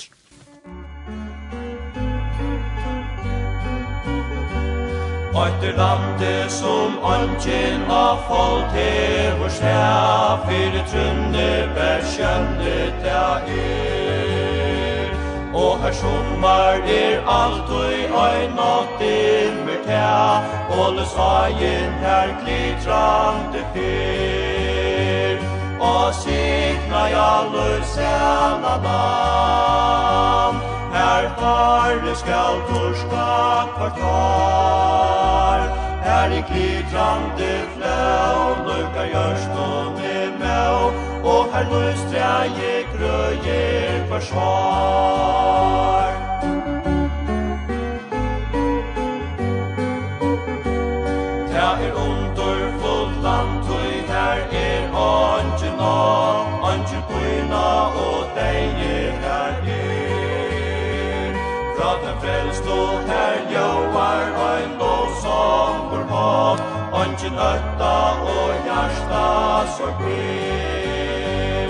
Eitt 5.30 5.62
lande 5.78 6.50
som 6.50 6.98
angen 7.06 7.92
av 7.92 8.18
folk 8.28 8.72
hever 8.74 9.50
seg 9.54 10.40
Fyre 10.48 10.82
trunne 10.90 11.50
bær 11.76 12.02
skjønne 12.10 12.78
det 13.04 13.14
er. 13.14 13.46
Og 15.54 15.78
her 15.84 15.94
sommer 15.94 16.82
er 16.96 17.22
alt 17.30 17.70
og 17.70 17.94
i 17.94 18.10
ein 18.24 18.58
og 18.58 18.86
dimmer 18.98 19.78
teg 19.86 20.42
Og 20.80 20.94
løs 20.98 21.14
agen 21.22 21.94
her 22.02 22.28
glitrande 22.42 23.62
fyr 23.74 25.38
Og 25.78 26.14
sikna 26.24 27.02
jalur 27.14 27.82
sæna 27.94 28.76
mann 28.86 30.56
Her 30.94 31.24
har 31.38 32.16
skal 32.16 32.56
torska 32.70 33.30
kvartal 33.78 34.89
Her 36.10 36.32
i 36.34 36.41
klitrande 36.41 37.49
flau, 37.76 38.39
nøyka 38.66 39.03
gjørst 39.12 39.60
og 39.66 39.91
med 39.99 40.32
mau, 40.41 40.80
og 41.34 41.43
her 41.53 41.66
lustra 41.70 42.32
løstreie 42.49 42.74
grøyer 42.95 44.01
forsvar. 44.10 46.19
ein 64.60 64.78
god 64.80 65.10
sommer 65.24 66.03
mat, 66.12 66.60
anki 67.01 67.30
nøtta 67.38 67.95
og 68.34 68.53
hjärsta 68.66 69.28
så 69.76 69.88
blir. 69.99 71.68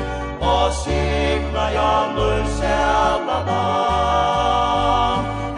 Og 0.51 0.73
signa 0.81 1.65
janur 1.77 2.43
sælana, 2.57 3.65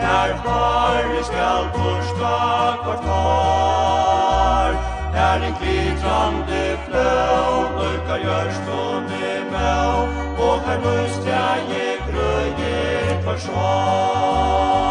her 0.03 0.32
harri 0.43 1.23
skal 1.29 1.63
torska 1.77 2.38
kvartar, 2.84 4.71
her 5.17 5.39
en 5.47 5.55
glitrande 5.59 6.63
fløv, 6.86 7.53
nurka 7.77 8.15
gjørstånd 8.23 9.11
i 9.23 9.36
mæv, 9.51 9.97
og 10.45 10.55
her 10.65 10.79
nøstja 10.86 11.43
jeg 11.71 11.93
grøyer 12.07 13.21
kvarsvar. 13.23 14.91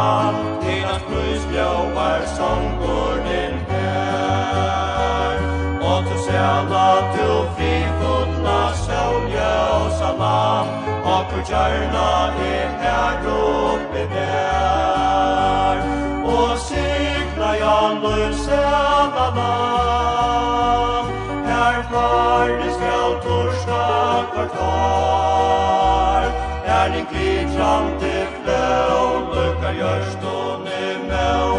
fram 0.00 0.34
Til 0.62 0.82
at 0.94 1.02
brus 1.08 1.42
bjóvar 1.52 2.20
songur 2.36 3.14
din 3.26 3.54
her. 3.70 5.36
Og 5.90 5.98
til 6.06 6.18
sjala 6.26 6.88
du 7.14 7.30
fri 7.54 7.74
fulla 7.98 8.62
sjálja 8.84 9.52
og 9.78 9.88
salam 10.00 10.66
Og 11.12 11.20
kur 11.30 11.42
kjærna 11.50 12.10
er 12.52 12.70
her 12.82 13.16
oppe 13.36 14.02
der. 14.14 15.76
Og 16.36 16.52
sikna 16.68 17.50
jan 17.62 17.94
løy 18.04 18.26
sjala 18.44 19.26
lam 19.38 21.04
Her 21.48 21.76
farri 21.90 22.70
skal 22.78 23.10
torska 23.24 23.84
kvartar. 24.32 26.22
Er 26.76 26.86
din 26.94 27.06
glidrande 27.10 28.39
Herre 29.70 29.78
gjørstående 29.78 30.78
mæv, 31.06 31.50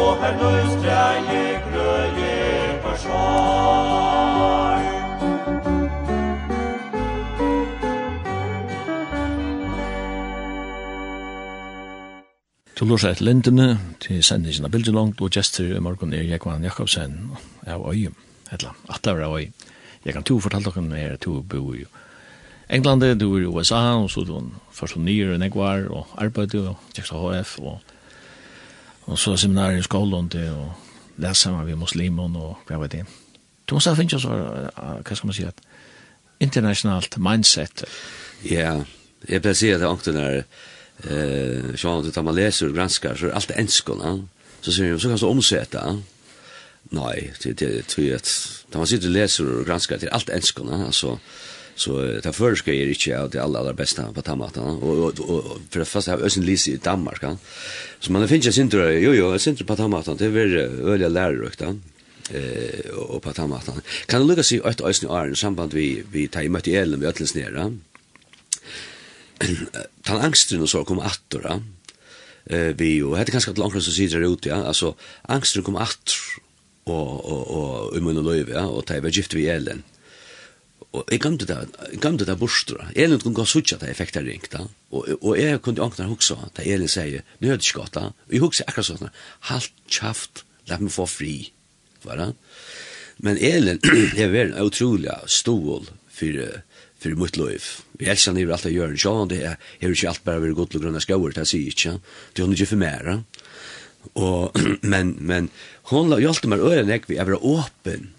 og 0.00 0.10
her 0.22 0.32
løstreie 0.40 1.60
grøye 1.68 2.80
forsvar. 2.82 4.78
Du 12.80 12.84
lorsa 12.84 13.10
et 13.10 13.20
lindene 13.20 13.78
til 14.00 14.24
sendingen 14.24 14.64
av 14.64 14.72
Bildelongt 14.72 15.20
og 15.20 15.30
gestur 15.30 15.76
i 15.76 15.80
morgen 15.84 16.14
er 16.16 16.24
Jekvann 16.24 16.64
Jakobsen 16.64 17.36
av 17.66 17.84
Øyum, 17.92 18.16
etla, 18.52 18.72
atlaver 18.88 19.28
av 19.28 19.36
Øy. 19.36 19.52
Jeg 20.04 20.14
kan 20.14 20.24
to 20.24 20.40
fortelle 20.40 20.72
dere 20.72 20.88
når 20.88 20.96
jeg 20.96 21.20
to 21.20 21.42
bo 21.42 21.74
i 21.74 21.82
Øyum 21.82 22.04
England, 22.70 23.02
du 23.20 23.34
er 23.34 23.40
i 23.40 23.46
USA, 23.46 23.96
og 23.96 24.10
så 24.10 24.24
du 24.24 24.50
først 24.72 24.96
og 24.96 25.02
nyer 25.02 25.32
og 25.32 25.38
negvar, 25.40 25.86
og 25.90 26.06
arbeidde, 26.16 26.68
og 26.68 26.76
tjekst 26.94 27.12
HF, 27.12 27.58
og, 27.58 27.78
og 29.06 29.18
så 29.18 29.36
seminar 29.36 29.70
i 29.70 29.82
skolen, 29.82 30.28
til 30.28 30.50
og 30.52 30.72
lese 31.16 31.42
sammen 31.42 31.66
med 31.66 31.80
muslimer 31.80 32.36
og 32.36 32.58
hva 32.68 32.78
vet 32.82 32.94
jeg. 32.94 33.06
Du 33.68 33.74
må 33.74 33.80
finne 33.80 34.20
så, 34.20 34.34
hva 34.76 35.14
skal 35.14 35.26
man 35.26 35.36
si, 35.36 35.44
at 35.48 35.64
internationalt 36.40 37.18
mindset. 37.18 37.84
Ja, 38.44 38.76
jeg 39.28 39.42
pleier 39.42 39.56
å 39.56 39.58
si 39.58 39.72
at 39.72 39.80
det 39.80 39.88
er 39.88 39.94
ångte 39.94 40.14
der, 40.14 40.36
eh, 41.04 41.74
sånn 41.76 42.06
at 42.06 42.22
man 42.22 42.36
leser 42.36 42.68
og 42.68 42.76
granskar, 42.76 43.16
så 43.18 43.28
er 43.28 43.34
alt 43.34 43.56
enskene, 43.56 44.14
så 44.60 44.72
sier 44.72 44.92
jeg, 44.92 45.00
så 45.00 45.10
kan 45.10 45.18
du 45.18 45.26
omsette, 45.26 45.88
Nei, 46.90 47.32
det 47.42 47.58
det 47.58 47.86
tror 47.86 48.06
jag. 48.06 48.20
När 48.70 48.78
man 48.78 48.86
sitter 48.86 49.06
och 49.06 49.12
läser 49.12 49.58
och 49.58 49.66
granskar 49.66 49.98
till 49.98 50.08
allt 50.08 50.28
enskilda 50.28 50.86
alltså 50.86 51.18
Så 51.78 52.02
det 52.02 52.32
förska 52.32 52.72
är 52.72 52.86
inte 52.86 53.22
av 53.22 53.30
det 53.30 53.38
allra, 53.38 53.60
allra 53.60 53.72
bästa 53.72 54.12
på 54.12 54.22
tammatan. 54.22 54.64
Och, 54.64 54.98
och, 54.98 55.20
och 55.20 55.58
för 55.70 55.78
det 55.78 55.84
första 55.84 56.10
har 56.10 56.18
Ösen 56.18 56.44
Lise 56.44 56.70
i 56.70 56.76
Danmark. 56.76 57.22
Ja? 57.22 57.36
Så 58.00 58.12
man 58.12 58.28
finns 58.28 58.46
ju 58.46 58.52
syntra, 58.52 58.92
jo 58.92 59.14
jo, 59.14 59.38
syntra 59.38 59.66
på 59.66 59.76
tammatan. 59.76 60.16
Det 60.16 60.24
är 60.24 60.28
väl 60.28 60.56
öliga 60.56 61.08
lärarökt. 61.08 61.60
Eh, 61.60 62.90
och 62.90 63.22
på 63.22 63.32
tammatan. 63.32 63.80
Kan 64.06 64.20
du 64.20 64.28
lycka 64.28 64.42
sig 64.42 64.60
ett 64.64 64.80
Ösen 64.80 65.30
i 65.32 65.34
samband 65.34 65.74
vi, 65.74 66.02
vi 66.12 66.28
tar 66.28 66.42
i 66.42 66.48
möte 66.48 66.76
Elen 66.76 67.00
vi 67.00 67.06
Ötlens 67.06 67.34
nere? 67.34 67.76
Tan 70.02 70.20
angsten 70.20 70.62
och 70.62 70.70
så 70.70 70.84
kom 70.84 70.98
attor. 70.98 71.42
Ja? 71.44 71.62
Eh, 72.56 72.74
vi, 72.76 73.02
och 73.02 73.18
hade 73.18 73.30
är 73.30 73.32
ganska 73.32 73.52
långt 73.52 73.82
som 73.82 73.92
sidrar 73.92 74.32
ut. 74.32 74.46
Ja? 74.46 74.54
Alltså, 74.54 74.94
angsten 75.22 75.62
kommer 75.62 75.80
attor 75.80 76.16
och, 76.84 77.24
och, 77.24 77.46
och, 77.48 77.96
i 77.96 78.00
och, 78.00 78.24
då 78.24 78.36
ja 78.36 78.66
och, 78.66 78.90
och, 78.90 79.04
och, 79.04 79.10
gift 79.10 79.34
vi 79.34 79.42
och, 79.42 79.82
og 80.96 81.10
jeg 81.12 81.20
gamte 81.20 81.44
det, 81.48 81.56
jeg 81.92 82.00
gamte 82.00 82.24
det 82.24 82.38
bostra. 82.40 82.88
Elin 82.96 83.20
kunne 83.20 83.36
gå 83.36 83.44
suttja 83.48 83.76
det 83.80 83.90
effekter 83.92 84.24
ringt 84.24 84.50
da, 84.54 84.64
og, 84.90 85.10
og 85.20 85.34
jeg 85.36 85.60
kunne 85.64 85.84
åkna 85.84 86.08
huksa 86.08 86.38
da 86.56 86.64
Elin 86.64 86.88
sier, 86.88 87.26
nu 87.42 87.50
er 87.50 87.60
det 87.60 87.68
skott 87.68 87.92
da, 87.96 88.08
og 88.14 88.34
jeg 88.34 88.44
huksa 88.44 88.64
akkurat 88.68 88.88
sånn, 88.88 89.12
halt 89.50 89.84
kjaft, 89.92 90.44
la 90.70 90.80
meg 90.80 90.94
få 90.94 91.04
fri, 91.08 91.36
var 92.06 92.32
Men 93.18 93.36
Elin 93.36 93.80
er 94.16 94.32
vært 94.32 94.54
en 94.54 94.64
utrolig 94.64 95.12
stål 95.26 95.90
for, 96.08 96.42
for 97.02 97.20
mitt 97.20 97.36
liv. 97.36 97.64
Vi 97.98 98.06
elsker 98.08 98.32
han 98.32 98.40
i 98.40 98.46
alt 98.46 98.64
jeg 98.64 98.78
gjør, 98.78 98.96
så 98.96 99.14
det 99.28 99.42
er, 99.44 99.58
er 99.80 99.92
ikke 99.92 100.12
alt 100.12 100.24
bare 100.24 100.44
vært 100.44 100.56
godt 100.56 100.78
og 100.78 100.86
grunna 100.86 101.02
skauer, 101.02 101.34
det 101.34 101.48
sier 101.50 101.74
ikke, 101.74 101.98
det 102.32 102.44
er 102.44 102.54
ikke 102.54 102.72
for 102.72 102.80
mer, 102.80 103.10
og, 104.14 104.56
men, 104.92 105.16
men, 105.20 105.50
hon 105.92 106.08
la 106.10 106.20
hjelpte 106.22 106.48
meg 106.50 106.62
øren 106.64 106.90
jeg, 106.92 107.04
jeg 107.12 107.28
var 107.28 107.44
åpen, 107.44 108.12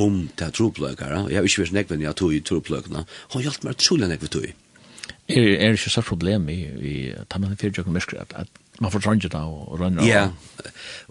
om 0.00 0.22
ta 0.38 0.50
tropløkere. 0.54 1.26
Jeg 1.30 1.40
har 1.40 1.48
ikke 1.48 1.64
vært 1.64 1.76
nekvendig 1.76 2.08
at 2.10 2.18
tog 2.20 2.34
i 2.34 2.42
tropløkene. 2.44 3.04
Han 3.34 3.46
hjalp 3.46 3.66
meg 3.66 3.78
utrolig 3.78 4.10
nekvendig 4.10 4.34
tog 4.36 4.48
i. 4.48 4.54
Er, 5.30 5.48
er 5.62 5.76
ikke 5.76 5.92
så 5.92 6.02
problem 6.02 6.48
i, 6.50 6.60
i 6.90 6.94
Tammen 7.30 7.58
Fyrtjøkken 7.58 7.94
Mersk 7.94 8.16
at, 8.18 8.32
at 8.34 8.80
man 8.82 8.90
får 8.90 9.04
trange 9.04 9.30
da 9.30 9.44
og 9.46 9.76
rønne? 9.78 10.06
Ja, 10.06 10.30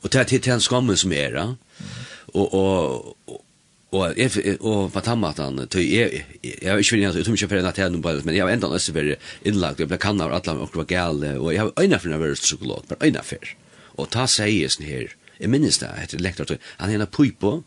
og 0.02 0.12
det 0.12 0.22
er 0.22 0.32
til 0.32 0.56
en 0.56 0.64
skammen 0.64 1.00
som 1.00 1.14
er 1.16 1.36
da. 1.36 1.46
Og, 2.34 2.54
og, 2.54 3.16
og 3.28 3.46
Og 3.90 4.14
jeg, 4.18 4.58
og 4.62 4.92
på 4.94 5.02
tammatan, 5.02 5.64
tøy, 5.66 5.82
jeg, 5.82 6.20
jeg 6.46 6.70
har 6.70 6.78
ikke 6.78 6.94
vilja, 6.94 7.10
jeg 7.18 7.26
tror 7.26 7.38
ikke 7.40 7.48
fyrir 7.50 7.64
natt 7.66 7.80
her 7.82 7.88
jeg, 7.90 8.02
bare, 8.06 8.22
men 8.22 8.36
jeg 8.38 8.46
har 8.46 8.52
enda 8.54 8.70
nøst 8.70 8.92
fyrir 8.94 9.32
innlagt, 9.50 9.82
jeg 9.82 9.90
ble 9.90 9.98
kanna 9.98 10.28
av 10.28 10.36
atlan, 10.38 10.60
og 10.62 10.76
var 10.78 10.86
gale, 10.92 11.32
og 11.42 11.50
jeg 11.56 11.64
har 11.64 11.72
øyna 11.74 11.98
for 11.98 12.12
når 12.12 12.20
jeg 12.20 12.22
var 12.22 12.38
psykolog, 12.38 12.84
men 12.92 13.02
øyna 13.08 13.24
fyrir. 13.26 13.56
Og 13.98 14.12
ta 14.14 14.28
seg 14.30 14.54
i 14.54 14.86
her, 14.86 15.16
jeg 15.40 15.50
minnes 15.50 15.82
det, 15.82 15.90
etter 16.04 16.22
lektor, 16.22 16.54
han 16.78 16.94
hena 16.94 17.10
pypo, 17.10 17.64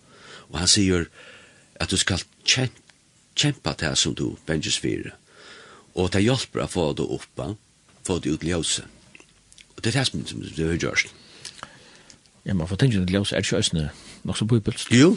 Og 0.52 0.60
han 0.60 0.70
sier 0.70 1.08
at 1.80 1.90
du 1.90 1.98
skal 2.00 2.22
kjempe 2.44 3.74
til 3.80 3.96
som 3.96 4.14
du 4.14 4.36
benges 4.46 4.78
fire. 4.78 5.14
Og 5.94 6.12
det 6.12 6.24
hjelper 6.24 6.64
å 6.64 6.70
få 6.70 6.86
det 6.96 7.04
opp, 7.04 7.42
få 8.06 8.18
det 8.22 8.36
ut 8.36 8.46
ljøse. 8.46 8.84
Og 9.76 9.84
det 9.84 9.92
er 9.92 10.00
det 10.00 10.08
som 10.08 10.42
du 10.42 10.64
har 10.66 10.78
gjort. 10.80 11.12
Ja, 12.44 12.54
man 12.54 12.68
får 12.68 12.82
tenke 12.82 13.00
til 13.00 13.16
ljøse 13.16 13.36
er 13.36 13.42
det 13.42 13.48
ikke 13.48 13.62
øsne 13.62 13.90
nok 14.24 14.38
så 14.38 14.46
bøybels. 14.48 14.86
Jo, 14.94 15.16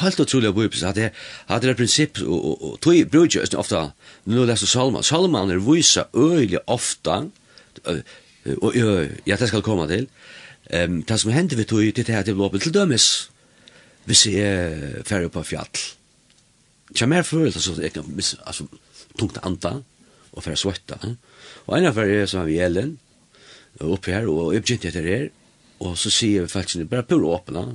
helt 0.00 0.20
utrolig 0.20 0.54
bøybels. 0.54 0.84
At 0.86 0.96
det 0.96 1.10
er 1.48 1.68
et 1.70 1.76
prinsipp, 1.76 2.20
og 2.22 2.78
tog 2.82 3.10
bruker 3.12 3.44
øsne 3.44 3.60
ofta, 3.60 3.82
nå 4.24 4.46
leser 4.48 4.70
Salman, 4.70 5.04
Salman 5.06 5.50
er 5.50 5.62
vysa 5.62 6.08
øyelig 6.14 6.62
ofta, 6.66 7.24
og 8.56 8.76
ja, 9.26 9.36
det 9.36 9.48
skal 9.48 9.62
komme 9.62 9.88
til, 9.90 10.08
Um, 10.74 11.02
det 11.02 11.20
som 11.20 11.30
hender 11.30 11.56
vi 11.56 11.64
tog 11.64 11.78
til 11.94 12.06
det 12.06 12.14
her 12.14 12.22
til 12.22 12.34
våpen 12.34 12.60
til 12.60 12.74
dømes, 12.74 13.30
hvis 14.06 14.26
jeg 14.30 14.42
er 14.42 15.06
ferdig 15.06 15.30
på 15.34 15.44
fjall. 15.46 15.82
Kjem 16.94 17.12
mer 17.12 17.26
følelse 17.26 17.62
så 17.62 17.74
jeg 17.82 17.92
kan 17.96 18.06
missa, 18.14 18.38
altså, 18.46 18.68
tungt 19.18 19.38
anta, 19.42 19.80
og 20.32 20.44
ferdig 20.44 20.60
svetta. 20.62 21.00
Og 21.66 21.78
en 21.78 21.88
av 21.90 21.96
ferdig 21.96 22.22
er 22.22 22.30
som 22.30 22.46
vi 22.46 22.60
Ellen, 22.62 22.96
oppe 23.80 24.14
her, 24.14 24.28
og 24.30 24.54
jeg 24.54 24.64
begynte 24.64 24.88
etter 24.88 25.10
her, 25.10 25.26
og 25.84 25.98
så 26.00 26.08
sier 26.10 26.46
vi 26.46 26.48
faktisk, 26.48 26.86
bare 26.88 27.04
pur 27.04 27.24
åpna, 27.28 27.66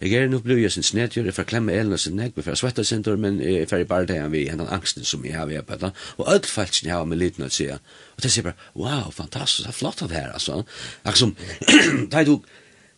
jeg 0.00 0.14
er 0.16 0.30
nå 0.30 0.38
blod 0.40 0.62
jeg 0.62 0.72
sin 0.72 0.86
snedgjør, 0.86 1.26
jeg 1.28 1.36
får 1.36 1.48
klemme 1.50 1.74
elen 1.76 1.92
og 1.92 2.00
sin 2.00 2.16
nek, 2.16 2.32
jeg 2.36 2.46
får 2.46 2.56
svetta 2.62 2.84
sin 2.84 3.04
tur, 3.04 3.18
men 3.20 3.40
jeg 3.44 3.64
er 3.64 3.68
ferdig 3.68 3.88
bare 3.90 4.08
det 4.08 4.20
vi 4.32 4.46
hendan 4.48 4.70
angsten 4.72 5.04
som 5.04 5.24
jeg 5.26 5.36
har 5.36 5.50
ved 5.50 5.60
på 5.68 5.76
det, 5.82 5.92
og 6.16 6.32
alt 6.32 6.48
faktisk 6.48 6.88
jeg 6.88 6.94
har 6.94 7.04
med 7.04 7.20
liten 7.20 7.44
å 7.44 7.50
si, 7.52 7.68
og 7.68 8.24
det 8.24 8.32
sier 8.32 8.46
bare, 8.46 8.70
wow, 8.72 9.10
fantastisk, 9.12 9.66
det 9.66 9.74
er 9.74 9.78
flott 9.82 10.00
av 10.00 10.08
det 10.12 10.20
her, 10.22 10.32
altså, 10.32 10.62
akkurat 11.04 11.20
som, 11.20 11.36
da 12.12 12.22
er 12.22 12.30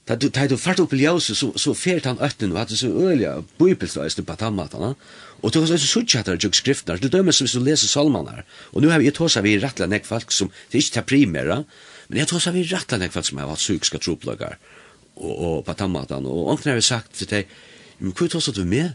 Da 0.05 0.16
du 0.20 0.28
tar 0.28 0.51
du 0.52 0.59
fart 0.60 0.81
upp 0.82 0.93
i 0.93 1.01
ljøse, 1.01 1.32
så, 1.32 1.48
så 1.56 1.72
fert 1.72 2.05
han 2.05 2.18
øtten, 2.20 2.52
og 2.52 2.60
hatt 2.60 2.74
så 2.76 2.90
øyelig 2.93 3.31
bøybelstøyeste 3.56 4.24
på 4.28 4.36
tannmatene, 4.36 4.90
og 5.40 5.52
du 5.52 5.60
kan 5.62 5.70
så 5.70 5.78
suttje 5.81 6.20
at 6.20 6.28
det 6.28 6.35
er 6.35 6.44
jo 6.44 6.52
skriftene, 6.52 7.01
du 7.01 7.09
dømer 7.09 7.32
som 7.32 7.48
hvis 7.48 7.56
du 7.56 7.64
leser 7.64 7.89
salmene 7.89 8.35
her, 8.35 8.44
og 8.72 8.85
nå 8.85 8.90
har 8.93 9.01
vi 9.01 9.12
tåsa 9.16 9.40
vi 9.44 9.56
rettelig 9.62 9.89
nek 9.94 10.09
folk 10.09 10.32
som, 10.32 10.52
det 10.68 10.76
er 10.76 10.85
ikke 10.85 10.98
det 10.98 11.06
primære, 11.09 11.56
men 12.09 12.20
jeg 12.20 12.28
så 12.28 12.52
vi 12.52 12.66
rettelig 12.68 13.06
nek 13.06 13.16
folk 13.16 13.31
som 13.31 13.40
har 13.40 13.48
hatt 13.48 13.64
psykiske 13.64 14.02
tropløkker, 14.05 14.60
og, 15.16 15.32
og 15.32 15.56
på 15.64 15.78
tannmatene, 15.81 16.28
og 16.28 16.52
ånkne 16.52 16.74
har 16.74 16.82
vi 16.82 16.85
sagt 16.85 17.16
til 17.16 17.32
deg, 17.32 17.56
men 18.02 18.12
hva 18.12 18.28
tåsa 18.28 18.52
du 18.52 18.64
med? 18.68 18.93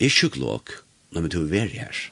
Jeg 0.00 0.10
er 0.10 0.18
sjuklok, 0.18 0.80
når 1.14 1.28
du 1.28 1.34
tog 1.36 1.50
veri 1.54 1.78
her 1.78 2.02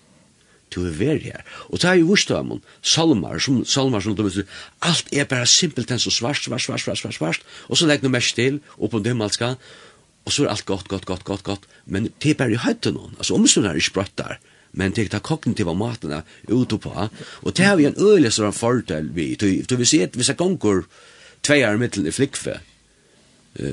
du 0.75 0.83
er 0.85 0.97
veri 0.99 1.31
her. 1.31 1.45
Og 1.71 1.81
det 1.81 1.89
er 1.91 2.01
jo 2.01 2.11
vurs 2.13 2.27
av 2.35 2.53
salmar, 2.83 3.41
som, 3.43 3.63
salmar 3.65 4.05
som 4.05 4.17
du 4.17 4.25
vet, 4.27 4.51
alt 4.85 5.13
er 5.13 5.29
bare 5.31 5.49
simpelt 5.51 5.91
enn 5.91 6.03
så 6.03 6.13
svart, 6.13 6.43
svart, 6.43 6.65
svart, 6.67 6.83
svart, 6.83 7.01
svart, 7.01 7.19
svart, 7.19 7.47
og 7.69 7.79
så 7.79 7.89
legg 7.89 8.05
noe 8.05 8.15
mest 8.15 8.37
til, 8.39 8.61
opp 8.79 8.99
om 8.99 9.05
det 9.05 9.15
og 10.25 10.33
så 10.33 10.45
er 10.45 10.55
alt 10.55 10.65
godt, 10.65 10.89
godt, 10.89 11.05
godt, 11.05 11.25
godt, 11.25 11.43
godt, 11.45 11.65
men 11.85 12.09
det 12.23 12.31
er 12.31 12.39
bare 12.41 12.57
i 12.57 12.61
høyte 12.61 12.95
noen, 12.95 13.13
altså 13.19 13.37
omstående 13.37 13.75
er 13.75 13.81
ikke 13.81 13.99
brøtt 13.99 14.15
der, 14.17 14.39
men 14.73 14.95
det 14.97 15.07
er 15.13 15.21
kognitiva 15.21 15.75
matene 15.77 16.23
ute 16.49 16.79
på, 16.81 16.93
og 17.43 17.57
det 17.57 17.67
har 17.67 17.77
vi 17.77 17.91
en 17.91 17.99
øyelig 18.01 18.33
sånn 18.39 18.57
fordel 18.57 19.11
vi, 19.15 19.35
du 19.37 19.77
vil 19.77 19.87
si 19.87 20.01
at 20.03 20.17
hvis 20.17 20.33
jeg 20.33 20.41
gonger 20.41 20.87
tveier 21.45 21.77
middelen 21.77 22.09
i 22.09 22.15
flikve, 22.15 22.57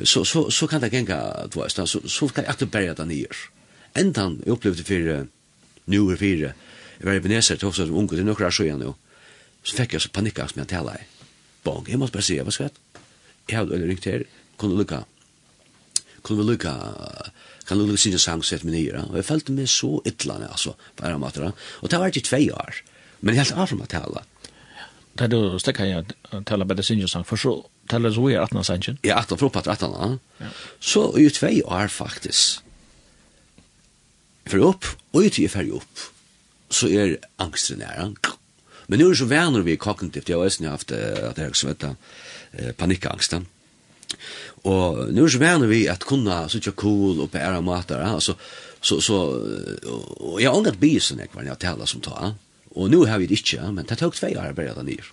så, 0.04 0.26
så, 0.28 0.50
så 0.52 0.68
kan 0.68 0.84
det 0.84 0.92
genga, 0.94 1.48
du 1.50 1.62
vet, 1.62 1.72
så, 1.74 2.02
så 2.06 2.28
kan 2.28 2.46
jeg 2.46 2.54
at 2.54 2.60
du 2.60 2.70
berja 2.70 2.94
den 3.00 3.10
nyer. 3.10 3.38
Endan 3.98 4.38
jeg 4.46 4.54
opplevde 4.54 4.86
fyrir, 4.86 5.24
nu 5.90 6.04
er 6.12 6.20
fire, 6.20 6.52
Jeg 7.02 7.08
var 7.08 7.18
i 7.18 7.22
Beneser 7.24 7.58
til 7.58 7.66
Hofstad 7.66 7.88
som 7.90 7.96
unge, 7.98 8.14
det 8.14 8.22
er 8.22 8.28
nokra 8.28 8.52
sjøya 8.54 8.76
jo. 8.78 8.92
Så 9.66 9.74
fikk 9.74 9.96
jeg 9.96 10.04
så 10.04 10.10
panikka 10.14 10.46
som 10.52 10.60
jeg 10.62 10.70
tala 10.70 10.94
i. 11.00 11.08
Bong, 11.66 11.88
jeg 11.90 11.98
måtte 11.98 12.14
bare 12.14 12.26
si, 12.28 12.36
jeg 12.38 12.46
var 12.46 12.54
skvett. 12.54 12.78
Jeg 13.50 13.58
hadde 13.58 13.74
øyne 13.74 13.88
ringt 13.90 14.06
her, 14.06 14.26
kunne 14.62 14.78
lukka, 14.78 15.00
kunne 16.22 16.44
vi 16.44 16.46
lukka, 16.52 16.76
kan 17.66 17.82
lukka 17.82 17.98
sinne 17.98 18.22
sang 18.22 18.46
sett 18.46 18.68
min 18.68 18.78
nyra. 18.78 19.08
Og 19.10 19.18
jeg 19.18 19.28
følte 19.32 19.58
meg 19.58 19.72
så 19.74 19.96
ytlande, 20.06 20.52
altså, 20.54 20.76
på 20.94 21.08
æra 21.10 21.18
matera. 21.18 21.50
Og 21.82 21.90
det 21.90 22.04
var 22.04 22.14
ikke 22.14 22.28
tvei 22.30 22.44
år, 22.54 22.84
men 23.22 23.34
jeg 23.34 23.50
helt 23.50 23.58
av 23.58 23.76
meg 23.82 23.90
tala. 23.90 24.24
er 25.18 25.34
du 25.34 25.58
stekka 25.58 25.90
jeg 25.90 26.06
tala 26.46 26.70
bedre 26.70 26.86
sinne 26.86 27.10
sang, 27.10 27.26
for 27.26 27.36
så 27.36 27.58
tala 27.90 28.14
så 28.14 28.28
vi 28.28 28.38
er 28.38 28.46
18 28.46 28.64
sangen? 28.64 29.02
Ja, 29.02 29.18
18, 29.18 29.42
fra 29.42 29.50
på 29.50 29.66
18, 29.66 30.20
ja. 30.46 30.54
Så 30.80 31.10
i 31.18 31.30
tvei 31.34 31.64
år 31.66 31.90
faktisk. 31.90 32.62
For 34.46 34.70
opp, 34.70 34.86
og 35.14 35.26
i 35.26 35.34
tvei 35.34 35.50
fer 35.50 35.74
opp 35.74 36.11
så 36.72 36.90
er 36.90 37.18
angsten 37.42 37.82
er. 37.82 38.12
Men 38.88 39.00
nu 39.00 39.06
er 39.06 39.14
det 39.14 39.22
så 39.22 39.26
vänner 39.26 39.64
vi 39.64 39.78
kognitivt, 39.78 40.30
jeg 40.30 40.38
har 40.38 40.46
også 40.46 40.70
haft 40.70 40.92
at 40.92 41.38
jeg 41.38 41.46
har 41.46 41.54
svetta 41.54 41.96
heter 42.52 42.74
panikkangsten. 42.78 43.46
Og 44.64 45.08
nu 45.14 45.22
er 45.22 45.30
det 45.30 45.36
så 45.38 45.40
vänner 45.40 45.68
vi 45.68 45.88
at 45.88 46.06
kunna 46.06 46.48
sitta 46.50 46.72
cool 46.72 47.22
og 47.22 47.32
på 47.32 47.38
ära 47.38 47.62
matar, 47.62 48.04
altså, 48.04 48.36
så, 48.82 49.00
så, 49.00 49.16
og 50.20 50.42
jeg 50.42 50.50
har 50.50 50.58
ångat 50.58 50.80
bysen 50.80 51.20
jeg 51.20 51.30
var 51.34 51.44
når 51.44 51.52
jeg 51.52 51.60
talar 51.60 51.86
som 51.86 52.02
ta, 52.02 52.34
og 52.76 52.90
nu 52.92 53.06
har 53.06 53.20
vi 53.20 53.28
det 53.28 53.40
ikke, 53.40 53.72
men 53.72 53.86
det 53.86 53.98
tok 53.98 54.16
tvei 54.16 54.36
år 54.36 54.52
jeg 54.52 54.56
bare 54.56 54.76
da 54.76 54.84
nyr. 54.84 55.12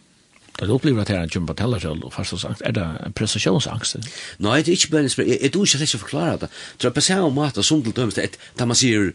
Da 0.58 0.66
du 0.66 0.72
opplever 0.74 1.00
at 1.00 1.08
det 1.08 1.14
er 1.14 1.22
en 1.22 1.30
jumpa 1.30 1.54
teller 1.54 1.78
selv, 1.78 2.02
og 2.04 2.12
fast 2.12 2.34
og 2.34 2.40
sagt, 2.42 2.62
er 2.66 2.74
det 2.74 2.82
en 3.06 3.12
prestasjonsangst? 3.14 4.08
Nei, 4.42 4.56
det 4.58 4.72
er 4.72 4.78
ikke 4.80 4.90
bare 4.90 5.06
en 5.06 5.12
spørsmål, 5.12 5.36
jeg 5.42 5.52
tror 5.54 5.66
ikke 5.68 5.78
at 5.78 5.92
jeg 5.92 6.00
forklarer 6.00 6.40
det. 6.42 6.48
Det 6.82 6.88
er 6.88 6.94
på 6.96 7.04
samme 7.06 7.30
måte 7.30 7.62
som 7.62 7.82
til 7.82 7.94
dømes, 7.94 8.18
da 8.58 8.66
man 8.66 8.78
sier, 8.78 9.12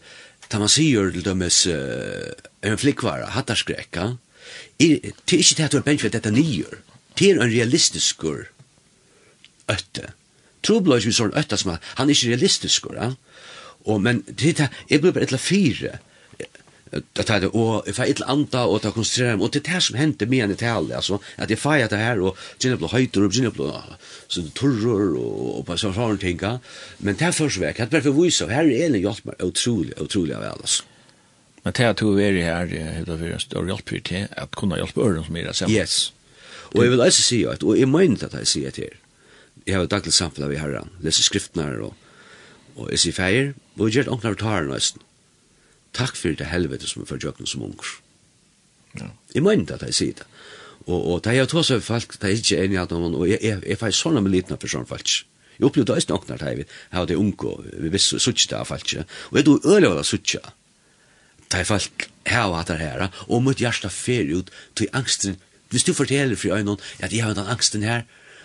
Da 0.54 0.60
man 0.62 0.70
sier 0.70 1.10
til 1.10 1.26
dømes 1.26 1.64
en 1.66 2.78
flikkvara, 2.78 3.32
hattarskrekka, 3.34 4.12
det 4.78 4.90
er 5.02 5.40
ikke 5.40 5.58
det 5.58 5.66
at 5.66 5.74
du 5.74 5.80
er 5.80 5.86
benskvett 5.88 6.14
dette 6.14 6.32
nyer. 6.34 6.76
Det 7.18 7.32
er 7.32 7.40
en 7.42 7.50
realistisk 7.50 8.22
øtte. 8.28 10.12
Trobla 10.64 10.98
er 11.00 11.04
ikke 11.04 11.18
sånn 11.18 11.34
øtte 11.40 11.58
som 11.58 11.74
han 11.74 12.06
er 12.06 12.14
ikke 12.14 12.36
realistisk, 12.36 12.86
ja? 12.94 13.14
Og, 13.84 13.98
men 14.00 14.22
det 14.30 14.60
er, 14.64 14.70
jeg 14.90 15.02
blir 15.02 15.12
bare 15.12 15.26
et 15.26 15.34
eller 15.34 15.42
fire, 15.44 15.98
det 17.14 17.24
tar 17.24 17.40
det 17.40 17.48
och 17.48 17.88
if 17.88 18.00
jag 18.00 18.22
anda 18.26 18.66
och 18.66 18.82
ta 18.82 18.92
koncentrera 18.92 19.38
mig 19.38 19.46
och 19.46 19.52
det 19.52 19.68
här 19.68 19.80
som 19.80 19.96
hände 19.96 20.26
med 20.26 20.50
en 20.50 20.56
tal 20.56 20.92
alltså 20.92 21.20
att 21.36 21.50
jag 21.50 21.60
fajar 21.60 21.90
det 21.90 21.96
här 21.96 22.20
och 22.20 22.38
gynna 22.60 22.78
blå 22.78 22.88
höjder 22.88 23.24
och 23.24 23.34
gynna 23.34 23.50
blå 23.50 23.84
så 24.28 24.42
det 24.42 24.54
turrar 24.54 25.16
och 25.18 25.66
på 25.66 25.78
så 25.78 25.90
har 25.90 26.18
tänka 26.18 26.60
men 26.98 27.16
det 27.16 27.26
här 27.26 27.32
försväck 27.32 27.80
att 27.80 27.92
varför 27.92 28.12
vi 28.12 28.32
så 28.32 28.48
här 28.48 28.66
är 28.66 28.86
en 28.86 29.02
hjälp 29.02 29.26
mig 29.26 29.36
otroligt 29.40 30.00
otroligt 30.00 30.36
av 30.36 30.44
alltså 30.44 30.84
Men 31.64 31.74
det 31.74 31.84
här 31.84 31.94
tog 31.94 32.16
vi 32.16 32.42
här 32.42 32.66
hur 32.66 33.06
det 33.06 33.34
är 33.34 33.38
större 33.38 33.68
hjälp 33.68 34.04
till 34.04 34.28
att 34.38 34.56
kunna 34.56 34.78
hjälpa 34.78 35.02
öron 35.02 35.26
som 35.26 35.36
är 35.36 35.44
det 35.44 35.54
samma. 35.54 35.72
Yes. 35.72 36.14
Och 36.74 36.86
jag 36.86 36.90
vill 36.92 37.02
alltså 37.02 37.22
säga 37.22 37.52
att 37.52 37.64
och 37.64 37.78
jag 37.78 37.90
menar 37.90 38.26
att 38.26 38.34
jag 38.34 38.48
säger 38.48 38.72
det 38.76 38.82
här. 38.82 39.00
Jag 39.66 39.80
har 39.80 39.86
dagligt 39.86 40.14
samfällt 40.14 40.46
av 40.46 40.54
i 40.54 40.56
herran, 40.56 40.90
läser 41.02 41.24
skriftnar 41.24 41.80
och, 41.80 41.94
och 42.76 42.92
jag 42.92 43.00
säger 43.00 43.14
färger 43.14 43.54
och 43.78 43.90
jag 43.90 43.90
gör 43.90 44.02
ett 44.02 44.08
åkna 44.08 44.30
av 44.30 44.36
tarren 44.36 44.70
nästan 44.70 45.04
takk 45.94 46.18
for 46.20 46.36
det 46.38 46.50
helvete 46.52 46.90
som 46.90 47.04
er 47.04 47.10
for 47.10 47.22
jøkken 47.22 47.50
som 47.50 47.66
unger. 47.66 47.98
Ja. 49.00 49.10
Jeg 49.36 49.46
mener 49.46 49.76
at 49.76 49.86
jeg 49.88 49.98
sier 49.98 50.18
det. 50.22 50.28
Og, 50.86 50.98
og 51.00 51.22
det 51.24 51.34
er 51.34 51.44
jo 51.44 51.52
tås 51.54 51.72
av 51.72 51.84
folk, 51.86 52.18
det 52.20 52.30
er 52.30 52.40
ikke 52.40 52.60
enig 52.66 52.80
at 52.82 52.92
noen, 52.92 53.16
og 53.16 53.30
jeg, 53.30 53.40
jeg, 53.44 53.62
jeg 53.70 53.80
får 53.80 53.94
sånne 53.96 54.24
med 54.24 54.34
liten 54.34 54.60
for 54.60 54.72
sånne 54.72 54.90
folk. 54.90 55.14
Jeg 55.54 55.68
opplevde 55.68 55.96
det 55.96 56.10
nok 56.10 56.28
når 56.28 56.44
jeg 56.44 56.66
har 56.92 57.08
det 57.08 57.18
unge, 57.20 57.54
og 57.54 57.70
vi 57.86 57.92
visste 57.94 58.20
suttje 58.20 58.58
av 58.58 58.68
folk, 58.68 58.90
og 58.98 59.38
jeg 59.38 59.48
tror 59.48 59.70
øyelig 59.70 59.92
var 59.94 60.02
det 60.02 60.10
suttje. 60.10 60.42
Det 61.54 61.62
er 61.62 61.70
folk 61.70 62.08
her 62.28 62.50
og 62.50 62.58
hatt 62.58 62.74
her, 62.82 63.08
og 63.30 63.44
mot 63.46 63.60
hjertet 63.60 63.94
fer 63.94 64.28
ut 64.34 64.50
til 64.76 64.92
angsten. 64.98 65.38
Hvis 65.70 65.86
du 65.86 65.94
forteller 65.94 66.36
for 66.36 66.58
øynene 66.58 66.78
at 67.00 67.14
jeg 67.14 67.24
har 67.24 67.38
den 67.38 67.48
angsten 67.48 67.86
her, 67.86 68.04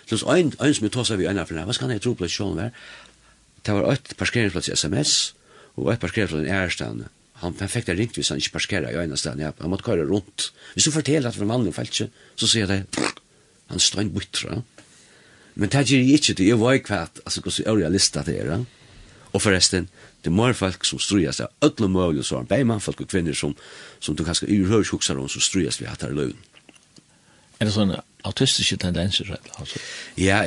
så 0.09 0.17
er 0.25 0.41
en, 0.41 0.53
en 0.61 0.73
som 0.73 0.85
jeg 0.85 0.93
tås 0.93 1.11
av 1.11 1.21
i 1.21 1.27
øynene 1.27 1.45
for 1.45 1.53
henne, 1.53 1.67
hva 1.69 1.75
skal 1.75 1.91
jeg 1.93 2.01
tro 2.01 2.15
på 2.17 2.25
det 2.25 2.33
sånn 2.33 2.61
her? 2.61 2.71
Det 3.65 3.75
var 3.75 3.91
et 3.93 4.13
parkeringsplass 4.17 4.69
i 4.69 4.77
SMS, 4.77 5.15
og 5.75 5.91
et 5.93 6.01
parkeringsplass 6.01 6.47
i 6.47 6.53
ærestene 6.53 7.09
han 7.39 7.49
han 7.49 7.57
perfekt 7.57 7.87
det 7.87 7.97
ringt 7.97 8.17
hvis 8.17 8.29
han 8.33 8.41
ikke 8.41 8.57
parkerer 8.57 8.91
i 8.91 8.99
øynene 8.99 9.17
stedet, 9.17 9.39
ja, 9.39 9.51
han 9.61 9.71
måtte 9.71 9.87
køre 9.87 10.07
rundt. 10.07 10.51
Hvis 10.73 10.89
du 10.89 10.91
forteller 10.91 11.29
at 11.29 11.37
det 11.37 11.43
var 11.43 11.53
mannlig 11.53 11.75
feltje, 11.75 12.09
så 12.35 12.47
sier 12.47 12.67
jeg 12.67 12.69
det, 12.89 13.07
han 13.69 13.79
står 13.79 14.01
en 14.01 14.11
buttra. 14.13 14.59
Men 15.55 15.71
det 15.71 15.85
gjør 15.87 16.03
jeg 16.03 16.19
ikke 16.19 16.35
det, 16.39 16.47
jeg 16.47 16.59
var 16.59 16.77
ikke 16.79 16.99
at, 17.05 17.21
altså, 17.25 17.41
hvordan 17.41 17.79
jeg 17.79 17.87
har 17.87 17.95
listet 17.95 18.25
det 18.25 18.35
her, 18.41 18.65
og 19.33 19.41
forresten, 19.41 19.89
det 20.23 20.31
er 20.31 20.35
mer 20.35 20.55
folk 20.57 20.85
som 20.87 20.99
strøyes 20.99 21.39
av 21.39 21.47
er 21.47 21.67
ødelig 21.67 21.89
mulig, 21.93 22.23
så 22.25 22.39
er 22.39 22.47
det 22.49 22.67
bare 22.67 22.79
folk 22.81 23.01
og 23.01 23.07
kvinner 23.11 23.33
som, 23.37 23.55
som 23.99 24.15
du 24.15 24.23
kanskje 24.25 24.49
urhører 24.49 24.89
hukser 24.91 25.19
om, 25.19 25.29
som 25.29 25.41
strøyes 25.41 25.79
vi 25.79 25.87
hatt 25.87 26.03
her 26.03 26.15
løven. 26.15 26.37
Er 27.59 27.67
det 27.67 27.75
sånne 27.75 28.01
autistiske 28.27 28.77
tendenser, 28.79 29.35
altså? 29.59 29.79
Ja, 30.17 30.41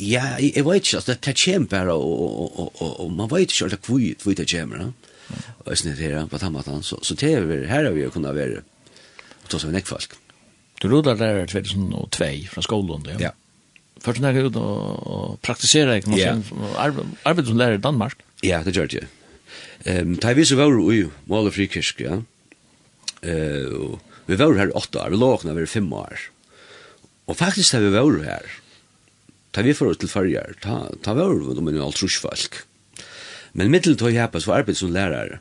ja, 0.00 0.36
jeg 0.40 0.52
jeg 0.56 0.64
vet 0.66 0.82
ikke, 0.82 0.96
altså, 0.96 1.12
det 1.12 1.24
det 1.24 1.36
kommer 1.44 1.68
bare, 1.68 1.92
og, 1.92 2.20
og, 2.20 2.58
og, 2.58 2.82
og, 2.82 3.00
og 3.00 3.12
man 3.12 3.30
vet 3.30 3.52
ikke 3.52 3.64
alt 3.64 3.76
det 3.76 3.82
kvitt, 3.86 4.38
det 4.38 4.50
kommer, 4.50 4.82
ja 4.82 5.03
og 5.64 5.78
snitt 5.78 6.00
her 6.02 6.26
på 6.30 6.40
tammatan, 6.40 6.82
så, 6.84 6.98
så 7.02 7.16
det 7.18 7.32
er 7.38 7.48
vi, 7.48 7.62
her 7.68 7.88
har 7.88 7.94
vi 7.96 8.04
jo 8.04 8.12
kunnet 8.14 8.36
være, 8.36 8.62
og 9.42 9.48
tog 9.52 9.62
som 9.62 9.72
en 9.72 9.80
ekfalk. 9.80 10.16
Du 10.82 10.88
rodar 10.90 11.16
der 11.16 11.46
2002 11.48 12.28
fra 12.52 12.64
skolen, 12.64 13.06
ja? 13.08 13.30
Ja. 13.30 13.32
Først 14.04 14.20
når 14.20 14.36
jeg 14.36 14.50
ut 14.50 14.56
og, 14.60 15.04
og 15.08 15.36
praktiserer, 15.46 16.00
kan 16.04 16.12
man 16.12 16.20
yeah. 16.20 16.40
si, 16.44 17.12
arbeid 17.24 17.48
som 17.48 17.60
lærer 17.60 17.78
i 17.78 17.84
Danmark? 17.84 18.18
Ja, 18.44 18.60
det 18.66 18.74
gjør 18.76 18.90
det. 18.92 19.06
Um, 19.88 20.16
da 20.20 20.34
vi 20.36 20.44
så 20.44 20.58
var 20.58 20.74
i 20.92 21.04
Mål 21.30 21.48
og 21.48 21.54
Frikirsk, 21.56 22.02
ja, 22.04 22.18
uh, 23.24 23.94
vi 24.26 24.38
var 24.40 24.58
her 24.58 24.72
i 24.72 24.76
åtte 24.76 25.00
år, 25.00 25.12
vi 25.12 25.20
låkna 25.20 25.54
vi 25.56 25.64
var 25.64 25.72
fem 25.72 25.88
år, 25.92 26.28
og 27.28 27.38
faktisk 27.40 27.76
da 27.76 27.80
vi 27.84 27.92
var 27.94 28.20
her, 28.26 28.54
da 29.54 29.64
vi 29.64 29.76
får 29.76 30.00
til 30.02 30.10
färger, 30.10 30.56
ta, 30.60 30.82
ta 31.04 31.14
var 31.16 31.32
vi 31.36 31.56
om 31.56 31.68
alt 31.70 32.02
rusfalk, 32.02 32.64
Men 33.54 33.70
middel 33.70 33.96
tog 33.96 34.12
jeg 34.14 34.30
på 34.32 34.42
så 34.42 34.56
arbeid 34.58 34.78
som 34.78 34.92
lærer. 34.92 35.38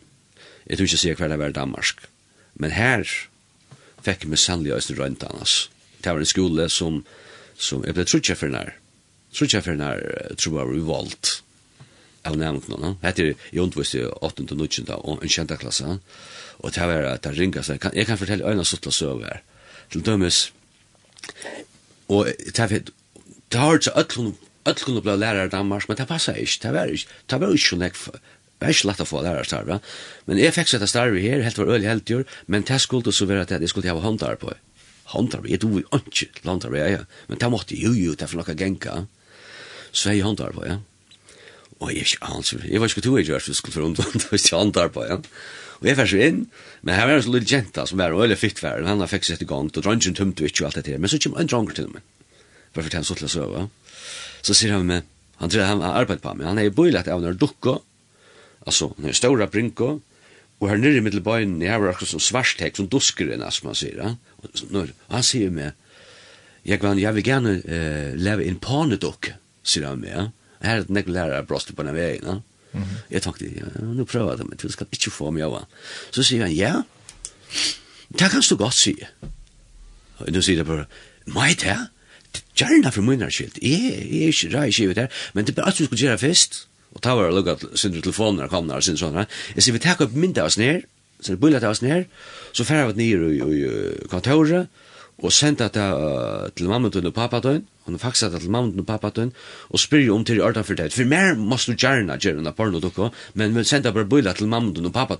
Jeg 0.70 0.78
tror 0.78 0.88
ikke 0.88 1.02
sier 1.02 1.18
hver 1.18 1.32
det 1.34 1.40
var 1.42 1.52
i 1.52 1.58
Danmark. 1.58 2.06
Men 2.56 2.72
her 2.72 3.04
fikk 4.06 4.26
jeg 4.26 4.32
meg 4.32 4.42
sannelig 4.42 4.76
øyne 4.76 5.00
rønt 5.00 5.26
annars. 5.26 5.56
Det 6.04 6.12
var 6.12 6.22
en 6.22 6.30
skole 6.30 6.68
som, 6.70 7.02
som 7.58 7.84
jeg 7.88 7.98
ble 7.98 8.06
trutja 8.06 8.38
for 8.38 8.54
nær. 8.54 8.76
Trutja 9.34 9.64
for 9.66 9.80
nær 9.80 10.04
tror 10.38 10.60
jeg 10.60 10.70
var 10.70 10.78
uvalgt 10.78 11.40
av 12.24 12.38
nevnt 12.40 12.70
noen. 12.72 12.98
Hette 13.04 13.26
er 13.26 13.48
i 13.52 13.60
undervist 13.60 13.98
i 13.98 14.04
8. 14.06 14.46
og 14.46 14.62
9. 14.62 14.86
og 14.96 15.24
en 15.24 15.34
kjenta 15.34 15.58
klasse. 15.60 15.98
Og 16.62 16.76
det 16.76 16.88
var 16.88 17.10
at 17.10 17.26
det 17.26 17.34
ringa 17.38 17.64
seg. 17.66 17.84
Jeg 17.96 18.08
kan 18.08 18.20
fortelle 18.20 18.48
øyne 18.48 18.66
suttla 18.66 18.94
søver. 18.94 19.42
Til 19.92 20.06
dømes. 20.06 20.46
Og 22.08 22.30
det 22.30 22.58
har 22.58 23.76
ikke 23.76 24.00
øtlån 24.00 24.36
öll 24.70 24.80
kunne 24.80 25.04
bli 25.04 25.16
lærere 25.18 25.50
i 25.50 25.52
Danmark, 25.52 25.88
men 25.90 25.98
det 26.00 26.08
passet 26.08 26.40
ikke, 26.40 26.60
det 26.64 26.74
var 26.74 26.94
ikke, 26.94 27.18
det 27.30 27.40
var 27.42 27.56
ikke 27.56 27.70
sånn 27.70 27.86
jeg, 27.86 27.98
det 28.14 28.68
var 28.68 28.76
ikke 28.76 28.90
lett 28.90 29.04
å 29.04 29.08
få 29.08 29.24
lærere 29.26 29.48
starve, 29.48 29.80
men 30.30 30.40
jeg 30.40 30.56
fikk 30.56 30.72
sette 30.72 30.88
starve 30.92 31.24
her, 31.24 31.44
helt 31.44 31.60
var 31.60 31.74
øyelig 31.74 31.90
helt 31.92 32.14
gjør, 32.14 32.24
men 32.48 32.64
det 32.68 32.80
skulle 32.82 33.16
så 33.16 33.28
være 33.30 33.48
at 33.48 33.56
jeg 33.58 33.74
skulle 33.74 33.92
ha 33.92 34.06
håndar 34.06 34.40
på, 34.40 34.54
håndar, 35.16 35.44
jeg 35.50 35.64
tog 35.64 35.76
jo 35.82 35.84
ikke 36.00 36.48
landar, 36.48 36.78
ja, 36.80 36.88
ja. 37.00 37.04
men 37.28 37.42
det 37.42 37.52
måtte 37.52 37.80
jo 37.80 37.92
jo, 37.92 38.16
det 38.16 38.28
er 38.28 38.32
for 38.32 38.40
noe 38.40 38.58
genka, 38.64 39.04
så 39.92 40.16
jeg 40.16 40.24
håndar 40.24 40.56
på, 40.56 40.64
ja, 40.70 40.80
og 41.82 41.92
jeg 41.92 42.06
er 42.06 42.14
ikke 42.14 42.32
hans, 42.32 42.56
jeg 42.64 42.80
var 42.80 42.92
ikke 42.92 43.04
to 43.04 43.18
jeg 43.20 43.28
gjør, 43.28 43.44
så 43.44 43.58
skulle 43.58 43.76
for 43.76 43.90
omtvand, 43.90 44.30
hvis 44.32 44.52
jeg 44.52 44.60
håndar 44.60 44.94
på, 44.96 45.04
ja, 45.10 45.20
Og 45.84 45.90
jeg 45.90 45.98
fikk 46.00 46.14
inn, 46.24 46.38
men 46.88 46.96
her 46.96 47.10
var 47.10 47.18
en 47.18 47.24
sånn 47.26 47.34
lille 47.36 47.50
jenta 47.50 47.84
som 47.84 48.00
var 48.00 48.14
øyelig 48.16 48.38
fitt 48.40 48.62
vær, 48.64 48.86
han 48.88 49.02
har 49.04 49.10
fikk 49.12 49.26
sett 49.28 49.42
i 49.44 49.48
gang, 49.50 49.68
og 49.68 49.84
dronjen 49.84 50.16
tømte 50.16 50.46
vi 50.46 50.48
ikke 50.48 50.64
og 50.64 50.70
alt 50.70 50.86
det 50.86 50.94
her, 50.94 51.02
men 51.04 51.12
så 51.12 51.20
kom 51.20 51.36
en 51.36 51.50
dronger 51.52 51.76
til 51.76 51.90
meg, 51.92 52.06
for 52.72 52.86
for 52.86 52.96
han 52.96 53.04
så 53.04 53.18
til 53.20 53.28
å 53.28 53.34
søve, 53.34 53.66
ja. 53.66 53.83
Så 54.44 54.56
sier 54.58 54.76
han 54.76 54.88
med, 54.88 55.08
han 55.40 55.52
tror 55.52 55.68
han 55.68 55.84
har 55.84 56.02
arbeidt 56.04 56.24
på 56.24 56.34
meg, 56.36 56.48
han 56.50 56.60
er 56.60 56.70
i 56.70 56.74
bøylet 56.76 57.08
av 57.12 57.22
når 57.24 57.38
dukko, 57.40 57.78
altså, 58.68 58.92
han 58.98 59.10
er 59.10 59.18
ståra 59.18 59.48
brinko, 59.52 59.96
og 60.60 60.70
her 60.70 60.80
nere 60.80 61.00
i 61.00 61.04
middelbøyen, 61.04 61.58
jeg 61.64 61.74
har 61.74 61.84
akkurat 61.90 62.12
som 62.14 62.22
svarstek, 62.24 62.78
som 62.78 62.88
duskeren, 62.92 63.44
som 63.52 63.72
han 63.72 63.80
sier, 63.80 64.00
han, 64.04 64.20
og, 64.44 64.92
han 65.12 65.26
sier 65.26 65.52
med, 65.52 65.76
jeg, 66.64 66.80
kan, 66.80 67.00
jeg 67.00 67.16
vil 67.18 67.28
gjerne 67.28 67.58
uh, 67.64 68.14
leve 68.16 68.48
en 68.48 68.60
panedukk, 68.64 69.34
sier 69.68 69.90
han 69.90 70.04
med, 70.04 70.14
ja. 70.16 70.28
her 70.64 70.80
er 70.80 70.88
det 70.88 70.96
nek 70.96 71.12
lærere 71.12 71.46
brostet 71.48 71.76
på 71.76 71.88
den 71.88 71.96
veien, 71.96 72.28
ja. 72.28 72.40
Mm 72.74 72.82
-hmm. 72.82 73.02
Jeg 73.10 73.22
tenkte, 73.22 73.46
ja, 73.46 73.66
nå 73.86 74.04
prøver 74.04 74.30
jeg 74.32 74.38
det, 74.38 74.50
men 74.50 74.58
du 74.58 74.72
skal 74.72 74.88
ikke 74.92 75.12
få 75.12 75.32
meg 75.32 75.44
av. 75.44 75.66
Så 76.12 76.24
sier 76.24 76.42
han, 76.42 76.56
ja, 76.56 76.82
det 78.20 78.32
kan 78.32 78.42
du 78.50 78.56
godt 78.56 78.74
si. 78.74 78.96
Og 80.18 80.32
nå 80.32 80.42
sier 80.42 80.58
jeg 80.58 80.66
bare, 80.66 80.86
meg 81.26 81.60
det? 81.62 81.78
gjerne 82.56 82.92
for 82.92 83.02
munnen 83.06 83.32
skilt. 83.32 83.58
Jeg 83.62 83.94
er 83.94 84.32
ikke 84.32 84.52
rädd 84.54 84.74
skivet 84.74 84.98
her, 84.98 85.08
men 85.34 85.46
det 85.46 85.58
er 85.58 85.68
att 85.68 85.78
du 85.78 85.86
skulle 85.86 86.02
gjøre 86.02 86.18
fest. 86.18 86.68
Og 86.96 87.02
ta 87.02 87.16
var 87.16 87.32
lugga 87.32 87.56
sin 87.76 88.02
telefon 88.02 88.36
när 88.36 88.48
kom 88.48 88.70
og 88.70 88.84
sin 88.84 88.98
sånn. 88.98 89.26
Jeg 89.56 89.64
sier, 89.64 89.74
vi 89.74 89.80
tar 89.80 90.02
upp 90.02 90.14
mynda 90.14 90.44
oss 90.44 90.58
ned, 90.58 90.84
så 91.22 91.32
det 91.34 91.40
bullar 91.40 91.70
oss 91.70 91.82
ned, 91.82 92.06
Så 92.54 92.64
färra 92.64 92.92
vi 92.92 92.94
ned 92.94 93.42
i 93.50 94.08
kontoret 94.08 94.68
og 95.18 95.32
sendte 95.32 95.70
det 95.70 96.56
till 96.56 96.68
mamma 96.68 96.88
och 96.88 97.14
pappa 97.14 97.40
då. 97.40 97.62
Hon 97.86 98.00
faxar 98.00 98.30
det 98.30 98.42
til 98.42 98.50
mamma 98.50 98.74
og 98.78 98.86
pappa 98.86 99.08
og 99.08 99.32
och 99.70 99.80
spyr 99.80 100.12
om 100.12 100.26
till 100.26 100.42
ordan 100.42 100.64
for 100.64 100.74
det. 100.74 100.94
For 100.94 101.04
mer 101.04 101.36
måste 101.36 101.72
du 101.72 101.78
gjerne 101.78 102.18
göra 102.18 102.38
en 102.38 102.54
porno 102.54 102.80
dukko, 102.80 103.10
men 103.34 103.56
vi 103.56 103.64
sendte 103.64 103.92
bare 103.92 104.06
bullet 104.06 104.36
til 104.36 104.48
mamma 104.48 104.74
og 104.86 104.94
pappa 104.94 105.18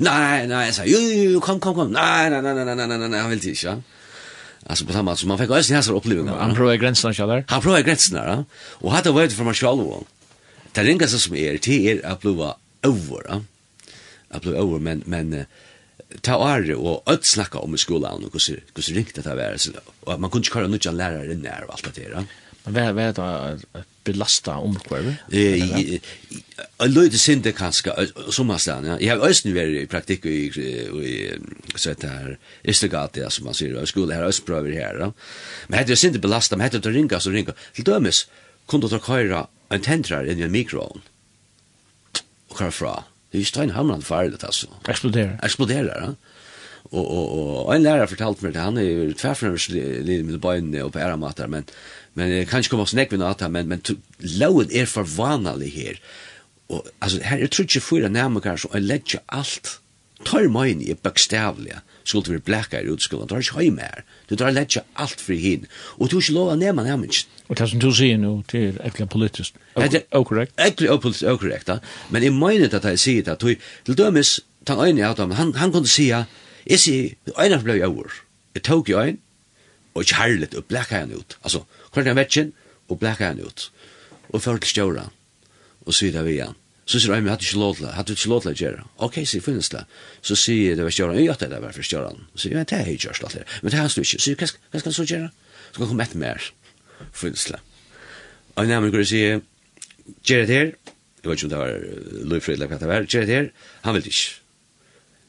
Nei, 0.00 0.46
nei, 0.46 0.64
jeg 0.64 0.74
så 0.74 0.84
jo, 0.86 0.98
jo, 1.32 1.40
kom, 1.40 1.60
kom, 1.60 1.74
kom. 1.74 1.90
nei, 1.90 2.28
nei, 2.30 2.40
nei, 2.40 2.54
nei, 2.54 2.64
nei, 2.64 2.74
nei, 2.74 2.86
nei, 2.86 2.98
nei, 2.98 3.08
nei, 3.08 3.08
nej, 3.08 3.22
nej, 3.22 3.38
nej, 3.42 3.62
ja. 3.62 3.76
Alltså 4.66 4.86
på 4.86 4.92
samma 4.92 5.16
sätt 5.16 5.28
man 5.28 5.38
fick 5.38 5.50
ösen 5.50 5.76
häsar 5.76 5.94
upplevelser. 5.94 6.36
Han 6.36 6.54
provar 6.54 6.74
gränserna 6.74 7.14
själv. 7.14 7.42
Han 7.46 7.60
provar 7.60 7.80
gränserna, 7.80 8.24
ja. 8.26 8.44
Och 8.54 8.92
hade 8.92 9.10
varit 9.10 9.32
för 9.32 9.44
man 9.44 9.54
själv. 9.54 10.04
Det 10.72 10.82
ringa 10.82 11.06
så 11.06 11.18
som 11.18 11.34
är 11.36 11.58
till 11.58 11.86
er 11.86 12.06
att 12.06 12.20
blova 12.20 12.56
över, 12.82 13.22
ja. 13.28 13.42
Att 14.28 14.42
blova 14.42 14.58
över 14.58 14.78
men 14.78 15.02
men 15.06 15.44
ta 16.20 16.48
är 16.58 16.74
och 16.74 17.12
att 17.12 17.24
snacka 17.24 17.58
om 17.58 17.74
i 17.74 17.78
skolan 17.78 18.24
och 18.24 18.32
hur 18.32 18.38
hur 18.74 18.94
ringt 18.94 19.14
det 19.14 19.22
där 19.22 19.56
så 19.56 19.70
man 20.18 20.30
kunde 20.30 20.46
köra 20.46 20.66
någon 20.66 20.96
lärare 20.96 21.34
ner 21.34 21.64
och 21.66 21.72
allt 21.72 21.94
det 21.94 22.08
där. 22.08 22.24
Men 22.64 22.94
vad 22.94 22.94
vad 22.94 23.14
det 23.14 23.99
belasta 24.04 24.56
omkvarvet? 24.60 25.16
Jeg 25.32 26.00
løyde 26.88 27.18
sinde 27.18 27.52
kanskje, 27.56 27.92
som 28.32 28.50
han 28.50 28.86
ja. 28.86 28.96
Jeg 29.00 29.10
har 29.12 29.24
øyne 29.26 29.54
vært 29.54 29.76
i 29.82 29.86
praktikk 29.90 30.26
i, 30.26 30.38
i 30.48 31.14
så 31.76 31.92
heter 31.92 32.08
her, 32.08 32.36
Østergata, 32.68 33.30
som 33.30 33.48
man 33.48 33.56
sier, 33.56 33.76
og 33.78 33.88
skole 33.88 34.16
her, 34.16 34.28
Østprøver 34.28 34.72
her, 34.72 35.00
ja. 35.04 35.10
Men 35.68 35.78
hette 35.78 35.94
jeg 35.94 36.04
sinde 36.04 36.22
belasta, 36.22 36.56
men 36.56 36.66
hette 36.66 36.80
jeg 36.80 36.96
ringa, 36.96 37.20
så 37.20 37.32
ringa. 37.34 37.56
Til 37.76 37.86
dømes, 37.86 38.24
kunne 38.66 38.86
du 38.86 38.92
ta 38.92 39.00
køyra 39.02 39.46
en 39.70 39.84
tentrar 39.84 40.26
inn 40.26 40.40
i 40.40 40.46
en 40.48 40.54
mikroovn, 40.54 41.04
og 42.50 42.56
kvar 42.56 42.74
fra. 42.74 42.94
Det 43.30 43.38
er 43.38 43.44
jo 43.44 43.52
stein 43.52 43.70
hamrande 43.76 44.04
farligt, 44.04 44.44
altså. 44.44 44.66
Eksploderer. 44.88 45.36
Exploderer, 45.46 45.92
ja. 46.02 46.14
Og, 46.90 47.04
og, 47.06 47.66
og 47.68 47.74
en 47.74 47.84
lærer 47.84 48.10
fortalte 48.10 48.42
meg 48.42 48.56
det, 48.56 48.62
han 48.64 48.78
er 48.82 49.12
tverfremslig 49.18 50.16
med 50.26 50.40
bøynene 50.42 50.82
og 50.82 50.94
på 50.96 51.02
æramater, 51.02 51.46
men, 51.46 51.68
men 52.18 52.32
jeg 52.34 52.48
kan 52.50 52.64
ikke 52.64 52.74
komme 52.74 52.86
oss 52.88 52.96
nekve 52.98 53.20
noe 53.20 53.30
at 53.30 53.44
men, 53.52 53.70
men 53.70 53.84
loven 54.40 54.72
er 54.74 54.90
for 54.90 55.06
vanlig 55.06 55.70
her. 55.76 56.00
Og, 56.70 56.82
altså, 56.98 57.20
her 57.26 57.44
er 57.44 57.52
trutje 57.52 57.82
fyra 57.82 58.10
nærmere 58.10 58.56
som 58.58 58.74
er 58.74 58.82
ledje 58.82 59.22
alt. 59.28 59.76
Tar 60.26 60.50
møyne 60.52 60.84
er 60.90 60.98
bøkstavlige, 61.00 61.78
skulle 62.04 62.26
det 62.26 62.34
være 62.34 62.46
blekka 62.48 62.82
i 62.82 62.90
utskolen, 62.92 63.30
tar 63.30 63.40
ikke 63.40 63.62
høy 63.62 63.70
mer. 63.78 64.02
Du 64.28 64.34
tar 64.36 64.52
ledje 64.52 64.82
alt 65.00 65.22
for 65.22 65.38
hin, 65.38 65.70
og 65.96 66.10
du 66.10 66.18
ikke 66.18 66.34
lov 66.36 66.50
å 66.52 66.58
nærmere 66.58 66.90
nærmere. 66.90 67.22
Og 67.48 67.56
det 67.56 67.70
som 67.70 67.80
du 67.80 67.88
sier 67.94 68.18
nå, 68.20 68.34
det 68.50 68.66
er 68.66 68.82
ekkelig 68.90 69.08
politisk. 69.14 69.56
Okorrekt. 69.78 70.58
Ekkelig 70.60 70.92
okorrekt, 70.98 71.70
da. 71.70 71.78
men 72.10 72.26
jeg 72.26 72.34
mener 72.36 72.68
at 72.76 72.84
jeg 72.92 73.00
sier 73.00 73.26
det, 73.30 73.38
til 73.40 73.96
dømes, 73.98 74.40
han, 74.68 75.54
han 75.56 75.72
kunne 75.72 75.88
sier, 75.88 76.28
Jeg 76.70 76.78
sier, 76.78 77.14
øyne 77.34 77.58
ble 77.64 77.78
jeg 77.80 77.90
over. 77.90 78.14
Jeg 78.54 78.62
tok 78.62 78.88
i 78.88 78.94
øyne, 78.94 79.18
og 79.94 80.04
ikke 80.04 80.20
herlet, 80.20 80.54
og 80.54 80.64
blekka 80.70 81.00
henne 81.02 81.18
ut. 81.18 81.36
Altså, 81.42 81.64
kvart 81.92 82.06
jeg 82.06 82.16
vetsjen, 82.16 82.52
og 82.88 82.98
blekka 82.98 83.32
henne 83.32 83.46
ut. 83.46 83.70
Og 84.30 84.42
ført 84.42 84.62
til 84.62 84.70
stjøra, 84.70 85.08
og 85.86 85.94
sier 85.94 86.14
det 86.14 86.24
vi 86.28 86.36
igjen. 86.38 86.54
Så 86.86 86.98
sier 86.98 87.14
øynene, 87.14 87.30
hadde 87.30 87.46
ikke 87.46 87.58
lov 87.58 87.76
til 87.76 87.86
det, 87.86 87.94
hadde 87.94 88.14
ikke 88.14 88.28
lov 88.28 88.42
til 88.42 88.50
det 88.50 88.60
gjøre. 88.60 88.84
Ok, 88.98 89.18
sier 89.26 89.42
finnes 89.42 89.68
det. 89.70 89.84
Så 90.26 90.34
sier 90.38 90.78
det 90.78 90.86
var 90.86 90.94
stjøra, 90.94 91.14
jeg 91.18 91.28
gjør 91.28 91.50
det 91.52 91.60
var 91.62 91.74
for 91.74 91.86
stjøra. 91.86 92.10
Så 92.34 92.42
sier, 92.44 92.56
men 92.58 92.66
det 92.70 92.78
er 92.78 92.90
ikke 92.90 93.08
gjørst, 93.08 93.36
men 93.62 93.70
det 93.70 93.78
er 93.78 93.82
hans 93.82 93.94
du 93.94 94.00
ikke. 94.02 94.18
Så 94.18 94.24
sier, 94.24 94.38
hva 94.38 94.80
skal 94.82 94.90
han 94.90 94.96
så 94.96 95.06
gjøre? 95.06 95.30
Så 95.70 95.76
kan 95.76 95.84
han 95.84 95.90
komme 95.92 96.06
etter 96.06 96.22
mer, 96.22 96.50
finnes 97.14 97.46
det. 97.46 97.60
Og 98.56 98.64
en 98.64 98.72
nærmere 98.74 99.04
sier, 99.06 99.42
gjør 100.26 100.46
det 100.46 100.56
her, 100.56 100.72
jeg 101.20 101.28
vet 101.28 101.38
ikke 101.38 101.46
om 101.46 101.52
det 101.52 101.60
var 101.60 101.74
Løyfrid 102.32 102.54
eller 102.56 102.70
hva 102.70 102.78
det 102.80 102.88
var, 102.90 103.06
gjør 103.06 103.26
det 103.28 103.36
her, 103.36 103.50
han 103.84 103.94
vil 103.94 104.10
ikke. 104.10 104.40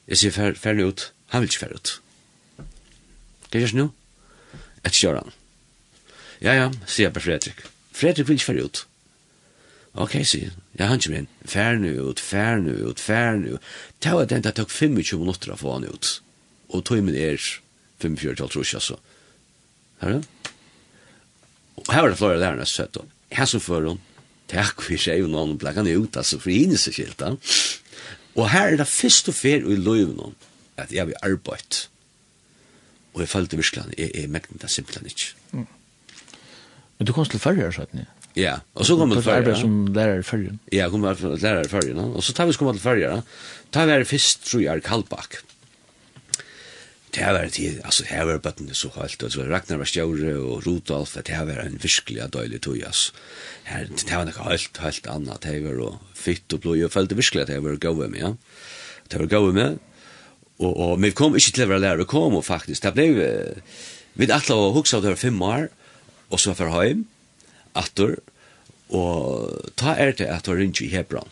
Jeg 0.07 0.21
sier, 0.21 0.33
fer, 0.33 0.57
fer 0.57 0.81
ut, 0.81 1.05
Han 1.31 1.41
vil 1.41 1.49
ikke 1.49 1.63
fære 1.65 1.79
ut. 1.79 1.91
Hva 3.51 3.59
gjørs 3.59 3.75
nå? 3.75 3.89
Et 4.87 4.97
kjør 4.97 5.21
han. 5.21 5.35
Ja, 6.41 6.55
ja, 6.57 6.71
sier 6.87 7.07
jeg 7.07 7.15
på 7.15 7.23
Fredrik. 7.23 7.61
Fredrik 7.95 8.27
vil 8.27 8.39
ikke 8.39 8.49
fære 8.49 8.65
ut. 8.67 8.81
Ok, 10.01 10.17
sier 10.27 10.51
han. 10.51 10.65
Ja, 10.79 10.87
han 10.91 11.01
kommer 11.03 11.21
inn. 11.21 11.29
Fær 11.47 11.79
nu 11.79 11.91
ut, 12.09 12.19
fær 12.23 12.61
nu 12.63 12.73
ut, 12.87 12.99
fær 12.99 13.39
nu. 13.39 13.57
Det 14.03 14.13
var 14.15 14.27
den 14.27 14.43
det 14.43 14.55
tok 14.57 14.71
25 14.71 15.19
minutter 15.19 15.51
å 15.51 15.59
få 15.59 15.75
han 15.77 15.87
ut. 15.87 16.11
Og 16.71 16.85
tog 16.87 17.03
min 17.03 17.15
er 17.15 17.39
45 18.01 18.37
til 18.39 18.51
trus, 18.51 18.75
altså. 18.79 18.99
Her 20.01 20.17
du? 20.17 20.29
Og 21.81 21.91
her 21.91 22.05
var 22.05 22.13
det 22.13 22.19
flere 22.19 22.39
lærerne 22.39 22.65
som 22.65 22.85
søtt. 22.85 23.01
Her 23.31 23.49
som 23.49 23.63
fører 23.63 23.91
hun. 23.91 24.01
Takk 24.51 24.83
for 24.83 24.99
seg, 24.99 25.23
og 25.23 25.31
noen 25.31 25.57
blekk 25.59 25.79
han 25.79 25.91
ut, 25.91 26.17
altså, 26.17 26.39
for 26.39 26.51
henne 26.51 26.79
seg 26.79 26.95
skilt. 26.95 27.19
da. 27.19 27.35
Og 28.39 28.47
her 28.51 28.71
er 28.71 28.79
det 28.79 28.87
først 28.87 29.27
og 29.31 29.35
fer 29.35 29.63
i 29.67 29.79
løyvnån 29.79 30.35
at 30.77 30.93
jeg 30.93 31.07
vil 31.07 31.19
arbeid. 31.23 31.85
Og 33.13 33.23
jeg 33.23 33.29
følte 33.29 33.59
virkelig 33.59 33.83
at 33.83 33.93
jeg, 33.97 34.11
jeg 34.15 34.31
mekte 34.31 34.59
det 34.61 34.71
simpelthen 34.71 35.11
ikke. 35.11 35.33
Mm. 35.51 35.67
Men 36.97 37.07
du 37.07 37.13
kom 37.13 37.25
til 37.25 37.41
Førre, 37.41 37.71
sa 37.73 37.87
jeg. 37.91 38.07
Ja, 38.37 38.59
og 38.77 38.87
så 38.87 38.95
kom 38.95 39.11
vi 39.11 39.19
til 39.19 39.25
Førre. 39.27 39.43
Du 39.43 39.51
kom 39.51 39.61
som 39.61 39.77
lærer 39.95 40.21
i 40.21 40.25
Førre. 40.27 40.57
Ja, 40.71 40.85
jeg 40.85 40.91
kom 40.93 41.07
til 41.19 41.37
lærer 41.41 41.67
i 41.67 41.71
Førre. 41.71 41.95
No? 41.97 42.11
Og 42.15 42.23
så 42.23 42.35
tar 42.37 42.47
vi 42.47 42.55
kom 42.59 42.71
til 42.75 42.83
Førre. 42.83 43.23
Da 43.73 43.85
vi 43.87 43.97
det 43.99 44.07
først, 44.07 44.45
tror 44.47 44.63
jeg, 44.63 44.83
Kallbakk. 44.87 45.41
Det 47.11 47.25
har 47.25 47.35
vært 47.35 47.57
tid, 47.57 47.81
altså 47.83 48.05
det 48.05 48.13
her 48.13 48.27
var 48.29 48.37
bøttene 48.39 48.75
så 48.77 48.87
kaldt, 48.93 49.23
og 49.27 49.33
så 49.33 49.43
Ragnar 49.43 49.81
var 49.81 49.89
stjåre 49.89 50.35
og 50.39 50.61
Rudolf, 50.63 51.17
det 51.19 51.35
har 51.35 51.43
vært 51.49 51.67
en 51.67 51.81
virkelig 51.83 52.27
døylig 52.31 52.61
tog, 52.63 52.77
altså. 52.87 53.17
Her, 53.67 53.89
det 53.91 54.07
var 54.07 54.29
noe 54.29 54.45
helt, 54.45 54.79
helt 54.79 55.09
annet, 55.11 55.43
det 55.43 55.57
var 55.65 55.81
og 55.89 55.97
fitt 56.15 56.55
og 56.55 56.61
blod, 56.63 56.79
jeg 56.79 56.93
følte 56.93 57.17
virkelig 57.19 57.43
at 57.43 57.51
det 57.51 57.57
har 57.57 57.65
vært 57.65 57.83
gode 57.83 58.07
med, 58.13 58.21
ja. 58.23 58.31
Det 59.03 59.17
har 59.17 59.25
vært 59.25 59.35
gode 59.35 59.57
med, 59.57 59.81
Og, 60.61 60.71
og 60.71 60.97
vi 61.01 61.11
kom 61.17 61.35
ikke 61.37 61.55
til 61.55 61.65
å 61.65 61.71
være 61.73 61.83
lærere, 61.85 62.03
vi 62.03 62.11
kom 62.11 62.37
og 62.37 62.45
faktisk, 62.45 62.85
det 62.85 62.93
ble 62.95 63.31
vi 64.19 64.27
atla 64.27 64.57
å 64.59 64.73
huksa 64.75 64.99
av 64.99 65.05
det 65.05 65.13
var 65.13 65.21
fem 65.21 65.39
år, 65.45 65.69
og 66.31 66.39
så 66.41 66.53
var 66.59 66.73
heim, 66.75 67.05
atter, 67.79 68.17
og 68.91 69.71
ta 69.79 69.95
er 69.95 70.11
til 70.19 70.27
at 70.27 70.45
det 70.45 70.53
var 70.53 70.83
i 70.83 70.91
Hebron, 70.91 71.31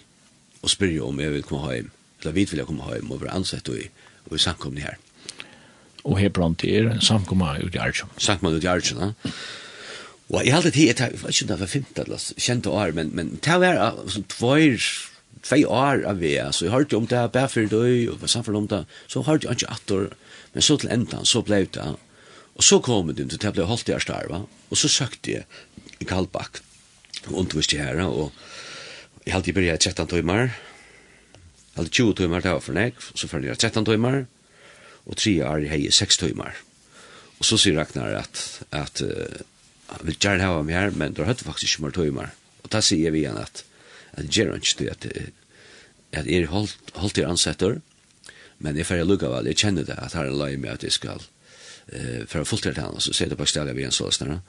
og 0.64 0.72
spør 0.72 0.93
jo 0.95 1.10
om 1.11 1.19
jeg 1.19 1.34
vil 1.35 1.45
komme 1.47 1.68
heim, 1.68 1.91
eller 2.22 2.35
vi 2.35 2.45
vil 2.47 2.61
jeg 2.61 2.69
komme 2.69 2.88
heim, 2.88 3.11
og 3.11 3.22
være 3.22 3.35
ansett 3.35 3.69
og 3.72 3.81
i, 3.81 3.89
og 4.30 4.38
i 4.38 4.43
samkomne 4.43 4.85
her. 4.85 4.99
Og 6.07 6.18
Hebron 6.19 6.56
til 6.56 6.88
er 6.88 6.93
en 6.95 7.03
samkomne 7.03 7.60
ut 7.60 7.76
i 7.76 7.81
Arjun. 7.84 8.11
Samkomne 8.18 8.57
ut 8.57 8.64
i 8.64 8.72
Arjun, 8.72 9.03
ja. 9.03 9.34
Og 10.30 10.45
jeg 10.45 10.53
hadde 10.53 10.72
tid, 10.72 10.91
jeg 10.93 11.14
vet 11.18 11.31
ikke 11.34 11.45
om 11.45 11.49
det 11.49 11.60
var 11.60 11.72
femte, 11.72 12.03
eller 12.06 12.26
kjente 12.38 12.69
år, 12.69 12.91
men, 12.93 13.10
men 13.18 13.31
det 13.43 13.56
var 13.60 13.97
som 14.14 14.23
tvær, 14.30 14.89
två 15.41 15.56
år 15.56 16.03
av 16.06 16.20
det, 16.20 16.56
så 16.56 16.66
jag 16.66 16.72
hörde 16.72 16.95
om 16.95 17.06
det 17.06 17.16
här 17.16 17.28
bara 17.28 17.48
för 17.48 17.61
dig 17.61 18.10
och 18.10 18.30
samfällt 18.30 18.57
om 18.57 18.68
det, 18.68 18.86
så 19.07 19.22
hörde 19.22 19.48
jag 19.48 19.53
inte 19.53 19.68
att 19.68 19.91
men 20.53 20.61
så 20.61 20.78
til 20.78 20.90
ändan 20.90 21.26
så 21.26 21.41
blev 21.41 21.70
det. 21.72 21.95
Och 22.56 22.64
så 22.64 22.80
kom 22.80 23.16
det 23.16 23.22
inte, 23.22 23.38
det 23.38 23.52
blev 23.52 23.66
hållt 23.66 23.88
jag 23.88 24.02
starva, 24.02 24.45
og 24.70 24.78
så 24.78 24.88
sökte 24.88 25.32
jag 25.32 25.44
i 25.99 26.06
Kallback 26.06 26.57
och 27.28 27.40
undervisste 27.40 27.78
här, 27.78 27.99
och 27.99 28.32
jag 29.24 29.34
hade 29.34 29.53
börjat 29.53 29.80
13 29.80 30.07
timmar, 30.07 30.52
jag 31.74 31.78
hade 31.78 31.90
20 31.90 32.14
timmar 32.14 32.41
det 32.41 32.53
var 32.53 32.60
för 32.60 32.74
nek, 32.74 32.94
så 33.14 33.28
följde 33.28 33.48
jag 33.48 33.57
13 33.57 33.86
timmar, 33.86 34.26
og 35.06 35.18
tre 35.18 35.44
år 35.44 35.60
hej 35.70 35.86
i 35.88 35.91
6 35.91 36.18
timmar. 36.18 36.56
og 37.40 37.45
så 37.45 37.57
säger 37.57 37.78
Ragnar 37.78 38.14
at, 38.14 38.61
att 38.70 39.02
uh, 39.02 39.07
han 39.88 39.99
vill 40.06 40.16
gärna 40.20 40.45
ha 40.45 40.64
mig 40.64 40.76
här, 40.76 40.91
men 40.91 41.14
då 41.14 41.24
hade 41.24 41.44
faktiskt 41.44 41.80
inte 41.80 41.99
mer 41.99 42.06
timmar. 42.06 42.30
Och 42.61 42.70
där 42.70 42.82
säger 42.82 43.11
vi 43.11 43.20
igen 43.20 43.38
att 43.38 43.66
det 44.25 44.35
gjør 44.35 44.53
han 44.53 44.63
ikke 44.63 44.79
det 44.83 44.89
at, 44.91 45.05
at 46.19 46.29
jeg 46.29 46.43
er 46.43 46.53
holdt, 46.53 46.93
holdt 46.95 47.19
er 47.21 47.29
ansetter, 47.29 47.79
men 48.59 48.77
jeg 48.77 48.87
får 48.89 49.05
lukka 49.07 49.29
vel, 49.31 49.47
jeg 49.47 49.61
kjenner 49.61 49.87
det, 49.87 49.95
at 49.97 50.15
her 50.17 50.27
er 50.27 50.35
løy 50.35 50.57
med 50.59 50.73
at 50.73 50.83
jeg 50.83 50.95
skal 50.95 51.21
uh, 51.21 52.23
for 52.27 52.41
å 52.41 52.47
fulltere 52.47 52.75
til 52.75 52.83
han, 52.83 52.99
så 52.99 53.15
sier 53.15 53.31
det 53.31 53.39
på 53.39 53.47
stedet 53.47 53.75
vi 53.77 53.85
en 53.87 53.95
sålesnere. 53.95 54.41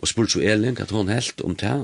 Og 0.00 0.08
spurt 0.08 0.32
så 0.32 0.40
Elin, 0.40 0.78
at 0.80 0.90
hun 0.94 1.12
helt 1.12 1.40
om 1.44 1.56
det, 1.58 1.74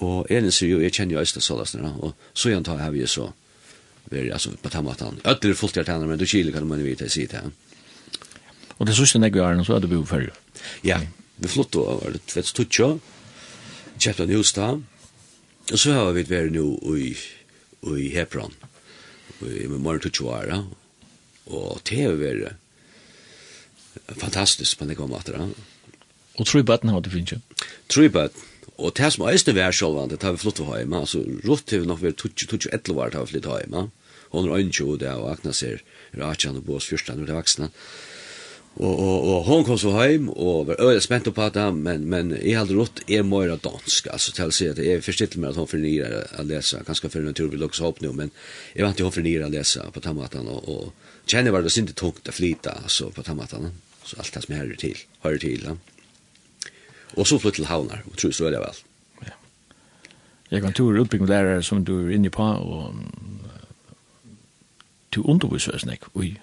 og 0.00 0.30
Elin 0.32 0.54
sier 0.54 0.72
jo, 0.72 0.80
jeg 0.80 0.94
kjenner 0.96 1.18
jo 1.18 1.24
Øystein 1.24 1.44
sålesnere, 1.44 1.92
og 2.00 2.16
så 2.32 2.52
igjen 2.52 2.64
tar 2.64 2.80
jeg 2.80 2.94
vi 2.96 3.06
så, 3.10 3.28
vi 4.08 4.30
altså 4.32 4.54
på 4.62 4.72
tammatan. 4.72 5.20
Øtter 5.28 5.52
er 5.52 5.58
fulltid 5.58 5.84
til 5.84 5.92
han, 5.92 6.08
men 6.08 6.20
du 6.20 6.26
kiler 6.26 6.54
kan 6.54 6.66
man 6.68 6.84
vite, 6.84 7.10
jeg 7.10 7.16
sier 7.16 7.34
det. 7.34 7.44
Og 8.78 8.88
det 8.88 8.96
sørste 8.96 9.20
jeg 9.20 9.36
gjør, 9.36 9.60
så 9.66 9.76
er 9.76 9.84
det 9.84 9.92
bo 9.92 10.00
for 10.08 10.32
Ja, 10.86 11.02
vi 11.36 11.48
flyttet 11.50 11.82
over, 11.82 12.16
det 12.16 12.36
vet 12.36 12.56
du, 12.56 12.64
kjøpte 13.98 14.24
en 14.24 14.34
hus 14.34 14.52
da, 14.56 14.72
Og 15.70 15.78
så 15.78 15.94
har 15.94 16.12
vi 16.16 16.24
vært 16.26 16.52
nå 16.54 16.66
i, 16.98 17.12
i 17.94 18.08
Hebron, 18.14 18.54
i 19.46 19.68
morgen 19.70 20.02
til 20.02 20.14
Tjoara, 20.18 20.62
og 21.52 21.82
det 21.88 22.00
har 22.02 22.18
vært 22.18 22.58
fantastisk 24.18 24.78
på 24.78 24.88
den 24.88 24.98
gamle 24.98 25.20
atter. 25.20 25.38
Og 26.38 26.46
tror 26.46 26.62
jeg 26.62 26.66
på 26.66 26.74
at 26.74 26.82
den 26.84 26.92
har 26.92 27.04
det 27.04 27.12
finnes 27.12 27.34
jo? 27.34 27.38
Tror 27.88 28.08
jeg 28.08 28.14
på 28.16 28.28
Og 28.82 28.94
det 28.96 29.10
som 29.12 29.26
eisne 29.28 29.52
vær 29.54 29.74
sjálvande, 29.76 30.16
det 30.16 30.26
har 30.26 30.32
vi 30.34 30.42
flyttet 30.42 30.66
heima, 30.66 31.02
altså 31.04 31.20
rått 31.44 31.70
har 31.70 31.82
vi 31.82 31.86
nok 31.86 32.00
vært 32.02 32.22
20-11 32.24 32.96
år 32.96 33.10
det 33.10 33.18
har 33.18 33.26
vi 33.26 33.32
flyttet 33.34 33.52
heima, 33.52 33.82
og 34.30 34.36
hun 34.40 34.48
er 34.48 34.62
øynskjø, 34.62 34.96
det 34.98 35.08
er 35.10 35.20
og 35.20 35.28
Agnes 35.30 35.62
er, 35.62 35.82
er 36.16 36.24
Atjan 36.26 36.56
og 36.56 36.64
Bås 36.66 36.88
Fyrstan, 36.88 37.20
det 37.20 37.30
er 37.30 37.38
vaksne, 37.38 37.68
Og, 38.80 38.88
og, 38.98 39.24
og 39.28 39.42
hon 39.44 39.64
kom 39.66 39.76
så 39.76 39.90
heim, 39.98 40.30
og 40.32 40.70
var 40.70 40.80
øyelig 40.80 41.02
spent 41.04 41.28
på 41.34 41.48
det, 41.52 41.64
men, 41.76 42.06
men 42.08 42.30
jeg 42.38 42.56
hadde 42.56 42.76
rått 42.78 43.02
er 43.04 43.26
møyra 43.26 43.58
dansk, 43.60 44.08
altså 44.08 44.32
til 44.32 44.48
å 44.48 44.54
si 44.56 44.68
at 44.70 44.80
jeg 44.80 45.02
forstilte 45.04 45.42
meg 45.42 45.52
at 45.52 45.60
hon 45.60 45.68
fornyer 45.68 46.14
å 46.40 46.44
lese, 46.48 46.80
ganske 46.86 47.10
for 47.12 47.20
en 47.20 47.36
tur 47.36 47.50
vi 47.52 47.60
lukkes 47.60 47.82
opp 47.84 48.00
nå, 48.00 48.14
men 48.16 48.32
jeg 48.72 48.86
vant 48.86 48.96
til 48.96 49.08
hon 49.08 49.12
fornyer 49.12 49.44
å 49.44 49.50
lese 49.52 49.84
på 49.92 50.04
tammatan, 50.04 50.48
og, 50.48 50.64
og 50.72 51.28
kjenner 51.28 51.52
var 51.52 51.66
det 51.66 51.74
sinte 51.74 51.92
tungt 51.98 52.32
å 52.32 52.32
flyta, 52.32 52.78
altså 52.86 53.10
på 53.12 53.26
tammatan, 53.28 53.74
så 54.08 54.22
alt 54.24 54.32
det 54.32 54.44
som 54.46 54.56
hører 54.56 54.80
til, 54.80 55.04
hører 55.26 55.44
til, 55.44 55.68
ja. 55.68 55.76
Og 57.12 57.28
så 57.28 57.36
flytt 57.36 57.60
til 57.60 57.68
havnar, 57.68 58.06
og 58.08 58.16
tror 58.16 58.32
så 58.32 58.48
er 58.48 58.56
det 58.56 58.64
vel. 58.64 58.82
Ja. 59.28 59.36
Jeg 60.54 60.64
kan 60.64 60.72
tur 60.72 60.96
utbygging 60.96 61.28
lærere 61.28 61.60
som 61.60 61.84
du 61.84 61.98
er 62.06 62.16
inne 62.16 62.32
på, 62.32 62.40
og 62.40 62.96
du 65.12 65.20
underviser, 65.28 65.76
snek, 65.76 66.08
ui, 66.16 66.38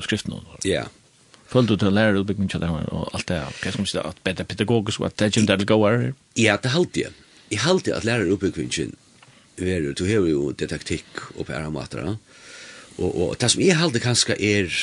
skriften. 0.00 0.40
Ja, 0.64 0.80
ja 0.80 0.90
Følte 1.54 1.76
du 1.76 1.84
til 1.84 1.94
lærerutbygging 1.94 2.48
til 2.50 2.62
det 2.64 2.68
og 2.68 3.10
alt 3.14 3.28
det, 3.30 3.36
hva 3.38 3.70
skal 3.70 3.84
man 3.84 3.86
si, 3.86 3.98
at 4.00 4.16
bedre 4.26 4.44
pedagogisk, 4.50 5.04
at 5.06 5.14
det 5.20 5.28
kommer 5.36 5.60
til 5.60 5.68
å 5.68 5.70
gå 5.70 5.76
her? 5.84 6.08
Ja, 6.34 6.56
det 6.58 6.72
halte 6.72 7.04
jeg. 7.04 7.12
Jeg 7.52 7.60
halte 7.62 7.92
at 7.94 8.06
lærerutbyggingen 8.08 8.96
er, 9.62 9.86
du 9.94 10.02
har 10.08 10.26
jo 10.26 10.48
det 10.50 10.72
taktikk 10.72 11.20
og 11.36 11.46
på 11.46 11.60
mater, 11.70 12.08
og, 12.98 13.06
og 13.06 13.36
det 13.38 13.52
som 13.52 13.62
jeg 13.62 13.78
halte 13.78 14.02
kanskje 14.02 14.34
er 14.34 14.74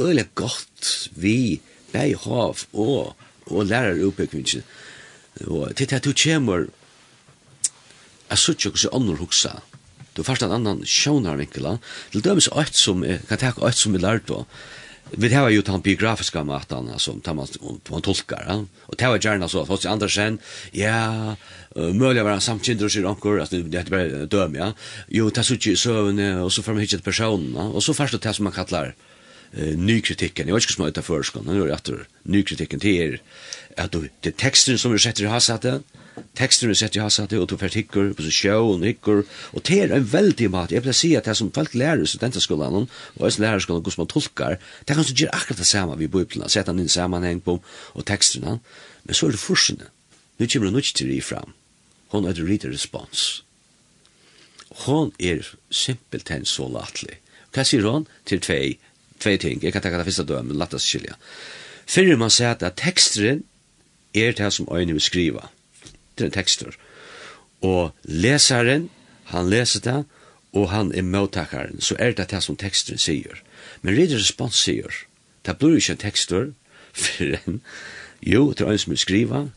øyelig 0.00 0.24
godt 0.40 1.10
vi 1.20 1.60
bare 1.92 2.16
hav 2.24 2.64
og, 2.72 3.12
og 3.52 3.68
lærerutbyggingen, 3.68 4.64
og 5.44 5.76
til 5.76 5.94
at 5.94 6.04
du 6.04 6.14
kommer 6.16 6.68
Jeg 8.26 8.38
sier 8.42 8.56
ikke 8.56 8.70
hvordan 8.72 8.96
andre 8.96 9.16
huksa. 9.20 9.50
Du 10.16 10.24
først 10.24 10.42
en 10.42 10.50
annan 10.50 10.80
sjånarvinkla. 10.82 11.76
Til 12.10 12.24
dømes 12.24 12.48
et 12.48 12.74
som, 12.74 13.04
kan 13.28 13.38
tenke 13.38 13.62
et 13.68 13.78
som 13.78 13.92
vi 13.94 14.00
lærte 14.02 14.40
vi 15.10 15.34
har 15.34 15.48
ju 15.48 15.62
tant 15.62 15.84
biografiska 15.84 16.44
matan 16.44 16.90
alltså 16.90 17.12
tar 17.12 17.34
man 17.34 17.46
man 17.90 18.02
tolkar 18.02 18.44
ja? 18.48 18.64
och 18.80 18.94
det 18.98 19.06
var 19.06 19.18
gärna 19.24 19.48
så 19.48 19.62
att 19.62 20.10
sen 20.10 20.38
ja 20.72 21.36
möjligen 21.76 22.24
var 22.24 22.30
han 22.30 22.40
samtidigt 22.40 22.82
och 22.82 22.92
sig 22.92 23.04
ankor 23.04 23.40
alltså 23.40 23.56
det 23.56 23.78
heter 23.78 23.90
bara 23.90 24.26
döm 24.26 24.54
ja. 24.54 24.72
Jo 25.08 25.30
ta 25.30 25.42
så 25.42 25.54
ju 25.54 25.76
så 25.76 26.42
och 26.44 26.52
så 26.52 26.62
fram 26.62 26.78
hitchet 26.78 27.04
personerna 27.04 27.64
och 27.64 27.82
så 27.82 27.94
först 27.94 28.22
det 28.22 28.34
som 28.34 28.44
man 28.44 28.52
kallar 28.52 28.94
eh, 29.52 29.76
ny 29.76 30.00
kritiken 30.00 30.48
jag 30.48 30.54
vet 30.54 30.64
ikke 30.64 30.72
som 30.72 30.84
er 30.84 30.88
utenfor, 30.88 31.24
nu 31.44 31.62
är 31.62 31.66
det 31.66 31.74
åter 31.74 32.06
ny 32.22 32.42
kritiken 32.42 32.80
till 32.80 32.96
er. 32.96 33.20
Att 33.76 33.94
det 34.20 34.36
texten 34.36 34.78
som 34.78 34.92
vi 34.92 34.98
setter 34.98 35.24
i 35.24 35.60
den 35.60 35.82
tekster 36.36 36.70
er 36.70 36.78
sett 36.78 36.96
i 36.96 37.00
hasa 37.02 37.26
til, 37.28 37.42
og 37.42 37.50
du 37.50 37.56
fært 37.60 37.76
hikker, 37.76 38.12
på 38.16 38.24
sjøen 38.32 38.84
hikker, 38.86 39.22
og 39.52 39.64
det 39.68 39.78
er 39.84 39.94
en 39.96 40.06
veldig 40.12 40.48
mat. 40.52 40.72
Jeg 40.72 40.84
pleier 40.84 40.96
å 40.96 40.98
si 40.98 41.12
at 41.18 41.28
det 41.28 41.36
som 41.38 41.52
folk 41.54 41.74
lærer 41.76 42.04
i 42.04 42.08
studentaskolen, 42.10 42.88
og 42.88 43.26
også 43.28 43.42
lærerskolen, 43.42 43.82
hvordan 43.84 44.04
man 44.04 44.12
tolkar, 44.12 44.56
det 44.84 44.94
er 44.94 45.00
kanskje 45.00 45.16
gjør 45.22 45.34
akkurat 45.36 45.62
det 45.62 45.68
samme 45.68 45.98
vi 46.00 46.08
i 46.08 46.12
Bibelen, 46.12 46.48
sette 46.52 46.72
han 46.72 46.80
inn 46.82 46.92
sammenheng 46.92 47.42
på, 47.44 47.58
og 47.94 48.06
teksterna, 48.08 48.58
men 49.04 49.18
så 49.18 49.28
er 49.28 49.36
det 49.36 49.42
forskjellene. 49.42 49.90
Nå 50.36 50.48
kommer 50.52 50.70
hun 50.70 50.80
ikke 50.80 50.98
til 51.00 51.12
å 51.16 51.20
fram. 51.24 51.54
Hun 52.12 52.28
er 52.28 52.40
rita 52.44 52.68
respons. 52.68 53.26
Hon 54.84 55.12
er 55.18 55.44
simpelthen 55.70 56.44
så 56.44 56.68
latlig. 56.68 57.20
Hva 57.54 57.64
sier 57.64 57.86
hun 57.86 58.04
Til 58.28 58.40
tvei, 58.40 58.76
tvei 59.20 59.36
ting. 59.40 59.62
Jeg 59.62 59.72
kan 59.72 59.82
tenke 59.82 59.96
det 59.96 60.04
første 60.04 60.26
dømen, 60.28 60.60
oss 60.60 60.84
skilja. 60.84 61.16
Fyrir 61.86 62.18
man 62.20 62.30
sier 62.30 62.52
at 62.52 62.76
teksteren 62.76 63.44
er 64.12 64.32
det 64.32 64.52
som 64.52 64.68
øyne 64.68 64.92
vil 64.92 65.00
skriva 65.00 65.48
skitne 66.16 66.30
tekstur. 66.32 66.76
Og 67.62 67.92
lesaren, 68.04 68.90
han 69.26 69.50
leser 69.50 69.80
det, 69.80 70.04
og 70.52 70.70
han 70.70 70.92
er 70.94 71.02
mottakaren, 71.02 71.80
så 71.80 71.96
er 71.98 72.14
det 72.14 72.30
det 72.30 72.42
som 72.42 72.56
teksteren 72.56 72.98
sier. 72.98 73.42
Men 73.82 73.96
reader 73.96 74.16
respons 74.16 74.56
sier, 74.56 74.92
det 75.44 75.58
blir 75.58 75.76
ikke 75.76 75.92
en 75.92 75.98
tekster, 75.98 76.52
for 76.92 77.36
en, 77.46 77.60
jo, 78.22 78.52
det 78.52 78.64
er 78.64 78.72
en 78.72 78.78
som 78.78 78.90
vil 78.90 78.98
skriva, 78.98 79.48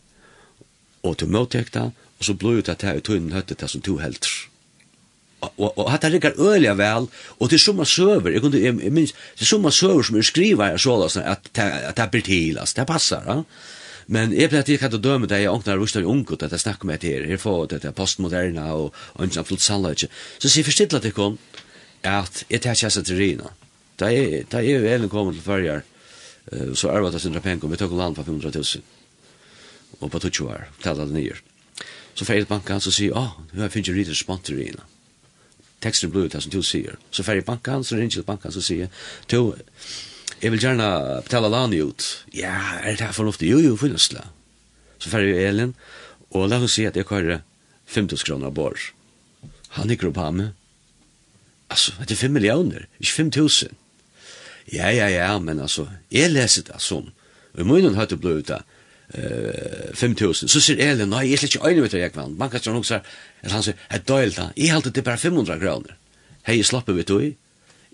og 1.03 1.17
til 1.17 1.29
mottakta, 1.29 1.91
og 2.19 2.25
så 2.25 2.33
blir 2.33 2.61
det 2.61 2.81
det 2.81 2.97
i 2.97 3.01
tøynen 3.01 3.31
høttet 3.31 3.61
det 3.61 3.69
som 3.69 3.81
to 3.81 3.97
helter. 3.97 4.49
Og, 5.39 5.53
og, 5.55 5.77
og 5.77 5.91
hatt 5.93 6.03
det 6.03 6.17
rikker 6.17 6.35
øyelig 6.35 6.75
vel, 6.77 7.07
og 7.39 7.49
til 7.49 7.59
summa 7.59 7.85
søver, 7.87 8.33
jeg 8.33 8.41
kunne, 8.41 8.59
jeg, 8.59 8.75
jeg 8.83 8.91
minns, 8.91 9.13
til 9.39 9.47
summa 9.47 9.71
søver 9.71 10.03
som 10.03 10.17
er 10.19 10.27
skriva 10.27 10.73
er 10.73 10.77
så 10.77 10.97
at, 11.07 11.47
at, 11.55 11.95
det 11.95 12.11
blir 12.11 12.25
til, 12.27 12.59
altså, 12.59 12.81
det 12.81 12.87
passer, 12.87 13.23
ja. 13.23 13.43
Men 14.09 14.33
jeg 14.33 14.49
ble 14.49 14.63
at 14.63 14.69
jeg 14.69 14.81
kan 14.81 14.93
døme 14.97 15.27
deg, 15.29 15.43
jeg 15.43 15.53
åkner 15.53 15.77
rustar 15.77 16.01
i 16.01 16.09
ungot, 16.09 16.41
at 16.41 16.53
jeg 16.55 16.63
snakker 16.63 16.89
med 16.89 17.03
her, 17.05 17.27
her 17.29 17.37
får 17.37 17.67
det 17.75 17.93
postmoderna 17.95 18.71
og 18.73 18.95
ønskan 19.21 19.45
fullt 19.45 19.61
sannløyge. 19.61 20.09
Så 20.41 20.49
sier 20.49 20.65
forstidla 20.65 21.01
til 21.03 21.13
kom, 21.13 21.37
at 22.01 22.43
jeg 22.49 22.63
tar 22.65 22.79
kjæsa 22.79 23.03
til 23.05 23.21
Rina. 23.21 23.51
Da 23.99 24.09
er 24.09 24.63
jeg 24.65 24.93
elen 24.93 25.11
kommet 25.11 25.37
til 25.37 25.45
fyrjar, 25.45 25.85
så 26.73 26.89
er 26.89 27.05
det 27.05 27.21
sindra 27.21 27.43
penkom, 27.45 27.69
vi 27.69 27.77
tok 27.77 27.93
land 27.93 28.17
på 28.17 28.25
500 28.25 28.57
000, 28.57 28.81
og 29.99 30.11
på 30.11 30.19
20 30.25 30.49
år, 30.49 30.69
tala 30.81 31.05
det 31.05 31.13
nye. 31.13 31.37
Så 32.15 32.25
fer 32.25 32.39
fyrir 32.39 32.49
bankan, 32.49 32.81
så 32.81 32.91
sier, 32.91 33.13
ah, 33.15 33.37
nu 33.53 33.61
har 33.61 33.69
jeg 33.69 33.77
finnst 33.77 33.93
rita 33.93 34.15
spant 34.17 34.43
til 34.43 34.57
Rina. 34.57 34.87
Teksten 35.79 36.11
blir 36.11 36.25
ut 36.27 36.33
her 36.35 36.41
som 36.43 36.51
du 36.51 36.63
sier. 36.65 36.97
Så 37.11 37.23
fer 37.23 37.37
fyrir 37.37 37.45
bankan, 37.47 37.85
så 37.85 37.95
ringer 37.95 38.17
til 38.17 38.25
bankan, 38.27 38.51
så 38.51 38.63
sier, 38.65 38.89
to, 39.31 39.53
jeg 40.39 40.51
vil 40.53 40.63
gjerne 40.63 40.87
betale 41.25 41.49
lani 41.51 41.81
ut. 41.83 42.05
Ja, 42.35 42.55
er 42.83 42.95
det 42.95 43.07
her 43.07 43.15
fornuftig? 43.15 43.49
Jo, 43.51 43.59
jo, 43.63 43.75
finnesla. 43.79 44.25
Så 44.99 45.11
fer 45.11 45.25
jeg 45.25 45.49
Elin, 45.49 45.75
og 46.31 46.49
la 46.51 46.59
oss 46.63 46.77
si 46.77 46.85
at 46.87 46.97
jeg 46.99 47.07
kører 47.09 47.41
50 47.89 48.23
kroner 48.27 48.53
bor. 48.53 48.77
Han 49.77 49.91
gikk 49.91 50.07
opp 50.09 50.19
ham. 50.21 50.41
Altså, 51.69 51.93
det 52.01 52.15
er 52.15 52.23
5 52.23 52.35
millioner, 52.35 52.87
ikke 52.99 53.29
5. 53.29 53.75
Ja, 54.73 54.89
ja, 54.93 55.07
ja, 55.09 55.31
men 55.39 55.59
altså, 55.59 55.87
jeg 56.13 56.31
leser 56.31 56.65
det 56.67 56.81
som, 56.81 57.09
og 57.53 57.61
i 57.61 57.65
munnen 57.65 57.95
har 57.97 58.05
det 58.09 58.19
blod 58.21 58.43
ut 58.43 58.51
5000. 59.09 60.49
Så 60.49 60.61
sier 60.61 60.81
Elin, 60.85 61.09
nei, 61.09 61.25
jeg 61.31 61.39
er 61.39 61.47
ikke 61.47 61.65
øyne 61.65 61.81
vet 61.81 61.95
jeg 61.97 62.13
kvann. 62.13 62.35
Man 62.37 62.51
kan 62.51 62.61
ikke 62.61 62.75
noen 62.75 62.85
sier, 62.85 63.05
eller 63.41 63.55
han 63.57 63.65
sier, 63.65 63.79
jeg 63.89 64.05
døylt 64.05 64.37
han, 64.37 64.51
jeg 64.55 64.73
halte 64.73 64.93
det 64.93 65.03
bare 65.07 65.17
500 65.17 65.61
kroner. 65.63 65.95
Hei, 66.45 66.59
jeg 66.59 66.69
slapper 66.69 66.93
vet 66.97 67.09
du 67.09 67.17
i. 67.25 67.31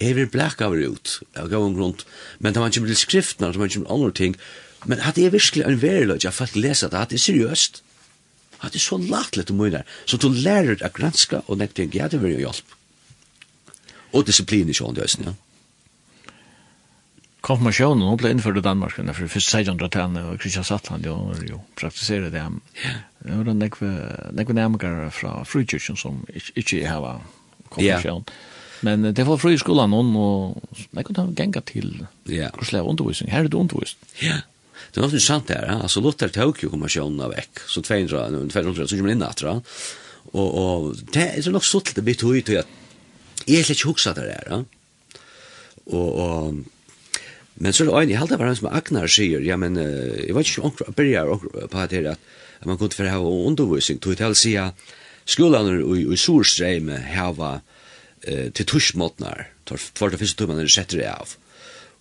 Jeg 0.01 0.15
vil 0.17 0.27
blekka 0.27 0.67
over 0.67 0.81
ut, 0.91 1.19
av 1.39 1.47
gav 1.51 1.63
en 1.63 1.75
grunn, 1.77 1.95
men 2.43 2.53
det 2.53 2.61
var 2.61 2.71
ikke 2.71 2.83
med 2.83 2.99
skriftene, 2.99 3.53
det 3.53 3.61
var 3.61 3.69
ikke 3.71 3.85
med 3.85 3.93
andre 3.95 4.11
ting, 4.11 4.35
men 4.85 5.01
hatt 5.01 5.17
er 5.17 5.31
virkelig 5.33 5.63
en 5.65 5.79
veriløg, 5.81 6.25
jeg 6.25 6.35
falt 6.35 6.57
lesa 6.59 6.89
det, 6.91 6.99
hatt 6.99 7.15
er 7.15 7.21
seriøst, 7.21 7.79
hatt 8.63 8.75
er 8.75 8.83
så 8.83 8.99
latlet 8.99 9.53
om 9.53 9.61
mye 9.61 9.85
så 10.05 10.19
du 10.19 10.27
lærer 10.29 10.83
å 10.83 10.91
granska 10.93 11.45
og 11.47 11.61
nekk 11.61 11.77
ting, 11.77 11.95
ja, 11.95 12.09
det 12.11 12.19
vil 12.21 12.35
jo 12.35 12.43
hjelp. 12.43 12.75
Og 14.15 14.27
disiplin 14.27 14.69
i 14.69 14.75
sjån, 14.75 14.95
det 14.95 15.07
er 15.07 15.27
ja. 15.29 15.33
Konfirmasjonen, 17.45 18.07
hun 18.09 18.17
ble 18.17 18.31
innført 18.33 18.57
i 18.57 18.63
Danmark, 18.65 18.95
for 18.97 19.29
først 19.29 19.53
1600-tallet, 19.53 20.23
og 20.31 20.39
Kristian 20.41 20.65
Sattland, 20.65 21.05
jo, 21.05 21.13
jo, 21.45 21.59
praktiserer 21.77 22.31
det. 22.33 22.41
Det 23.21 23.37
var 23.37 23.53
nekve 23.53 24.55
nærmere 24.57 25.11
fra 25.13 25.37
frukyrkjen 25.45 25.99
som 25.99 26.23
ikke 26.33 26.81
hava 26.89 27.19
konfirmasjonen 27.69 28.25
men 28.85 29.13
det 29.13 29.23
var 29.23 29.37
fri 29.37 29.57
skolan 29.57 29.91
hon 29.91 30.15
och 30.15 30.63
jag 30.91 31.05
kunde 31.05 31.41
gänga 31.41 31.61
till 31.61 32.05
ja. 32.23 32.49
kursliga 32.49 32.83
undervisning. 32.83 33.31
Här 33.31 33.39
är 33.43 33.47
det 33.47 33.57
undervisning. 33.57 34.09
Ja. 34.19 34.37
Det 34.91 34.99
var 34.99 35.07
intressant 35.07 35.47
det 35.47 35.53
där. 35.53 35.67
Alltså 35.67 36.01
Luther 36.01 36.27
tog 36.27 36.63
ju 36.63 36.69
av 37.21 37.31
veck. 37.31 37.59
Så 37.67 37.81
200, 37.81 38.29
200, 38.49 38.87
så 38.87 38.97
kommer 38.97 39.11
in 39.11 39.21
efter. 39.21 39.61
Och, 40.31 40.49
och 40.63 40.95
det 41.11 41.27
är 41.27 41.51
nog 41.51 41.65
så 41.65 41.81
det 41.95 42.01
bit 42.01 42.23
ut 42.23 42.49
att 42.49 42.67
jag 43.45 43.59
är 43.59 43.69
lite 43.69 43.87
huxat 43.87 44.15
det 44.15 44.21
där. 44.21 44.65
Och, 45.85 46.09
och 46.23 46.53
Men 47.53 47.73
så 47.73 47.83
är 47.83 47.87
det 47.87 48.03
en, 48.03 48.09
jag 48.09 48.19
hade 48.19 48.37
bara 48.37 48.55
som 48.55 48.67
Agnar 48.67 49.07
säger, 49.07 49.39
ja 49.39 49.57
men 49.57 49.75
jag 50.27 50.35
vet 50.35 50.47
inte 50.47 50.61
om 50.61 50.71
jag 50.85 50.93
börjar 50.93 51.25
på 51.67 51.87
det 51.89 52.11
att 52.59 52.65
man 52.65 52.77
kunde 52.77 52.95
för 52.95 53.05
ha 53.05 53.47
undervisning, 53.49 53.97
till 54.15 54.25
att 54.25 54.37
säga 54.37 54.71
skolan 55.25 55.97
i, 55.97 56.13
i 56.13 56.17
här 56.91 57.33
var 57.33 57.59
eh, 58.27 58.51
till 58.51 58.65
tuschmotnar 58.65 59.47
tar 59.63 59.77
för 59.77 60.09
det 60.09 60.17
första 60.17 60.37
tummen 60.37 60.57
det 60.57 60.69
sätter 60.69 60.97
det 60.97 61.13
av. 61.13 61.29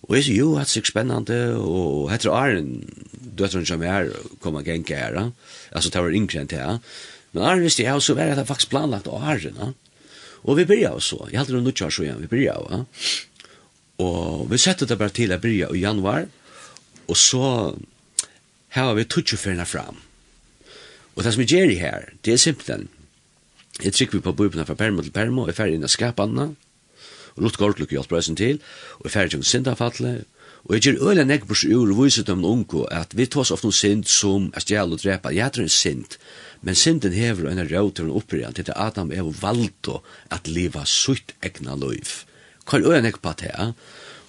Og 0.07 0.17
är 0.17 0.21
ju 0.21 0.55
att 0.55 0.55
det 0.55 0.61
er 0.61 0.65
sikkert 0.65 0.87
spennende, 0.87 1.55
og 1.57 2.11
etter 2.13 2.29
Arjen, 2.29 2.93
døtteren 3.37 3.65
som 3.65 3.81
er, 3.81 4.11
kom 4.39 4.55
og 4.55 4.65
gengke 4.65 4.95
her, 4.95 5.31
altså 5.71 5.89
det 5.89 6.15
inkrent 6.15 6.51
här. 6.51 6.79
men 7.31 7.43
Arn 7.43 7.61
visste 7.61 7.83
jag 7.83 8.01
så 8.01 8.13
var 8.13 8.35
det 8.35 8.45
faktiskt 8.45 8.69
planlagt 8.69 9.07
av 9.07 9.23
Arjen, 9.23 9.73
Och 10.45 10.59
vi 10.59 10.65
börjar 10.65 10.99
så, 10.99 11.27
jeg 11.31 11.39
halte 11.39 11.53
noen 11.53 11.67
utkjør 11.67 11.89
så 11.89 12.03
igen. 12.03 12.21
vi 12.21 12.27
börjar 12.27 12.59
va. 12.69 12.85
Och 13.97 14.51
vi 14.51 14.57
sätter 14.57 14.85
det 14.85 14.95
bara 14.95 15.09
till 15.09 15.31
att 15.31 15.41
börja 15.41 15.69
i 15.75 15.79
januari. 15.79 16.25
Och 17.05 17.17
så 17.17 17.75
här 18.69 18.83
har 18.83 18.93
vi 18.93 19.05
tutsjoferna 19.05 19.65
fram, 19.65 19.95
Och 21.13 21.23
det 21.23 21.31
som 21.31 21.41
är 21.41 21.53
Jerry 21.53 21.75
här, 21.75 22.13
det 22.21 22.33
är 22.33 22.37
simpelt. 22.37 22.89
Jeg 23.83 23.93
trykker 23.93 24.17
vi 24.17 24.23
på 24.23 24.31
bøybena 24.31 24.63
fra 24.63 24.77
permo 24.79 25.03
til 25.03 25.11
permo, 25.11 25.43
og 25.43 25.51
jeg 25.51 25.57
ferdig 25.57 25.79
inn 25.79 25.87
av 25.87 25.91
skapene, 25.91 26.53
og 27.35 27.43
lott 27.43 27.57
går 27.59 27.75
til 27.75 27.87
å 27.87 27.97
hjelpe 27.97 28.15
alt 28.15 28.37
til, 28.39 28.61
og 28.99 29.07
jeg 29.09 29.15
ferdig 29.15 29.35
til 29.35 29.47
sindafatle, 29.49 30.13
og 30.65 30.73
jeg 30.73 30.85
gjør 30.85 31.11
øyne 31.11 31.25
øyla 31.27 31.45
på 31.45 31.57
seg 31.59 31.75
ur 31.75 31.91
og 31.91 31.99
viser 31.99 32.23
dem 32.25 32.45
unge 32.47 32.85
at 32.89 33.11
vi 33.13 33.27
tar 33.27 33.43
oss 33.43 33.51
ofte 33.53 33.67
noen 33.67 33.77
synd 33.77 34.07
som 34.09 34.47
er 34.55 34.63
stjæl 34.63 34.95
og 34.95 35.01
drepa, 35.03 35.33
jeg 35.35 35.51
tror 35.53 35.67
en 35.67 35.69
synd, 35.69 36.15
men 36.65 36.75
synden 36.79 37.13
hever 37.13 37.51
en 37.51 37.61
rau 37.69 37.91
til 37.91 38.07
en 38.07 38.15
opprian 38.17 38.55
til 38.55 38.65
at 38.69 38.79
Adam 38.87 39.11
er 39.11 39.27
valgt 39.41 39.91
at 40.31 40.47
liva 40.47 40.85
sutt 40.89 41.35
egna 41.43 41.75
loiv. 41.75 42.23
Kall 42.65 42.87
øyne 42.87 43.03
nek 43.05 43.21
på 43.21 43.35
det, 43.37 43.51
ja? 43.51 43.73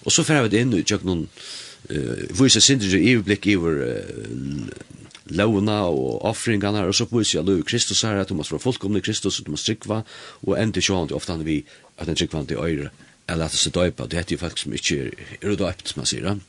og 0.03 0.13
så 0.13 0.27
ferdig 0.27 0.61
inn 0.61 0.75
og 0.75 0.83
gjør 0.85 1.07
noen, 1.07 1.25
uh, 1.89 2.27
viser 2.37 2.61
sindir 2.61 2.93
i 2.99 3.15
overblikk 3.15 3.47
i 3.47 3.57
vår 3.57 3.81
uh, 3.81 5.06
lovna 5.31 5.81
og 5.87 6.25
offringarna 6.25 6.85
og 6.87 6.95
så 6.95 7.05
på 7.05 7.23
sig 7.23 7.43
lov 7.43 7.63
Kristus 7.63 8.03
här 8.03 8.15
att 8.15 8.29
måste 8.29 8.49
får 8.49 8.59
fullkomlig 8.59 9.03
Kristus 9.03 9.39
och 9.39 9.49
man 9.49 9.57
strikva 9.57 10.03
och 10.47 10.59
ändå 10.59 10.81
så 10.81 10.95
han 10.95 11.11
ofta 11.13 11.37
vi 11.37 11.65
att 11.97 12.07
en 12.07 12.15
strikvant 12.15 12.51
i 12.51 12.55
öre 12.55 12.89
eller 13.27 13.45
att 13.45 13.53
så 13.53 13.69
döpa 13.69 14.07
det 14.07 14.17
heter 14.17 14.31
ju 14.31 14.37
faktiskt 14.37 14.65
mycket 14.65 15.13
är 15.41 15.49
det 15.49 15.87
som 15.87 15.99
man 15.99 16.05
säger 16.05 16.39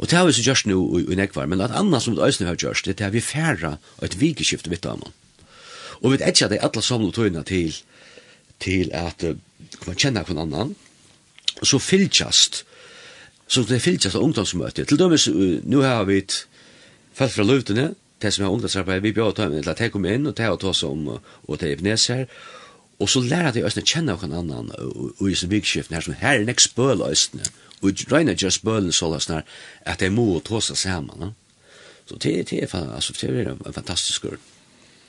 Och 0.00 0.06
det 0.06 0.16
har 0.16 0.26
vi 0.26 0.32
så 0.32 0.42
gjort 0.42 0.66
nu 0.66 1.12
i 1.12 1.16
nekvar, 1.16 1.46
men 1.46 1.60
att 1.60 1.70
annars 1.70 2.02
som 2.02 2.14
det 2.14 2.22
ösne 2.22 2.46
har 2.46 2.56
just 2.60 2.84
det 2.84 3.00
är 3.00 3.10
vi 3.10 3.20
färra 3.20 3.78
och 3.96 4.04
ett 4.04 4.16
vikeskifte 4.16 4.70
vitt 4.70 4.86
av 4.86 5.12
Og 6.00 6.12
vi 6.12 6.18
vet 6.18 6.28
ikke 6.28 6.46
at 6.46 6.52
det 6.52 6.58
er 6.60 6.66
alle 6.68 6.82
samlet 6.84 7.16
tøyene 7.16 7.42
til, 7.46 7.74
til 8.62 8.92
at 8.94 9.24
uh, 9.26 9.34
man 9.86 9.98
kjenner 9.98 10.26
hverandre 10.26 10.46
annan, 10.46 10.76
så 11.62 11.80
fylltjast 11.82 12.64
så 13.48 13.62
det 13.64 13.80
fylltjast 13.80 14.18
av 14.18 14.22
ungdomsmøtet. 14.26 14.90
Til 14.90 15.00
dømes, 15.00 15.26
uh, 15.32 15.58
nu 15.64 15.80
har 15.82 16.04
vi 16.08 16.20
et, 16.22 16.42
Falt 17.18 17.34
fra 17.34 17.44
luftene, 17.46 17.90
det 18.22 18.30
som 18.34 18.44
er 18.46 18.52
ungdomsarbeid, 18.54 19.02
vi 19.02 19.12
bjør 19.14 19.32
å 19.32 19.36
ta 19.38 19.48
med 19.50 19.64
til 19.64 19.72
at 19.72 19.82
jeg 19.82 19.92
kom 19.94 20.06
inn, 20.06 20.26
og 20.30 20.36
det 20.38 20.46
er 20.46 20.54
å 20.54 20.60
ta 20.60 20.70
oss 20.72 20.84
om, 20.86 21.06
og 21.18 21.58
det 21.58 21.72
er 21.72 21.82
i 21.82 21.96
her, 22.14 22.24
og 22.98 23.10
så 23.10 23.22
lærer 23.22 23.52
de 23.54 23.62
østene 23.66 23.86
kjenne 23.86 24.14
noen 24.18 24.34
annan, 24.40 24.70
og 24.78 25.26
i 25.30 25.34
sin 25.38 25.50
vikskiften 25.52 25.94
her, 25.94 26.02
som 26.02 26.16
her 26.18 26.40
er 26.40 26.46
nek 26.48 26.62
spøl 26.62 27.02
østene, 27.06 27.46
og 27.82 28.02
regner 28.10 28.34
ikke 28.34 28.50
spølen 28.54 28.94
så 28.94 29.10
løsne 29.12 29.38
her, 29.40 29.58
at 29.86 30.00
de 30.02 30.10
må 30.10 30.26
ta 30.46 30.58
seg 30.62 30.80
sammen. 30.80 31.34
Så 32.08 32.18
det 32.22 32.52
er 32.56 32.66
fa- 32.66 32.88
altså, 32.96 33.14
det 33.20 33.30
er 33.44 33.52
en 33.52 33.74
fantastisk 33.74 34.24
ord 34.32 34.38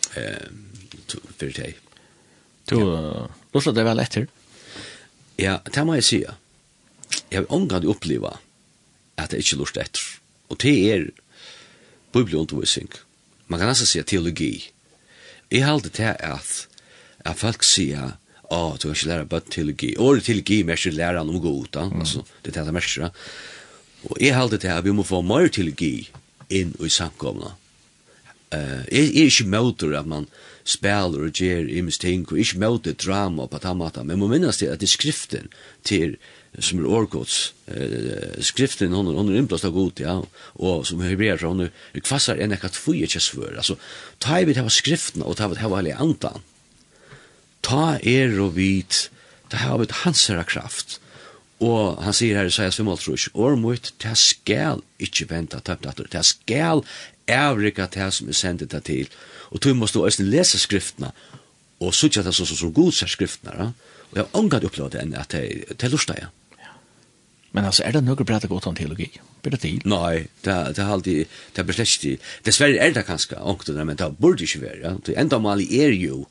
for 0.10 1.46
det 1.46 1.76
Du, 2.70 2.78
lortet 3.54 3.76
det 3.76 3.86
vel 3.86 4.02
etter? 4.04 4.28
Ja, 5.40 5.58
det 5.66 5.86
må 5.88 5.96
jeg 5.98 6.06
si. 6.06 6.20
Jeg 7.32 7.40
har 7.40 7.48
omgang 7.56 7.88
oppleva 7.90 8.36
at 9.18 9.34
jeg 9.34 9.46
ikke 9.46 9.60
lort 9.62 9.78
etter. 9.82 10.04
Og 10.50 10.60
det 10.62 10.76
er 10.94 11.08
bibelundervisning. 12.14 12.90
Man 13.48 13.60
kan 13.60 13.72
altså 13.72 13.86
si 13.86 14.02
teologi. 14.04 14.72
Jeg 15.52 15.66
halte 15.66 15.90
til 15.90 16.14
at, 16.20 16.68
at 17.26 17.38
folk 17.38 17.64
sier, 17.66 18.18
å, 18.50 18.58
oh, 18.58 18.76
du 18.78 18.88
kan 18.88 18.98
ikke 18.98 19.10
lære 19.10 19.30
bare 19.30 19.54
teologi. 19.54 19.94
Året 19.98 20.26
teologi 20.26 20.62
mer 20.66 20.78
ikke 20.78 20.96
lære 20.98 21.22
om 21.22 21.40
god, 21.42 21.72
da. 21.74 21.88
Mm. 21.90 22.02
Altså, 22.02 22.24
det 22.46 22.58
er 22.58 22.66
det 22.66 22.74
mer 22.74 23.12
Og 24.10 24.18
jeg 24.22 24.36
halte 24.36 24.58
til 24.58 24.68
at 24.68 24.86
vi 24.86 24.92
må 24.92 25.04
få 25.04 25.22
mer 25.22 25.48
teologi 25.48 26.10
inn 26.50 26.74
i 26.80 26.90
samkomna. 26.90 27.56
Uh, 28.50 28.86
jeg, 28.90 29.14
jeg 29.14 29.22
er 29.22 29.30
ikke 29.30 29.52
møter 29.54 29.94
at 30.00 30.08
man 30.10 30.26
spiller 30.66 31.26
og 31.26 31.34
gjør 31.34 31.70
imens 31.70 31.98
ting, 32.02 32.26
og 32.32 32.40
ikke 32.40 32.62
møter 32.62 32.94
drama 32.94 33.46
på 33.46 33.60
tammata, 33.62 34.04
men 34.04 34.20
må 34.20 34.30
minnes 34.30 34.58
til 34.58 34.72
at 34.72 34.82
det 34.82 34.90
er 34.90 34.96
skriften 34.96 35.50
til 35.86 36.18
som 36.60 36.80
er 36.80 36.90
årgods. 36.90 37.54
eh, 37.68 38.42
skriften 38.42 38.94
hon 38.94 39.06
hon 39.06 39.30
er 39.30 39.38
innblåst 39.38 39.66
av 39.66 39.72
god 39.72 40.00
ja 40.00 40.24
och 40.54 40.88
som 40.88 41.02
hebreer 41.02 41.38
så 41.38 41.48
hon 41.48 41.60
är 41.60 42.00
kvassar 42.00 42.38
en 42.38 42.52
ekat 42.52 42.76
ikke 42.88 43.20
svør. 43.20 43.58
alltså 43.58 43.78
ta 44.20 44.44
vi 44.44 44.54
til 44.54 44.70
skriften 44.70 45.22
och 45.22 45.38
ta 45.38 45.48
vi 45.48 45.56
til 45.56 45.70
var 45.70 45.86
andan. 46.00 46.42
ta 47.62 48.00
er 48.04 48.40
och 48.40 48.58
vit 48.58 49.10
ta 49.50 49.58
har 49.58 49.78
vi 49.78 49.86
herra 49.90 50.44
kraft 50.44 51.00
Og 51.60 52.00
han 52.04 52.16
sier 52.16 52.38
her 52.40 52.48
i 52.48 52.54
Sajas 52.54 52.80
5.3, 52.80 53.34
Or 53.34 53.58
mot, 53.60 53.92
det 54.00 54.16
skal 54.18 54.80
ikkje 55.04 55.28
venta 55.30 55.60
tapt 55.60 55.88
atter, 55.90 56.08
det 56.08 56.24
skal 56.26 56.86
avrika 57.28 57.88
ta 57.92 58.08
som 58.16 58.32
er 58.32 58.38
sendet 58.38 58.72
det 58.72 58.86
til. 58.88 59.10
Og 59.52 59.60
du 59.64 59.74
måste 59.76 60.00
også 60.00 60.24
lese 60.24 60.60
skriftene, 60.60 61.12
og 61.80 61.94
sutja 61.96 62.24
det 62.24 62.34
så, 62.36 62.46
som, 62.46 62.58
så 62.58 62.72
god 62.72 62.96
ser 62.96 63.12
skriftene. 63.12 63.74
Og 64.10 64.18
jeg 64.18 64.24
har 64.24 64.40
omgatt 64.40 64.66
opplevd 64.68 64.96
enn 65.00 65.16
at 65.20 65.36
det 65.36 65.84
er 65.84 65.92
lustig, 65.92 66.18
ja. 66.24 66.32
Men 67.52 67.66
altså, 67.66 67.84
er 67.84 67.92
det 67.92 68.04
noe 68.04 68.26
bra 68.26 68.36
att 68.36 68.50
gå 68.50 68.60
teologi? 68.60 69.10
Blir 69.42 69.52
det 69.52 69.60
til? 69.60 69.82
Nei, 69.86 70.28
det 70.46 70.76
det 70.76 70.84
er 70.84 70.92
alltid 70.92 71.26
det 71.56 71.66
besläkt. 71.66 72.22
Dessverre 72.46 72.78
er 72.78 72.94
det 72.94 73.06
kanske 73.06 73.36
också 73.36 73.74
men 73.74 73.98
det 73.98 74.18
burde 74.18 74.44
ikke 74.44 74.62
være. 74.62 74.82
Ja? 74.84 74.96
Det 75.06 75.18
enda 75.18 75.40
mal 75.40 75.60
är 75.60 75.92
ju 75.92 76.26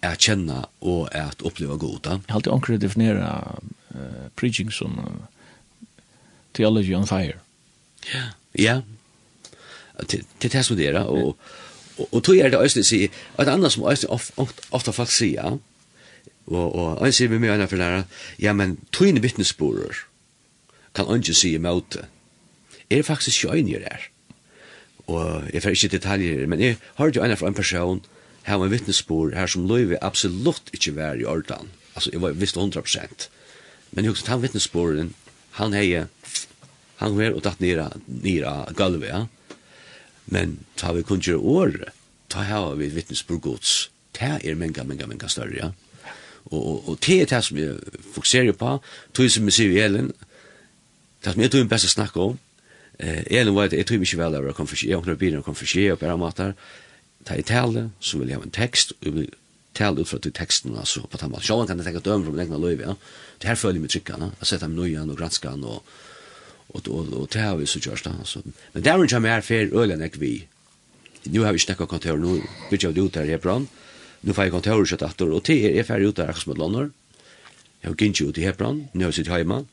att 0.00 0.20
känna 0.20 0.66
och 0.78 1.14
att 1.14 1.42
uppleva 1.42 1.76
goda. 1.76 2.10
Jeg 2.10 2.20
har 2.28 2.36
alltid 2.36 2.52
ankrat 2.52 2.80
definiera 2.80 3.58
uh, 3.94 4.28
preaching 4.36 4.70
som 4.72 4.98
uh, 4.98 5.26
theology 6.52 6.94
on 6.94 7.06
fire. 7.06 7.38
Ja, 8.14 8.22
ja. 8.52 8.82
Till 10.08 10.24
till 10.38 10.50
det 10.50 10.86
er, 10.86 10.98
og 10.98 11.36
Og 11.98 12.08
och 12.14 12.24
tror 12.24 12.36
jag 12.36 12.52
det 12.52 12.58
ösligt 12.58 12.86
sig 12.86 13.04
et 13.38 13.48
annars 13.48 13.72
som 13.72 13.84
ösligt 13.84 14.10
ofta 14.70 14.92
fast 14.92 15.12
sig 15.12 15.32
ja. 15.32 15.58
Och 16.46 16.74
och 16.74 17.06
jag 17.06 17.14
ser 17.14 17.28
vi 17.28 17.38
mer 17.38 17.50
än 17.50 17.68
for 17.68 17.76
där. 17.76 18.04
Ja 18.38 18.52
men 18.52 18.76
tror 18.90 19.12
ni 19.12 19.20
vittnesbörd 19.20 19.94
kan 20.94 21.10
ikke 21.16 21.34
si 21.34 21.54
imot 21.54 21.92
det. 21.92 22.04
Er 22.90 22.96
det 22.96 23.06
faktisk 23.06 23.44
ikke 23.44 23.56
øyne 23.56 23.80
der? 23.84 24.08
Og 25.06 25.42
jeg 25.52 25.62
får 25.62 25.70
ikke 25.70 25.88
detaljer, 25.88 26.46
men 26.46 26.60
jeg 26.60 26.76
har 26.94 27.10
jo 27.10 27.22
en 27.22 27.36
fra 27.36 27.48
en 27.48 27.54
person, 27.54 28.04
her 28.44 28.54
var 28.54 28.66
en 28.66 28.72
vittnesbord, 28.72 29.34
her 29.34 29.46
som 29.46 29.66
løyve 29.68 30.04
absolutt 30.04 30.70
ikke 30.72 30.96
var 30.96 31.14
i 31.14 31.24
ordan. 31.24 31.70
Altså, 31.94 32.10
jeg 32.12 32.22
var 32.22 32.32
visst 32.32 32.56
100%. 32.56 33.28
Men 33.92 34.04
jeg 34.04 34.10
husker, 34.10 34.30
han 34.30 34.42
vittnesborden, 34.42 35.14
han 35.50 35.72
heie, 35.72 36.06
han 36.96 37.16
var 37.18 37.36
og 37.36 37.42
tatt 37.44 37.60
nira, 37.60 37.90
nira 38.06 38.64
gulvet, 38.76 39.08
ja. 39.08 39.24
Men 40.26 40.58
ta 40.76 40.92
vi 40.92 41.02
kun 41.02 41.20
gjøre 41.20 41.38
året, 41.38 41.88
ta 42.28 42.44
her 42.48 42.74
vi 42.80 42.88
vittnesbord 42.88 43.40
gods. 43.40 43.90
Det 44.14 44.40
er 44.44 44.54
menga, 44.54 44.84
menga, 44.84 45.06
menga 45.06 45.28
større, 45.28 45.56
ja. 45.56 45.70
Og, 46.44 46.60
og, 46.60 46.88
og 46.88 46.98
det 47.06 47.20
er 47.22 47.30
det 47.30 47.44
som 47.44 47.58
jeg 47.58 48.00
fokuserer 48.14 48.52
på, 48.52 48.78
tog 49.14 49.30
som 49.30 49.48
jeg 49.48 49.56
sier 49.56 49.72
i 49.72 49.80
Elen, 49.84 50.12
Det 51.24 51.32
som 51.32 51.40
jeg 51.40 51.50
tror 51.50 51.62
jeg 51.62 51.70
best 51.70 51.88
å 51.88 51.92
snakke 51.94 52.20
om, 52.20 52.38
eh, 52.98 53.22
jeg 53.30 53.46
nå 53.48 53.54
at 53.62 53.72
jeg 53.72 53.86
tror 53.88 54.02
ikke 54.04 54.20
vel 54.20 54.36
over 54.36 54.52
å 54.52 54.56
konfirskje, 54.56 54.90
jeg 54.90 54.98
åpner 54.98 55.16
bilen 55.16 55.40
og 55.40 55.46
konfirskje 55.48 55.92
og 55.92 56.00
bare 56.02 56.18
mater, 56.20 56.52
ta 57.24 57.36
i 57.40 57.42
tale, 57.42 57.90
så 58.00 58.18
vil 58.20 58.28
jeg 58.28 58.38
ha 58.38 58.44
en 58.44 58.50
tekst, 58.52 58.92
og 58.92 59.08
jeg 59.08 59.14
vil 59.14 59.30
tale 59.74 60.00
ut 60.00 60.08
fra 60.08 60.18
til 60.18 60.34
teksten, 60.36 60.76
altså, 60.76 61.06
på 61.08 61.18
den 61.18 61.32
måten. 61.32 61.46
Sjålen 61.46 61.66
kan 61.66 61.80
jeg 61.80 61.88
tenke 61.88 62.04
døme 62.04 62.26
fra 62.26 62.34
min 62.34 62.44
egna 62.44 62.58
løyve, 62.60 62.90
ja. 62.90 62.94
Det 63.40 63.48
her 63.48 63.58
føler 63.58 63.80
jeg 63.80 63.84
med 63.86 63.94
trykkene, 63.94 64.32
jeg 64.40 64.50
setter 64.50 64.68
meg 64.68 64.78
nøyen 64.82 65.10
og 65.10 65.18
granskene, 65.18 65.66
og, 65.66 65.94
og, 66.74 66.88
og, 66.88 67.14
og 67.22 67.30
det 67.32 67.40
har 67.40 67.56
vi 67.56 67.66
så 67.66 67.80
gjørst, 67.80 68.10
altså. 68.12 68.44
Men 68.74 68.84
der 68.84 68.92
er 68.92 69.04
ikke 69.08 69.22
mer 69.24 69.40
fer 69.40 69.72
ølen 69.72 70.04
jeg 70.04 70.20
vi. 70.20 70.34
Nå 71.32 71.42
har 71.42 71.56
vi 71.56 71.62
ikke 71.62 71.72
snakket 71.72 71.88
kontor, 71.88 72.20
nå 72.20 72.36
vil 72.70 72.84
jeg 72.84 72.98
ut 73.00 73.16
her 73.16 73.24
i 73.24 73.32
Hebron, 73.32 73.66
nå 74.24 74.36
får 74.36 74.46
jeg 74.46 74.54
kontor 74.54 74.82
og 74.82 74.92
kjøtt 74.92 75.06
atter, 75.08 75.32
og 75.32 75.44
til 75.48 75.64
er 75.64 75.80
jeg 75.80 75.88
ferdig 75.88 76.12
ut 76.12 76.20
der, 76.20 76.28
akkurat 76.28 76.44
som 76.44 76.52
et 76.52 76.60
lander, 76.60 76.92
jeg 77.80 77.90
har 77.90 77.96
gint 78.00 78.20
ut 78.20 78.38
i 78.38 78.44
Hebron, 78.44 78.84
nå 78.92 79.04
har 79.04 79.12
jeg 79.12 79.24
sitt 79.24 79.32
hjemme, 79.32 79.64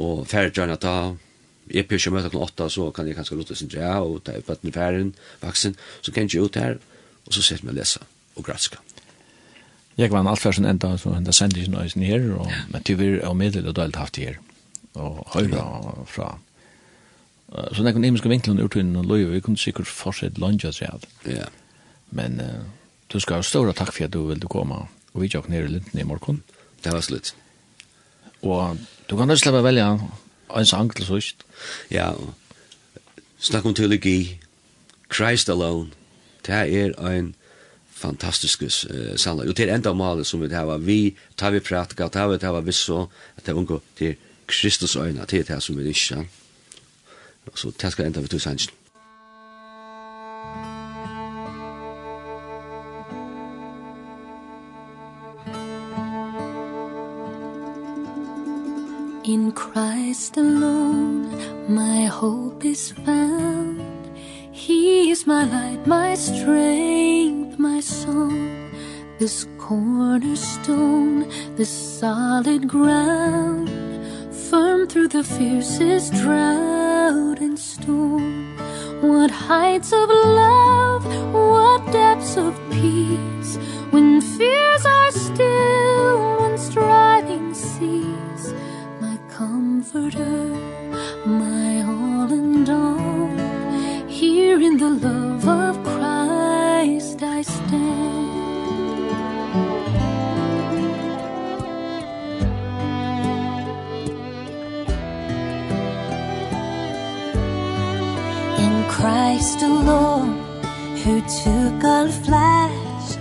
og 0.00 0.24
ferdig 0.30 0.54
gjerne 0.56 0.78
ta, 0.80 0.94
jeg 1.70 1.86
pyrir 1.86 2.02
ikke 2.02 2.14
møte 2.16 2.30
klokken 2.32 2.48
åtta, 2.48 2.68
så 2.72 2.88
kan 2.94 3.06
jeg 3.06 3.18
kanskje 3.18 3.38
lute 3.38 3.56
sin 3.58 3.70
dra, 3.70 3.98
og 4.02 4.22
ta 4.26 4.34
i 4.34 4.44
bøtten 4.44 4.70
i 4.70 4.74
ferien, 4.74 5.12
vaksen, 5.42 5.76
så 6.02 6.14
kan 6.14 6.28
jeg 6.28 6.42
ut 6.42 6.58
her, 6.58 6.78
og 7.26 7.36
så 7.36 7.44
sitter 7.44 7.68
vi 7.68 7.74
å 7.74 7.78
lese, 7.78 8.02
og 8.36 8.46
granska. 8.46 8.80
Jeg 10.00 10.10
var 10.10 10.22
en 10.22 10.30
altfersen 10.30 10.66
enda, 10.66 10.94
så 10.98 11.12
enda 11.14 11.32
sendte 11.36 11.60
ikke 11.60 11.74
nøysen 11.74 12.06
her, 12.06 12.24
og, 12.38 12.48
ja. 12.50 12.62
men 12.72 12.86
tyver 12.86 13.18
og 13.28 13.36
middel 13.36 13.68
og 13.68 13.76
dølt 13.76 13.98
haft 14.00 14.20
her, 14.22 14.40
og 14.94 15.20
høyra 15.34 15.64
fra. 16.10 16.32
Så 17.74 17.82
nekken 17.82 18.06
imenske 18.06 18.30
vinklen 18.30 18.62
urtunnen 18.62 19.00
og 19.00 19.08
løy, 19.10 19.26
vi 19.32 19.42
kunne 19.42 19.58
sikkert 19.58 19.90
fortsette 19.90 20.40
lunge 20.40 20.70
og 20.70 21.06
Ja. 21.26 21.46
Men 22.10 22.40
uh, 22.40 22.66
du 23.12 23.20
skal 23.20 23.38
ha 23.38 23.42
stora 23.42 23.72
takk 23.72 23.92
for 23.92 24.04
at 24.04 24.12
du 24.14 24.24
ville 24.26 24.48
komme, 24.50 24.86
og 25.14 25.22
vi 25.22 25.28
tjokk 25.28 25.48
nere 25.48 25.64
i 25.64 25.74
Linden 25.74 26.00
i 26.00 26.06
morgen. 26.06 26.42
Det 26.82 26.92
var 26.92 27.00
slutt. 27.00 27.34
Og 28.42 28.78
Du 29.10 29.16
kan 29.16 29.30
ikke 29.30 29.42
slippe 29.42 29.62
velja 29.64 29.88
en 30.56 30.66
sang 30.66 30.92
til 30.94 31.06
sørst. 31.06 31.42
Ja, 31.90 32.12
snakk 33.42 33.66
om 33.66 33.74
teologi. 33.74 34.38
Christ 35.10 35.50
alone. 35.50 35.90
Det 36.46 36.54
er 36.54 36.94
en 37.10 37.34
fantastisk 37.90 38.62
uh, 38.62 39.16
sannlag. 39.16 39.48
Og 39.48 39.56
til 39.56 39.68
enda 39.68 39.92
malet 39.92 40.26
som 40.26 40.42
vi 40.42 40.54
har, 40.54 40.76
vi 40.78 41.16
tar 41.36 41.50
vi 41.50 41.60
pratka, 41.60 42.08
tar 42.08 42.28
vi 42.28 42.38
tar 42.38 42.54
vi 42.60 42.66
visso, 42.66 43.08
at 43.36 43.46
det 43.46 43.56
er 43.56 43.80
til 43.98 44.16
Kristus 44.46 44.96
øyne, 44.96 45.26
til 45.26 45.46
det 45.46 45.62
som 45.62 45.78
vi 45.78 45.88
ikke. 45.88 46.26
Så 47.54 47.72
det 47.82 47.92
skal 47.92 48.06
enda 48.06 48.20
vi 48.20 48.28
til 48.28 48.40
sannsyn. 48.40 48.79
In 59.30 59.52
Christ 59.52 60.36
alone 60.38 61.30
my 61.72 62.06
hope 62.06 62.64
is 62.64 62.90
found. 62.90 63.80
He 64.50 65.12
is 65.12 65.24
my 65.24 65.44
light, 65.44 65.86
my 65.86 66.16
strength, 66.16 67.56
my 67.56 67.78
song. 67.78 68.72
This 69.20 69.46
cornerstone, 69.56 71.28
this 71.54 71.70
solid 71.70 72.66
ground. 72.66 73.70
Firm 74.50 74.88
through 74.88 75.10
the 75.16 75.22
fiercest 75.22 76.12
drought 76.14 77.38
and 77.38 77.56
storm. 77.56 78.56
What 79.00 79.30
heights 79.30 79.92
of 79.92 80.08
love, 80.08 81.04
what 81.32 81.86
depths 81.92 82.36
of 82.36 82.52
peace. 82.72 83.52
When 83.92 84.20
fears 84.20 84.84
are 84.84 85.12
still, 85.12 86.40
when 86.40 86.58
striving 86.58 87.54
cease 87.54 88.29
comforter 89.90 90.46
my 91.26 91.82
all 91.82 92.70
all 92.70 94.08
here 94.08 94.60
in 94.60 94.76
the 94.76 94.90
love 94.90 95.48
of 95.48 95.82
Christ 95.84 97.22
I 97.22 97.42
stand. 97.42 98.30
In 108.64 108.84
Christ 108.88 109.62
alone 109.62 110.38
who 111.02 111.20
took 111.42 111.84
on 111.84 112.10
flesh 112.10 113.16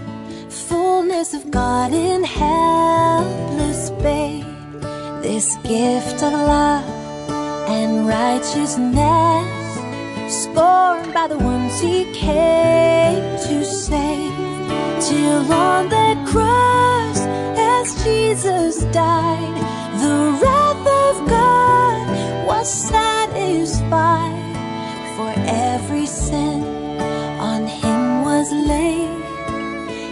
fullness 0.49 1.33
of 1.33 1.49
God 1.49 1.93
in 1.93 2.23
helpless 2.23 3.87
space. 3.87 4.48
This 5.21 5.57
gift 5.57 6.23
of 6.23 6.31
love 6.31 6.85
and 7.69 8.07
righteousness 8.07 9.47
Scorned 10.43 11.13
by 11.13 11.27
the 11.27 11.37
ones 11.37 11.79
he 11.79 12.05
came 12.13 13.21
to 13.47 13.65
save 13.65 14.33
Till 15.01 15.51
on 15.51 15.89
the 15.89 16.15
cross 16.31 17.19
as 17.57 18.03
Jesus 18.03 18.85
died 18.93 19.55
The 19.99 20.39
wrath 20.41 20.87
of 21.03 21.27
God 21.27 22.47
was 22.47 22.67
satisfied 22.71 24.55
For 25.17 25.33
every 25.45 26.05
sin 26.05 26.63
on 27.39 27.67
him 27.67 28.23
was 28.23 28.51
laid. 28.51 29.09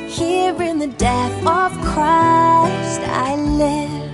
Here 0.09 0.61
in 0.61 0.79
the 0.79 0.88
death 0.88 1.38
of 1.45 1.71
Christ 1.81 3.01
I 3.01 3.35
live. 3.35 4.06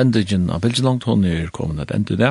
sendingen 0.00 0.48
av 0.50 0.62
Bilgelangt, 0.64 1.04
hon 1.04 1.26
er 1.28 1.50
kommet 1.52 1.82
et 1.84 1.92
enda 1.96 2.16
det, 2.16 2.30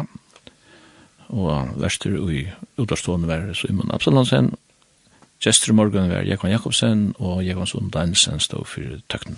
og 1.30 1.76
verster 1.78 2.16
i 2.34 2.48
utarstående 2.82 3.30
var 3.30 3.54
Simon 3.58 3.94
Absalonsen, 3.94 4.56
Gjester 5.40 5.72
morgen 5.72 6.10
var 6.12 6.26
Jekon 6.28 6.52
Jakobsen, 6.52 7.04
og 7.24 7.46
Jekon 7.46 7.70
Sund 7.70 7.94
Danielsen 7.94 8.42
stod 8.44 8.66
for 8.68 8.98
tøkten. 9.08 9.38